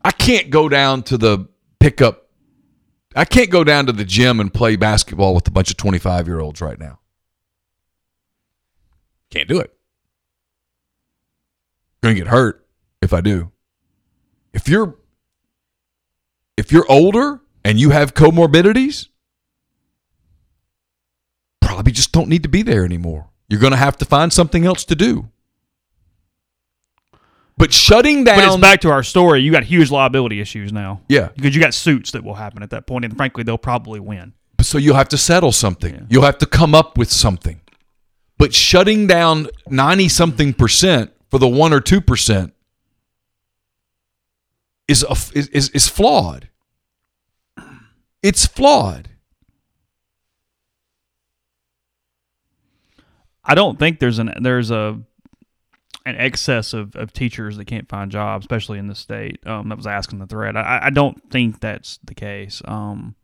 I 0.03 0.11
can't 0.11 0.49
go 0.49 0.67
down 0.67 1.03
to 1.03 1.17
the 1.17 1.47
pickup. 1.79 2.27
I 3.15 3.23
can't 3.23 3.49
go 3.49 3.63
down 3.63 3.85
to 3.85 3.93
the 3.93 4.03
gym 4.03 4.41
and 4.41 4.53
play 4.53 4.75
basketball 4.75 5.33
with 5.33 5.47
a 5.47 5.51
bunch 5.51 5.71
of 5.71 5.77
25 5.77 6.27
year 6.27 6.41
olds 6.41 6.59
right 6.59 6.77
now. 6.77 6.99
Can't 9.31 9.47
do 9.47 9.59
it. 9.59 9.73
Going 12.01 12.15
to 12.15 12.21
get 12.21 12.29
hurt 12.29 12.65
if 13.01 13.13
I 13.13 13.21
do. 13.21 13.51
If 14.53 14.69
you're 14.69 14.95
if 16.57 16.71
you're 16.71 16.89
older 16.89 17.41
and 17.63 17.79
you 17.79 17.89
have 17.89 18.13
comorbidities, 18.13 19.09
probably 21.61 21.91
just 21.91 22.11
don't 22.11 22.29
need 22.29 22.43
to 22.43 22.49
be 22.49 22.61
there 22.61 22.85
anymore. 22.85 23.29
You're 23.49 23.59
going 23.59 23.71
to 23.71 23.77
have 23.77 23.97
to 23.97 24.05
find 24.05 24.31
something 24.31 24.65
else 24.65 24.85
to 24.85 24.95
do. 24.95 25.29
But 27.57 27.71
shutting 27.71 28.23
down 28.23 28.37
But 28.37 28.47
it's 28.47 28.57
back 28.57 28.81
to 28.81 28.91
our 28.91 29.03
story. 29.03 29.41
You 29.41 29.51
got 29.51 29.63
huge 29.63 29.89
liability 29.89 30.41
issues 30.41 30.73
now. 30.73 31.01
Yeah. 31.07 31.29
Because 31.35 31.55
you 31.55 31.61
got 31.61 31.73
suits 31.73 32.11
that 32.11 32.23
will 32.23 32.33
happen 32.35 32.63
at 32.63 32.69
that 32.71 32.85
point, 32.85 33.05
and 33.05 33.15
frankly, 33.15 33.43
they'll 33.43 33.57
probably 33.57 33.99
win. 33.99 34.33
So 34.61 34.77
you'll 34.77 34.95
have 34.95 35.09
to 35.09 35.17
settle 35.17 35.51
something. 35.51 35.93
Yeah. 35.93 36.01
You'll 36.09 36.23
have 36.23 36.37
to 36.39 36.45
come 36.45 36.75
up 36.75 36.97
with 36.97 37.11
something. 37.11 37.61
But 38.37 38.53
shutting 38.53 39.07
down 39.07 39.47
90 39.69 40.09
something 40.09 40.53
percent 40.53 41.11
for 41.29 41.39
the 41.39 41.47
1 41.47 41.73
or 41.73 41.81
2% 41.81 42.51
is 44.87 45.03
a, 45.03 45.11
is, 45.37 45.69
is 45.69 45.87
flawed. 45.87 46.49
It's 48.21 48.45
flawed. 48.45 49.09
I 53.43 53.53
don't 53.53 53.77
think 53.77 53.99
there's 53.99 54.17
an 54.17 54.33
there's 54.41 54.71
a 54.71 54.99
an 56.07 56.15
excess 56.17 56.73
of, 56.73 56.95
of 56.95 57.13
teachers 57.13 57.57
that 57.57 57.65
can't 57.65 57.89
find 57.89 58.11
jobs, 58.11 58.45
especially 58.45 58.77
in 58.79 58.87
the 58.87 58.95
state. 58.95 59.45
Um, 59.45 59.69
that 59.69 59.77
was 59.77 59.87
asking 59.87 60.19
the 60.19 60.27
thread. 60.27 60.55
I, 60.55 60.79
I 60.83 60.89
don't 60.89 61.21
think 61.31 61.59
that's 61.59 61.99
the 62.03 62.13
case. 62.13 62.61
Um, 62.65 63.15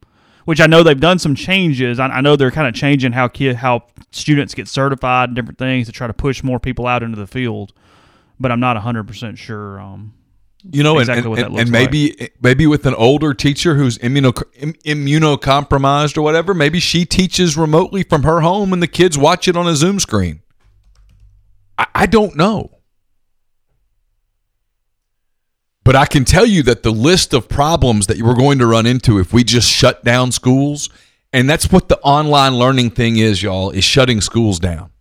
which 0.46 0.60
I 0.62 0.68
know 0.68 0.84
they've 0.84 1.00
done 1.00 1.20
some 1.20 1.36
changes. 1.36 2.00
I, 2.00 2.08
I 2.08 2.22
know 2.22 2.36
they're 2.36 2.52
kind 2.52 2.68
of 2.68 2.74
changing 2.74 3.12
how 3.12 3.28
kid 3.28 3.58
how 3.58 3.84
students 4.12 4.54
get 4.54 4.68
certified 4.68 5.30
and 5.30 5.36
different 5.36 5.58
things 5.58 5.88
to 5.88 5.92
try 5.94 6.08
to 6.08 6.14
push 6.14 6.44
more 6.44 6.60
people 6.60 6.88
out 6.88 7.04
into 7.04 7.18
the 7.18 7.28
field. 7.28 7.74
But 8.39 8.52
I'm 8.52 8.60
not 8.60 8.76
100 8.76 9.08
percent 9.08 9.38
sure. 9.38 9.80
Um, 9.80 10.14
You 10.64 10.84
know, 10.84 10.98
Exactly 11.00 11.22
and, 11.22 11.30
what 11.30 11.39
and, 11.39 11.46
that 11.46 11.52
looks 11.52 11.58
like. 11.60 11.64
and 11.64 11.72
maybe 11.72 12.30
maybe 12.42 12.68
with 12.68 12.86
an 12.86 12.96
older 12.96 13.34
teacher 13.34 13.76
who's 13.76 13.98
immuno, 14.00 14.34
immunocompromised 14.84 16.18
or 16.18 16.22
whatever, 16.24 16.54
maybe 16.54 16.80
she 16.80 17.06
teaches 17.06 17.56
remotely 17.56 18.04
from 18.04 18.24
her 18.24 18.42
home 18.42 18.74
and 18.74 18.82
the 18.82 18.88
kids 18.88 19.18
watch 19.18 19.48
it 19.48 19.56
on 19.56 19.68
a 19.68 19.76
Zoom 19.76 20.00
screen. 20.00 20.42
I, 21.78 21.86
I 21.94 22.06
don't 22.08 22.36
know. 22.36 22.71
But 25.92 26.00
I 26.00 26.06
can 26.06 26.24
tell 26.24 26.46
you 26.46 26.64
that 26.64 26.84
the 26.84 26.92
list 26.94 27.34
of 27.34 27.50
problems 27.50 28.08
that 28.08 28.22
we're 28.22 28.34
going 28.34 28.60
to 28.60 28.66
run 28.66 28.86
into 28.86 29.20
if 29.20 29.34
we 29.34 29.44
just 29.44 29.70
shut 29.70 30.06
down 30.06 30.32
schools, 30.32 30.89
and 31.34 31.50
that's 31.50 31.70
what 31.70 31.89
the 31.89 32.00
online 32.00 32.56
learning 32.56 32.92
thing 32.92 33.18
is, 33.18 33.44
y'all, 33.44 33.72
is 33.72 33.84
shutting 33.84 34.22
schools 34.22 34.58
down. 34.58 34.92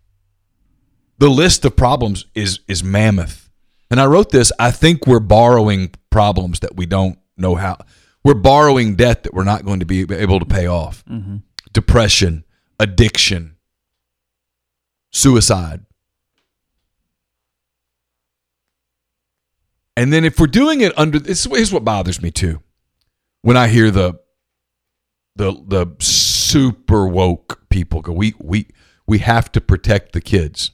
The 1.17 1.29
list 1.29 1.63
of 1.63 1.77
problems 1.77 2.25
is 2.35 2.59
is 2.67 2.83
mammoth. 2.83 3.49
And 3.89 4.01
I 4.01 4.05
wrote 4.05 4.31
this, 4.31 4.51
I 4.59 4.71
think 4.71 5.07
we're 5.07 5.21
borrowing 5.21 5.93
problems 6.09 6.59
that 6.59 6.75
we 6.75 6.85
don't 6.87 7.17
know 7.37 7.55
how. 7.55 7.77
We're 8.25 8.33
borrowing 8.33 8.97
debt 8.97 9.23
that 9.23 9.33
we're 9.33 9.45
not 9.45 9.63
going 9.63 9.79
to 9.79 9.85
be 9.85 10.01
able 10.13 10.39
to 10.39 10.45
pay 10.45 10.67
off. 10.67 11.05
Mm-hmm. 11.05 11.37
Depression, 11.71 12.43
addiction, 12.81 13.55
suicide. 15.13 15.85
And 19.95 20.11
then 20.11 20.23
if 20.23 20.39
we're 20.39 20.47
doing 20.47 20.81
it 20.81 20.97
under 20.97 21.19
this 21.19 21.45
here's 21.45 21.73
what 21.73 21.83
bothers 21.83 22.21
me 22.21 22.31
too. 22.31 22.61
When 23.41 23.57
I 23.57 23.67
hear 23.67 23.91
the 23.91 24.19
the 25.35 25.51
the 25.51 25.95
super 25.99 27.07
woke 27.07 27.67
people 27.69 28.01
go, 28.01 28.13
we 28.13 28.33
we 28.39 28.67
we 29.07 29.19
have 29.19 29.51
to 29.53 29.61
protect 29.61 30.13
the 30.13 30.21
kids. 30.21 30.71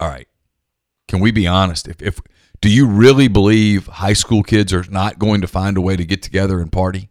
All 0.00 0.08
right. 0.08 0.28
Can 1.06 1.20
we 1.20 1.30
be 1.30 1.46
honest? 1.46 1.88
If 1.88 2.02
if 2.02 2.20
do 2.60 2.70
you 2.70 2.86
really 2.86 3.28
believe 3.28 3.86
high 3.86 4.12
school 4.12 4.42
kids 4.42 4.72
are 4.72 4.84
not 4.90 5.18
going 5.18 5.40
to 5.40 5.46
find 5.46 5.76
a 5.76 5.80
way 5.80 5.96
to 5.96 6.04
get 6.04 6.22
together 6.22 6.60
and 6.60 6.72
party? 6.72 7.08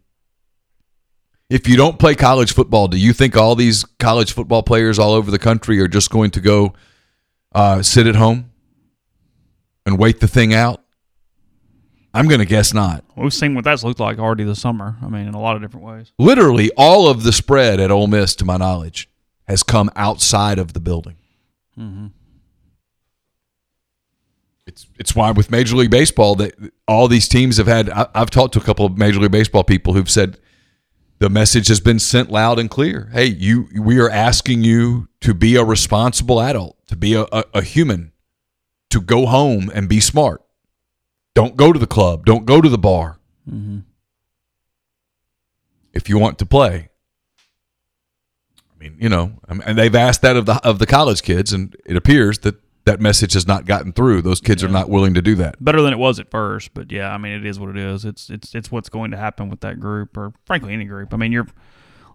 If 1.48 1.66
you 1.66 1.76
don't 1.76 1.98
play 1.98 2.14
college 2.14 2.52
football, 2.52 2.88
do 2.88 2.98
you 2.98 3.14
think 3.14 3.34
all 3.34 3.54
these 3.54 3.84
college 3.98 4.32
football 4.32 4.62
players 4.62 4.98
all 4.98 5.12
over 5.12 5.30
the 5.30 5.38
country 5.38 5.80
are 5.80 5.88
just 5.88 6.10
going 6.10 6.30
to 6.32 6.40
go 6.40 6.74
uh, 7.54 7.80
sit 7.80 8.06
at 8.06 8.16
home 8.16 8.50
and 9.88 9.98
wait 9.98 10.20
the 10.20 10.28
thing 10.28 10.54
out? 10.54 10.84
I'm 12.14 12.28
going 12.28 12.40
to 12.40 12.46
guess 12.46 12.72
not. 12.72 13.04
we've 13.16 13.34
seen 13.34 13.54
what 13.54 13.64
that's 13.64 13.84
looked 13.84 14.00
like 14.00 14.18
already 14.18 14.44
this 14.44 14.60
summer. 14.60 14.96
I 15.02 15.08
mean, 15.08 15.26
in 15.26 15.34
a 15.34 15.40
lot 15.40 15.56
of 15.56 15.62
different 15.62 15.84
ways. 15.84 16.12
Literally, 16.18 16.70
all 16.76 17.08
of 17.08 17.22
the 17.22 17.32
spread 17.32 17.80
at 17.80 17.90
Ole 17.90 18.06
Miss, 18.06 18.34
to 18.36 18.44
my 18.44 18.56
knowledge, 18.56 19.10
has 19.46 19.62
come 19.62 19.90
outside 19.94 20.58
of 20.58 20.72
the 20.72 20.80
building. 20.80 21.16
Mm-hmm. 21.78 22.06
It's 24.66 24.86
it's 24.98 25.14
why 25.14 25.30
with 25.30 25.50
Major 25.50 25.76
League 25.76 25.90
Baseball 25.90 26.34
that 26.36 26.54
all 26.86 27.08
these 27.08 27.28
teams 27.28 27.56
have 27.56 27.66
had. 27.66 27.88
I, 27.90 28.06
I've 28.14 28.30
talked 28.30 28.54
to 28.54 28.60
a 28.60 28.62
couple 28.62 28.84
of 28.86 28.98
Major 28.98 29.20
League 29.20 29.30
Baseball 29.32 29.64
people 29.64 29.94
who've 29.94 30.10
said 30.10 30.38
the 31.18 31.28
message 31.28 31.68
has 31.68 31.80
been 31.80 31.98
sent 31.98 32.30
loud 32.30 32.58
and 32.58 32.70
clear. 32.70 33.10
Hey, 33.12 33.26
you, 33.26 33.68
we 33.80 33.98
are 33.98 34.10
asking 34.10 34.62
you 34.62 35.08
to 35.20 35.34
be 35.34 35.56
a 35.56 35.64
responsible 35.64 36.40
adult, 36.40 36.76
to 36.88 36.96
be 36.96 37.14
a, 37.14 37.22
a, 37.32 37.44
a 37.54 37.62
human, 37.62 38.12
to 38.90 39.00
go 39.00 39.26
home 39.26 39.70
and 39.74 39.88
be 39.88 40.00
smart. 40.00 40.42
Don't 41.34 41.56
go 41.56 41.72
to 41.72 41.78
the 41.78 41.86
club. 41.86 42.24
Don't 42.24 42.46
go 42.46 42.60
to 42.60 42.68
the 42.68 42.78
bar. 42.78 43.18
Mm-hmm. 43.48 43.78
If 45.92 46.08
you 46.08 46.18
want 46.18 46.38
to 46.38 46.46
play, 46.46 46.88
I 48.72 48.78
mean, 48.78 48.96
you 49.00 49.08
know, 49.08 49.32
and 49.48 49.78
they've 49.78 49.94
asked 49.94 50.22
that 50.22 50.36
of 50.36 50.46
the 50.46 50.54
of 50.64 50.78
the 50.78 50.86
college 50.86 51.22
kids, 51.22 51.52
and 51.52 51.76
it 51.84 51.96
appears 51.96 52.40
that 52.40 52.56
that 52.84 53.00
message 53.00 53.34
has 53.34 53.46
not 53.46 53.66
gotten 53.66 53.92
through. 53.92 54.22
Those 54.22 54.40
kids 54.40 54.64
are 54.64 54.68
not 54.68 54.88
willing 54.88 55.14
to 55.14 55.22
do 55.22 55.34
that. 55.36 55.62
better 55.62 55.82
than 55.82 55.92
it 55.92 55.98
was 55.98 56.18
at 56.18 56.30
first. 56.30 56.72
But 56.74 56.90
yeah, 56.90 57.12
I 57.12 57.18
mean, 57.18 57.32
it 57.32 57.44
is 57.44 57.58
what 57.60 57.70
it 57.70 57.76
is. 57.76 58.04
It's 58.04 58.30
it's 58.30 58.54
it's 58.54 58.70
what's 58.70 58.88
going 58.88 59.10
to 59.10 59.16
happen 59.16 59.48
with 59.48 59.60
that 59.60 59.78
group, 59.78 60.16
or 60.16 60.32
frankly, 60.46 60.72
any 60.72 60.84
group. 60.84 61.12
I 61.12 61.16
mean, 61.16 61.32
you're 61.32 61.48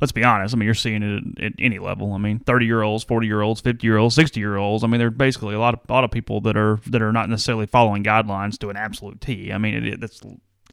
let's 0.04 0.12
be 0.12 0.24
honest. 0.24 0.54
I 0.54 0.58
mean, 0.58 0.66
you're 0.66 0.76
seeing 0.76 1.02
it 1.02 1.44
at, 1.44 1.54
any 1.58 1.80
level. 1.80 2.12
I 2.12 2.18
mean, 2.18 2.40
thirty 2.40 2.66
year 2.66 2.82
olds, 2.82 3.04
forty 3.06 3.26
year 3.28 3.42
olds, 3.42 3.62
fifty 3.62 3.88
year 3.88 3.98
olds, 3.98 4.14
sixty 4.16 4.42
year 4.42 4.58
olds. 4.58 4.84
I 4.84 4.88
mean, 4.88 5.00
there's 5.00 5.14
basically 5.14 5.56
a 5.56 5.60
lot 5.60 5.74
of 5.74 5.80
a 5.88 5.94
lot 5.94 6.04
of 6.04 6.12
people 6.12 6.42
that 6.42 6.58
are 6.58 6.80
that 6.88 7.02
are 7.02 7.14
not 7.14 7.30
necessarily 7.30 7.66
following 7.66 8.04
guidelines 8.04 8.58
to 8.60 8.70
an 8.70 8.76
absolute 8.76 9.22
T. 9.22 9.52
I 9.54 9.58
mean, 9.58 9.74
it, 9.86 10.02
that's 10.02 10.22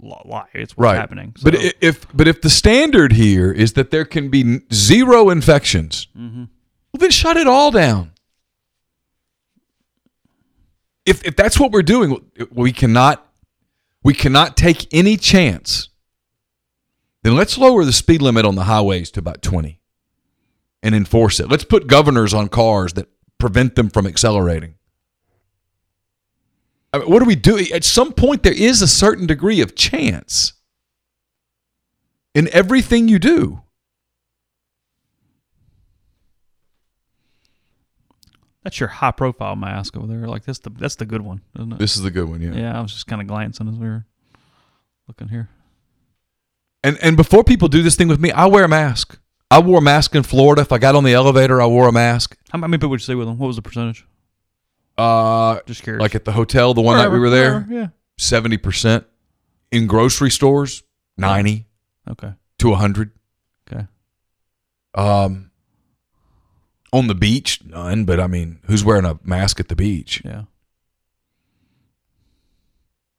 lie. 0.01 0.47
It's 0.55 0.77
what's 0.77 0.79
right 0.87 0.97
happening. 0.97 1.35
But 1.43 1.55
So- 1.55 1.61
i- 1.61 1.73
if 1.81 2.07
but 2.13 2.27
if 2.27 2.41
the 2.43 2.51
standard 2.51 3.13
here 3.13 3.53
is 3.53 3.75
that 3.75 3.91
there 3.93 4.05
can 4.05 4.29
be 4.31 4.61
zero 4.73 5.31
infections, 5.31 6.09
Mm-hmm. 6.19 6.41
well, 6.41 6.99
then 6.99 7.11
shut 7.11 7.37
it 7.37 7.47
all 7.47 7.71
down. 7.71 8.11
If 11.07 11.25
if 11.25 11.37
that's 11.37 11.61
what 11.61 11.71
we're 11.73 11.83
doing, 11.83 12.17
we 12.51 12.73
cannot 12.73 13.27
we 14.03 14.15
cannot 14.15 14.57
take 14.57 14.87
any 14.93 15.17
chance. 15.19 15.90
Then 17.23 17.37
let's 17.37 17.59
lower 17.59 17.85
the 17.85 17.93
speed 17.93 18.23
limit 18.23 18.45
on 18.45 18.55
the 18.55 18.65
highways 18.65 19.11
to 19.13 19.21
about 19.21 19.43
twenty, 19.43 19.81
and 20.83 20.95
enforce 20.95 21.41
it. 21.41 21.49
Let's 21.49 21.65
put 21.65 21.87
governors 21.87 22.33
on 22.33 22.49
cars 22.49 22.95
that 22.95 23.09
prevent 23.39 23.75
them 23.75 23.91
from 23.91 24.07
accelerating. 24.07 24.75
I 26.93 26.99
mean, 26.99 27.11
what 27.11 27.23
are 27.23 27.27
we 27.27 27.37
doing? 27.37 27.67
At 27.73 27.85
some 27.85 28.13
point, 28.13 28.43
there 28.43 28.53
is 28.53 28.83
a 28.83 28.89
certain 28.89 29.27
degree 29.27 29.61
of 29.61 29.77
chance 29.77 30.55
in 32.35 32.49
everything 32.53 33.07
you 33.07 33.19
do. 33.19 33.63
that's 38.63 38.79
your 38.79 38.89
high 38.89 39.11
profile 39.11 39.57
mask 39.57 39.97
over 39.97 40.07
there. 40.07 40.27
Like 40.27 40.45
that's 40.45 40.59
the 40.61 40.71
that's 40.71 40.97
the 40.97 41.07
good 41.07 41.23
one, 41.23 41.41
isn't 41.57 41.73
it? 41.73 41.79
This 41.79 41.97
is 41.97 42.03
the 42.03 42.11
good 42.11 42.29
one, 42.29 42.41
yeah. 42.41 42.53
yeah, 42.53 42.79
I 42.79 42.83
was 42.83 42.93
just 42.93 43.07
kind 43.07 43.21
of 43.21 43.29
glancing 43.29 43.69
as 43.69 43.77
we 43.77 43.87
were 43.87 44.05
looking 45.09 45.29
here. 45.29 45.49
And 46.83 46.99
and 47.03 47.17
before 47.17 47.45
people 47.45 47.69
do 47.69 47.83
this 47.83 47.97
thing 47.97 48.09
with 48.09 48.21
me, 48.21 48.31
I 48.33 48.47
wear 48.47 48.65
a 48.65 48.69
mask. 48.69 49.19
I 49.51 49.59
wore 49.61 49.79
a 49.79 49.83
mask 49.83 50.15
in 50.15 50.23
Florida. 50.23 50.63
If 50.63 50.73
I 50.73 50.79
got 50.79 50.95
on 50.95 51.05
the 51.05 51.13
elevator, 51.13 51.61
I 51.61 51.67
wore 51.67 51.89
a 51.89 51.93
mask. 51.93 52.37
How 52.51 52.59
many 52.59 52.79
people 52.79 52.91
would 52.91 53.01
you 53.01 53.05
stay 53.05 53.15
with 53.17 53.27
them? 53.27 53.37
What 53.39 53.49
was 53.49 53.57
the 53.57 53.63
percentage? 53.63 54.07
Uh, 54.97 55.61
Just 55.67 55.83
curious. 55.83 56.01
like 56.01 56.15
at 56.15 56.25
the 56.25 56.33
hotel, 56.33 56.73
the 56.75 56.81
one 56.83 56.97
night 56.99 57.09
we 57.09 57.19
were 57.19 57.31
there, 57.31 57.53
wherever, 57.61 57.73
Yeah. 57.75 57.89
seventy 58.19 58.57
percent. 58.59 59.05
In 59.73 59.87
grocery 59.87 60.31
stores, 60.31 60.83
ninety. 61.17 61.67
Okay. 62.09 62.33
to 62.59 62.69
100. 62.71 63.13
Okay. 63.71 63.87
Um, 64.95 65.51
on 66.93 67.07
the 67.07 67.15
beach, 67.15 67.61
none. 67.65 68.05
But 68.05 68.19
I 68.21 68.27
mean, 68.27 68.59
who's 68.67 68.85
wearing 68.85 69.05
a 69.05 69.19
mask 69.23 69.61
at 69.61 69.69
the 69.69 69.77
beach? 69.77 70.23
Yeah. 70.25 70.43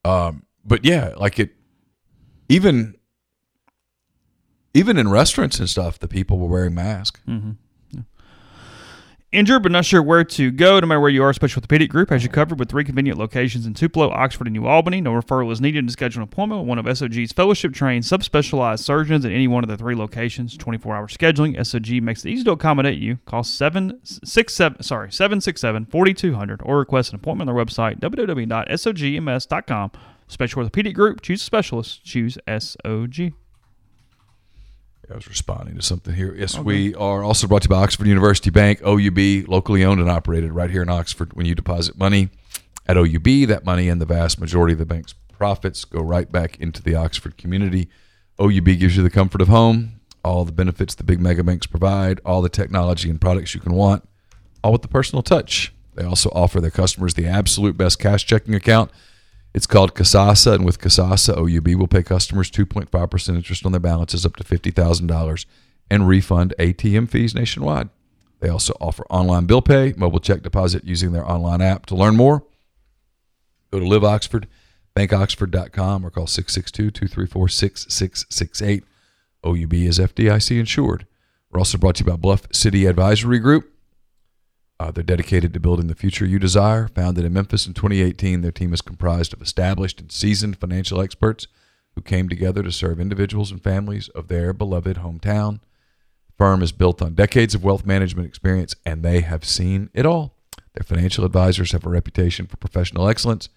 Um, 0.04 0.46
but 0.66 0.84
yeah, 0.86 1.14
like 1.18 1.40
it, 1.40 1.52
even 2.50 2.96
even 4.74 4.98
in 4.98 5.10
restaurants 5.10 5.60
and 5.60 5.70
stuff, 5.70 6.00
the 6.00 6.08
people 6.08 6.40
were 6.40 6.48
wearing 6.48 6.74
masks. 6.74 7.20
Mm-hmm. 7.28 7.52
Injured 9.32 9.64
but 9.64 9.72
not 9.72 9.86
sure 9.86 10.04
where 10.04 10.26
to 10.26 10.52
go, 10.52 10.82
no 10.82 10.88
matter 10.88 11.00
where 11.00 11.10
you 11.10 11.24
are, 11.24 11.32
Specialty 11.32 11.64
Orthopedic 11.64 11.90
Group 11.90 12.10
has 12.10 12.22
you 12.22 12.28
covered 12.30 12.60
with 12.60 12.68
three 12.70 12.84
convenient 12.84 13.18
locations 13.18 13.66
in 13.66 13.74
Tupelo, 13.74 14.10
Oxford, 14.10 14.46
and 14.48 14.54
New 14.54 14.68
Albany. 14.68 15.00
No 15.00 15.14
referral 15.14 15.50
is 15.54 15.62
needed 15.62 15.88
to 15.88 15.94
schedule 15.94 16.20
an 16.20 16.24
appointment 16.24 16.62
with 16.62 16.68
one 16.68 16.78
of 16.78 16.98
SOG's 16.98 17.32
fellowship 17.32 17.74
trained 17.74 18.04
subspecialized 18.04 18.80
surgeons 18.80 19.24
at 19.24 19.32
any 19.32 19.48
one 19.48 19.64
of 19.64 19.70
the 19.70 19.78
three 19.78 19.96
locations. 19.96 20.58
24 20.58 20.98
hour 20.98 21.08
scheduling. 21.08 21.56
SOG 21.56 22.02
makes 22.02 22.26
it 22.26 22.30
easy 22.30 22.44
to 22.44 22.52
accommodate 22.52 23.00
you. 23.00 23.20
Call 23.26 23.44
767 23.46 24.84
sorry, 24.84 25.10
767 25.10 25.86
4200 25.86 26.62
or 26.66 26.80
request 26.80 27.14
an 27.14 27.16
appointment 27.16 27.50
on 27.50 27.56
their 27.56 27.66
website, 27.66 28.02
www.sogms.com. 28.02 29.92
Specialty 30.28 30.60
Orthopedic 30.60 30.94
Group, 30.94 31.22
choose 31.22 31.42
a 31.42 31.46
specialist, 31.46 32.04
choose 32.04 32.38
SOG. 32.50 33.32
I 35.12 35.16
was 35.16 35.28
responding 35.28 35.76
to 35.76 35.82
something 35.82 36.14
here. 36.14 36.34
Yes, 36.34 36.58
oh, 36.58 36.62
we 36.62 36.96
are 36.96 37.22
also 37.22 37.46
brought 37.46 37.64
to 37.64 37.66
you 37.66 37.76
by 37.76 37.84
Oxford 37.84 38.08
University 38.08 38.50
Bank, 38.50 38.82
OUB, 38.82 39.48
locally 39.50 39.84
owned 39.84 40.00
and 40.00 40.10
operated 40.10 40.54
right 40.54 40.70
here 40.70 40.82
in 40.82 40.90
Oxford. 40.90 41.34
When 41.34 41.46
you 41.46 41.54
deposit 41.54 41.98
money 41.98 42.30
at 42.88 42.98
OUB, 42.98 43.48
that 43.48 43.66
money 43.66 43.90
and 43.90 44.00
the 44.00 44.06
vast 44.06 44.40
majority 44.40 44.74
of 44.74 44.80
the 44.80 44.86
bank's 44.86 45.14
profits 45.38 45.84
go 45.84 46.02
right 46.02 46.32
back 46.32 46.60
into 46.60 46.82
the 46.82 46.96
Oxford 46.96 47.36
community. 47.38 47.90
OUB 48.40 48.80
gives 48.80 48.96
you 48.96 49.04
the 49.04 49.10
comfort 49.10 49.42
of 49.42 49.50
home, 49.50 50.00
all 50.24 50.46
the 50.46 50.52
benefits 50.52 50.96
the 50.96 51.04
big 51.04 51.20
mega 51.20 51.44
banks 51.44 51.68
provide, 51.68 52.22
all 52.26 52.42
the 52.42 52.50
technology 52.50 53.10
and 53.10 53.20
products 53.20 53.54
you 53.54 53.60
can 53.60 53.74
want, 53.74 54.08
all 54.64 54.72
with 54.72 54.82
the 54.82 54.88
personal 54.88 55.22
touch. 55.22 55.74
They 55.96 56.06
also 56.06 56.30
offer 56.30 56.62
their 56.62 56.72
customers 56.72 57.16
the 57.16 57.28
absolute 57.28 57.76
best 57.76 58.00
cash 58.00 58.26
checking 58.26 58.56
account. 58.56 58.92
It's 59.54 59.68
called 59.68 59.96
Kasasa, 59.96 60.54
and 60.54 60.66
with 60.66 60.80
Kasasa, 60.80 61.36
OUB 61.36 61.76
will 61.76 61.88
pay 61.88 62.04
customers 62.04 62.50
2.5% 62.50 63.36
interest 63.36 63.66
on 63.66 63.74
their 63.74 63.82
balances 63.82 64.26
up 64.26 64.38
to 64.38 64.44
$50,000 64.44 65.46
and 65.90 66.08
refund 66.08 66.54
ATM 66.58 67.10
fees 67.10 67.36
nationwide. 67.36 67.90
They 68.40 68.50
also 68.50 68.74
offer 68.80 69.06
online 69.10 69.46
bill 69.46 69.62
pay, 69.62 69.94
mobile 69.98 70.20
check 70.20 70.42
deposit 70.42 70.86
using 70.86 71.12
their 71.12 71.30
online 71.30 71.62
app. 71.62 71.86
To 71.88 71.96
learn 71.96 72.16
more, 72.16 72.44
go 73.72 73.80
to 73.80 73.86
Live 73.86 74.04
Oxford, 74.04 74.48
bankoxford.com, 74.96 76.06
or 76.06 76.10
call 76.10 76.28
662 76.28 76.92
234 76.92 77.50
6668. 77.50 78.84
OUB 79.44 79.74
is 79.74 80.00
FDIC 80.00 80.60
insured. 80.60 81.06
We're 81.52 81.60
also 81.60 81.78
brought 81.78 81.96
to 81.96 82.06
you 82.06 82.10
by 82.10 82.16
Bluff 82.16 82.48
City 82.54 82.86
Advisory 82.86 83.40
Group. 83.40 83.71
Uh, 84.82 84.90
they're 84.90 85.04
dedicated 85.04 85.54
to 85.54 85.60
building 85.60 85.86
the 85.86 85.94
future 85.94 86.26
you 86.26 86.40
desire. 86.40 86.88
Founded 86.88 87.24
in 87.24 87.32
Memphis 87.32 87.68
in 87.68 87.76
2018, 87.76 88.42
their 88.42 88.52
team 88.52 88.74
is 88.74 88.82
comprised 88.82 89.32
of 89.32 89.40
established 89.40 90.02
and 90.02 90.12
seasoned 90.12 90.58
financial 90.58 91.00
experts 91.00 91.46
who 91.94 92.02
came 92.02 92.28
together 92.28 92.64
to 92.64 92.72
serve 92.72 93.00
individuals 93.00 93.52
and 93.52 93.62
families 93.62 94.10
of 94.10 94.28
their 94.28 94.54
beloved 94.54 94.98
hometown. 94.98 95.60
The 96.26 96.34
firm 96.36 96.64
is 96.64 96.72
built 96.72 97.00
on 97.00 97.14
decades 97.14 97.54
of 97.54 97.64
wealth 97.64 97.86
management 97.86 98.28
experience, 98.28 98.74
and 98.84 99.04
they 99.04 99.22
have 99.22 99.46
seen 99.46 99.92
it 99.94 100.08
all. 100.08 100.34
Their 100.74 100.84
financial 100.84 101.26
advisors 101.26 101.74
have 101.74 101.86
a 101.86 101.90
reputation 101.90 102.48
for 102.48 102.58
professional 102.58 103.08
excellence, 103.08 103.50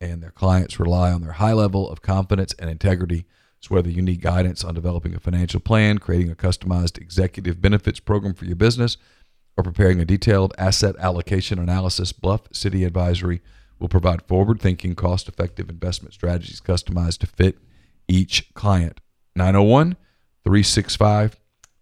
and 0.00 0.22
their 0.22 0.30
clients 0.30 0.78
rely 0.78 1.10
on 1.10 1.22
their 1.22 1.32
high 1.32 1.52
level 1.52 1.90
of 1.90 2.00
confidence 2.00 2.54
and 2.60 2.70
integrity. 2.70 3.26
So, 3.58 3.74
whether 3.74 3.90
you 3.90 4.02
need 4.02 4.20
guidance 4.20 4.62
on 4.62 4.74
developing 4.74 5.16
a 5.16 5.20
financial 5.20 5.58
plan, 5.58 5.98
creating 5.98 6.30
a 6.30 6.36
customized 6.36 6.96
executive 6.96 7.60
benefits 7.60 7.98
program 7.98 8.34
for 8.34 8.44
your 8.44 8.54
business, 8.54 8.96
or 9.60 9.62
preparing 9.62 10.00
a 10.00 10.06
detailed 10.06 10.54
asset 10.56 10.96
allocation 10.98 11.58
analysis, 11.58 12.12
Bluff 12.12 12.48
City 12.50 12.84
Advisory 12.84 13.42
will 13.78 13.88
provide 13.88 14.22
forward 14.22 14.58
thinking, 14.58 14.94
cost 14.94 15.28
effective 15.28 15.68
investment 15.68 16.14
strategies 16.14 16.62
customized 16.62 17.18
to 17.18 17.26
fit 17.26 17.58
each 18.08 18.54
client. 18.54 19.02
901 19.36 19.98
365 20.44 21.36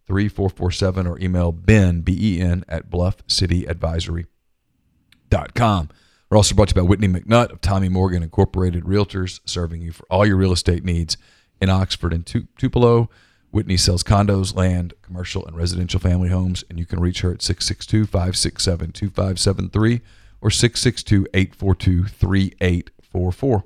3447 0.07 1.07
or 1.07 1.21
email 1.21 1.53
Ben, 1.53 2.01
B 2.01 2.19
E 2.21 2.41
N, 2.41 2.65
at 2.69 2.91
bluffcityadvisory.com. 2.91 5.89
We're 6.31 6.37
also 6.37 6.55
brought 6.57 6.69
to 6.71 6.75
you 6.75 6.83
by 6.83 6.89
Whitney 6.89 7.09
McNutt 7.09 7.53
of 7.53 7.61
Tommy 7.61 7.89
Morgan 7.89 8.25
Incorporated 8.25 8.83
Realtors, 8.85 9.39
serving 9.45 9.83
you 9.83 9.93
for 9.93 10.05
all 10.11 10.27
your 10.27 10.37
real 10.37 10.53
estate 10.53 10.83
needs 10.85 11.17
in 11.61 11.71
Oxford 11.71 12.13
and 12.13 12.27
Tupelo. 12.27 13.09
Whitney 13.51 13.77
sells 13.77 14.03
condos, 14.03 14.55
land, 14.55 14.93
commercial, 15.03 15.47
and 15.47 15.57
residential 15.57 16.01
family 16.01 16.29
homes, 16.29 16.65
and 16.69 16.79
you 16.79 16.85
can 16.85 17.01
reach 17.01 17.23
her 17.23 17.33
at 17.33 17.43
662 17.43 18.07
567 18.07 18.93
2573 18.93 20.01
or 20.41 20.51
662 20.51 21.27
842 21.33 22.05
3844. 22.05 23.65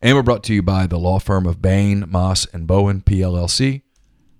And 0.00 0.16
we're 0.16 0.22
brought 0.22 0.44
to 0.44 0.54
you 0.54 0.62
by 0.62 0.86
the 0.86 0.98
law 0.98 1.18
firm 1.18 1.46
of 1.46 1.60
Bain, 1.60 2.04
Moss, 2.08 2.46
and 2.52 2.66
Bowen, 2.66 3.02
PLLC, 3.02 3.82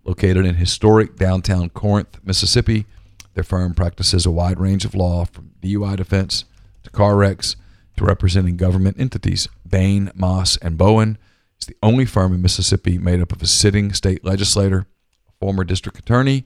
located 0.05 0.47
in 0.47 0.55
historic 0.55 1.17
downtown 1.17 1.69
Corinth, 1.69 2.19
Mississippi. 2.25 2.87
Their 3.35 3.45
firm 3.45 3.75
practices 3.75 4.25
a 4.25 4.31
wide 4.31 4.59
range 4.59 4.85
of 4.85 4.95
law 4.95 5.25
from 5.25 5.51
DUI 5.61 5.97
defense 5.97 6.45
to 6.85 6.91
car 6.91 7.17
wrecks 7.17 7.57
to 7.97 8.05
representing 8.05 8.57
government 8.57 8.99
entities. 8.99 9.49
Bain, 9.69 10.11
Moss, 10.15 10.57
and 10.59 10.79
Bowen 10.79 11.19
is 11.61 11.67
the 11.67 11.77
only 11.83 12.05
firm 12.05 12.35
in 12.35 12.43
Mississippi 12.43 12.99
made 12.99 13.21
up 13.21 13.33
of 13.33 13.43
a 13.43 13.47
sitting 13.47 13.93
state 13.93 14.25
legislator, 14.25 14.87
a 15.29 15.33
former 15.41 15.65
district 15.65 15.99
attorney, 15.99 16.45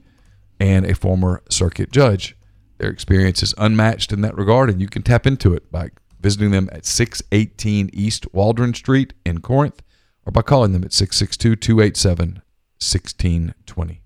and 0.59 0.85
a 0.85 0.95
former 0.95 1.43
circuit 1.49 1.91
judge. 1.91 2.35
Their 2.77 2.89
experience 2.89 3.43
is 3.43 3.53
unmatched 3.57 4.11
in 4.11 4.21
that 4.21 4.37
regard, 4.37 4.69
and 4.69 4.81
you 4.81 4.87
can 4.87 5.03
tap 5.03 5.25
into 5.27 5.53
it 5.53 5.71
by 5.71 5.89
visiting 6.19 6.51
them 6.51 6.69
at 6.71 6.85
618 6.85 7.89
East 7.93 8.33
Waldron 8.33 8.73
Street 8.73 9.13
in 9.25 9.41
Corinth 9.41 9.81
or 10.25 10.31
by 10.31 10.41
calling 10.41 10.71
them 10.71 10.83
at 10.83 10.93
662 10.93 11.55
287 11.55 12.41
1620. 12.79 14.02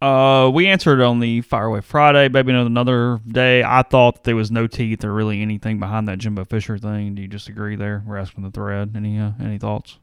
Uh, 0.00 0.50
we 0.52 0.66
answered 0.66 1.00
on 1.02 1.20
the 1.20 1.42
Fireway 1.42 1.82
Friday, 1.82 2.28
maybe 2.30 2.52
another 2.52 3.20
day. 3.28 3.62
I 3.62 3.82
thought 3.82 4.24
there 4.24 4.34
was 4.36 4.50
no 4.50 4.66
teeth 4.66 5.04
or 5.04 5.12
really 5.12 5.42
anything 5.42 5.78
behind 5.78 6.08
that 6.08 6.18
Jimbo 6.18 6.46
Fisher 6.46 6.78
thing. 6.78 7.14
Do 7.14 7.22
you 7.22 7.28
disagree 7.28 7.76
there? 7.76 8.02
We're 8.06 8.16
asking 8.16 8.44
the 8.44 8.50
thread. 8.50 8.92
Any 8.96 9.18
uh, 9.18 9.32
any 9.40 9.58
thoughts? 9.58 9.98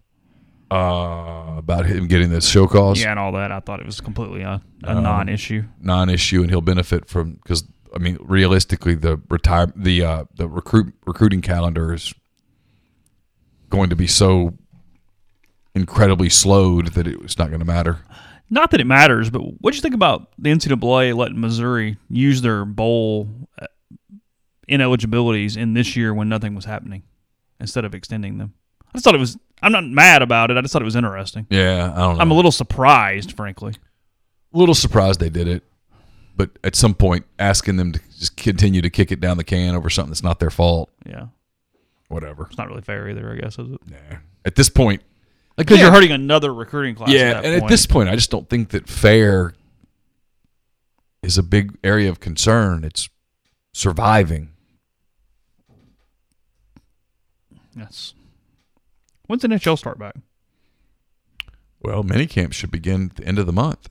Uh, 0.69 1.55
about 1.57 1.85
him 1.85 2.07
getting 2.07 2.29
the 2.29 2.41
show 2.41 2.67
cause, 2.67 3.01
Yeah, 3.01 3.11
and 3.11 3.19
all 3.19 3.31
that. 3.31 3.51
I 3.51 3.59
thought 3.61 3.79
it 3.79 3.85
was 3.85 4.01
completely 4.01 4.41
a, 4.41 4.61
a 4.83 4.91
Um, 4.97 5.01
non-issue. 5.03 5.63
non-issue, 5.81 6.41
and 6.41 6.49
he'll 6.51 6.61
benefit 6.61 7.07
from 7.07 7.33
because 7.35 7.63
I 7.95 7.99
mean, 7.99 8.17
realistically, 8.21 8.93
the 8.93 9.19
retire 9.29 9.71
the 9.75 10.03
uh, 10.03 10.25
the 10.35 10.47
recruit 10.47 10.93
recruiting 11.07 11.41
calendar 11.41 11.93
is 11.93 12.13
going 13.69 13.89
to 13.89 13.95
be 13.95 14.07
so 14.07 14.53
incredibly 15.73 16.29
slowed 16.29 16.87
that 16.93 17.07
it's 17.07 17.37
not 17.39 17.47
going 17.47 17.59
to 17.61 17.65
matter. 17.65 17.99
Not 18.49 18.71
that 18.71 18.79
it 18.79 18.85
matters, 18.87 19.29
but 19.29 19.39
what 19.39 19.71
do 19.71 19.75
you 19.77 19.81
think 19.81 19.93
about 19.95 20.29
the 20.37 20.49
NCAA 20.49 21.15
letting 21.15 21.39
Missouri 21.41 21.97
use 22.09 22.41
their 22.41 22.63
bowl 22.65 23.27
uh, 23.61 23.67
ineligibilities 24.67 25.57
in 25.57 25.73
this 25.73 25.95
year 25.95 26.13
when 26.13 26.29
nothing 26.29 26.55
was 26.55 26.65
happening 26.65 27.03
instead 27.59 27.85
of 27.85 27.93
extending 27.93 28.37
them? 28.37 28.53
I 28.87 28.91
just 28.93 29.03
thought 29.03 29.15
it 29.15 29.19
was. 29.19 29.37
I'm 29.61 29.71
not 29.71 29.83
mad 29.85 30.21
about 30.21 30.51
it. 30.51 30.57
I 30.57 30.61
just 30.61 30.71
thought 30.71 30.81
it 30.81 30.85
was 30.85 30.95
interesting. 30.95 31.47
Yeah, 31.49 31.91
I 31.93 31.99
don't 31.99 32.15
know. 32.15 32.21
I'm 32.21 32.31
a 32.31 32.35
little 32.35 32.51
surprised, 32.51 33.33
frankly. 33.33 33.73
A 34.53 34.57
little 34.57 34.75
surprised 34.75 35.19
they 35.19 35.29
did 35.29 35.47
it, 35.47 35.63
but 36.35 36.51
at 36.63 36.75
some 36.75 36.93
point, 36.93 37.25
asking 37.39 37.75
them 37.77 37.91
to 37.93 37.99
just 38.17 38.37
continue 38.37 38.81
to 38.81 38.89
kick 38.89 39.11
it 39.11 39.19
down 39.19 39.37
the 39.37 39.43
can 39.43 39.75
over 39.75 39.89
something 39.89 40.11
that's 40.11 40.23
not 40.23 40.39
their 40.39 40.49
fault, 40.51 40.89
Yeah, 41.05 41.27
whatever. 42.07 42.45
it's 42.47 42.57
not 42.57 42.67
really 42.69 42.81
fair 42.81 43.09
either. 43.09 43.31
I 43.31 43.35
guess 43.35 43.59
is 43.59 43.71
it? 43.71 43.79
Nah. 43.89 44.17
At 44.45 44.55
this 44.55 44.69
point, 44.69 45.01
Because 45.57 45.77
yeah, 45.77 45.85
you're 45.85 45.93
hurting 45.93 46.11
another 46.11 46.53
recruiting 46.53 46.95
class. 46.95 47.09
Yeah, 47.09 47.39
at 47.39 47.45
and 47.45 47.63
at 47.63 47.67
this 47.67 47.87
point, 47.87 48.09
I 48.09 48.15
just 48.15 48.29
don't 48.29 48.47
think 48.47 48.69
that 48.69 48.87
fair 48.87 49.53
is 51.23 51.37
a 51.37 51.43
big 51.43 51.77
area 51.83 52.09
of 52.09 52.19
concern. 52.19 52.83
It's 52.83 53.09
surviving. 53.73 54.51
yes. 57.75 58.13
When's 59.25 59.41
the 59.41 59.49
NHL 59.49 59.77
start 59.77 59.99
back? 59.99 60.15
Well, 61.81 62.03
mini 62.03 62.27
camps 62.27 62.55
should 62.55 62.71
begin 62.71 63.09
at 63.09 63.17
the 63.17 63.25
end 63.25 63.39
of 63.39 63.45
the 63.45 63.51
month. 63.51 63.89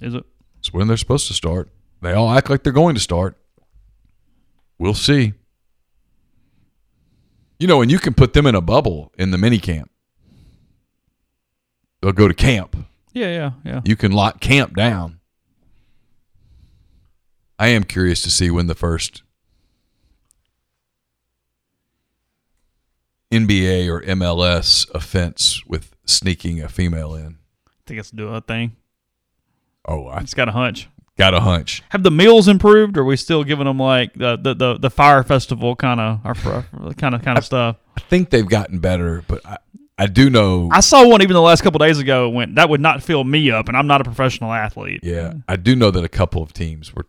Is 0.00 0.14
it? 0.14 0.24
It's 0.58 0.72
when 0.72 0.88
they're 0.88 0.96
supposed 0.96 1.28
to 1.28 1.34
start. 1.34 1.68
They 2.00 2.12
all 2.12 2.30
act 2.30 2.50
like 2.50 2.64
they're 2.64 2.72
going 2.72 2.94
to 2.94 3.00
start. 3.00 3.36
We'll 4.78 4.94
see. 4.94 5.34
You 7.60 7.68
know, 7.68 7.82
and 7.82 7.90
you 7.90 8.00
can 8.00 8.14
put 8.14 8.32
them 8.32 8.46
in 8.46 8.56
a 8.56 8.60
bubble 8.60 9.12
in 9.16 9.30
the 9.30 9.38
mini 9.38 9.60
camp. 9.60 9.91
They'll 12.02 12.12
go 12.12 12.28
to 12.28 12.34
camp. 12.34 12.76
Yeah, 13.12 13.28
yeah, 13.28 13.50
yeah. 13.64 13.80
You 13.84 13.94
can 13.96 14.12
lock 14.12 14.40
camp 14.40 14.74
down. 14.76 15.20
I 17.58 17.68
am 17.68 17.84
curious 17.84 18.20
to 18.22 18.30
see 18.30 18.50
when 18.50 18.66
the 18.66 18.74
first 18.74 19.22
NBA 23.30 23.88
or 23.88 24.02
MLS 24.02 24.86
offense 24.94 25.64
with 25.66 25.94
sneaking 26.04 26.60
a 26.60 26.68
female 26.68 27.14
in. 27.14 27.38
I 27.66 27.70
think 27.86 28.00
it's 28.00 28.10
do 28.10 28.28
a 28.28 28.40
thing. 28.40 28.76
Oh, 29.86 30.06
I 30.06 30.20
It's 30.20 30.34
got 30.34 30.48
a 30.48 30.52
hunch. 30.52 30.88
got 31.16 31.34
a 31.34 31.40
hunch. 31.40 31.82
Have 31.90 32.02
the 32.02 32.10
meals 32.10 32.48
improved? 32.48 32.96
Or 32.96 33.00
are 33.02 33.04
we 33.04 33.16
still 33.16 33.44
giving 33.44 33.64
them 33.66 33.78
like 33.78 34.12
the 34.14 34.36
the 34.36 34.54
the, 34.54 34.78
the 34.78 34.90
Fyre 34.90 35.22
Festival 35.22 35.74
kind 35.76 36.00
of 36.00 36.22
kind 36.96 37.14
of 37.14 37.22
kind 37.22 37.38
of 37.38 37.44
stuff? 37.44 37.76
I 37.96 38.00
think 38.00 38.30
they've 38.30 38.48
gotten 38.48 38.78
better, 38.80 39.24
but 39.26 39.44
I, 39.46 39.58
I 39.98 40.06
do 40.06 40.30
know. 40.30 40.68
I 40.72 40.80
saw 40.80 41.06
one 41.06 41.22
even 41.22 41.34
the 41.34 41.42
last 41.42 41.62
couple 41.62 41.78
days 41.78 41.98
ago. 41.98 42.28
Went 42.28 42.54
that 42.56 42.68
would 42.68 42.80
not 42.80 43.02
fill 43.02 43.24
me 43.24 43.50
up, 43.50 43.68
and 43.68 43.76
I'm 43.76 43.86
not 43.86 44.00
a 44.00 44.04
professional 44.04 44.52
athlete. 44.52 45.00
yeah, 45.02 45.34
I 45.46 45.56
do 45.56 45.76
know 45.76 45.90
that 45.90 46.02
a 46.04 46.08
couple 46.08 46.42
of 46.42 46.52
teams 46.52 46.94
were 46.94 47.06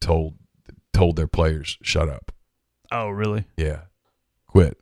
told 0.00 0.34
told 0.92 1.16
their 1.16 1.26
players 1.28 1.76
shut 1.82 2.08
up. 2.08 2.32
Oh, 2.90 3.08
really? 3.08 3.44
Yeah, 3.56 3.82
quit. 4.46 4.78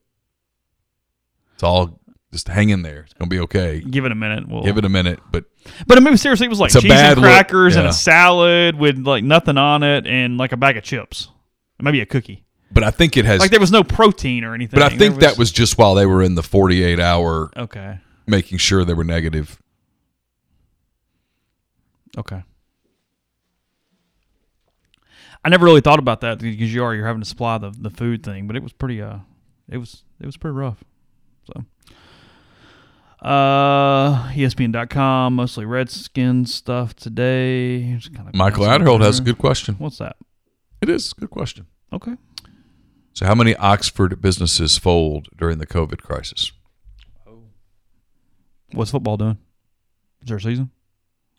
It's 1.55 1.62
all 1.62 1.98
just 2.32 2.48
hang 2.48 2.70
in 2.70 2.82
there. 2.82 3.01
It's 3.01 3.14
gonna 3.14 3.28
be 3.28 3.40
okay. 3.40 3.81
Give 3.81 4.05
it 4.05 4.12
a 4.12 4.14
minute. 4.14 4.48
We'll, 4.48 4.62
Give 4.62 4.78
it 4.78 4.85
a 4.85 4.89
minute, 4.89 5.20
but 5.31 5.44
But 5.86 5.98
I 5.98 6.01
mean, 6.01 6.16
seriously, 6.16 6.47
it 6.47 6.51
was 6.51 6.60
like 6.60 6.73
cheese 6.73 6.90
and 6.90 7.19
crackers 7.20 7.77
and 7.77 7.86
a 7.86 7.93
salad 7.93 8.77
with 8.77 8.98
like 8.98 9.24
nothing 9.24 9.59
on 9.59 9.82
it, 9.82 10.06
and 10.06 10.39
like 10.39 10.52
a 10.52 10.56
bag 10.56 10.77
of 10.77 10.85
chips, 10.85 11.28
maybe 11.81 12.01
a 12.01 12.06
cookie. 12.06 12.44
But 12.73 12.82
I 12.82 12.90
think 12.90 13.16
it 13.16 13.24
has. 13.24 13.40
Like 13.40 13.51
there 13.51 13.61
was 13.61 13.73
no 13.73 13.85
protein 13.85 14.44
or 14.44 14.55
anything. 14.55 14.78
but 14.78 14.93
I 14.93 14.97
think 14.97 15.20
that 15.20 15.39
was 15.39 15.53
just 15.53 15.78
while 15.78 15.94
they 15.94 16.07
were 16.07 16.23
in 16.23 16.35
the 16.35 16.43
forty 16.43 16.82
eight 16.82 17.01
hour, 17.01 17.51
okay. 17.57 17.99
making 18.27 18.59
sure 18.59 18.85
they 18.85 18.94
were 18.94 19.05
negative. 19.05 19.61
Okay. 22.16 22.43
I 25.44 25.49
never 25.49 25.65
really 25.65 25.81
thought 25.81 25.99
about 25.99 26.20
that 26.20 26.39
because 26.39 26.73
you 26.73 26.85
are 26.85 26.94
you're 26.94 27.07
having 27.07 27.23
to 27.23 27.28
supply 27.28 27.59
the 27.59 27.70
the 27.70 27.90
food 27.90 28.23
thing, 28.23 28.47
but 28.47 28.57
it 28.57 28.62
was 28.62 28.73
pretty 28.73 29.03
uh, 29.03 29.19
it 29.69 29.78
was 29.78 30.05
it 30.20 30.27
was 30.27 30.36
pretty 30.36 30.55
rough. 30.55 30.85
So. 31.44 31.65
Uh, 33.20 34.32
ESPN.com, 34.32 35.35
mostly 35.35 35.65
Redskins 35.65 36.53
stuff 36.53 36.97
today. 36.97 37.94
Just 37.94 38.12
kinda 38.12 38.32
Michael 38.35 38.65
Adderhold 38.65 39.01
has 39.01 39.20
a 39.20 39.23
good 39.23 39.39
question. 39.39 39.77
What's 39.77 39.99
that? 39.99 40.16
It 40.81 40.89
is 40.89 41.12
a 41.16 41.20
good 41.20 41.31
question. 41.31 41.66
Okay. 41.93 42.16
So, 43.14 43.26
how 43.26 43.34
many 43.34 43.55
Oxford 43.56 44.20
businesses 44.20 44.78
fold 44.78 45.28
during 45.36 45.59
the 45.59 45.66
COVID 45.66 46.02
crisis? 46.02 46.52
Oh. 47.26 47.43
What's 48.72 48.90
football 48.90 49.16
doing? 49.16 49.39
Is 50.22 50.28
there 50.28 50.39
a 50.39 50.40
season? 50.40 50.70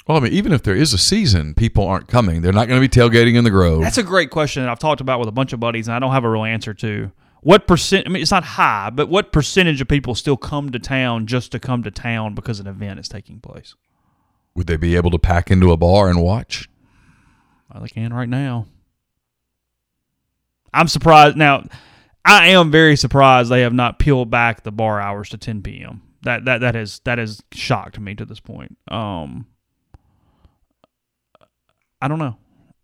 Well, 0.07 0.17
I 0.17 0.19
mean, 0.19 0.33
even 0.33 0.51
if 0.51 0.63
there 0.63 0.75
is 0.75 0.93
a 0.93 0.97
season, 0.97 1.53
people 1.53 1.87
aren't 1.87 2.07
coming. 2.07 2.41
They're 2.41 2.51
not 2.51 2.67
going 2.67 2.81
to 2.81 2.87
be 2.87 2.91
tailgating 2.91 3.35
in 3.35 3.45
the 3.45 3.49
Grove. 3.49 3.81
That's 3.81 3.97
a 3.97 4.03
great 4.03 4.29
question 4.31 4.61
that 4.63 4.69
I've 4.69 4.79
talked 4.79 4.99
about 4.99 5.19
with 5.19 5.29
a 5.29 5.31
bunch 5.31 5.53
of 5.53 5.59
buddies, 5.61 5.87
and 5.87 5.95
I 5.95 5.99
don't 5.99 6.11
have 6.11 6.25
a 6.25 6.29
real 6.29 6.43
answer 6.43 6.73
to. 6.75 7.11
What 7.41 7.67
percent? 7.67 8.05
I 8.05 8.09
mean, 8.09 8.21
it's 8.21 8.31
not 8.31 8.43
high, 8.43 8.89
but 8.89 9.09
what 9.09 9.31
percentage 9.31 9.81
of 9.81 9.87
people 9.87 10.15
still 10.15 10.37
come 10.37 10.71
to 10.71 10.79
town 10.79 11.25
just 11.25 11.51
to 11.53 11.59
come 11.59 11.83
to 11.83 11.91
town 11.91 12.35
because 12.35 12.59
an 12.59 12.67
event 12.67 12.99
is 12.99 13.07
taking 13.07 13.39
place? 13.39 13.75
Would 14.55 14.67
they 14.67 14.77
be 14.77 14.95
able 14.95 15.11
to 15.11 15.19
pack 15.19 15.49
into 15.49 15.71
a 15.71 15.77
bar 15.77 16.09
and 16.09 16.21
watch? 16.21 16.69
Well, 17.73 17.81
they 17.81 17.89
can 17.89 18.13
right 18.13 18.29
now. 18.29 18.67
I'm 20.73 20.87
surprised. 20.87 21.37
Now, 21.37 21.65
I 22.25 22.47
am 22.49 22.71
very 22.71 22.95
surprised 22.95 23.49
they 23.49 23.61
have 23.61 23.73
not 23.73 23.99
peeled 23.99 24.29
back 24.29 24.63
the 24.63 24.71
bar 24.71 24.99
hours 24.99 25.29
to 25.29 25.37
10 25.37 25.61
p.m. 25.61 26.01
That 26.23 26.45
that 26.45 26.61
that 26.61 26.75
has 26.75 26.99
that 27.03 27.17
has 27.17 27.41
shocked 27.51 27.99
me 27.99 28.15
to 28.15 28.25
this 28.25 28.39
point. 28.39 28.77
Um, 28.87 29.45
I 32.01 32.07
don't 32.07 32.19
know 32.19 32.37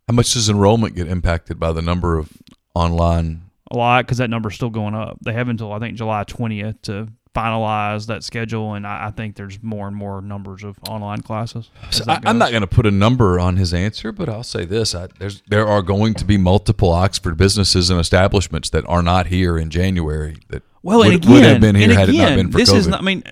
How 0.07 0.13
much 0.13 0.33
does 0.33 0.49
enrollment 0.49 0.95
get 0.95 1.07
impacted 1.07 1.59
by 1.59 1.71
the 1.71 1.81
number 1.81 2.17
of 2.17 2.31
online? 2.75 3.43
a 3.71 3.77
lot 3.77 4.03
because 4.03 4.17
that 4.17 4.31
number's 4.31 4.55
still 4.55 4.71
going 4.71 4.95
up. 4.95 5.19
They 5.23 5.31
have 5.33 5.47
until 5.47 5.71
I 5.71 5.77
think 5.77 5.95
July 5.95 6.23
20th 6.23 6.81
to 6.83 7.07
finalize 7.35 8.07
that 8.07 8.23
schedule, 8.23 8.73
and 8.73 8.85
I, 8.88 9.07
I 9.07 9.11
think 9.11 9.35
there's 9.35 9.61
more 9.61 9.88
and 9.88 9.95
more 9.95 10.22
numbers 10.22 10.64
of 10.64 10.77
online 10.88 11.22
classes. 11.22 11.69
So 11.91 12.03
I, 12.07 12.19
I'm 12.26 12.38
not 12.38 12.51
going 12.51 12.61
to 12.61 12.68
put 12.68 12.85
a 12.85 12.91
number 12.91 13.39
on 13.39 13.56
his 13.57 13.73
answer, 13.73 14.11
but 14.11 14.30
I'll 14.30 14.43
say 14.43 14.65
this: 14.65 14.95
I, 14.95 15.07
there's 15.19 15.41
there 15.47 15.68
are 15.68 15.81
going 15.81 16.14
to 16.15 16.26
be 16.26 16.38
multiple 16.38 16.91
Oxford 16.91 17.38
businesses 17.38 17.89
and 17.89 17.99
establishments 17.99 18.69
that 18.72 18.85
are 18.88 19.01
not 19.03 19.27
here 19.27 19.57
in 19.57 19.69
January 19.69 20.38
that 20.49 20.64
Well, 20.81 20.99
would, 20.99 21.15
again, 21.15 21.31
would 21.31 21.43
have 21.43 21.61
been 21.61 21.76
here 21.76 21.93
had 21.93 22.10
it 22.10 22.15
not 22.18 22.35
been 22.35 22.51
for 22.51 22.57
this 22.57 22.72
COVID. 22.72 22.77
is 22.77 22.88
not. 22.88 23.01
I 23.01 23.03
mean, 23.03 23.23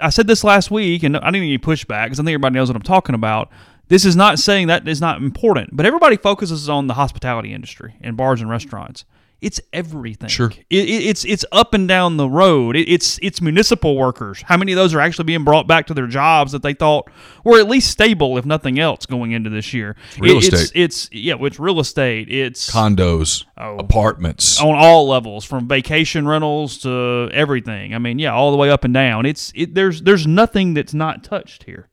I 0.00 0.10
said 0.10 0.26
this 0.26 0.44
last 0.44 0.70
week, 0.70 1.02
and 1.02 1.16
I 1.16 1.20
didn't 1.30 1.34
get 1.34 1.42
any 1.42 1.58
pushback 1.58 2.06
because 2.06 2.20
I 2.20 2.22
think 2.22 2.34
everybody 2.34 2.54
knows 2.54 2.68
what 2.68 2.76
I'm 2.76 2.82
talking 2.82 3.14
about. 3.14 3.50
This 3.88 4.04
is 4.04 4.14
not 4.14 4.38
saying 4.38 4.66
that 4.66 4.86
is 4.86 5.00
not 5.00 5.22
important, 5.22 5.70
but 5.72 5.86
everybody 5.86 6.18
focuses 6.18 6.68
on 6.68 6.86
the 6.88 6.94
hospitality 6.94 7.54
industry 7.54 7.96
and 8.02 8.16
bars 8.18 8.42
and 8.42 8.50
restaurants. 8.50 9.06
It's 9.40 9.60
everything. 9.72 10.28
Sure. 10.28 10.50
It, 10.68 10.88
it, 10.88 11.06
it's 11.06 11.24
it's 11.24 11.44
up 11.52 11.72
and 11.72 11.86
down 11.86 12.16
the 12.16 12.28
road. 12.28 12.74
It, 12.74 12.88
it's 12.88 13.20
it's 13.22 13.40
municipal 13.40 13.96
workers. 13.96 14.42
How 14.42 14.56
many 14.56 14.72
of 14.72 14.76
those 14.76 14.92
are 14.94 15.00
actually 15.00 15.26
being 15.26 15.44
brought 15.44 15.68
back 15.68 15.86
to 15.86 15.94
their 15.94 16.08
jobs 16.08 16.50
that 16.50 16.62
they 16.62 16.74
thought 16.74 17.08
were 17.44 17.60
at 17.60 17.68
least 17.68 17.88
stable, 17.92 18.36
if 18.36 18.44
nothing 18.44 18.80
else, 18.80 19.06
going 19.06 19.30
into 19.30 19.48
this 19.48 19.72
year? 19.72 19.94
real 20.18 20.38
It- 20.38 20.44
It's, 20.44 20.54
estate. 20.62 20.80
it's 20.82 21.08
yeah, 21.12 21.34
it's 21.38 21.60
real 21.60 21.78
estate. 21.78 22.28
It's 22.28 22.68
Condos, 22.68 23.44
Oh. 23.56 23.76
apartments. 23.78 24.60
on 24.60 24.74
all 24.74 25.06
levels, 25.06 25.44
from 25.44 25.68
vacation 25.68 26.26
rentals 26.26 26.78
to 26.78 27.30
everything. 27.32 27.94
I 27.94 27.98
mean, 27.98 28.18
yeah, 28.18 28.32
all 28.32 28.50
the 28.50 28.56
way 28.56 28.70
up 28.70 28.82
and 28.82 28.92
down. 28.92 29.24
It's 29.24 29.52
it, 29.54 29.72
there's 29.72 30.02
there's 30.02 30.26
nothing 30.26 30.74
that's 30.74 30.94
not 30.94 31.22
touched 31.22 31.62
here. 31.62 31.88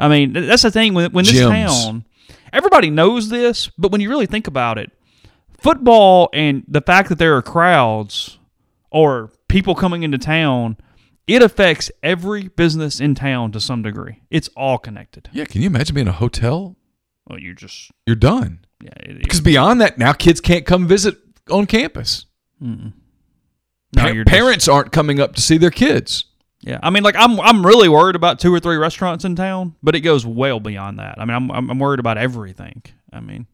I 0.00 0.08
mean, 0.08 0.32
that's 0.32 0.62
the 0.62 0.72
thing 0.72 0.94
when 0.94 1.12
when 1.12 1.24
this 1.26 1.34
Gyms. 1.40 1.48
town, 1.68 2.04
everybody 2.52 2.90
knows 2.90 3.28
this, 3.28 3.70
but 3.78 3.92
when 3.92 4.00
you 4.00 4.08
really 4.08 4.26
think 4.26 4.48
about 4.48 4.78
it, 4.78 4.90
football 5.58 6.28
and 6.32 6.64
the 6.68 6.80
fact 6.80 7.08
that 7.08 7.18
there 7.18 7.36
are 7.36 7.42
crowds 7.42 8.38
or 8.90 9.30
people 9.48 9.74
coming 9.74 10.02
into 10.02 10.18
town, 10.18 10.76
it 11.26 11.42
affects 11.42 11.90
every 12.02 12.48
business 12.48 13.00
in 13.00 13.14
town 13.14 13.52
to 13.52 13.60
some 13.60 13.82
degree. 13.82 14.22
It's 14.30 14.48
all 14.56 14.78
connected. 14.78 15.28
Yeah, 15.32 15.44
can 15.44 15.60
you 15.62 15.66
imagine 15.68 15.94
being 15.94 16.08
a 16.08 16.12
hotel? 16.12 16.76
Well, 17.26 17.38
you're 17.40 17.54
just 17.54 17.90
You're 18.06 18.16
done. 18.16 18.60
yeah. 18.82 18.90
It, 19.00 19.22
Because 19.22 19.40
beyond 19.40 19.80
that, 19.80 19.98
now 19.98 20.12
kids 20.12 20.40
can't 20.40 20.64
come 20.64 20.86
visit 20.86 21.16
on 21.50 21.66
campus. 21.66 22.26
no, 22.60 22.92
Pa- 23.96 24.06
you're 24.08 24.24
just- 24.24 24.34
parents 24.34 24.68
aren't 24.68 24.92
coming 24.92 25.20
up 25.20 25.34
to 25.34 25.40
see 25.40 25.56
their 25.58 25.70
kids. 25.70 26.26
Yeah, 26.60 26.78
I 26.82 26.90
mean, 26.90 27.02
like 27.04 27.14
I'm 27.16 27.38
I'm 27.40 27.64
really 27.64 27.88
worried 27.88 28.16
about 28.16 28.40
two 28.40 28.52
or 28.52 28.58
three 28.58 28.76
restaurants 28.76 29.24
in 29.24 29.36
town, 29.36 29.76
but 29.84 29.94
it 29.94 30.00
goes 30.00 30.26
well 30.26 30.58
beyond 30.58 30.98
that. 30.98 31.16
I 31.20 31.24
mean, 31.24 31.34
I'm, 31.36 31.50
I'm 31.70 31.78
worried 31.78 32.00
about 32.00 32.18
everything. 32.18 32.82
I 33.12 33.20
mean, 33.20 33.46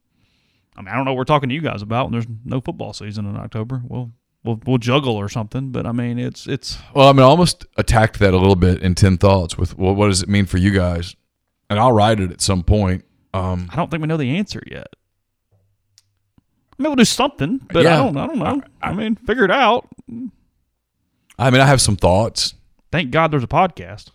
I 0.76 0.80
mean, 0.80 0.88
I 0.88 0.96
don't 0.96 1.04
know 1.04 1.12
what 1.12 1.18
we're 1.18 1.24
talking 1.24 1.48
to 1.48 1.54
you 1.54 1.60
guys 1.60 1.82
about 1.82 2.06
when 2.06 2.12
there's 2.12 2.26
no 2.44 2.60
football 2.60 2.92
season 2.92 3.26
in 3.26 3.36
October. 3.36 3.82
We'll 3.86 4.12
we'll 4.42 4.60
we'll 4.66 4.78
juggle 4.78 5.16
or 5.16 5.28
something, 5.28 5.70
but 5.70 5.86
I 5.86 5.92
mean, 5.92 6.18
it's 6.18 6.46
it's 6.46 6.78
Well, 6.94 7.08
I 7.08 7.12
mean, 7.12 7.22
I 7.22 7.24
almost 7.24 7.66
attacked 7.76 8.18
that 8.20 8.34
a 8.34 8.38
little 8.38 8.56
bit 8.56 8.82
in 8.82 8.94
10 8.94 9.18
Thoughts 9.18 9.58
with, 9.58 9.76
well, 9.76 9.94
what 9.94 10.08
does 10.08 10.22
it 10.22 10.28
mean 10.28 10.46
for 10.46 10.58
you 10.58 10.70
guys? 10.70 11.14
And 11.68 11.78
I'll 11.78 11.92
write 11.92 12.20
it 12.20 12.30
at 12.30 12.40
some 12.40 12.62
point. 12.62 13.04
Um, 13.34 13.68
I 13.70 13.76
don't 13.76 13.90
think 13.90 14.02
we 14.02 14.06
know 14.08 14.16
the 14.16 14.36
answer 14.36 14.62
yet. 14.66 14.88
I 16.78 16.82
mean, 16.82 16.90
we'll 16.90 16.96
do 16.96 17.04
something, 17.04 17.60
but 17.70 17.86
I 17.86 17.96
don't 17.96 18.16
I 18.16 18.26
don't 18.26 18.38
know. 18.38 18.62
I, 18.82 18.92
mean, 18.92 19.14
figure 19.16 19.44
it 19.44 19.50
out. 19.50 19.88
I 21.38 21.50
mean, 21.50 21.60
I 21.60 21.66
have 21.66 21.80
some 21.80 21.96
thoughts. 21.96 22.54
Thank 22.90 23.10
God 23.10 23.30
there's 23.30 23.44
a 23.44 23.48
podcast. 23.48 24.10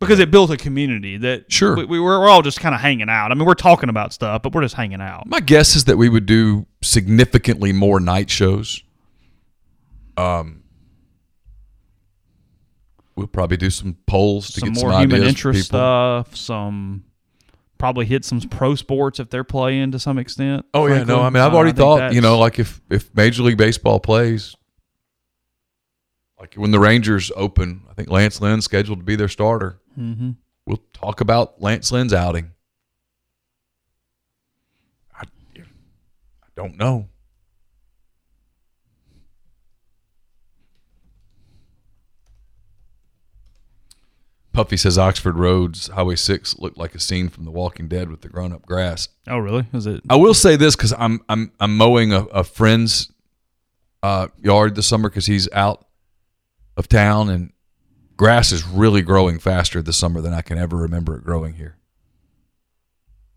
Because 0.00 0.18
it 0.18 0.30
built 0.30 0.50
a 0.50 0.56
community 0.56 1.18
that 1.18 1.52
Sure. 1.52 1.76
we, 1.76 1.84
we 1.84 2.00
were, 2.00 2.26
all 2.28 2.40
just 2.42 2.58
kind 2.58 2.74
of 2.74 2.80
hanging 2.80 3.10
out. 3.10 3.30
I 3.30 3.34
mean, 3.34 3.44
we're 3.44 3.52
talking 3.54 3.90
about 3.90 4.12
stuff, 4.14 4.40
but 4.42 4.54
we're 4.54 4.62
just 4.62 4.74
hanging 4.74 5.00
out. 5.02 5.26
My 5.26 5.40
guess 5.40 5.76
is 5.76 5.84
that 5.84 5.98
we 5.98 6.08
would 6.08 6.24
do 6.26 6.66
significantly 6.82 7.72
more 7.74 8.00
night 8.00 8.30
shows. 8.30 8.82
Um, 10.16 10.62
we'll 13.14 13.26
probably 13.26 13.58
do 13.58 13.68
some 13.70 13.96
polls 14.06 14.48
to 14.52 14.60
some 14.60 14.72
get 14.72 14.82
more 14.82 14.92
some 14.92 15.00
human 15.02 15.22
interest 15.22 15.66
stuff. 15.66 16.34
Some 16.34 17.04
probably 17.78 18.06
hit 18.06 18.24
some 18.24 18.40
pro 18.40 18.74
sports 18.74 19.20
if 19.20 19.28
they're 19.30 19.44
playing 19.44 19.90
to 19.92 19.98
some 19.98 20.18
extent. 20.18 20.64
Oh 20.74 20.86
yeah, 20.86 21.02
no, 21.04 21.20
I 21.20 21.30
mean, 21.30 21.42
I've 21.42 21.52
Uh, 21.52 21.56
already 21.56 21.70
think 21.72 21.78
thought, 21.78 22.12
you 22.14 22.20
know, 22.20 22.38
like 22.38 22.58
if 22.58 22.80
if 22.90 23.14
Major 23.14 23.42
League 23.42 23.56
Baseball 23.58 24.00
plays, 24.00 24.54
like 26.38 26.54
when 26.54 26.70
the 26.70 26.80
Rangers 26.80 27.30
open, 27.36 27.82
I 27.90 27.94
think 27.94 28.10
Lance 28.10 28.40
Lynn's 28.40 28.64
scheduled 28.64 29.00
to 29.00 29.04
be 29.04 29.16
their 29.16 29.28
starter. 29.28 29.78
Mhm. 30.00 30.36
We'll 30.66 30.82
talk 30.92 31.20
about 31.20 31.60
Lance 31.60 31.92
Lynn's 31.92 32.14
outing. 32.14 32.52
I, 35.14 35.24
I 35.56 36.46
don't 36.56 36.76
know. 36.78 37.08
Puffy 44.52 44.76
says 44.76 44.98
Oxford 44.98 45.36
Roads, 45.38 45.88
Highway 45.88 46.16
6 46.16 46.58
looked 46.58 46.76
like 46.76 46.94
a 46.94 46.98
scene 47.00 47.28
from 47.28 47.44
The 47.44 47.52
Walking 47.52 47.86
Dead 47.86 48.10
with 48.10 48.22
the 48.22 48.28
grown 48.28 48.52
up 48.52 48.66
grass. 48.66 49.08
Oh 49.28 49.38
really? 49.38 49.66
Is 49.72 49.86
it? 49.86 50.02
I 50.10 50.16
will 50.16 50.34
say 50.34 50.56
this 50.56 50.74
because 50.74 50.92
I'm 50.98 51.20
I'm 51.28 51.52
I'm 51.60 51.76
mowing 51.76 52.12
a, 52.12 52.24
a 52.26 52.42
friend's 52.44 53.12
uh, 54.02 54.28
yard 54.42 54.74
this 54.74 54.86
summer 54.86 55.08
because 55.08 55.26
he's 55.26 55.50
out 55.52 55.86
of 56.76 56.88
town 56.88 57.28
and 57.28 57.52
grass 58.20 58.52
is 58.52 58.66
really 58.68 59.00
growing 59.00 59.38
faster 59.38 59.80
this 59.80 59.96
summer 59.96 60.20
than 60.20 60.34
I 60.34 60.42
can 60.42 60.58
ever 60.58 60.76
remember 60.76 61.16
it 61.16 61.24
growing 61.24 61.54
here. 61.54 61.78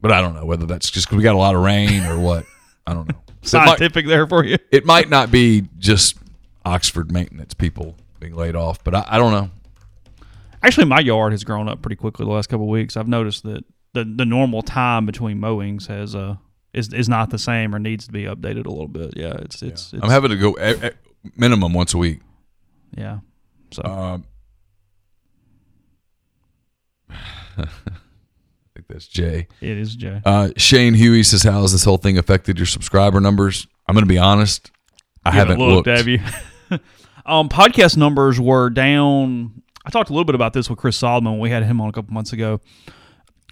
But 0.02 0.12
I 0.12 0.20
don't 0.20 0.36
know 0.36 0.44
whether 0.44 0.66
that's 0.66 0.92
just 0.92 1.08
because 1.08 1.16
we 1.16 1.24
got 1.24 1.36
a 1.36 1.38
lot 1.38 1.56
of 1.56 1.62
rain 1.62 2.04
or 2.04 2.20
what. 2.20 2.44
I 2.86 2.94
don't 2.94 3.08
know. 3.08 3.16
So 3.44 3.58
it, 3.62 3.62
might, 3.62 3.68
Scientific 3.78 4.08
there 4.08 4.28
for 4.28 4.44
you. 4.44 4.58
it 4.72 4.86
might 4.86 5.08
not 5.08 5.32
be 5.32 5.70
just 5.80 6.18
Oxford 6.66 7.14
maintenance 7.14 7.54
people 7.54 7.96
being 8.20 8.36
laid 8.36 8.58
off, 8.58 8.84
but 8.84 8.94
I, 8.94 9.06
I 9.08 9.18
don't 9.20 9.32
know. 9.32 9.50
Actually, 10.62 10.88
my 10.88 11.00
yard 11.00 11.32
has 11.32 11.46
grown 11.46 11.70
up 11.70 11.82
pretty 11.82 11.96
quickly 11.96 12.26
the 12.26 12.32
last 12.34 12.48
couple 12.48 12.66
of 12.66 12.70
weeks. 12.70 12.98
I've 12.98 13.08
noticed 13.08 13.44
that 13.44 13.64
the 13.94 14.04
the 14.04 14.26
normal 14.26 14.64
time 14.64 15.06
between 15.06 15.40
mowings 15.40 15.88
has 15.88 16.14
uh 16.14 16.36
is 16.74 16.92
is 16.92 17.08
not 17.08 17.30
the 17.30 17.40
same 17.40 17.74
or 17.74 17.80
needs 17.80 18.06
to 18.08 18.12
be 18.12 18.24
updated 18.24 18.66
a 18.66 18.70
little 18.70 18.90
bit. 18.90 19.14
Yeah, 19.16 19.36
it's 19.36 19.62
it's, 19.62 19.94
it's 19.94 20.04
I'm 20.04 20.10
having 20.10 20.32
to 20.32 20.36
go 20.36 20.58
minimum 21.38 21.72
once 21.72 21.94
a 21.94 21.98
week. 21.98 22.20
yeah. 22.98 23.20
So 23.72 23.82
Um, 23.84 24.26
I 27.58 27.66
think 28.74 28.88
that's 28.90 29.08
Jay. 29.08 29.48
it 29.62 29.78
is 29.78 29.96
Jay. 29.96 30.22
Uh, 30.26 30.50
Shane 30.58 30.94
Huey 30.96 31.24
says, 31.24 31.44
"How 31.44 31.62
has 31.62 31.72
this 31.72 31.84
whole 31.84 31.98
thing 31.98 32.18
affected 32.18 32.58
your 32.58 32.66
subscriber 32.66 33.20
numbers?" 33.20 33.68
I'm 33.88 33.94
going 33.96 34.06
to 34.06 34.10
be 34.10 34.18
honest. 34.18 34.72
I 35.26 35.30
You 35.32 35.36
haven't 35.40 35.60
looked. 35.60 35.88
have 35.88 36.08
you? 36.08 36.20
um, 37.26 37.50
podcast 37.50 37.98
numbers 37.98 38.40
were 38.40 38.70
down. 38.70 39.62
I 39.86 39.90
talked 39.90 40.10
a 40.10 40.14
little 40.14 40.26
bit 40.26 40.36
about 40.36 40.54
this 40.54 40.70
with 40.70 40.80
Chris 40.80 40.96
Solomon 40.98 41.34
when 41.34 41.42
we 41.42 41.50
had 41.50 41.64
him 41.64 41.82
on 41.82 41.90
a 41.90 41.92
couple 41.92 42.14
months 42.14 42.32
ago. 42.34 42.62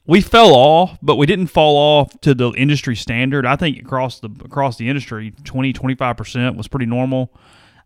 We 0.08 0.22
fell 0.22 0.54
off, 0.56 0.98
but 1.02 1.18
we 1.18 1.26
didn't 1.28 1.48
fall 1.48 1.78
off 1.78 2.20
to 2.22 2.34
the 2.34 2.52
industry 2.54 2.96
standard. 2.96 3.46
I 3.46 3.56
think 3.56 3.78
across 3.78 4.20
the 4.20 4.30
across 4.44 4.78
the 4.78 4.90
industry, 4.90 5.34
20, 5.44 5.74
25 5.74 6.18
percent 6.18 6.56
was 6.58 6.68
pretty 6.68 6.88
normal. 6.88 7.32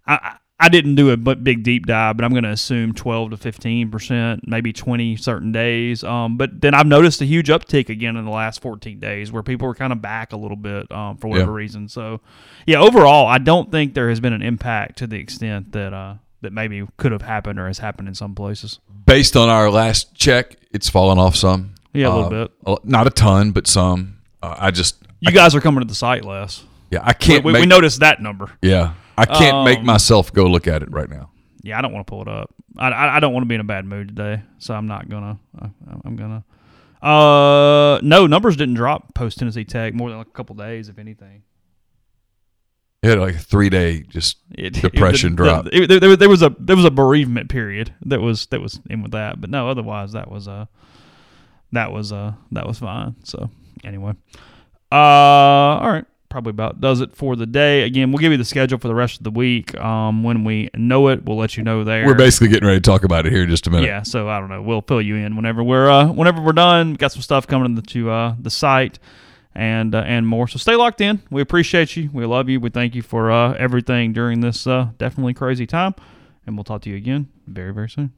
I 0.07 0.37
I 0.59 0.65
I 0.65 0.69
didn't 0.69 0.95
do 0.95 1.11
a 1.11 1.17
big 1.17 1.63
deep 1.63 1.85
dive, 1.85 2.15
but 2.17 2.23
I'm 2.23 2.31
going 2.31 2.43
to 2.45 2.49
assume 2.49 2.93
12 2.93 3.31
to 3.31 3.37
15 3.37 3.91
percent, 3.91 4.47
maybe 4.47 4.71
20 4.73 5.15
certain 5.17 5.51
days. 5.51 6.03
Um, 6.03 6.37
but 6.37 6.61
then 6.61 6.73
I've 6.73 6.87
noticed 6.87 7.21
a 7.21 7.25
huge 7.25 7.49
uptick 7.49 7.89
again 7.89 8.15
in 8.15 8.25
the 8.25 8.31
last 8.31 8.61
14 8.61 8.99
days, 8.99 9.31
where 9.31 9.43
people 9.43 9.67
were 9.67 9.75
kind 9.75 9.91
of 9.93 10.01
back 10.01 10.31
a 10.33 10.37
little 10.37 10.57
bit 10.57 10.89
um, 10.91 11.17
for 11.17 11.27
whatever 11.27 11.51
Yeah. 11.51 11.57
reason. 11.57 11.87
So, 11.89 12.21
yeah, 12.65 12.79
overall, 12.79 13.27
I 13.27 13.37
don't 13.37 13.69
think 13.71 13.93
there 13.93 14.09
has 14.09 14.19
been 14.19 14.33
an 14.33 14.41
impact 14.41 14.97
to 14.99 15.07
the 15.07 15.17
extent 15.17 15.71
that 15.73 15.93
uh, 15.93 16.15
that 16.41 16.53
maybe 16.53 16.85
could 16.97 17.11
have 17.11 17.21
happened 17.23 17.59
or 17.59 17.67
has 17.67 17.79
happened 17.79 18.07
in 18.07 18.15
some 18.15 18.33
places. 18.35 18.79
Based 19.05 19.35
on 19.35 19.49
our 19.49 19.69
last 19.69 20.15
check, 20.15 20.55
it's 20.71 20.89
fallen 20.89 21.19
off 21.19 21.35
some. 21.35 21.75
Yeah, 21.93 22.07
a 22.07 22.15
little 22.15 22.25
Uh, 22.65 22.75
bit. 22.75 22.85
Not 22.85 23.07
a 23.07 23.09
ton, 23.11 23.51
but 23.51 23.67
some. 23.67 24.17
Uh, 24.41 24.55
I 24.57 24.71
just, 24.71 24.97
You 25.19 25.31
guys 25.31 25.53
are 25.55 25.61
coming 25.61 25.81
to 25.81 25.87
the 25.87 25.95
site 25.95 26.23
less. 26.25 26.63
yeah, 26.91 26.99
I 27.03 27.13
can't. 27.13 27.43
we, 27.43 27.51
make, 27.53 27.61
we 27.61 27.65
noticed 27.67 27.99
that 28.01 28.21
number. 28.21 28.51
Yeah, 28.61 28.93
I 29.17 29.25
can't 29.25 29.63
make 29.65 29.79
Um, 29.79 29.85
myself 29.85 30.31
go 30.33 30.45
look 30.45 30.67
at 30.67 30.81
it 30.83 30.91
right 30.91 31.09
now. 31.09 31.31
Yeah, 31.63 31.77
I 31.77 31.81
don't 31.81 31.93
want 31.93 32.05
to 32.05 32.09
pull 32.11 32.21
it 32.21 32.27
up. 32.27 32.53
I, 32.77 32.89
I, 32.89 33.15
I 33.17 33.19
don't 33.19 33.33
want 33.33 33.43
to 33.43 33.47
be 33.47 33.55
in 33.55 33.61
a 33.61 33.65
bad 33.65 33.85
mood 33.85 34.09
today, 34.09 34.41
so 34.59 34.73
I'm 34.73 34.87
not 34.87 35.09
gonna. 35.09 35.39
I, 35.59 35.69
I'm 36.03 36.15
gonna. 36.15 36.43
Uh, 37.01 37.99
no, 38.03 38.27
numbers 38.27 38.55
didn't 38.55 38.75
drop 38.75 39.13
post 39.13 39.37
Tennessee 39.39 39.63
Tech 39.65 39.93
more 39.93 40.09
than 40.09 40.17
like 40.17 40.27
a 40.27 40.31
couple 40.31 40.55
days, 40.55 40.89
if 40.89 40.97
anything. 40.99 41.43
It 43.03 43.09
had 43.09 43.19
like 43.19 43.35
a 43.35 43.39
three 43.39 43.69
day 43.69 44.01
just 44.01 44.37
It, 44.57 44.73
Depression 44.81 45.33
it, 45.33 45.35
drop. 45.37 45.67
it- 45.71 45.87
there, 45.87 45.99
there, 45.99 46.15
there 46.15 46.29
was 46.29 46.41
a 46.41 46.55
there 46.59 46.75
was 46.75 46.85
a 46.85 46.91
bereavement 46.91 47.49
period 47.49 47.93
that 48.05 48.19
was 48.21 48.47
that 48.47 48.61
was 48.61 48.79
in 48.89 49.01
with 49.01 49.11
that, 49.11 49.39
but 49.39 49.49
no, 49.49 49.69
otherwise 49.69 50.11
that 50.13 50.29
was 50.29 50.47
uh 50.47 50.65
that 51.71 51.91
was 51.91 52.11
uh 52.11 52.33
that 52.51 52.65
was 52.67 52.79
fine. 52.79 53.15
So 53.23 53.49
anyway, 53.83 54.13
uh, 54.91 54.95
all 54.95 55.91
right, 55.91 56.05
probably 56.29 56.51
about 56.51 56.81
does 56.81 57.01
it 57.01 57.15
for 57.15 57.35
the 57.35 57.45
day. 57.45 57.83
Again, 57.83 58.11
we'll 58.11 58.19
give 58.19 58.31
you 58.31 58.37
the 58.37 58.45
schedule 58.45 58.77
for 58.77 58.87
the 58.87 58.95
rest 58.95 59.17
of 59.17 59.23
the 59.23 59.31
week. 59.31 59.75
Um, 59.79 60.23
when 60.23 60.43
we 60.43 60.69
know 60.75 61.07
it, 61.09 61.25
we'll 61.25 61.37
let 61.37 61.57
you 61.57 61.63
know 61.63 61.83
there. 61.83 62.05
We're 62.05 62.15
basically 62.15 62.49
getting 62.49 62.67
ready 62.67 62.79
to 62.79 62.89
talk 62.89 63.03
about 63.03 63.25
it 63.25 63.31
here 63.31 63.43
in 63.43 63.49
just 63.49 63.67
a 63.67 63.69
minute. 63.69 63.87
Yeah, 63.87 64.03
so 64.03 64.27
I 64.29 64.39
don't 64.39 64.49
know. 64.49 64.61
We'll 64.61 64.81
fill 64.81 65.01
you 65.01 65.15
in 65.15 65.35
whenever 65.35 65.63
we're 65.63 65.89
uh, 65.89 66.07
whenever 66.07 66.41
we're 66.41 66.53
done. 66.53 66.95
Got 66.95 67.11
some 67.11 67.21
stuff 67.21 67.47
coming 67.47 67.81
to, 67.81 68.09
uh, 68.09 68.35
the 68.39 68.49
site 68.49 68.99
and 69.53 69.95
uh, 69.95 69.99
and 69.99 70.27
more. 70.27 70.47
So 70.47 70.57
stay 70.57 70.75
locked 70.75 71.01
in. 71.01 71.21
We 71.29 71.41
appreciate 71.41 71.95
you. 71.95 72.09
We 72.11 72.25
love 72.25 72.49
you. 72.49 72.59
We 72.59 72.69
thank 72.69 72.95
you 72.95 73.01
for 73.01 73.31
uh, 73.31 73.53
everything 73.53 74.13
during 74.13 74.41
this 74.41 74.67
uh, 74.67 74.89
definitely 74.97 75.33
crazy 75.33 75.65
time. 75.65 75.95
And 76.45 76.55
we'll 76.55 76.63
talk 76.63 76.81
to 76.83 76.89
you 76.89 76.95
again 76.95 77.29
very 77.47 77.73
very 77.73 77.89
soon. 77.89 78.11